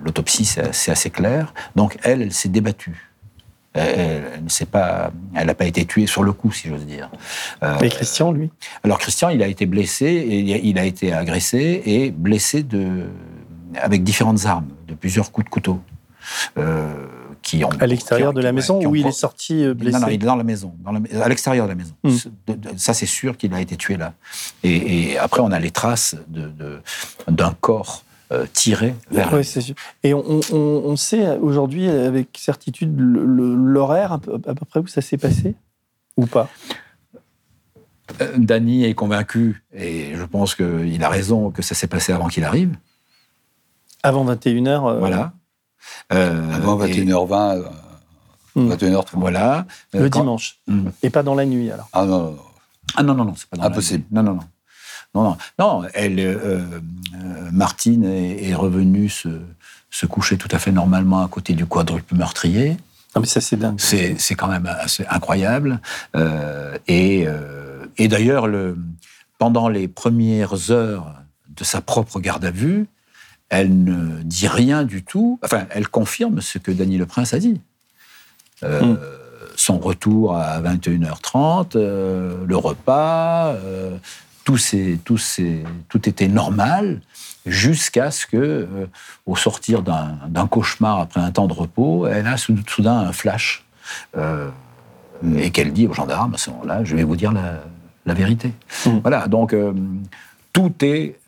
l'autopsie, 0.04 0.44
c'est 0.44 0.90
assez 0.90 1.10
clair. 1.10 1.52
Donc 1.76 1.98
elle, 2.02 2.22
elle 2.22 2.32
s'est 2.32 2.48
débattue. 2.48 3.06
Elle, 3.72 4.24
elle 4.34 4.44
ne 4.44 4.48
s'est 4.48 4.66
pas, 4.66 5.12
elle 5.36 5.46
n'a 5.46 5.54
pas 5.54 5.66
été 5.66 5.84
tuée 5.84 6.08
sur 6.08 6.24
le 6.24 6.32
coup, 6.32 6.50
si 6.50 6.68
j'ose 6.68 6.84
dire. 6.86 7.08
Euh, 7.62 7.78
Et 7.78 7.88
Christian, 7.88 8.32
lui? 8.32 8.50
alors 8.82 8.98
Christian, 8.98 9.28
il 9.28 9.42
a 9.44 9.46
été 9.46 9.64
blessé, 9.66 10.06
et 10.06 10.38
il 10.40 10.52
a- 10.52 10.56
il 10.56 10.78
a 10.78 10.84
été 10.84 11.12
agressé 11.12 11.80
et 11.86 12.10
blessé 12.10 12.64
de, 12.64 13.04
avec 13.80 14.02
différentes 14.02 14.44
armes, 14.46 14.66
de 14.88 14.94
plusieurs 14.94 15.30
coups 15.30 15.44
de 15.44 15.50
couteau. 15.50 15.80
euh, 16.58 16.92
qui 17.42 17.64
ont, 17.64 17.70
à 17.80 17.86
l'extérieur 17.86 18.32
de 18.32 18.40
la 18.40 18.52
maison 18.52 18.80
où 18.84 18.94
il 18.94 19.06
est 19.06 19.12
sorti 19.12 19.66
blessé. 19.74 19.92
Non, 19.98 20.00
non, 20.00 20.08
il 20.08 20.14
est 20.14 20.18
dans 20.18 20.36
la 20.36 20.44
maison, 20.44 20.74
dans 20.80 20.92
la- 20.92 21.24
à 21.24 21.28
l'extérieur 21.28 21.66
de 21.66 21.70
la 21.70 21.74
maison. 21.76 21.94
Mm. 22.04 22.10
De- 22.48 22.54
de- 22.54 22.68
ça, 22.78 22.94
c'est 22.94 23.06
sûr 23.06 23.36
qu'il 23.36 23.52
a 23.54 23.60
été 23.60 23.76
tué 23.76 23.96
là. 23.96 24.14
Et, 24.62 25.10
et 25.12 25.18
après, 25.18 25.40
on 25.40 25.50
a 25.50 25.58
les 25.58 25.70
traces 25.70 26.16
de- 26.28 26.48
de- 26.48 26.80
d'un 27.28 27.54
corps 27.60 28.04
euh, 28.32 28.46
tiré 28.52 28.94
vers 29.10 29.32
Ouais, 29.32 29.42
c'est 29.42 29.60
sûr. 29.60 29.74
Et 30.04 30.14
on, 30.14 30.22
on- 30.24 30.40
on- 30.52 30.82
on 30.84 30.96
sait 30.96 31.36
aujourd'hui 31.38 31.88
avec 31.88 32.28
certitude 32.38 32.94
l'horaire 32.96 34.12
à 34.12 34.18
peu, 34.18 34.34
à 34.46 34.54
peu 34.54 34.64
près 34.66 34.78
où 34.80 34.86
ça 34.86 35.00
s'est 35.00 35.18
passé 35.18 35.56
ou 36.16 36.26
pas? 36.26 36.48
Euh, 38.20 38.32
Dany 38.36 38.84
est 38.84 38.94
convaincu, 38.94 39.62
et 39.74 40.14
je 40.14 40.22
pense 40.24 40.54
qu'il 40.54 41.02
a 41.02 41.08
raison, 41.08 41.50
que 41.50 41.62
ça 41.62 41.74
s'est 41.74 41.86
passé 41.86 42.12
avant 42.12 42.28
qu'il 42.28 42.44
arrive. 42.44 42.74
Avant 44.02 44.24
21h 44.24 44.86
euh, 44.86 44.98
Voilà. 44.98 45.32
Euh, 46.12 46.52
Avant 46.54 46.82
et- 46.84 46.92
21h20, 46.92 47.56
euh, 47.58 47.62
Hmm. 48.56 48.68
21h30. 48.70 49.20
Voilà. 49.20 49.66
Euh, 49.94 50.00
le 50.02 50.10
quand- 50.10 50.20
dimanche 50.20 50.58
Mm. 50.66 50.88
et 51.04 51.10
pas 51.10 51.22
dans 51.22 51.34
la 51.36 51.46
nuit 51.46 51.70
alors. 51.70 51.88
Ah 51.92 52.04
non, 52.04 52.18
non, 52.18 52.30
non. 52.32 52.38
Ah 52.96 53.02
non, 53.04 53.14
non, 53.14 53.24
non, 53.26 53.34
c'est 53.36 53.48
pas 53.48 53.56
dans 53.56 53.62
la 53.62 53.68
Impossible. 53.68 54.00
nuit. 54.00 54.06
Non, 54.10 54.22
non, 54.24 54.34
non. 54.34 54.42
Non, 55.14 55.22
non. 55.22 55.36
Non, 55.58 55.88
elle, 55.94 56.18
euh, 56.20 56.36
euh, 56.44 57.50
Martine 57.52 58.04
est, 58.04 58.48
est 58.48 58.54
revenue 58.54 59.08
se, 59.08 59.28
se 59.90 60.06
coucher 60.06 60.36
tout 60.36 60.48
à 60.52 60.58
fait 60.58 60.72
normalement 60.72 61.22
à 61.22 61.28
côté 61.28 61.52
du 61.54 61.66
quadruple 61.66 62.14
meurtrier. 62.16 62.76
Non 63.14 63.20
mais 63.22 63.26
ça 63.26 63.40
c'est 63.40 63.56
dingue. 63.56 63.74
C'est 63.80 64.14
c'est 64.20 64.36
quand 64.36 64.46
même 64.46 64.66
assez 64.66 65.04
incroyable. 65.10 65.80
Euh, 66.16 66.76
et 66.86 67.24
euh, 67.26 67.86
et 67.98 68.06
d'ailleurs, 68.06 68.46
le- 68.46 68.78
pendant 69.38 69.68
les 69.68 69.88
premières 69.88 70.70
heures 70.70 71.12
de 71.56 71.64
sa 71.64 71.80
propre 71.80 72.20
garde 72.20 72.44
à 72.44 72.50
vue, 72.52 72.86
elle 73.50 73.84
ne 73.84 74.22
dit 74.22 74.48
rien 74.48 74.84
du 74.84 75.02
tout. 75.04 75.38
Enfin, 75.44 75.66
elle 75.70 75.88
confirme 75.88 76.40
ce 76.40 76.58
que 76.58 76.70
Dany 76.72 76.96
Le 76.98 77.06
Prince 77.06 77.34
a 77.34 77.38
dit. 77.38 77.60
Euh, 78.62 78.80
Mm. 78.82 78.98
Son 79.56 79.78
retour 79.78 80.36
à 80.36 80.58
21h30, 80.62 81.76
euh, 81.76 82.44
le 82.46 82.56
repas, 82.56 83.48
euh, 83.48 83.94
tout, 84.44 84.56
ces- 84.56 84.98
tout, 85.04 85.18
ces- 85.18 85.64
tout 85.90 86.08
était 86.08 86.28
normal 86.28 87.02
jusqu'à 87.44 88.10
ce 88.10 88.26
que, 88.26 88.66
au 89.26 89.36
sortir 89.36 89.82
d'un 89.82 90.46
cauchemar 90.46 91.00
après 91.00 91.20
un 91.20 91.30
temps 91.30 91.46
de 91.46 91.52
repos, 91.52 92.06
elle 92.06 92.26
a 92.26 92.36
sou- 92.38 92.56
soudain 92.66 92.98
un 93.00 93.12
flash 93.12 93.64
et 95.36 95.50
qu'elle 95.50 95.72
dit 95.72 95.86
aux 95.86 95.92
gendarmes 95.92 96.34
à 96.34 96.38
ce 96.38 96.50
moment-là, 96.50 96.84
je 96.84 96.96
vais 96.96 97.04
vous 97.04 97.16
dire 97.16 97.32
la, 97.32 97.62
la 98.06 98.14
vérité. 98.14 98.52
Mm. 98.86 98.98
Voilà, 99.02 99.26
donc 99.28 99.54
tout 100.54 100.72
est 100.82 101.18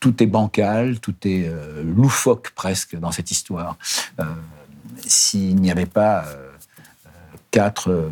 tout 0.00 0.22
est 0.22 0.26
bancal, 0.26 0.98
tout 0.98 1.14
est 1.24 1.46
euh, 1.46 1.82
loufoque 1.84 2.50
presque 2.56 2.98
dans 2.98 3.12
cette 3.12 3.30
histoire. 3.30 3.76
Euh, 4.18 4.24
S'il 5.06 5.56
n'y 5.56 5.70
avait 5.70 5.86
pas 5.86 6.24
euh, 6.24 6.48
quatre, 7.50 8.08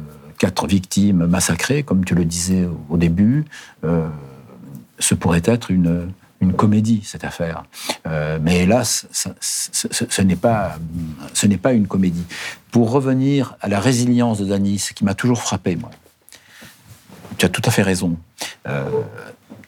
victimes 0.66 1.26
massacrées, 1.26 1.82
comme 1.82 2.04
tu 2.04 2.14
le 2.14 2.24
disais 2.24 2.68
au, 2.88 2.96
début, 2.96 3.44
ce 5.00 5.14
pourrait 5.14 5.42
être 5.44 5.70
une, 5.72 6.12
comédie, 6.56 7.02
cette 7.04 7.24
affaire. 7.24 7.64
Mais 8.40 8.62
hélas, 8.62 9.08
ce, 9.10 9.28
ce- 9.40 10.22
n'est 10.22 10.36
pas, 10.36 10.78
une 11.72 11.88
comédie. 11.88 12.24
Pour 12.70 12.92
revenir 12.92 13.56
à 13.60 13.68
la 13.68 13.80
résilience 13.80 14.38
de 14.38 14.44
Dany, 14.44 14.78
ce 14.78 14.92
qui 14.92 15.04
m'a 15.04 15.14
toujours 15.14 15.40
frappé, 15.40 15.74
moi, 15.74 15.90
tu 17.36 17.46
as 17.46 17.48
tout 17.48 17.62
à 17.64 17.70
fait 17.70 17.82
raison. 17.82 18.16
Euh, 18.66 18.88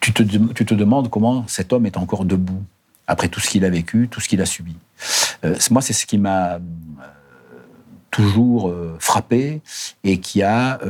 tu, 0.01 0.13
te, 0.13 0.23
tu 0.23 0.65
te 0.65 0.75
demandes 0.75 1.11
comment 1.11 1.45
cet 1.47 1.73
homme 1.73 1.87
est 1.87 1.97
encore 1.97 2.25
debout 2.25 2.63
après 3.07 3.29
tout 3.29 3.41
ce 3.41 3.51
qu'il 3.51 3.65
a 3.65 3.71
vécu, 3.71 4.09
tout 4.09 4.21
ce 4.21 4.29
qu'il 4.29 4.41
a 4.41 4.47
subi. 4.47 4.77
Euh, 5.45 5.57
moi, 5.71 5.83
c'est 5.83 5.93
ce 5.93 6.07
qui 6.07 6.19
m'a 6.19 6.55
euh, 6.55 6.59
toujours 8.11 8.73
frappé 8.99 9.61
et 10.05 10.19
qui 10.19 10.43
a 10.43 10.81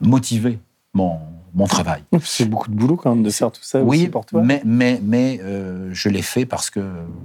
motivé 0.00 0.58
mon, 0.94 1.18
mon 1.54 1.66
travail. 1.66 2.02
C'est 2.22 2.44
beaucoup 2.46 2.70
de 2.70 2.74
boulot 2.74 2.96
quand 2.96 3.14
même 3.14 3.24
de 3.24 3.30
faire 3.30 3.50
tout 3.50 3.62
ça 3.62 3.78
aussi 3.80 3.88
Oui, 3.88 4.08
pour 4.08 4.24
toi. 4.24 4.42
mais, 4.42 4.62
mais, 4.64 5.00
mais 5.02 5.40
euh, 5.42 5.90
je 5.92 6.08
l'ai 6.08 6.22
fait 6.22 6.46
parce 6.46 6.70
que 6.70 6.80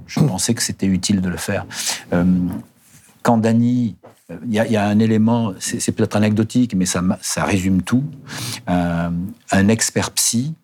je 0.06 0.20
pensais 0.26 0.54
que 0.54 0.62
c'était 0.62 0.86
utile 0.86 1.20
de 1.20 1.28
le 1.28 1.36
faire. 1.36 1.66
Euh, 2.12 2.24
quand 3.22 3.38
Dany, 3.38 3.96
il 4.44 4.52
y, 4.52 4.58
a- 4.58 4.66
il 4.66 4.72
y 4.72 4.76
a 4.76 4.86
un 4.86 4.98
élément, 4.98 5.54
c'est 5.58 5.92
peut-être 5.92 6.16
anecdotique, 6.16 6.74
mais 6.74 6.86
ça, 6.86 7.02
résume 7.44 7.82
tout. 7.82 8.04
Euh, 8.68 9.10
un 9.50 9.68
expert 9.68 10.10
psy, 10.12 10.54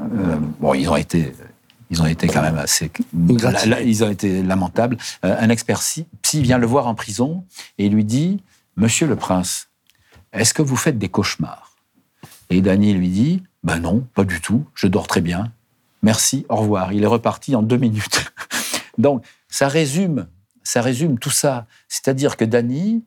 euh, 0.00 0.36
bon, 0.60 0.74
ils 0.74 0.88
ont 0.88 0.96
été, 0.96 1.32
ils 1.90 2.02
ont 2.02 2.06
été 2.06 2.26
quand 2.26 2.42
même 2.42 2.58
assez, 2.58 2.90
Gratifiés. 3.14 3.70
la- 3.70 3.76
la- 3.76 3.82
ils 3.82 4.02
ont 4.04 4.10
été 4.10 4.42
lamentables. 4.42 4.96
Euh, 5.24 5.36
un 5.38 5.48
expert 5.48 5.78
psy, 5.80 6.06
psy 6.22 6.42
vient 6.42 6.58
le 6.58 6.66
voir 6.66 6.86
en 6.86 6.94
prison 6.94 7.44
et 7.78 7.88
lui 7.88 8.04
dit, 8.04 8.42
Monsieur 8.76 9.06
le 9.06 9.16
Prince, 9.16 9.68
est-ce 10.32 10.54
que 10.54 10.62
vous 10.62 10.76
faites 10.76 10.98
des 10.98 11.08
cauchemars? 11.08 11.72
Et 12.48 12.60
Dany 12.62 12.94
lui 12.94 13.08
dit, 13.10 13.42
ben 13.62 13.78
non, 13.78 14.06
pas 14.14 14.24
du 14.24 14.40
tout, 14.40 14.64
je 14.74 14.86
dors 14.86 15.06
très 15.06 15.20
bien. 15.20 15.52
Merci, 16.02 16.46
au 16.48 16.56
revoir. 16.56 16.92
Il 16.92 17.02
est 17.02 17.06
reparti 17.06 17.54
en 17.54 17.62
deux 17.62 17.76
minutes. 17.76 18.32
Donc, 18.98 19.22
ça 19.48 19.68
résume, 19.68 20.26
ça 20.62 20.82
résume 20.82 21.18
tout 21.18 21.30
ça. 21.30 21.66
C'est-à-dire 21.88 22.36
que 22.36 22.44
Dany 22.44 23.02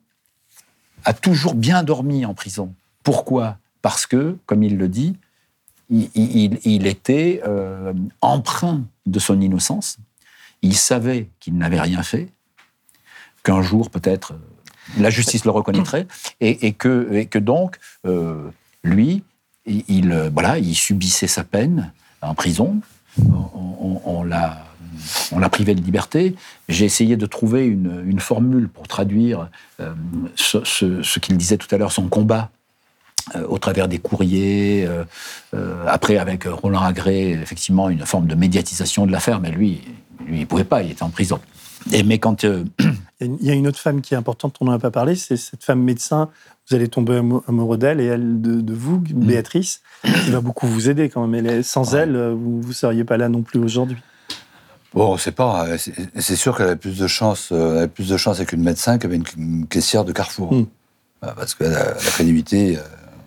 a 1.04 1.12
toujours 1.12 1.54
bien 1.54 1.82
dormi 1.82 2.24
en 2.24 2.34
prison. 2.34 2.74
Pourquoi? 3.02 3.58
Parce 3.82 4.06
que, 4.06 4.38
comme 4.46 4.62
il 4.62 4.78
le 4.78 4.88
dit, 4.88 5.16
il, 5.90 6.86
était 6.86 7.42
euh, 7.46 7.92
empreint 8.22 8.84
de 9.04 9.18
son 9.18 9.40
innocence 9.40 9.98
il 10.64 10.74
savait 10.74 11.28
qu'il 11.40 11.56
n'avait 11.58 11.80
rien 11.80 12.02
fait, 12.02 12.28
qu'un 13.42 13.60
jour 13.60 13.90
peut-être 13.90 14.32
euh, 14.32 14.38
la 14.98 15.10
justice 15.10 15.44
le 15.44 15.50
reconnaîtrait, 15.50 16.06
et, 16.40 16.72
que, 16.72 17.12
et 17.12 17.26
que, 17.26 17.38
donc, 17.38 17.78
euh, 18.06 18.50
lui, 18.82 19.22
il, 19.66 20.10
euh, 20.10 20.30
voilà, 20.32 20.58
il 20.58 20.74
subissait 20.74 21.26
sa 21.26 21.44
peine 21.44 21.92
en 22.22 22.34
prison, 22.34 22.80
on, 23.22 24.24
l'a 24.24 24.63
on 25.32 25.38
l'a 25.38 25.48
privé 25.48 25.74
de 25.74 25.80
liberté. 25.80 26.34
J'ai 26.68 26.84
essayé 26.84 27.16
de 27.16 27.26
trouver 27.26 27.66
une, 27.66 28.20
formule 28.20 28.68
pour 28.68 28.88
traduire 28.88 29.48
ce, 30.36 30.64
ce 30.64 31.18
qu'il 31.18 31.36
disait 31.36 31.56
tout 31.56 31.72
à 31.74 31.78
l'heure, 31.78 31.92
son 31.92 32.08
combat 32.08 32.50
euh, 33.34 33.46
au 33.48 33.56
travers 33.56 33.88
des 33.88 33.98
courriers, 33.98 34.84
euh, 34.86 35.02
euh, 35.54 35.82
après 35.86 36.18
avec 36.18 36.44
Roland 36.44 36.82
Agré, 36.82 37.30
effectivement, 37.30 37.88
une 37.88 38.04
forme 38.04 38.26
de 38.26 38.34
médiatisation 38.34 39.06
de 39.06 39.12
l'affaire, 39.12 39.40
mais 39.40 39.50
lui, 39.50 39.80
lui, 40.26 40.40
il 40.40 40.46
pouvait 40.46 40.64
pas, 40.64 40.82
il 40.82 40.90
était 40.90 41.02
en 41.02 41.08
prison. 41.08 41.40
Et, 41.90 42.02
mais 42.02 42.18
quand... 42.18 42.44
Il 43.20 43.42
y 43.42 43.50
a 43.50 43.54
une 43.54 43.66
autre 43.68 43.78
femme 43.78 44.02
qui 44.02 44.12
est 44.12 44.16
importante, 44.16 44.56
on 44.60 44.66
n'en 44.66 44.72
a 44.72 44.78
pas 44.78 44.90
parlé, 44.90 45.14
c'est 45.14 45.36
cette 45.36 45.64
femme 45.64 45.80
médecin, 45.80 46.28
vous 46.68 46.76
allez 46.76 46.88
tomber 46.88 47.22
amoureux 47.48 47.78
d'elle, 47.78 48.00
et 48.00 48.04
elle 48.04 48.42
de, 48.42 48.74
vous, 48.74 48.98
mm. 48.98 49.24
Béatrice, 49.24 49.80
qui 50.02 50.30
va 50.30 50.40
beaucoup 50.42 50.66
vous 50.66 50.90
aider 50.90 51.08
quand 51.08 51.26
même. 51.26 51.62
sans 51.62 51.94
elle, 51.94 52.16
vous 52.32 52.60
ne 52.66 52.72
seriez 52.72 53.04
pas 53.04 53.16
là 53.16 53.30
non 53.30 53.40
plus 53.42 53.60
aujourd'hui. 53.60 53.96
Bon, 54.94 55.16
c'est 55.16 55.32
pas. 55.32 55.66
C'est 55.76 56.36
sûr 56.36 56.56
qu'elle 56.56 56.66
avait 56.66 56.76
plus 56.76 56.98
de 56.98 57.06
chance, 57.06 57.48
elle 57.50 57.78
avait 57.78 57.88
plus 57.88 58.08
de 58.08 58.16
chance 58.16 58.36
avec 58.36 58.52
une 58.52 58.62
médecin 58.62 58.98
qu'avec 58.98 59.34
une, 59.36 59.66
caissière 59.66 60.04
de 60.04 60.12
Carrefour, 60.12 60.54
mm. 60.54 60.66
parce 61.20 61.54
que 61.54 61.64
la, 61.64 61.84
la 61.88 61.94
crédibilité 61.94 62.78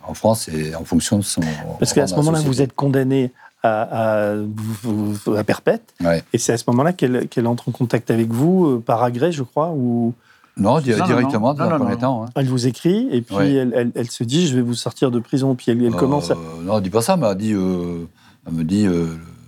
en 0.08 0.14
France 0.14 0.48
et 0.48 0.76
en 0.76 0.86
fonction 0.86 1.18
de 1.18 1.24
son. 1.24 1.42
Parce 1.80 1.94
qu'à 1.94 2.08
ce 2.08 2.16
moment-là, 2.16 2.40
vous 2.40 2.62
êtes 2.62 2.74
condamné 2.74 3.32
à, 3.64 4.32
à, 4.32 5.44
perpète. 5.44 5.94
Et 6.34 6.38
c'est 6.38 6.54
à 6.54 6.58
ce 6.58 6.64
moment-là 6.68 6.94
qu'elle 6.94 7.48
entre 7.48 7.70
en 7.70 7.72
contact 7.72 8.12
avec 8.12 8.30
vous, 8.30 8.66
euh, 8.66 8.84
par 8.84 9.04
agrès, 9.04 9.32
je 9.32 9.44
crois 9.44 9.72
ou... 9.72 10.14
Non, 10.56 10.80
directement, 10.80 11.54
dans 11.54 11.66
un 11.66 11.78
premier 11.78 11.98
temps. 11.98 12.24
Hein. 12.24 12.30
Elle 12.36 12.48
vous 12.48 12.66
écrit, 12.66 13.08
et 13.12 13.22
puis 13.22 13.56
elle, 13.56 13.92
elle, 13.94 14.10
se 14.10 14.24
dit, 14.24 14.48
je 14.48 14.56
vais 14.56 14.64
vous 14.64 14.74
sortir 14.74 15.12
de 15.12 15.20
prison. 15.20 15.54
Puis 15.54 15.72
elle, 15.72 15.92
commence 15.92 16.32
à... 16.32 16.34
Euh, 16.34 16.64
non, 16.64 16.78
elle 16.78 16.84
dit 16.84 16.90
pas 16.90 17.04
ça, 17.04 17.16
mais 17.16 17.28
elle, 17.28 17.38
dit, 17.38 17.54
euh, 17.54 18.08
elle 18.48 18.54
me 18.54 18.64
dit, 18.64 18.88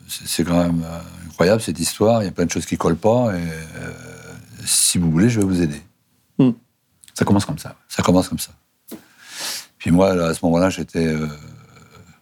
c'est 0.08 0.44
quand 0.44 0.58
même 0.58 0.84
incroyable 1.40 1.62
cette 1.62 1.80
histoire, 1.80 2.22
il 2.22 2.26
y 2.26 2.28
a 2.28 2.32
plein 2.32 2.46
de 2.46 2.52
choses 2.52 2.66
qui 2.66 2.76
collent 2.76 2.98
pas, 2.98 3.34
et 3.34 4.66
si 4.66 4.98
vous 4.98 5.10
voulez, 5.10 5.30
je 5.30 5.40
vais 5.40 5.46
vous 5.46 5.62
aider. 5.62 5.82
Hmm. 6.38 6.52
Ça 7.14 7.24
commence 7.24 7.46
comme 7.46 7.58
ça. 7.58 7.78
Ça 7.88 8.04
commence 8.04 8.28
comme 8.28 8.40
ça. 8.40 8.52
Puis 9.78 9.92
moi, 9.92 10.10
à 10.10 10.34
ce 10.34 10.44
moment-là, 10.44 10.70
j'étais 10.70 11.08
euh, 11.08 11.28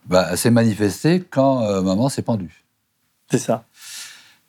bah, 0.06 0.22
assez 0.22 0.52
manifesté 0.52 1.24
quand 1.28 1.64
euh, 1.64 1.82
maman 1.82 2.10
s'est 2.10 2.22
pendue. 2.22 2.64
C'est 3.32 3.40
ça. 3.40 3.66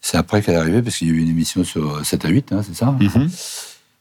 C'est 0.02 0.18
après 0.18 0.42
qu'elle 0.42 0.54
est 0.54 0.58
arrivée, 0.58 0.82
parce 0.82 0.96
qu'il 0.96 1.08
y 1.08 1.10
a 1.12 1.14
eu 1.14 1.18
une 1.18 1.30
émission 1.30 1.64
sur 1.64 2.04
7 2.04 2.26
à 2.26 2.28
8, 2.28 2.52
hein, 2.52 2.62
c'est 2.62 2.74
ça? 2.74 2.94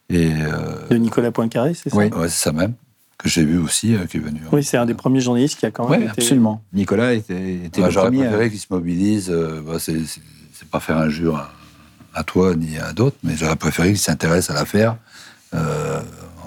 Et, 0.10 0.34
euh, 0.34 0.88
De 0.90 0.98
Nicolas 0.98 1.32
Poincaré, 1.32 1.76
c'est 1.76 1.90
ça? 1.90 1.96
Oui, 1.96 2.10
c'est 2.24 2.30
ça 2.30 2.52
même, 2.52 2.74
que 3.18 3.30
j'ai 3.30 3.46
vu 3.46 3.58
aussi, 3.58 3.96
qui 4.10 4.18
est 4.18 4.20
venu. 4.20 4.42
Oui, 4.52 4.66
c'est 4.66 4.76
un 4.76 4.86
des 4.86 4.94
premiers 4.96 5.22
journalistes 5.22 5.58
qui 5.58 5.66
a 5.66 5.72
quand 5.72 5.88
même 5.88 6.02
Oui, 6.02 6.08
absolument. 6.10 6.62
Nicolas 6.74 7.14
était, 7.14 7.56
était 7.56 7.82
bah, 7.82 7.90
J'aurais 7.90 8.12
préféré 8.12 8.50
qu'il 8.50 8.60
se 8.60 8.68
mobilise, 8.70 9.30
bah, 9.66 9.80
c'est 9.80 9.96
pas 10.66 10.80
faire 10.80 10.98
injure 10.98 11.38
à, 11.38 11.52
à 12.14 12.24
toi 12.24 12.56
ni 12.56 12.78
à 12.78 12.94
d'autres, 12.94 13.18
mais 13.24 13.36
j'aurais 13.36 13.56
préféré 13.56 13.90
qu'il 13.90 14.00
s'intéresse 14.00 14.50
à 14.50 14.54
l'affaire 14.54 14.98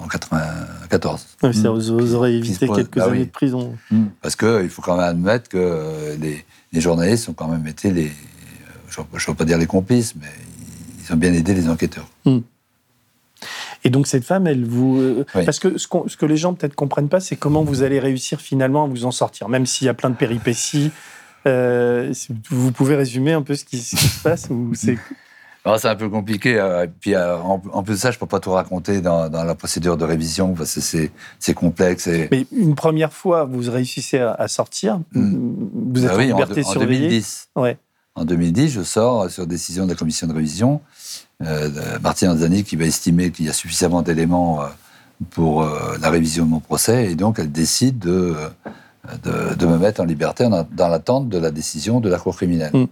en 0.01 0.07
94. 0.07 1.27
ça 1.53 1.69
vous 1.69 2.15
aurait 2.15 2.33
évité 2.33 2.67
quelques 2.67 2.97
bah 2.97 3.05
années 3.05 3.25
de 3.25 3.31
prison. 3.31 3.77
Hmm. 3.89 4.05
Parce 4.21 4.35
qu'il 4.35 4.69
faut 4.69 4.81
quand 4.81 4.97
même 4.97 5.05
admettre 5.05 5.49
que 5.49 6.17
les, 6.19 6.81
journalistes 6.81 7.29
ont 7.29 7.33
quand 7.33 7.47
même 7.47 7.67
été 7.67 7.91
les. 7.91 8.11
Je 8.89 8.99
ne 8.99 9.05
veux 9.27 9.33
pas 9.35 9.45
dire 9.45 9.57
les 9.57 9.67
complices, 9.67 10.15
mais 10.15 10.27
ils 11.03 11.13
ont 11.13 11.17
bien 11.17 11.33
aidé 11.33 11.53
les 11.53 11.69
enquêteurs. 11.69 12.07
Hmm. 12.25 12.39
Et 13.83 13.89
donc 13.89 14.05
cette 14.05 14.23
femme, 14.23 14.45
elle 14.45 14.63
vous... 14.63 14.99
Euh, 14.99 15.25
parce 15.33 15.57
que 15.57 15.79
ce, 15.79 15.87
ce, 16.05 16.15
que 16.15 16.25
les 16.27 16.37
gens 16.37 16.53
peut-être 16.53 16.75
comprennent 16.75 17.09
pas, 17.09 17.19
c'est 17.19 17.35
comment 17.35 17.63
vous 17.63 17.81
allez 17.81 17.99
réussir 17.99 18.39
finalement 18.39 18.83
à 18.83 18.87
vous 18.87 19.05
en 19.05 19.11
sortir, 19.11 19.49
même 19.49 19.65
s'il 19.65 19.87
y 19.87 19.89
a 19.89 19.95
plein 19.95 20.11
de 20.11 20.15
péripéties. 20.15 20.91
Euh, 21.47 22.13
vous 22.49 22.71
pouvez 22.71 22.95
résumer 22.95 23.33
un 23.33 23.41
peu 23.41 23.55
ce 23.55 23.65
qui, 23.65 23.77
ce 23.79 23.95
qui 23.95 24.07
se 24.07 24.21
passe 24.21 24.47
ou 24.49 24.71
c'est 24.73 24.97
c'est 25.77 25.87
un 25.87 25.95
peu 25.95 26.09
compliqué. 26.09 26.59
Euh, 26.59 26.85
et 26.85 26.87
puis, 26.87 27.15
euh, 27.15 27.37
en, 27.37 27.83
plus 27.83 27.93
de 27.93 27.99
ça, 27.99 28.11
je 28.11 28.17
ne 28.17 28.19
peux 28.19 28.25
pas 28.25 28.39
tout 28.39 28.51
raconter 28.51 29.01
dans, 29.01 29.29
la 29.29 29.55
procédure 29.55 29.97
de 29.97 30.05
révision 30.05 30.53
parce 30.53 30.75
que 30.75 31.09
c'est 31.39 31.53
complexe. 31.53 32.07
Mais 32.31 32.45
une 32.51 32.75
première 32.75 33.13
fois, 33.13 33.45
vous 33.45 33.69
réussissez 33.71 34.19
à, 34.19 34.47
sortir. 34.47 34.99
Hmm. 35.13 35.93
Vous 35.93 36.05
êtes 36.05 36.11
ah 36.13 36.17
en 36.17 36.19
liberté 36.19 36.63
en, 36.65 36.69
en 36.69 36.79
2010. 36.79 37.49
Ouais. 37.55 37.77
En 38.15 38.25
2010, 38.25 38.69
je 38.69 38.83
sors 38.83 39.29
sur 39.29 39.47
décision 39.47 39.85
de 39.85 39.91
la 39.91 39.95
commission 39.95 40.27
de 40.27 40.33
révision. 40.33 40.81
Euh, 41.41 41.69
Martine 42.01 42.29
Anzani 42.29 42.63
qui 42.63 42.75
va 42.75 42.85
estimer 42.85 43.31
qu'il 43.31 43.45
y 43.45 43.49
a 43.49 43.53
suffisamment 43.53 44.01
d'éléments 44.01 44.61
euh, 44.61 44.65
pour 45.31 45.63
la 45.63 46.09
révision 46.09 46.45
de 46.45 46.49
mon 46.49 46.59
procès 46.59 47.11
et 47.11 47.15
donc 47.15 47.37
elle 47.37 47.51
décide 47.51 47.99
de, 47.99 48.35
de, 49.23 49.65
me 49.65 49.77
mettre 49.77 50.01
en 50.01 50.05
liberté 50.05 50.47
dans 50.47 50.87
l'attente 50.87 51.29
de 51.29 51.37
la 51.37 51.51
décision 51.51 51.99
de 51.99 52.09
la 52.09 52.19
Cour 52.19 52.35
criminelle. 52.35 52.71
Hmm 52.73 52.87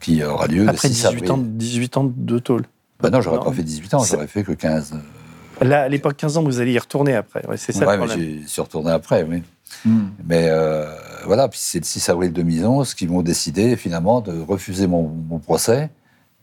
qui 0.00 0.22
aura 0.22 0.46
lieu 0.46 0.68
Après 0.68 0.88
18 0.88 1.30
ans, 1.30 1.38
18 1.38 1.96
ans 1.96 2.12
de 2.14 2.38
tôle. 2.38 2.64
Bah 3.00 3.10
non, 3.10 3.20
j'aurais 3.20 3.44
pas 3.44 3.52
fait 3.52 3.62
18 3.62 3.94
ans, 3.94 4.04
j'aurais 4.04 4.26
fait 4.26 4.42
que 4.42 4.52
15. 4.52 4.92
Euh, 4.92 5.64
Là, 5.64 5.82
à 5.82 5.88
l'époque, 5.88 6.16
15 6.16 6.36
ans, 6.36 6.42
vous 6.42 6.60
allez 6.60 6.72
y 6.72 6.78
retourner 6.78 7.14
après. 7.14 7.44
Ouais, 7.46 7.56
c'est 7.56 7.72
ça 7.72 7.86
ouais, 7.86 7.98
mais 7.98 8.08
j'y 8.08 8.48
suis 8.48 8.60
retourné 8.60 8.90
après, 8.90 9.24
oui. 9.24 9.42
Hmm. 9.84 10.08
Mais 10.24 10.46
euh, 10.48 10.86
voilà, 11.26 11.48
puis 11.48 11.58
c'est 11.60 11.80
le 11.80 11.84
6 11.84 12.08
avril 12.08 12.32
2011 12.32 12.94
qu'ils 12.94 13.08
vont 13.08 13.22
décider 13.22 13.76
finalement 13.76 14.20
de 14.20 14.40
refuser 14.40 14.86
mon, 14.86 15.38
procès 15.44 15.90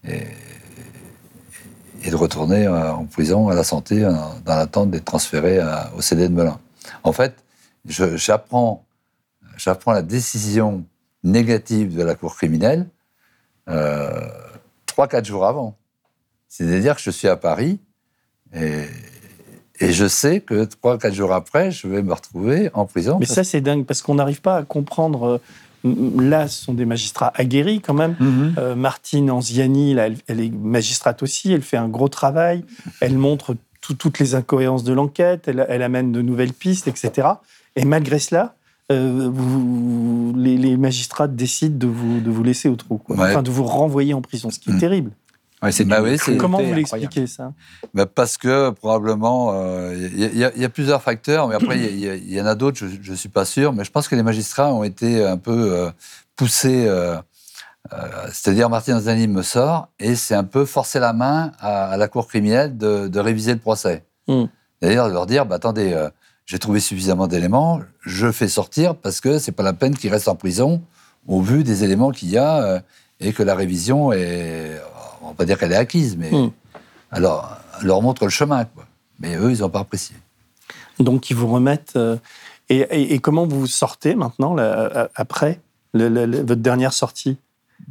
et, 0.07 0.23
et, 2.03 2.11
de 2.11 2.15
retourner 2.15 2.67
euh, 2.67 2.93
en 2.93 3.05
prison 3.05 3.49
à 3.49 3.55
la 3.55 3.63
santé 3.63 4.01
dans 4.01 4.55
l'attente 4.55 4.91
d'être 4.91 5.05
transféré 5.05 5.59
au 5.97 6.01
CD 6.01 6.27
de 6.27 6.33
Melun. 6.33 6.59
En 7.03 7.13
fait, 7.13 7.35
j'apprends 7.87 8.83
la 9.87 10.01
décision 10.01 10.85
négative 11.23 11.95
de 11.95 12.03
la 12.03 12.15
Cour 12.15 12.35
criminelle 12.35 12.87
euh, 13.67 14.27
trois, 14.85 15.07
quatre 15.07 15.25
jours 15.25 15.45
avant. 15.45 15.75
C'est-à-dire 16.47 16.95
que 16.95 17.01
je 17.01 17.09
suis 17.09 17.27
à 17.27 17.35
Paris 17.35 17.79
et, 18.53 18.85
je 19.81 20.07
sais 20.07 20.39
que 20.39 20.63
trois, 20.63 20.97
quatre 20.97 21.13
jours 21.13 21.33
après, 21.33 21.71
je 21.71 21.87
vais 21.87 22.01
me 22.01 22.13
retrouver 22.13 22.69
en 22.73 22.85
prison. 22.85 23.17
Mais 23.19 23.25
ça, 23.25 23.43
c'est 23.43 23.59
dingue 23.59 23.85
parce 23.85 24.01
qu'on 24.01 24.15
n'arrive 24.15 24.41
pas 24.41 24.57
à 24.57 24.63
comprendre. 24.63 25.41
Euh, 25.85 25.93
là, 26.17 26.47
ce 26.47 26.63
sont 26.63 26.73
des 26.73 26.85
magistrats 26.85 27.33
aguerris 27.35 27.81
quand 27.81 27.93
même. 27.93 28.15
Mhm. 28.19 28.55
Euh, 28.57 28.75
Martine 28.75 29.29
Anziani, 29.29 29.95
elle, 29.97 30.39
est 30.39 30.49
magistrate 30.49 31.21
aussi, 31.23 31.51
elle 31.51 31.61
fait 31.61 31.77
un 31.77 31.89
gros 31.89 32.07
travail, 32.07 32.63
elle 33.01 33.17
montre 33.17 33.57
toutes 33.93 34.19
les 34.19 34.35
incohérences 34.35 34.83
de 34.83 34.93
l'enquête, 34.93 35.47
elle, 35.47 35.65
elle, 35.69 35.81
amène 35.81 36.11
de 36.11 36.21
nouvelles 36.21 36.53
pistes, 36.53 36.87
etc. 36.87 37.27
Et 37.75 37.85
malgré 37.85 38.19
cela, 38.19 38.55
euh, 38.91 39.29
vous, 39.33 40.33
les, 40.37 40.77
magistrats 40.77 41.27
décident 41.27 41.75
de 41.75 41.87
vous, 41.87 42.19
de 42.19 42.29
vous 42.29 42.43
laisser 42.43 42.69
au 42.69 42.75
trou, 42.75 43.01
enfin 43.09 43.41
de 43.41 43.49
vous 43.49 43.63
renvoyer 43.63 44.13
en 44.13 44.21
prison, 44.21 44.51
ce 44.51 44.59
qui 44.59 44.69
est 44.69 44.73
mm. 44.73 44.79
terrible. 44.79 45.11
bah 45.85 46.01
Comment 46.37 46.61
vous 46.61 46.73
l'expliquez 46.73 47.25
ça? 47.25 47.53
Bah 47.95 48.05
Parce 48.05 48.37
que 48.37 48.69
probablement, 48.69 49.53
il 49.91 50.23
euh, 50.23 50.51
y, 50.55 50.65
a 50.65 50.69
plusieurs 50.69 51.01
facteurs, 51.01 51.47
mais 51.47 51.55
après 51.55 51.79
il 51.79 52.31
y, 52.31 52.39
en 52.39 52.45
a 52.45 52.53
d'autres, 52.53 52.77
je 52.77 53.11
ne 53.11 53.15
suis 53.15 53.29
pas 53.29 53.45
sûr, 53.45 53.73
mais 53.73 53.83
je 53.83 53.91
pense 53.91 54.07
que 54.07 54.15
les 54.15 54.21
magistrats 54.21 54.71
ont 54.71 54.83
été 54.83 55.23
un 55.23 55.37
peu 55.37 55.73
euh, 55.73 55.89
poussés. 56.35 56.87
C'est-à-dire, 58.31 58.69
Martin 58.69 58.99
Zani 58.99 59.27
me 59.27 59.41
sort 59.41 59.89
et 59.99 60.15
c'est 60.15 60.35
un 60.35 60.43
peu 60.43 60.65
forcer 60.65 60.99
la 60.99 61.13
main 61.13 61.51
à, 61.59 61.97
la 61.97 62.07
cour 62.07 62.27
criminelle 62.27 62.77
de, 62.77 63.19
réviser 63.19 63.53
le 63.53 63.59
procès. 63.59 64.03
Mm. 64.27 64.45
D'ailleurs, 64.81 65.07
de 65.07 65.13
leur 65.13 65.25
dire 65.25 65.45
bah, 65.45 65.55
attendez, 65.55 65.95
j'ai 66.45 66.59
trouvé 66.59 66.79
suffisamment 66.79 67.27
d'éléments, 67.27 67.81
je 68.01 68.31
fais 68.31 68.47
sortir 68.47 68.95
parce 68.95 69.19
que 69.19 69.39
c'est 69.39 69.51
pas 69.51 69.63
la 69.63 69.73
peine 69.73 69.95
qu'il 69.95 70.11
reste 70.11 70.27
en 70.27 70.35
prison 70.35 70.81
au 71.27 71.41
vu 71.41 71.63
des 71.63 71.83
éléments 71.83 72.11
qu'il 72.11 72.29
y 72.29 72.37
a 72.37 72.63
euh, 72.63 72.79
et 73.19 73.33
que 73.33 73.41
la 73.41 73.55
révision 73.55 74.11
est, 74.11 74.79
on 75.23 75.29
va 75.29 75.33
pas 75.33 75.45
dire 75.45 75.57
qu'elle 75.57 75.71
est 75.71 75.77
acquise, 75.77 76.17
mais 76.17 76.29
hmm. 76.31 76.51
alors 77.11 77.57
leur 77.81 78.01
montre 78.01 78.25
le 78.25 78.29
chemin, 78.29 78.65
quoi. 78.65 78.85
Mais 79.19 79.35
eux, 79.37 79.51
ils 79.51 79.61
n'ont 79.61 79.69
pas 79.69 79.79
apprécié. 79.79 80.15
Donc 80.99 81.29
ils 81.29 81.35
vous 81.35 81.47
remettent. 81.47 81.95
Euh, 81.95 82.17
et, 82.69 83.19
comment 83.19 83.45
vous 83.45 83.67
sortez 83.67 84.15
maintenant 84.15 84.55
après 85.15 85.61
votre 85.93 86.55
dernière 86.55 86.93
sortie? 86.93 87.37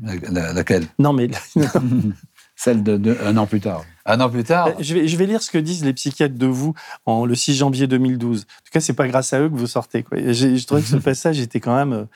Laquelle? 0.02 0.86
Non, 0.98 1.12
mais 1.12 1.28
celle 2.56 2.82
de, 2.82 3.16
un 3.24 3.36
an 3.36 3.46
plus 3.46 3.60
tard. 3.60 3.84
Un 4.06 4.20
an 4.20 4.28
plus 4.28 4.44
tard? 4.44 4.68
Euh, 4.68 4.72
je 4.80 4.94
vais, 4.94 5.08
je 5.08 5.16
vais 5.16 5.26
lire 5.26 5.42
ce 5.42 5.50
que 5.50 5.58
disent 5.58 5.84
les 5.84 5.92
psychiatres 5.92 6.36
de 6.36 6.46
vous 6.46 6.74
en, 7.06 7.24
le 7.26 7.34
6 7.34 7.56
janvier 7.56 7.86
2012. 7.86 8.40
En 8.40 8.42
tout 8.42 8.70
cas, 8.72 8.80
c'est 8.80 8.92
pas 8.92 9.08
grâce 9.08 9.32
à 9.32 9.40
eux 9.40 9.48
que 9.48 9.54
vous 9.56 9.66
sortez. 9.66 10.02
Quoi. 10.02 10.18
Je, 10.18 10.64
trouvais 10.64 10.82
que 10.82 10.88
ce 10.88 10.96
passage 11.04 11.40
était 11.40 11.60
quand 11.60 11.74
même. 11.74 12.06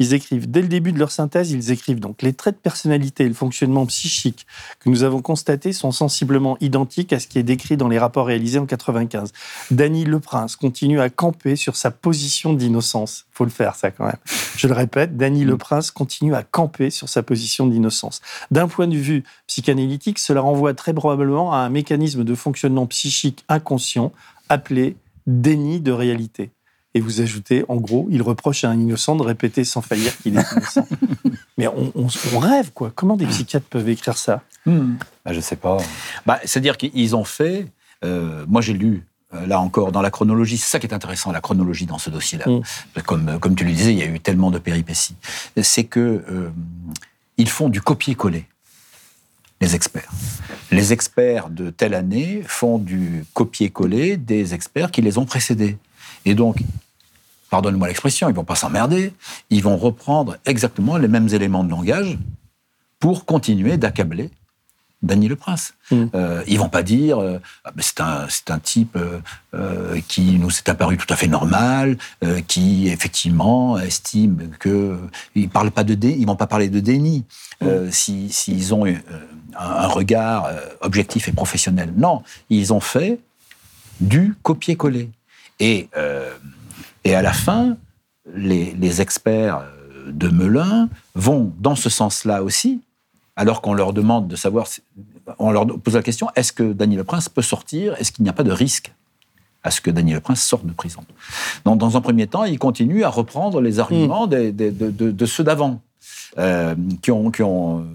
Ils 0.00 0.14
écrivent, 0.14 0.50
dès 0.50 0.62
le 0.62 0.68
début 0.68 0.92
de 0.92 0.98
leur 0.98 1.10
synthèse, 1.10 1.50
ils 1.50 1.70
écrivent 1.70 2.00
donc 2.00 2.22
les 2.22 2.32
traits 2.32 2.56
de 2.56 2.60
personnalité 2.60 3.24
et 3.24 3.28
le 3.28 3.34
fonctionnement 3.34 3.84
psychique 3.84 4.46
que 4.80 4.88
nous 4.88 5.02
avons 5.02 5.20
constatés 5.20 5.74
sont 5.74 5.92
sensiblement 5.92 6.56
identiques 6.60 7.12
à 7.12 7.20
ce 7.20 7.26
qui 7.26 7.38
est 7.38 7.42
décrit 7.42 7.76
dans 7.76 7.86
les 7.86 7.98
rapports 7.98 8.26
réalisés 8.26 8.58
en 8.58 8.64
95. 8.64 9.30
Dany 9.70 10.06
Leprince 10.06 10.56
continue 10.56 11.02
à 11.02 11.10
camper 11.10 11.54
sur 11.54 11.76
sa 11.76 11.90
position 11.90 12.54
d'innocence. 12.54 13.26
Faut 13.30 13.44
le 13.44 13.50
faire, 13.50 13.76
ça, 13.76 13.90
quand 13.90 14.06
même. 14.06 14.16
Je 14.56 14.66
le 14.66 14.72
répète, 14.72 15.18
Dany 15.18 15.44
Leprince 15.44 15.90
continue 15.90 16.34
à 16.34 16.44
camper 16.44 16.88
sur 16.88 17.10
sa 17.10 17.22
position 17.22 17.66
d'innocence. 17.66 18.22
D'un 18.50 18.68
point 18.68 18.88
de 18.88 18.96
vue 18.96 19.22
psychanalytique, 19.48 20.18
cela 20.18 20.40
renvoie 20.40 20.72
très 20.72 20.94
probablement 20.94 21.52
à 21.52 21.58
un 21.58 21.68
mécanisme 21.68 22.24
de 22.24 22.34
fonctionnement 22.34 22.86
psychique 22.86 23.44
inconscient 23.50 24.12
appelé 24.48 24.96
déni 25.26 25.82
de 25.82 25.92
réalité. 25.92 26.52
Et 26.94 27.00
vous 27.00 27.20
ajoutez, 27.20 27.64
en 27.68 27.76
gros, 27.76 28.08
il 28.10 28.20
reproche 28.20 28.64
à 28.64 28.70
un 28.70 28.78
innocent 28.78 29.14
de 29.14 29.22
répéter 29.22 29.62
sans 29.64 29.80
faillir 29.80 30.16
qu'il 30.18 30.36
est 30.36 30.44
innocent. 30.52 30.86
Mais 31.58 31.68
on, 31.68 31.92
on- 31.94 32.08
on 32.34 32.38
rêve, 32.40 32.72
quoi. 32.72 32.90
Comment 32.94 33.16
des 33.16 33.26
psychiatres 33.26 33.66
peuvent 33.66 33.88
écrire 33.88 34.16
ça? 34.18 34.42
Bah, 34.66 35.32
je 35.32 35.40
sais 35.40 35.54
pas. 35.56 35.76
Bah, 36.26 36.40
C'est-à-dire 36.44 36.76
qu'ils 36.76 37.14
ont 37.14 37.24
fait. 37.24 37.66
euh, 38.04 38.44
moi, 38.48 38.60
j'ai 38.60 38.72
lu. 38.72 39.04
euh, 39.34 39.46
Là 39.46 39.60
encore, 39.60 39.92
dans 39.92 40.02
la 40.02 40.10
chronologie, 40.10 40.58
c'est 40.58 40.68
ça 40.68 40.80
qui 40.80 40.86
est 40.88 40.92
intéressant, 40.94 41.30
la 41.30 41.40
chronologie 41.40 41.86
dans 41.86 41.98
ce 41.98 42.10
dossier-là. 42.10 42.46
Mm. 42.48 43.02
Comme, 43.04 43.38
comme 43.38 43.54
tu 43.54 43.64
le 43.64 43.70
disais, 43.72 43.92
il 43.92 43.98
y 43.98 44.02
a 44.02 44.06
eu 44.06 44.18
tellement 44.18 44.50
de 44.50 44.58
péripéties. 44.58 45.14
C'est 45.62 45.84
que 45.84 46.00
euh, 46.28 46.50
ils 47.36 47.48
font 47.48 47.68
du 47.68 47.80
copier-coller, 47.80 48.46
les 49.60 49.76
experts. 49.76 50.10
Les 50.72 50.92
experts 50.92 51.50
de 51.50 51.70
telle 51.70 51.94
année 51.94 52.42
font 52.46 52.78
du 52.78 53.24
copier-coller 53.34 54.16
des 54.16 54.54
experts 54.54 54.90
qui 54.90 55.02
les 55.02 55.18
ont 55.18 55.24
précédés. 55.24 55.78
Et 56.24 56.34
donc, 56.34 56.62
pardonne-moi 57.50 57.88
l'expression, 57.88 58.28
ils 58.28 58.34
vont 58.34 58.44
pas 58.44 58.54
s'emmerder, 58.54 59.12
ils 59.50 59.62
vont 59.62 59.76
reprendre 59.76 60.36
exactement 60.46 60.96
les 60.96 61.08
mêmes 61.08 61.28
éléments 61.28 61.64
de 61.64 61.70
langage 61.70 62.18
pour 62.98 63.24
continuer 63.24 63.76
d'accabler 63.76 64.30
Dany 65.02 65.28
le 65.28 65.36
Prince. 65.36 65.72
Mm. 65.90 66.04
Euh, 66.14 66.42
ils 66.46 66.58
vont 66.58 66.68
pas 66.68 66.82
dire 66.82 67.18
euh, 67.18 67.38
Ah, 67.64 67.70
ben, 67.74 67.82
c'est 67.82 68.00
un 68.00 68.26
c'est 68.28 68.50
un 68.50 68.58
type 68.58 68.96
euh, 68.96 69.20
euh, 69.54 70.00
qui 70.08 70.38
nous 70.38 70.50
est 70.50 70.68
apparu 70.68 70.96
tout 70.98 71.06
à 71.08 71.16
fait 71.16 71.26
normal, 71.26 71.96
qui 72.46 72.88
effectivement 72.88 73.78
estime 73.78 74.50
que 74.58 74.98
ils 75.34 75.48
parlent 75.48 75.70
pas 75.70 75.84
de 75.84 75.94
dé, 75.94 76.14
ils 76.18 76.26
vont 76.26 76.36
pas 76.36 76.46
parler 76.46 76.68
de 76.68 76.80
déni 76.80 77.24
si 77.90 78.30
s'ils 78.30 78.74
ont 78.74 78.86
un, 78.86 78.96
un 79.58 79.86
regard 79.86 80.50
objectif 80.80 81.28
et 81.28 81.32
professionnel. 81.32 81.92
Non, 81.96 82.22
ils 82.50 82.72
ont 82.72 82.80
fait 82.80 83.18
du 84.00 84.34
copier-coller. 84.42 85.10
Et 85.60 85.88
euh, 85.96 86.32
et 87.04 87.14
à 87.14 87.22
la 87.22 87.32
fin, 87.32 87.76
les, 88.34 88.72
les 88.72 89.00
experts 89.00 89.58
euh, 89.58 90.10
de 90.10 90.28
Melun 90.28 90.88
vont 91.14 91.52
dans 91.58 91.76
ce 91.76 91.88
sens-là 91.88 92.42
aussi, 92.42 92.80
alors 93.36 93.62
qu'on 93.62 93.72
leur 93.74 93.92
demande 93.92 94.28
de 94.28 94.36
savoir, 94.36 94.66
on 95.38 95.50
leur 95.50 95.66
pose 95.66 95.94
la 95.94 96.02
question, 96.02 96.28
est-ce 96.36 96.52
que 96.52 96.72
Daniel 96.72 96.98
Le 96.98 97.04
Prince 97.04 97.28
peut 97.28 97.42
sortir? 97.42 97.94
Est-ce 97.98 98.10
qu'il 98.12 98.22
n'y 98.24 98.28
a 98.28 98.32
pas 98.34 98.42
de 98.42 98.52
risque 98.52 98.92
à 99.62 99.70
ce 99.70 99.80
que 99.80 99.90
Daniel 99.90 100.16
Le 100.16 100.20
Prince 100.20 100.42
sorte 100.42 100.66
de 100.66 100.72
prison? 100.72 101.02
Donc, 101.64 101.78
Dans 101.78 101.96
un 101.96 102.00
premier 102.00 102.26
temps, 102.26 102.44
ils 102.44 102.58
continuent 102.58 103.04
à 103.04 103.08
reprendre 103.10 103.60
les 103.60 103.78
arguments 103.78 104.26
des- 104.26 104.52
des- 104.52 104.70
de, 104.72 104.90
de- 104.90 105.10
de 105.10 105.26
ceux 105.26 105.44
d'avant, 105.44 105.80
euh, 106.38 106.74
qui 107.02 107.10
ont, 107.10 107.30
qui 107.30 107.42
ont 107.42 107.86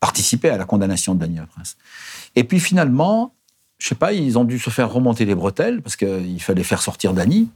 participé 0.00 0.48
à 0.50 0.56
la 0.56 0.64
condamnation 0.64 1.14
de 1.14 1.20
Daniel 1.20 1.42
Le 1.42 1.46
Prince. 1.46 1.76
Et 2.36 2.44
puis 2.44 2.60
finalement, 2.60 3.32
je 3.80 3.88
sais 3.88 3.94
pas, 3.94 4.12
ils 4.12 4.38
ont 4.38 4.44
dû 4.44 4.58
se 4.58 4.70
faire 4.70 4.92
remonter 4.92 5.24
les 5.24 5.34
bretelles 5.34 5.82
parce 5.82 5.96
qu'il 5.96 6.40
fallait 6.42 6.62
faire 6.62 6.82
sortir 6.82 7.14
Dany. 7.14 7.48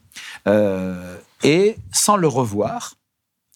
Euh, 0.49 1.17
et 1.43 1.77
sans 1.93 2.17
le 2.17 2.27
revoir, 2.27 2.95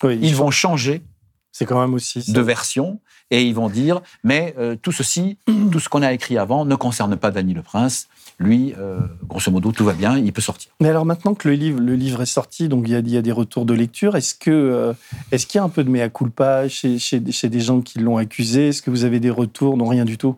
Oui, 0.03 0.19
ils 0.23 0.37
vont 0.37 0.51
changer 0.51 1.03
C'est 1.51 1.65
quand 1.67 1.81
même 1.81 1.95
aussi 1.95 2.23
ça. 2.23 2.31
de 2.33 2.41
version 2.41 3.01
et 3.31 3.43
ils 3.43 3.55
vont 3.55 3.69
dire 3.71 4.01
mais 4.23 4.55
euh, 4.59 4.77
tout 4.81 4.93
ceci, 4.93 5.39
tout 5.73 5.81
ce 5.81 5.89
qu'on 5.89 6.03
a 6.03 6.13
écrit 6.13 6.37
avant 6.39 6.65
ne 6.67 6.75
concerne 6.77 7.17
pas 7.17 7.31
Dany 7.31 7.55
le 7.55 7.63
Prince. 7.63 8.09
Lui, 8.41 8.73
euh, 8.79 9.01
grosso 9.25 9.51
modo, 9.51 9.73
tout 9.73 9.85
va 9.85 9.95
bien, 9.95 10.17
il 10.17 10.33
peut 10.33 10.41
sortir. 10.41 10.71
Mais 10.81 10.89
alors 10.89 11.05
maintenant 11.05 11.35
que 11.35 11.49
le 11.49 11.55
livre, 11.55 11.81
le 11.81 11.97
livre 11.97 12.23
est 12.23 12.27
sorti, 12.27 12.69
donc 12.69 12.87
il 12.87 12.93
y 12.93 12.95
a, 12.95 13.01
il 13.01 13.11
y 13.11 13.17
a 13.17 13.23
des 13.23 13.33
retours 13.33 13.65
de 13.65 13.75
lecture, 13.75 14.15
est-ce 14.15 14.35
que 14.35 14.95
est-ce 15.33 15.47
qu'il 15.47 15.59
y 15.59 15.61
a 15.61 15.65
un 15.65 15.69
peu 15.69 15.83
de 15.83 15.91
mea 15.91 16.09
culpa 16.09 16.69
chez, 16.69 16.99
chez, 17.01 17.21
chez 17.33 17.49
des 17.49 17.61
gens 17.61 17.81
qui 17.81 17.99
l'ont 17.99 18.17
accusé? 18.17 18.69
Est-ce 18.69 18.81
que 18.83 18.91
vous 18.91 19.03
avez 19.05 19.19
des 19.19 19.31
retours? 19.31 19.77
Non, 19.77 19.87
rien 19.87 20.05
du 20.05 20.19
tout. 20.19 20.37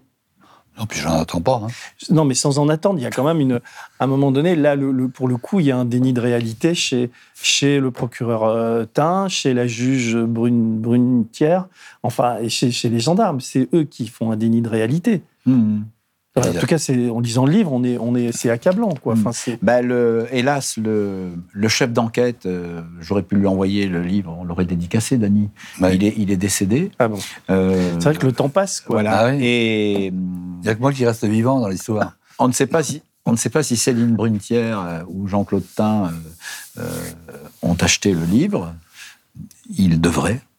Non, 0.79 0.87
puis 0.87 0.99
j'en 1.01 1.19
attends 1.21 1.41
pas. 1.43 1.61
hein. 1.65 1.67
Non, 2.11 2.25
mais 2.25 2.35
sans 2.35 2.59
en 2.59 2.69
attendre, 2.71 2.99
il 2.99 3.03
y 3.03 3.07
a 3.07 3.11
quand 3.11 3.25
même 3.25 3.41
une. 3.41 3.61
À 3.99 4.05
un 4.05 4.07
moment 4.07 4.31
donné, 4.33 4.57
là, 4.57 4.77
le, 4.77 4.93
le- 4.93 5.09
pour 5.09 5.29
le 5.29 5.37
coup, 5.37 5.61
il 5.61 5.67
y 5.67 5.71
a 5.71 5.77
un 5.77 5.85
déni 5.85 6.13
de 6.15 6.21
réalité 6.21 6.75
chez, 6.75 7.11
chez 7.35 7.81
le 7.81 7.91
procureur 7.91 8.45
euh, 8.45 8.85
Tain, 8.87 9.29
chez 9.29 9.53
la 9.53 9.67
juge 9.67 10.17
Brune, 10.17 10.79
Brunetière, 10.81 11.67
enfin, 12.03 12.39
et 12.41 12.49
chez, 12.49 12.71
chez 12.71 12.89
les 12.89 13.01
gendarmes. 13.01 13.41
C'est 13.41 13.69
eux 13.75 13.85
qui 13.85 14.07
font 14.09 14.31
un 14.31 14.37
déni 14.37 14.63
de 14.63 14.69
réalité. 14.69 15.23
Enfin, 15.47 15.85
en 16.37 16.53
tout 16.53 16.67
cas, 16.67 16.79
c'est, 16.79 17.11
en 17.11 17.21
lisant 17.21 17.45
le 17.45 17.53
livre, 17.53 17.73
on 17.73 17.83
est, 17.83 17.99
on 17.99 18.15
est, 18.15 18.31
c'est 18.33 18.51
accablant, 18.51 18.95
quoi. 19.03 19.15
Enfin, 19.15 19.33
c'est, 19.33 19.59
Ben, 19.63 19.85
le, 19.85 20.27
hélas, 20.31 20.77
le, 20.77 21.31
le 21.53 21.69
chef 21.69 21.93
d'enquête, 21.93 22.47
euh, 22.47 22.83
j'aurais 23.01 23.23
pu 23.23 23.35
lui 23.37 23.47
envoyer 23.47 23.87
le 23.89 24.03
livre, 24.03 24.37
on 24.39 24.45
l'aurait 24.45 24.65
dédicacé, 24.65 25.19
Dany. 25.19 25.49
Ouais. 25.81 25.97
Il, 25.97 26.05
est, 26.05 26.15
il 26.17 26.31
est 26.31 26.37
décédé. 26.37 26.91
ah 27.01 27.09
bon. 27.09 27.19
Euh, 27.51 27.95
C'est 27.99 28.05
vrai 28.11 28.15
que 28.17 28.27
le 28.27 28.33
temps 28.33 28.49
passe, 28.49 28.81
quoi. 28.81 28.97
Voilà. 29.03 29.19
Ah 29.19 29.31
oui. 29.31 29.45
Et 29.45 30.07
Il 30.07 30.13
n'y 30.63 30.69
a 30.69 30.75
que 30.75 30.81
moi 30.81 30.93
qui 30.93 31.05
reste 31.05 31.25
vivant 31.25 31.59
dans 31.61 31.69
l'histoire. 31.69 32.17
on 32.39 32.47
ne 32.49 32.53
sait 32.53 32.67
pas 32.67 32.83
si. 32.83 33.03
On 33.27 33.33
ne 33.33 33.37
sait 33.37 33.51
pas 33.51 33.63
si 33.63 33.77
Céline 33.77 34.15
Brunetière 34.15 34.81
euh, 34.81 35.03
ou 35.09 35.29
Jean-Claude 35.29 35.65
Tain 35.77 36.07
euh, 36.79 36.81
euh, 36.81 36.89
ont 37.63 37.75
acheté 37.81 38.13
le 38.15 38.25
livre. 38.25 38.75
Ils 39.79 40.01
devraient, 40.01 40.41
Hmm. 40.41 40.50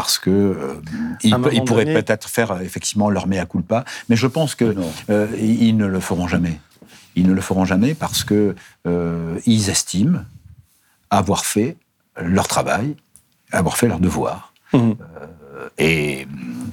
Parce 0.00 0.18
que 0.18 0.30
euh, 0.30 0.74
ils, 1.22 1.36
ils 1.52 1.62
pourraient 1.64 1.84
donné- 1.84 2.00
peut-être 2.00 2.26
faire 2.30 2.52
euh, 2.52 2.60
effectivement 2.60 3.10
leur 3.10 3.26
mea 3.26 3.44
culpa, 3.44 3.84
mais 4.08 4.16
je 4.16 4.26
pense 4.26 4.54
que 4.54 4.74
euh, 5.10 5.26
ils 5.38 5.76
ne 5.76 5.84
le 5.84 6.00
feront 6.00 6.26
jamais. 6.26 6.58
Ils 7.16 7.26
ne 7.26 7.34
le 7.34 7.42
feront 7.42 7.66
jamais 7.66 7.92
parce 7.94 8.24
que 8.24 8.54
euh, 8.86 9.38
ils 9.44 9.68
estiment 9.68 10.20
avoir 11.10 11.44
fait 11.44 11.76
leur 12.18 12.48
travail, 12.48 12.96
avoir 13.52 13.76
fait 13.76 13.88
leur 13.88 14.00
devoir 14.00 14.54
Mhm. 14.72 14.94
et 15.78 16.26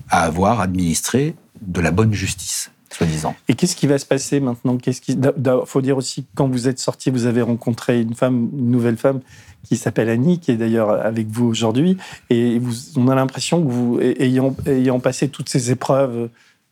avoir 0.09 0.61
administré 0.61 1.35
de 1.61 1.81
la 1.81 1.91
bonne 1.91 2.13
justice, 2.13 2.71
soi-disant. 2.91 3.35
Et 3.49 3.55
qu'est-ce 3.55 3.75
qui 3.75 3.87
va 3.87 3.97
se 3.97 4.05
passer 4.05 4.39
maintenant? 4.39 4.77
Qu'est-ce 4.77 5.01
qui 5.01 5.13
Il 5.13 5.61
faut 5.65 5.81
dire 5.81 5.97
aussi 5.97 6.23
que 6.23 6.29
quand 6.35 6.47
vous 6.47 6.67
êtes 6.69 6.79
sorti, 6.79 7.09
vous 7.09 7.25
avez 7.25 7.41
rencontré 7.41 7.99
une 8.01 8.13
femme, 8.15 8.49
une 8.53 8.69
nouvelle 8.71 8.97
femme 8.97 9.19
qui 9.67 9.77
s'appelle 9.77 10.09
Annie, 10.09 10.39
qui 10.39 10.51
est 10.51 10.55
d'ailleurs 10.57 10.89
avec 10.91 11.27
vous 11.27 11.45
aujourd'hui. 11.45 11.97
Et 12.29 12.59
vous, 12.59 12.73
on 12.95 13.07
a 13.07 13.15
l'impression 13.15 13.61
que 13.63 13.69
vous, 13.69 13.99
ayant, 14.01 14.55
ayant 14.65 14.99
passé 14.99 15.29
toutes 15.29 15.49
ces 15.49 15.71
épreuves, 15.71 16.29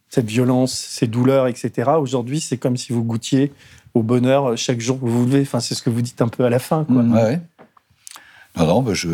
cette 0.09 0.27
violence, 0.27 0.73
ces 0.73 1.07
douleurs, 1.07 1.47
etc., 1.47 1.91
aujourd'hui, 1.99 2.39
c'est 2.39 2.57
comme 2.57 2.77
si 2.77 2.93
vous 2.93 3.03
goûtiez 3.03 3.51
au 3.93 4.03
bonheur 4.03 4.57
chaque 4.57 4.79
jour 4.81 4.99
que 4.99 5.05
vous 5.05 5.19
vous 5.21 5.25
levez. 5.25 5.41
Enfin, 5.41 5.59
c'est 5.59 5.75
ce 5.75 5.81
que 5.81 5.89
vous 5.89 6.01
dites 6.01 6.21
un 6.21 6.27
peu 6.27 6.43
à 6.45 6.49
la 6.49 6.59
fin. 6.59 6.83
Quoi. 6.85 7.01
Mhm. 7.01 7.13
Ouais, 7.13 7.23
ouais. 7.23 7.41
Non, 8.57 8.65
non, 8.67 8.81
ben 8.81 8.93
je, 8.93 9.09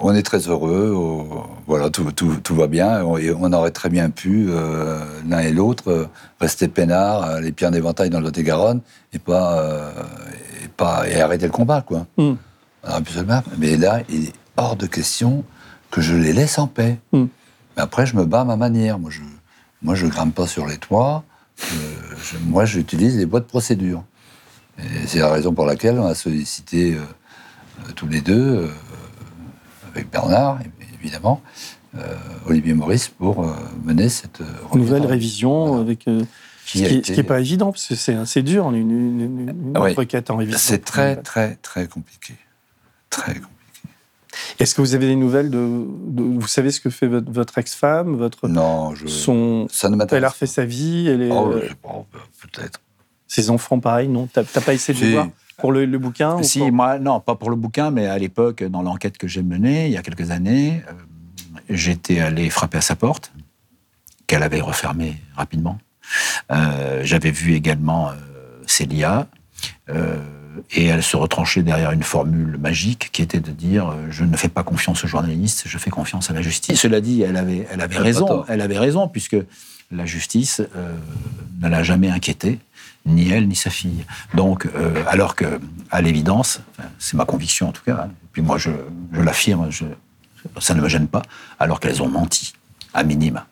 on 0.00 0.14
est 0.14 0.22
très 0.22 0.38
heureux. 0.48 0.94
on- 0.96 1.44
Voilà, 1.66 1.90
tout, 1.90 2.10
tout, 2.12 2.36
tout 2.42 2.54
va 2.54 2.66
bien. 2.66 3.04
On, 3.04 3.18
et 3.18 3.30
on 3.32 3.52
aurait 3.52 3.72
très 3.72 3.88
bien 3.90 4.08
pu, 4.10 4.46
euh, 4.48 4.98
l'un 5.28 5.40
et 5.40 5.52
l'autre, 5.52 5.88
euh, 5.90 6.06
rester 6.40 6.68
peinards, 6.68 7.24
euh, 7.24 7.40
les 7.40 7.52
pieds 7.52 7.66
en 7.66 7.72
éventail 7.72 8.08
dans 8.08 8.20
le 8.20 8.26
Lot-et-Garonne, 8.26 8.80
et 9.12 9.18
pas, 9.18 9.60
euh, 9.60 9.90
et 10.64 10.68
pas 10.68 11.06
et 11.08 11.20
arrêter 11.20 11.44
le 11.46 11.52
combat, 11.52 11.82
quoi. 11.82 12.06
Mm. 12.16 12.32
Battre. 13.24 13.50
Mais 13.58 13.76
là, 13.76 14.02
il 14.08 14.26
est 14.26 14.32
hors 14.56 14.76
de 14.76 14.86
question 14.86 15.44
que 15.90 16.00
je 16.00 16.14
les 16.14 16.32
laisse 16.32 16.58
en 16.58 16.66
paix. 16.66 16.98
Mm. 17.12 17.24
Mais 17.76 17.82
après, 17.82 18.06
je 18.06 18.16
me 18.16 18.24
bats 18.24 18.40
à 18.42 18.44
ma 18.44 18.56
manière. 18.56 18.98
Moi, 18.98 19.10
je, 19.10 19.20
moi, 19.82 19.94
je 19.94 20.06
grimpe 20.06 20.34
pas 20.34 20.46
sur 20.46 20.66
les 20.66 20.78
toits. 20.78 21.24
Euh, 21.62 21.74
je- 22.22 22.38
moi, 22.46 22.64
j'utilise 22.64 23.16
les 23.16 23.26
boîtes 23.26 23.44
de 23.44 23.48
procédure. 23.48 24.04
Et 24.78 25.06
c'est 25.06 25.18
la 25.20 25.30
raison 25.30 25.52
pour 25.54 25.64
laquelle 25.66 25.98
on 25.98 26.06
a 26.06 26.14
sollicité 26.14 26.94
euh, 26.94 26.98
euh, 26.98 27.92
tous 27.94 28.06
les 28.08 28.20
deux, 28.20 28.56
euh, 28.64 28.68
avec 29.92 30.10
Bernard, 30.10 30.58
évidemment, 31.00 31.40
Olivier 32.46 32.74
Maurice, 32.74 33.08
pour 33.08 33.46
mener 33.82 34.10
cette 34.10 34.42
Nouvelle 34.74 35.06
révision 35.06 35.66
Voilà. 35.68 35.80
avec. 35.82 36.00
Qui 36.66 36.78
ce 36.80 36.84
qui 37.00 37.12
n'est 37.12 37.22
pas 37.22 37.40
évident, 37.40 37.70
parce 37.72 37.86
que 37.86 37.94
c'est 37.94 38.14
assez 38.16 38.42
dur, 38.42 38.68
une, 38.70 38.76
une, 38.90 39.20
une- 39.20 39.72
une 39.74 39.78
requête 39.78 40.30
en 40.30 40.36
révision. 40.36 40.58
C'est 40.60 40.84
très, 40.84 41.16
très, 41.16 41.54
très 41.62 41.86
compliqué. 41.86 42.34
Très 43.16 43.34
compliqué. 43.34 43.50
Est-ce 44.58 44.74
que 44.74 44.80
vous 44.80 44.94
avez 44.94 45.06
des 45.06 45.16
nouvelles 45.16 45.50
de, 45.50 45.58
de- 46.08 46.22
Vous 46.22 46.46
savez 46.46 46.70
ce 46.70 46.80
que 46.80 46.90
fait 46.90 47.06
votre, 47.06 47.30
votre 47.30 47.56
ex-femme 47.58 48.16
votre, 48.16 48.48
Non, 48.48 48.94
je, 48.94 49.06
son, 49.06 49.66
ça 49.70 49.88
ne 49.88 49.94
Elle 49.94 49.98
m'intéresse 49.98 50.24
a 50.24 50.28
refait 50.28 50.46
sa 50.46 50.64
vie, 50.64 51.08
elle 51.08 51.22
est, 51.22 51.30
Oh, 51.30 51.50
euh, 51.52 51.60
je 51.62 51.68
sais 51.68 51.74
pas, 51.74 52.04
peut-être. 52.42 52.80
ses 53.26 53.50
enfants 53.50 53.80
pareil, 53.80 54.08
non? 54.08 54.28
T'as 54.32 54.44
t'as 54.44 54.60
pas 54.60 54.74
essayé 54.74 54.98
de 55.06 55.12
voir 55.12 55.28
pour 55.58 55.72
le, 55.72 55.84
le 55.86 55.98
bouquin 55.98 56.36
ou 56.36 56.42
Si, 56.42 56.58
pour- 56.58 56.72
moi, 56.72 56.98
non, 56.98 57.20
pas 57.20 57.34
pour 57.34 57.48
le 57.50 57.56
bouquin, 57.56 57.90
mais 57.90 58.06
à 58.06 58.18
l'époque, 58.18 58.62
dans 58.62 58.82
l'enquête 58.82 59.16
que 59.18 59.26
j'ai 59.28 59.42
menée, 59.42 59.86
il 59.86 59.92
y 59.92 59.96
a 59.96 60.02
quelques 60.02 60.30
années, 60.30 60.82
euh, 60.88 60.92
j'étais 61.70 62.20
allé 62.20 62.50
frapper 62.50 62.78
à 62.78 62.82
sa 62.82 62.94
porte, 62.96 63.32
qu'elle 64.26 64.42
avait 64.42 64.60
refermée 64.60 65.16
rapidement. 65.34 65.78
Euh, 66.52 67.00
J'avais 67.04 67.30
vu 67.30 67.54
également 67.54 68.10
euh, 68.10 68.14
Célia. 68.66 69.28
Et 70.72 70.86
elle 70.86 71.02
se 71.02 71.16
retranchait 71.16 71.62
derrière 71.62 71.92
une 71.92 72.02
formule 72.02 72.58
magique 72.58 73.10
qui 73.12 73.22
était 73.22 73.40
de 73.40 73.50
dire 73.50 73.88
euh, 73.88 74.06
je 74.10 74.24
ne 74.24 74.36
fais 74.36 74.48
pas 74.48 74.62
confiance 74.62 75.04
aux 75.04 75.08
journalistes, 75.08 75.64
je 75.66 75.78
fais 75.78 75.90
confiance 75.90 76.30
à 76.30 76.34
la 76.34 76.42
justice. 76.42 76.80
Cela 76.80 77.00
dit, 77.00 77.22
elle 77.22 77.36
avait, 77.36 77.66
elle 77.70 77.80
avait 77.80 77.98
raison, 77.98 78.44
elle 78.48 78.60
avait 78.60 78.78
raison 78.78 79.08
puisque 79.08 79.36
la 79.90 80.06
justice 80.06 80.60
euh, 80.76 80.94
ne 81.60 81.68
l'a 81.68 81.82
jamais 81.82 82.10
inquiétée, 82.10 82.58
ni 83.04 83.30
elle 83.30 83.48
ni 83.48 83.56
sa 83.56 83.70
fille. 83.70 84.04
Donc, 84.34 84.66
euh, 84.66 85.02
alors 85.06 85.36
que, 85.36 85.60
à 85.90 86.00
l'évidence, 86.00 86.60
c'est 86.98 87.14
ma 87.14 87.24
conviction 87.24 87.68
en 87.68 87.72
tout 87.72 87.84
cas, 87.84 88.04
hein, 88.04 88.10
et 88.10 88.28
puis 88.32 88.42
moi 88.42 88.58
je, 88.58 88.70
je 89.12 89.20
l'affirme, 89.20 89.70
ça 90.60 90.74
ne 90.74 90.80
me 90.80 90.88
gêne 90.88 91.06
pas, 91.06 91.22
alors 91.58 91.80
qu'elles 91.80 92.02
ont 92.02 92.08
menti, 92.08 92.54
à 92.94 93.04
minima. 93.04 93.46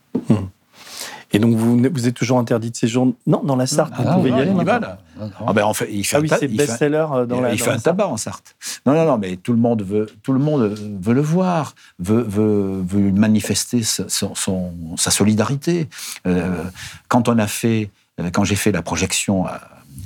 Et 1.34 1.38
donc, 1.40 1.56
vous, 1.56 1.76
vous 1.92 2.06
êtes 2.08 2.14
toujours 2.14 2.38
interdit 2.38 2.70
de 2.70 2.76
séjour 2.76 3.12
Non, 3.26 3.42
dans 3.44 3.56
la 3.56 3.66
Sarthe, 3.66 3.92
vous 3.96 4.04
Ah, 4.06 4.14
pouvez 4.14 4.30
y 4.30 4.32
ouais, 4.32 4.40
aller 4.42 4.52
il 4.56 4.64
va, 4.64 4.78
là. 4.78 4.98
Ah 5.46 5.52
ben, 5.52 5.64
en 5.64 5.74
fait, 5.74 5.88
il 5.92 6.04
fait 6.04 6.16
Ah 6.16 6.18
un 6.20 6.22
oui, 6.22 6.28
c'est 6.28 6.44
il 6.46 6.50
fait- 6.50 6.66
best-seller 6.66 7.06
euh, 7.12 7.26
dans 7.26 7.40
la. 7.40 7.52
il 7.52 7.58
fait 7.58 7.70
un 7.70 7.72
Sarthe. 7.72 7.84
tabac 7.84 8.06
en 8.08 8.16
Sarthe. 8.16 8.54
Non, 8.86 8.94
non, 8.94 9.04
non, 9.04 9.18
mais 9.18 9.36
tout 9.36 9.52
le 9.52 9.58
monde 9.58 9.82
veut, 9.82 10.06
tout 10.22 10.32
le 10.32 10.38
monde 10.38 10.74
veut 11.02 11.12
le 11.14 11.20
voir, 11.20 11.74
veut, 11.98 12.22
veut, 12.22 12.82
veut 12.86 13.10
manifester 13.12 13.82
sa- 13.82 14.08
son, 14.08 14.34
son- 14.34 14.72
sa 14.96 15.10
solidarité. 15.10 15.88
Euh, 16.26 16.62
quand 17.08 17.28
on 17.28 17.38
a 17.38 17.46
fait, 17.48 17.90
euh, 18.20 18.30
quand 18.32 18.44
j'ai 18.44 18.56
fait 18.56 18.70
la 18.72 18.82
projection 18.82 19.44
à, 19.46 19.60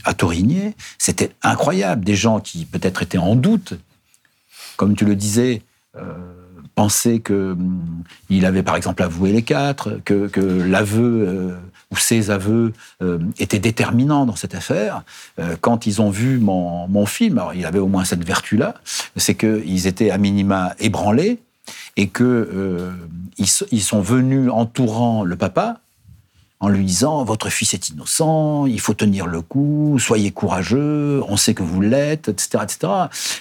à 0.05 0.15
Torigné, 0.15 0.75
c'était 0.99 1.31
incroyable. 1.43 2.05
Des 2.05 2.17
gens 2.17 2.41
qui 2.41 2.65
peut-être 2.65 3.03
étaient 3.03 3.19
en 3.19 3.35
doute, 3.37 3.75
comme 4.77 4.95
tu 4.97 5.05
le 5.05 5.15
disais. 5.15 5.63
euh, 5.97 6.01
pensaient 6.83 7.19
que 7.19 7.39
hum, 7.59 8.05
avait 8.45 8.63
par 8.63 8.77
exemple 8.77 9.03
avoué 9.03 9.33
les 9.33 9.43
quatre, 9.43 9.87
que, 10.05 10.29
que 10.29 10.41
l'aveu 10.41 11.13
euh, 11.27 11.57
ou 11.91 11.97
ses 11.97 12.31
aveux 12.31 12.73
euh, 13.03 13.19
étaient 13.45 13.59
déterminants 13.71 14.27
dans 14.31 14.37
cette 14.37 14.55
affaire. 14.55 15.03
Euh, 15.41 15.57
quand 15.61 15.87
ils 15.89 16.01
ont 16.01 16.11
vu 16.11 16.39
mon, 16.39 16.87
mon 16.87 17.07
film, 17.07 17.43
il 17.59 17.67
avait 17.67 17.81
au 17.87 17.89
moins 17.89 18.05
cette 18.05 18.25
vertu-là, 18.25 18.71
c'est 19.17 19.35
qu'ils 19.35 19.87
étaient 19.89 20.13
à 20.13 20.19
minima 20.19 20.61
ébranlés 20.79 21.35
et 21.97 22.07
que 22.07 22.25
euh, 22.25 22.93
ils, 23.39 23.51
s- 23.55 23.65
ils 23.73 23.83
sont 23.83 24.01
venus 24.15 24.49
entourant 24.63 25.25
le 25.25 25.35
papa 25.37 25.81
en 26.61 26.69
lui 26.69 26.85
disant 26.85 27.25
votre 27.25 27.51
fils 27.51 27.75
est 27.75 27.89
innocent, 27.89 28.67
il 28.67 28.81
faut 28.81 28.95
tenir 28.95 29.27
le 29.27 29.43
coup, 29.43 29.97
soyez 29.99 30.31
courageux, 30.31 31.23
on 31.29 31.37
sait 31.37 31.55
que 31.55 31.63
vous 31.63 31.81
l'êtes, 31.81 32.29
etc., 32.29 32.65
etc. 32.65 32.93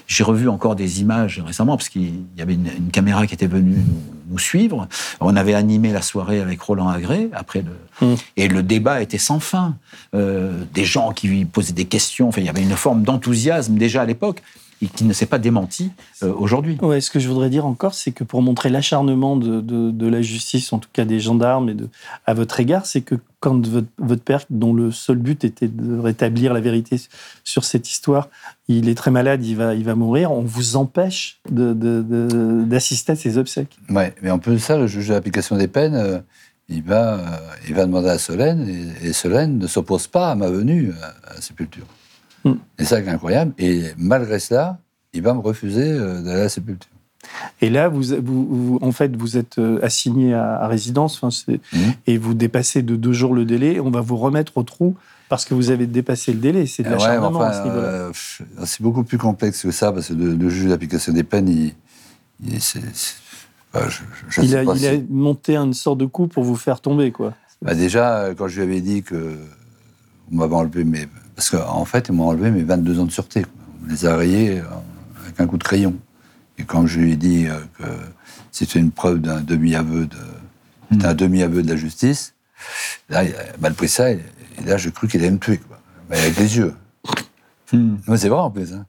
J'ai 0.08 0.24
revu 0.24 0.50
encore 0.50 0.76
des 0.76 1.02
images 1.02 1.42
récemment 1.46 1.78
parce 1.78 1.90
qu'il 1.90 2.24
y 2.38 2.42
avait 2.42 2.54
une, 2.54 2.70
une 2.78 2.92
caméra 2.92 3.26
qui 3.28 3.34
était 3.34 3.48
venue 3.48 3.78
nous, 3.78 4.02
nous 4.30 4.40
suivre. 4.40 4.88
On 5.20 5.36
avait 5.36 5.54
animé 5.54 5.92
la 5.92 6.02
soirée 6.02 6.42
avec 6.42 6.62
Roland 6.62 6.90
Agré 6.90 7.30
après 7.34 7.62
le 7.62 7.72
Mm. 8.02 8.14
et 8.36 8.48
le 8.48 8.64
débat 8.64 9.02
était 9.02 9.18
sans 9.18 9.40
fin. 9.40 9.76
Euh, 10.14 10.64
des 10.74 10.86
gens 10.86 11.12
qui 11.12 11.28
lui 11.28 11.46
posaient 11.46 11.74
des 11.74 11.86
questions. 11.86 12.30
Enfin, 12.30 12.42
il 12.42 12.48
y 12.48 12.50
avait 12.50 12.62
une 12.62 12.76
forme 12.76 13.04
d'enthousiasme 13.04 13.76
déjà 13.76 14.02
à 14.02 14.06
l'époque 14.06 14.42
et 14.82 14.88
qui 14.88 15.04
ne 15.06 15.14
s'est 15.14 15.26
pas 15.26 15.40
démenti 15.40 15.92
euh, 16.24 16.34
aujourd'hui. 16.34 16.78
Ouais, 16.82 17.02
ce 17.02 17.10
que 17.10 17.20
je 17.20 17.28
voudrais 17.28 17.50
dire 17.50 17.66
encore, 17.66 17.94
c'est 17.94 18.12
que 18.12 18.24
pour 18.24 18.42
montrer 18.42 18.70
l'acharnement 18.70 19.36
de, 19.36 19.60
de, 19.62 19.92
de 19.92 20.08
la 20.08 20.22
justice, 20.22 20.72
en 20.74 20.80
tout 20.80 20.90
cas 20.94 21.06
des 21.06 21.20
gendarmes 21.20 21.70
et 21.70 21.74
de, 21.74 21.88
à 22.26 22.34
votre 22.34 22.60
égard, 22.60 22.86
c'est 22.86 23.02
que 23.02 23.16
quand 23.40 23.66
votre, 23.68 23.88
votre 23.98 24.22
père, 24.24 24.42
dont 24.50 24.74
le 24.74 24.92
seul 24.92 25.18
but 25.18 25.44
était 25.44 25.68
de 25.68 25.98
rétablir 26.00 26.54
la 26.54 26.60
vérité 26.60 27.00
sur 27.44 27.64
cette 27.64 27.90
histoire, 27.90 28.30
il 28.68 28.90
est 28.90 28.96
très 28.96 29.12
malade, 29.12 29.46
il 29.46 29.56
va, 29.56 29.74
il 29.76 29.84
va 29.84 29.96
mourir, 29.96 30.32
on 30.32 30.42
vous 30.42 30.76
empêche 30.76 31.40
de- 31.50 31.74
de- 31.74 32.02
de- 32.02 32.64
d'assister 32.66 33.12
à 33.14 33.16
ses 33.16 33.38
obsèques. 33.38 33.78
Ouais, 33.90 34.14
mais 34.22 34.32
en 34.32 34.40
plus 34.40 34.54
de 34.54 34.58
ça, 34.58 34.78
le 34.78 34.88
juge 34.88 35.08
de 35.10 35.14
l'application 35.14 35.56
des 35.58 35.68
peines, 35.68 35.96
euh, 35.96 36.20
il, 36.70 36.84
va, 36.84 37.14
euh, 37.16 37.24
il 37.68 37.76
va 37.76 37.86
demander 37.86 38.10
à 38.10 38.18
Solène, 38.18 38.68
et, 39.02 39.08
et 39.10 39.14
Solène 39.14 39.58
ne 39.58 39.68
s'oppose 39.68 40.08
pas 40.08 40.32
à 40.32 40.36
ma 40.36 40.50
venue 40.50 40.92
à, 41.02 41.30
à 41.32 41.34
la 41.36 41.42
sépulture. 41.42 41.86
Et 42.80 42.84
ça, 42.84 42.98
c'est 43.02 43.08
incroyable. 43.10 43.54
Et 43.58 43.84
malgré 43.98 44.40
cela, 44.40 44.80
il 45.14 45.22
va 45.22 45.34
me 45.34 45.40
refuser 45.40 45.90
euh, 45.92 46.22
d'aller 46.22 46.40
à 46.40 46.44
la 46.44 46.50
sépulture. 46.50 46.92
Et 47.62 47.70
là, 47.70 47.90
vous, 47.90 48.04
vous- 48.24 48.48
vous- 48.50 48.80
en 48.82 48.92
fait, 48.92 49.16
vous 49.18 49.38
êtes 49.38 49.58
euh, 49.58 49.80
assigné 49.84 50.34
à, 50.34 50.60
à 50.62 50.68
résidence, 50.68 51.22
Mhm. 51.48 51.60
et 52.06 52.18
vous 52.18 52.34
dépassez 52.34 52.84
de 52.84 52.96
deux 52.96 53.12
jours 53.14 53.34
le 53.34 53.44
délai. 53.46 53.80
On 53.80 53.90
va 53.92 54.02
vous 54.02 54.18
remettre 54.18 54.58
au 54.58 54.64
trou 54.64 54.96
parce 55.30 55.44
que 55.44 55.54
vous 55.54 55.70
avez 55.72 55.88
dépassé 55.88 56.32
le 56.32 56.40
délai. 56.40 56.66
C'est 56.68 56.84
de 56.84 56.88
Ouais, 56.90 56.94
l'acharnement 56.94 57.40
enfin, 57.40 57.48
à 57.50 57.54
ce 57.54 57.64
niveau-là. 57.68 57.84
euh, 57.88 58.12
c'est 58.66 58.82
beaucoup 58.82 59.04
plus 59.04 59.18
complexe 59.18 59.64
que 59.64 59.72
ça, 59.72 59.92
parce 59.92 60.08
que 60.10 60.14
le, 60.14 60.36
le 60.36 60.50
juge 60.50 60.70
d'application 60.70 61.12
des 61.12 61.24
peines, 61.24 61.50
il, 61.50 61.74
il- 62.46 62.60
je, 62.62 62.80
je 64.30 64.56
a, 64.56 64.64
pas 64.64 64.74
il 64.76 64.80
si- 64.80 64.88
a 64.88 64.94
monté 65.10 65.56
une 65.58 65.74
sorte 65.74 65.98
de 66.00 66.06
coup 66.06 66.28
pour 66.28 66.44
vous 66.44 66.56
faire 66.56 66.80
tomber, 66.82 67.12
quoi. 67.12 67.34
Bah, 67.62 67.76
déjà, 67.76 68.30
quand 68.38 68.48
je 68.48 68.58
lui 68.62 68.64
avais 68.72 68.82
dit 68.82 69.04
que 69.04 69.36
on 70.32 70.36
m'avait 70.36 70.56
enlevé 70.56 70.84
mes... 70.84 71.08
Parce 71.38 71.52
qu'en 71.52 71.86
fait, 71.86 72.08
ils 72.10 72.14
m'ont 72.14 72.30
enlevé 72.30 72.50
mes 72.50 72.64
22 72.64 73.00
ans 73.00 73.06
de 73.06 73.12
sûreté. 73.12 73.46
On 73.86 73.90
les 73.92 74.08
a 74.08 74.18
rayés 74.18 74.60
euh, 74.60 74.64
avec 75.24 75.40
un 75.40 75.46
coup 75.46 75.60
de 75.60 75.64
crayon. 75.64 75.94
Et 76.58 76.64
quand 76.64 76.88
je 76.88 77.00
lui 77.00 77.12
ai 77.12 77.16
dit 77.16 77.46
euh, 77.46 77.60
que 77.78 77.84
c'était 78.52 78.80
une 78.80 78.90
preuve 78.90 79.20
d'un 79.20 79.42
demi-aveu 79.42 80.08
de... 80.08 81.06
un 81.06 81.14
demi-aveu 81.14 81.62
de 81.62 81.70
la 81.70 81.76
justice, 81.76 82.34
là, 83.10 83.24
il 83.24 83.36
a 83.36 83.58
mal 83.62 83.76
pris 83.76 83.88
ça. 83.88 84.10
Et, 84.12 84.20
là, 84.66 84.78
j'ai 84.78 84.92
cru 84.92 85.08
qu'il 85.08 85.20
allait 85.22 85.30
me 85.30 85.38
tuer. 85.38 85.60
Quoi. 85.60 85.80
Mais 86.10 86.18
avec 86.18 86.38
les 86.38 86.58
yeux. 86.58 86.74
Mais 87.72 88.18
c'est 88.18 88.30
vrai, 88.30 88.40
en 88.40 88.50
plus. 88.50 88.74
hein. 88.74 88.88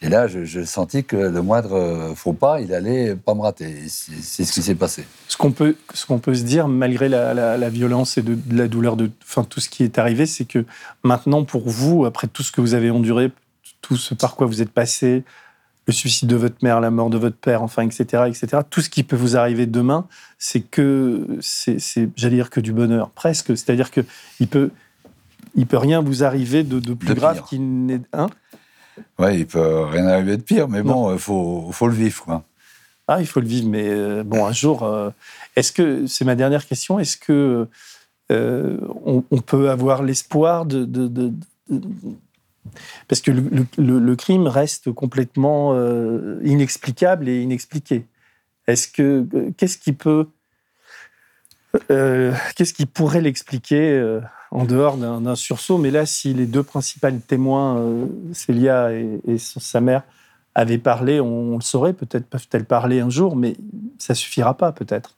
Et 0.00 0.08
là, 0.08 0.28
je, 0.28 0.44
je 0.44 0.62
sentis 0.64 1.04
que 1.04 1.16
le 1.16 1.42
moindre 1.42 1.72
euh, 1.72 2.14
faux 2.14 2.32
pas, 2.32 2.60
il 2.60 2.72
allait 2.72 3.16
pas 3.16 3.34
me 3.34 3.40
rater. 3.40 3.74
C'est 3.88 4.44
ce 4.44 4.52
qui 4.52 4.62
s'est 4.62 4.76
passé. 4.76 5.04
Ce 5.26 5.36
qu'on 5.36 5.50
peut, 5.50 5.74
ce 5.92 6.06
qu'on 6.06 6.20
peut 6.20 6.34
se 6.34 6.44
dire, 6.44 6.68
malgré 6.68 7.08
la, 7.08 7.34
la- 7.34 7.56
la 7.56 7.68
violence 7.68 8.16
et 8.16 8.22
de, 8.22 8.34
de 8.34 8.56
la 8.56 8.68
douleur 8.68 8.96
de 8.96 9.10
enfin, 9.24 9.42
tout 9.42 9.58
ce 9.60 9.68
qui 9.68 9.82
est 9.82 9.98
arrivé, 9.98 10.26
c'est 10.26 10.44
que 10.44 10.64
maintenant, 11.02 11.44
pour 11.44 11.68
vous, 11.68 12.04
après 12.04 12.28
tout 12.28 12.44
ce 12.44 12.52
que 12.52 12.60
vous 12.60 12.74
avez 12.74 12.90
enduré, 12.90 13.32
tout 13.82 13.96
ce 13.96 14.14
par 14.14 14.36
quoi 14.36 14.46
vous 14.46 14.62
êtes 14.62 14.70
passé, 14.70 15.24
le 15.88 15.92
suicide 15.92 16.28
de 16.28 16.36
votre 16.36 16.56
mère, 16.62 16.80
la 16.80 16.90
mort 16.90 17.10
de 17.10 17.18
votre 17.18 17.36
père, 17.36 17.62
enfin, 17.62 17.82
etc., 17.82 18.24
etc., 18.28 18.62
tout 18.70 18.82
ce 18.82 18.90
qui 18.90 19.02
peut 19.02 19.16
vous 19.16 19.36
arriver 19.36 19.66
demain, 19.66 20.06
c'est 20.38 20.60
que, 20.60 21.26
c'est, 21.40 21.78
j'allais 22.14 22.36
dire 22.36 22.50
que 22.50 22.60
du 22.60 22.72
bonheur, 22.72 23.10
presque. 23.10 23.56
C'est-à-dire 23.56 23.90
que 23.90 24.02
il 24.38 24.46
peut, 24.48 24.70
il 25.56 25.66
peut 25.66 25.78
rien 25.78 26.02
vous 26.02 26.22
arriver 26.22 26.62
de, 26.62 26.78
de 26.78 26.94
plus 26.94 27.08
De 27.08 27.14
grave 27.14 27.36
pire. 27.38 27.44
qui 27.46 27.58
n'est, 27.58 28.00
hein? 28.12 28.28
Ouais, 29.18 29.38
il 29.40 29.46
peut 29.46 29.84
rien 29.84 30.06
arriver 30.06 30.36
de 30.36 30.42
pire, 30.42 30.68
mais 30.68 30.82
bon, 30.82 31.12
il 31.12 31.18
faut, 31.18 31.70
faut 31.72 31.88
le 31.88 31.94
vivre. 31.94 32.24
Quoi. 32.24 32.42
Ah, 33.08 33.20
il 33.20 33.26
faut 33.26 33.40
le 33.40 33.46
vivre, 33.46 33.68
mais 33.68 33.88
euh, 33.88 34.22
bon, 34.22 34.44
un 34.46 34.52
jour, 34.52 34.82
euh, 34.82 35.10
est-ce 35.56 35.72
que, 35.72 36.06
c'est 36.06 36.24
ma 36.24 36.34
dernière 36.34 36.66
question, 36.66 36.98
est-ce 36.98 37.16
que 37.16 37.66
euh, 38.30 38.76
on, 39.06 39.24
on 39.30 39.40
peut 39.40 39.70
avoir 39.70 40.02
l'espoir 40.02 40.66
de, 40.66 40.84
de- 40.84 41.08
de- 41.08 41.32
de- 41.70 41.88
Parce 43.08 43.22
que 43.22 43.30
le, 43.30 43.66
le- 43.78 44.16
crime 44.16 44.46
reste 44.46 44.92
complètement 44.92 45.72
euh, 45.74 46.38
inexplicable 46.44 47.28
et 47.28 47.40
inexpliqué. 47.40 48.04
Est-ce 48.66 48.88
que. 48.88 49.26
euh, 49.34 49.50
Qu'est-ce 49.56 49.78
qui 49.78 49.94
peut. 49.94 50.26
euh, 51.90 52.34
Qu'est-ce 52.56 52.74
qui 52.74 52.84
pourrait 52.86 53.22
l'expliquer 53.22 53.90
euh, 53.92 54.20
en 54.50 54.64
dehors 54.64 54.96
d'un 54.96 55.34
sursaut 55.34 55.78
Mais 55.78 55.90
là, 55.90 56.06
si 56.06 56.34
les 56.34 56.46
deux 56.46 56.62
principaux 56.62 57.08
témoins, 57.26 57.78
euh, 57.78 58.06
Célia 58.32 58.92
et, 58.92 59.38
sa 59.38 59.80
mère, 59.80 60.02
avaient 60.54 60.78
parlé, 60.78 61.20
on, 61.20 61.56
le 61.56 61.62
saurait, 61.62 61.92
peut-être 61.92 62.26
peuvent-elles 62.26 62.64
parler 62.64 63.00
un 63.00 63.10
jour, 63.10 63.36
mais 63.36 63.56
ça 63.98 64.14
suffira 64.14 64.56
pas, 64.56 64.72
peut-être. 64.72 65.14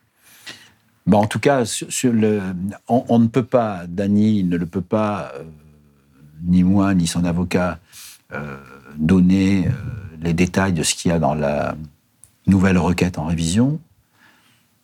En 1.11 1.27
tout 1.27 1.41
cas, 1.41 1.65
on, 2.89 3.19
ne 3.19 3.27
peut 3.27 3.45
pas, 3.45 3.87
Dany 3.89 4.45
ne 4.45 4.57
le 4.57 4.67
peut 4.67 4.81
pas, 4.83 5.33
euh, 5.35 5.45
ni 6.45 6.63
moi, 6.63 6.95
ni 6.95 7.07
son 7.07 7.25
avocat, 7.25 7.79
euh, 8.33 8.57
donner 8.97 9.69
les 10.21 10.35
détails 10.35 10.73
de 10.73 10.83
ce 10.83 10.95
qu'il 10.95 11.11
y 11.11 11.15
a 11.15 11.19
dans 11.19 11.35
la 11.35 11.75
nouvelle 12.47 12.79
requête 12.79 13.19
en 13.19 13.27
révision. 13.27 13.81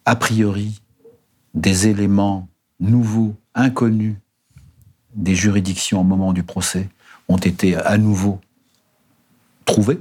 A 0.05 0.17
priori, 0.17 0.81
des 1.55 1.89
éléments 1.89 2.49
nouveaux, 2.81 3.35
inconnus 3.55 4.17
des 5.17 5.35
juridictions 5.35 6.01
au 6.01 6.05
moment 6.05 6.33
du 6.33 6.43
procès 6.45 6.89
ont 7.29 7.37
été 7.39 7.75
à 7.77 7.99
nouveau 7.99 8.41
trouvés 9.65 9.99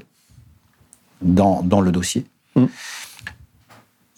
dans, 1.22 1.64
dans 1.64 1.82
le 1.82 1.92
dossier. 1.92 2.26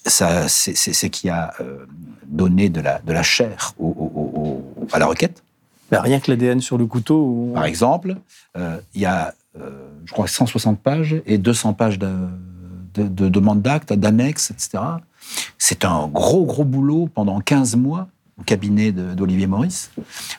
Ça, 0.06 0.48
c'est 0.48 0.76
ce 0.76 1.06
qui 1.08 1.30
a 1.30 1.54
euh, 1.60 1.86
donné 2.26 2.70
de 2.70 2.80
la, 2.80 3.00
de 3.00 3.12
la 3.12 3.24
chair 3.24 3.74
au- 3.78 3.88
au- 3.88 4.40
au- 4.40 4.88
à 4.94 5.00
la 5.00 5.06
requête. 5.06 5.44
Rien 5.92 6.20
que 6.20 6.32
l'ADN 6.32 6.62
sur 6.62 6.78
le 6.78 6.86
couteau. 6.86 7.50
on- 7.52 7.54
Par 7.54 7.66
exemple, 7.66 8.16
euh, 8.58 8.80
il 8.94 9.02
y 9.02 9.06
a, 9.06 9.34
euh, 9.60 9.70
je 10.06 10.12
crois, 10.14 10.28
160 10.28 10.80
pages 10.80 11.22
et 11.26 11.38
200 11.38 11.74
pages 11.74 12.00
de, 12.00 12.14
de, 12.94 13.04
de 13.04 13.30
demandes 13.30 13.62
d'actes, 13.62 13.92
d'annexes, 13.94 14.52
etc. 14.52 14.80
C'est 15.58 15.84
un 15.84 16.08
gros, 16.08 16.46
gros 16.46 16.64
boulot 16.66 17.10
pendant 17.14 17.40
15 17.42 17.76
mois 17.76 18.08
au 18.38 18.44
cabinet 18.44 18.92
d'Olivier 18.92 19.48
Maurice. 19.48 19.92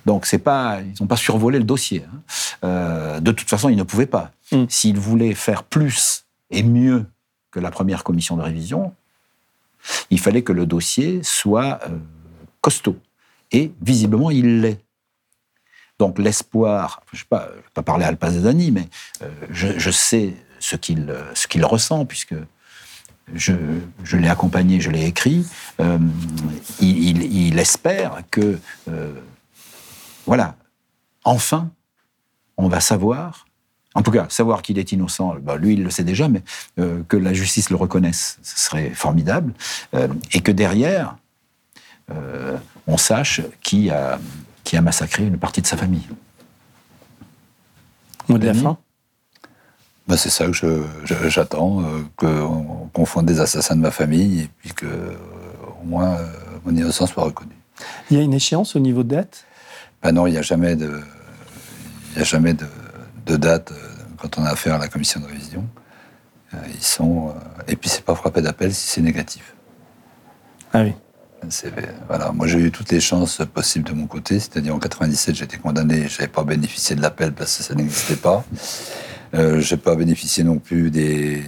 Donc, 0.07 0.27
c'est 0.27 0.39
pas, 0.39 0.81
ils 0.81 0.95
n'ont 1.01 1.07
pas 1.07 1.17
survolé 1.17 1.59
le 1.59 1.65
dossier. 1.65 2.05
hein. 2.05 2.21
Euh, 2.65 3.21
de 3.21 3.33
toute 3.33 3.49
façon, 3.49 3.69
ils 3.69 3.77
ne 3.77 3.83
pouvaient 3.83 4.07
pas. 4.07 4.31
Mm. 4.53 4.65
S'ils 4.69 4.99
voulaient 4.99 5.35
faire 5.35 5.65
plus 5.65 6.25
et 6.51 6.63
mieux 6.63 7.07
que 7.51 7.61
la 7.61 7.71
première 7.71 8.05
commission 8.05 8.37
de 8.37 8.43
révision, 8.43 8.95
il 10.11 10.21
fallait 10.21 10.43
que 10.43 10.53
le 10.53 10.67
dossier 10.67 11.23
soit 11.23 11.81
euh, 11.85 11.99
costaud. 12.61 12.97
Et 13.53 13.73
visiblement, 13.81 14.31
il 14.31 14.61
l'est. 14.61 14.81
Donc 15.99 16.19
l'espoir, 16.19 17.03
je 17.13 17.19
ne 17.19 17.21
vais 17.23 17.27
pas, 17.29 17.49
pas 17.75 17.83
parler 17.83 18.05
à 18.05 18.09
Alpaz 18.09 18.41
Dani, 18.41 18.71
mais 18.71 18.89
euh, 19.23 19.29
je, 19.51 19.79
je, 19.79 19.91
sais 19.91 20.35
ce 20.61 20.77
qu'il 20.77 21.13
ce 21.35 21.49
qu'il 21.49 21.65
ressent, 21.65 22.05
puisque 22.05 22.37
je, 23.35 24.17
l'ai 24.17 24.29
accompagné, 24.29 24.81
je 24.81 24.91
l'ai 24.91 25.07
écrit. 25.07 25.47
Euh, 25.81 25.99
il, 26.81 27.59
espère 27.59 28.23
que, 28.31 28.59
euh, 28.89 29.15
voilà, 30.27 30.57
enfin, 31.25 31.71
on 32.57 32.69
va 32.69 32.81
savoir 32.81 33.45
en 33.95 34.03
tout 34.03 34.13
cas, 34.13 34.27
savoir 34.29 34.63
qu'il 34.63 34.79
est 34.79 34.93
innocent, 34.93 35.35
bah, 35.43 35.57
lui, 35.57 35.73
il 35.73 35.83
le 35.83 35.91
sait 35.91 36.05
déjà, 36.05 36.29
mais 36.29 36.43
euh, 36.79 37.03
que 37.09 37.17
la 37.17 37.33
justice 37.33 37.69
le 37.69 37.75
reconnaisse, 37.75 38.39
ce 38.43 38.61
serait 38.61 38.91
formidable. 38.91 39.55
Et 40.33 40.41
que 40.41 40.53
derrière, 40.53 41.17
on 42.87 42.97
sache 42.97 43.41
qui 43.61 43.91
a, 43.91 44.21
massacré 44.83 45.27
une 45.27 45.39
partie 45.39 45.63
de 45.63 45.67
sa 45.67 45.77
famille. 45.77 46.07
Bah, 50.09 50.17
C'est 50.17 50.31
ça 50.31 50.47
que 50.47 50.53
j'attends, 51.29 51.83
je, 51.83 51.87
qu'on 52.17 52.91
confonde 52.93 53.27
des 53.27 53.41
assassins 53.41 53.77
de 53.77 53.81
ma 53.81 53.91
famille 53.91 54.43
et 54.43 54.51
puis 54.59 54.73
que, 54.73 54.87
au 54.87 55.87
moins, 55.87 56.17
mon 56.65 56.75
innocence 56.75 57.13
soit 57.13 57.25
reconnue. 57.25 57.57
Il 58.11 58.17
y 58.17 58.21
a 58.21 58.23
une 58.23 58.35
échéance 58.35 58.75
au 58.75 58.81
niveau 58.81 59.05
de 59.05 59.11
date? 59.11 59.45
Bah 60.03 60.11
Non, 60.11 60.27
il 60.27 60.33
n'y 60.33 60.39
a 60.39 60.43
jamais 60.43 60.75
de. 60.75 61.01
Il 62.13 62.19
y 62.19 62.23
a 62.23 62.25
jamais 62.25 62.55
de 62.55 62.67
de 63.29 63.37
date 63.37 63.73
quand 64.17 64.39
on 64.39 64.45
a 64.45 64.51
affaire 64.51 64.75
à 64.75 64.79
la 64.79 64.89
commission 64.89 65.21
de 65.21 65.27
révision. 65.27 65.65
Ils 66.75 66.83
sont. 66.83 67.35
Et 67.69 67.77
puis, 67.77 67.89
c'est 67.91 68.05
pas 68.05 68.15
frappé 68.15 68.41
d'appel 68.41 68.75
si 68.75 68.89
c'est 68.89 69.03
négatif. 69.03 69.55
Ah 70.73 70.83
oui. 70.83 70.95
Voilà, 72.09 72.33
moi 72.33 72.49
j'ai 72.49 72.59
eu 72.59 72.73
toutes 72.73 72.91
les 72.91 73.01
chances 73.01 73.41
possibles 73.55 73.89
de 73.89 73.95
mon 73.95 74.07
côté, 74.07 74.41
c'est-à-dire 74.41 74.75
en 74.75 74.81
97 74.81 75.37
j'ai 75.37 75.45
été 75.45 75.57
condamné, 75.57 76.09
je 76.09 76.19
n'avais 76.19 76.27
pas 76.27 76.43
bénéficié 76.43 76.97
de 76.97 77.01
l'appel 77.01 77.33
parce 77.33 77.57
que 77.57 77.63
ça 77.63 77.75
n'existait 77.75 78.17
pas. 78.17 78.45
Euh, 79.35 79.61
je 79.61 79.75
n'ai 79.75 79.81
pas 79.81 79.95
bénéficié 79.95 80.45
non 80.45 80.59
plus 80.59 80.91
des, 80.91 81.37
des, 81.37 81.43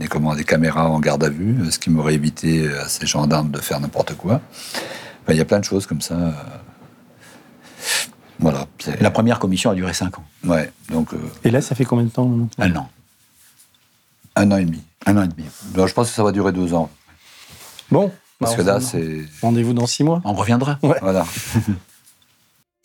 des, 0.00 0.08
comment, 0.08 0.34
des 0.34 0.44
caméras 0.44 0.88
en 0.88 0.98
garde 1.00 1.24
à 1.24 1.28
vue, 1.28 1.70
ce 1.70 1.78
qui 1.78 1.90
m'aurait 1.90 2.14
évité 2.14 2.68
à 2.72 2.88
ces 2.88 3.06
gendarmes 3.06 3.50
de 3.50 3.60
faire 3.60 3.80
n'importe 3.80 4.14
quoi. 4.14 4.40
Il 4.74 4.80
enfin, 5.24 5.34
y 5.34 5.40
a 5.40 5.44
plein 5.44 5.60
de 5.60 5.64
choses 5.64 5.86
comme 5.86 6.00
ça. 6.00 6.16
Voilà. 8.40 8.66
La 9.00 9.10
première 9.10 9.38
commission 9.38 9.70
a 9.70 9.74
duré 9.74 9.92
5 9.92 10.18
ans. 10.18 10.24
Ouais, 10.44 10.72
donc, 10.90 11.12
euh... 11.12 11.18
Et 11.44 11.50
là, 11.50 11.60
ça 11.60 11.74
fait 11.74 11.84
combien 11.84 12.04
de 12.04 12.10
temps 12.10 12.26
maintenant? 12.26 12.48
Un 12.58 12.76
an. 12.76 12.88
Un 14.36 14.52
an 14.52 14.56
et 14.58 14.64
demi. 14.64 14.82
Un 15.06 15.16
an 15.16 15.22
et 15.22 15.28
demi. 15.28 15.48
Alors, 15.74 15.88
je 15.88 15.94
pense 15.94 16.08
que 16.08 16.14
ça 16.14 16.22
va 16.22 16.32
durer 16.32 16.52
deux 16.52 16.72
ans. 16.74 16.88
Bon. 17.90 18.12
Parce 18.38 18.52
bah, 18.52 18.62
que 18.62 18.66
là, 18.66 18.80
c'est. 18.80 19.24
Rendez-vous 19.42 19.74
dans 19.74 19.86
six 19.86 20.04
mois. 20.04 20.20
On 20.24 20.34
reviendra. 20.34 20.78
Ouais. 20.82 20.98
Voilà. 21.00 21.26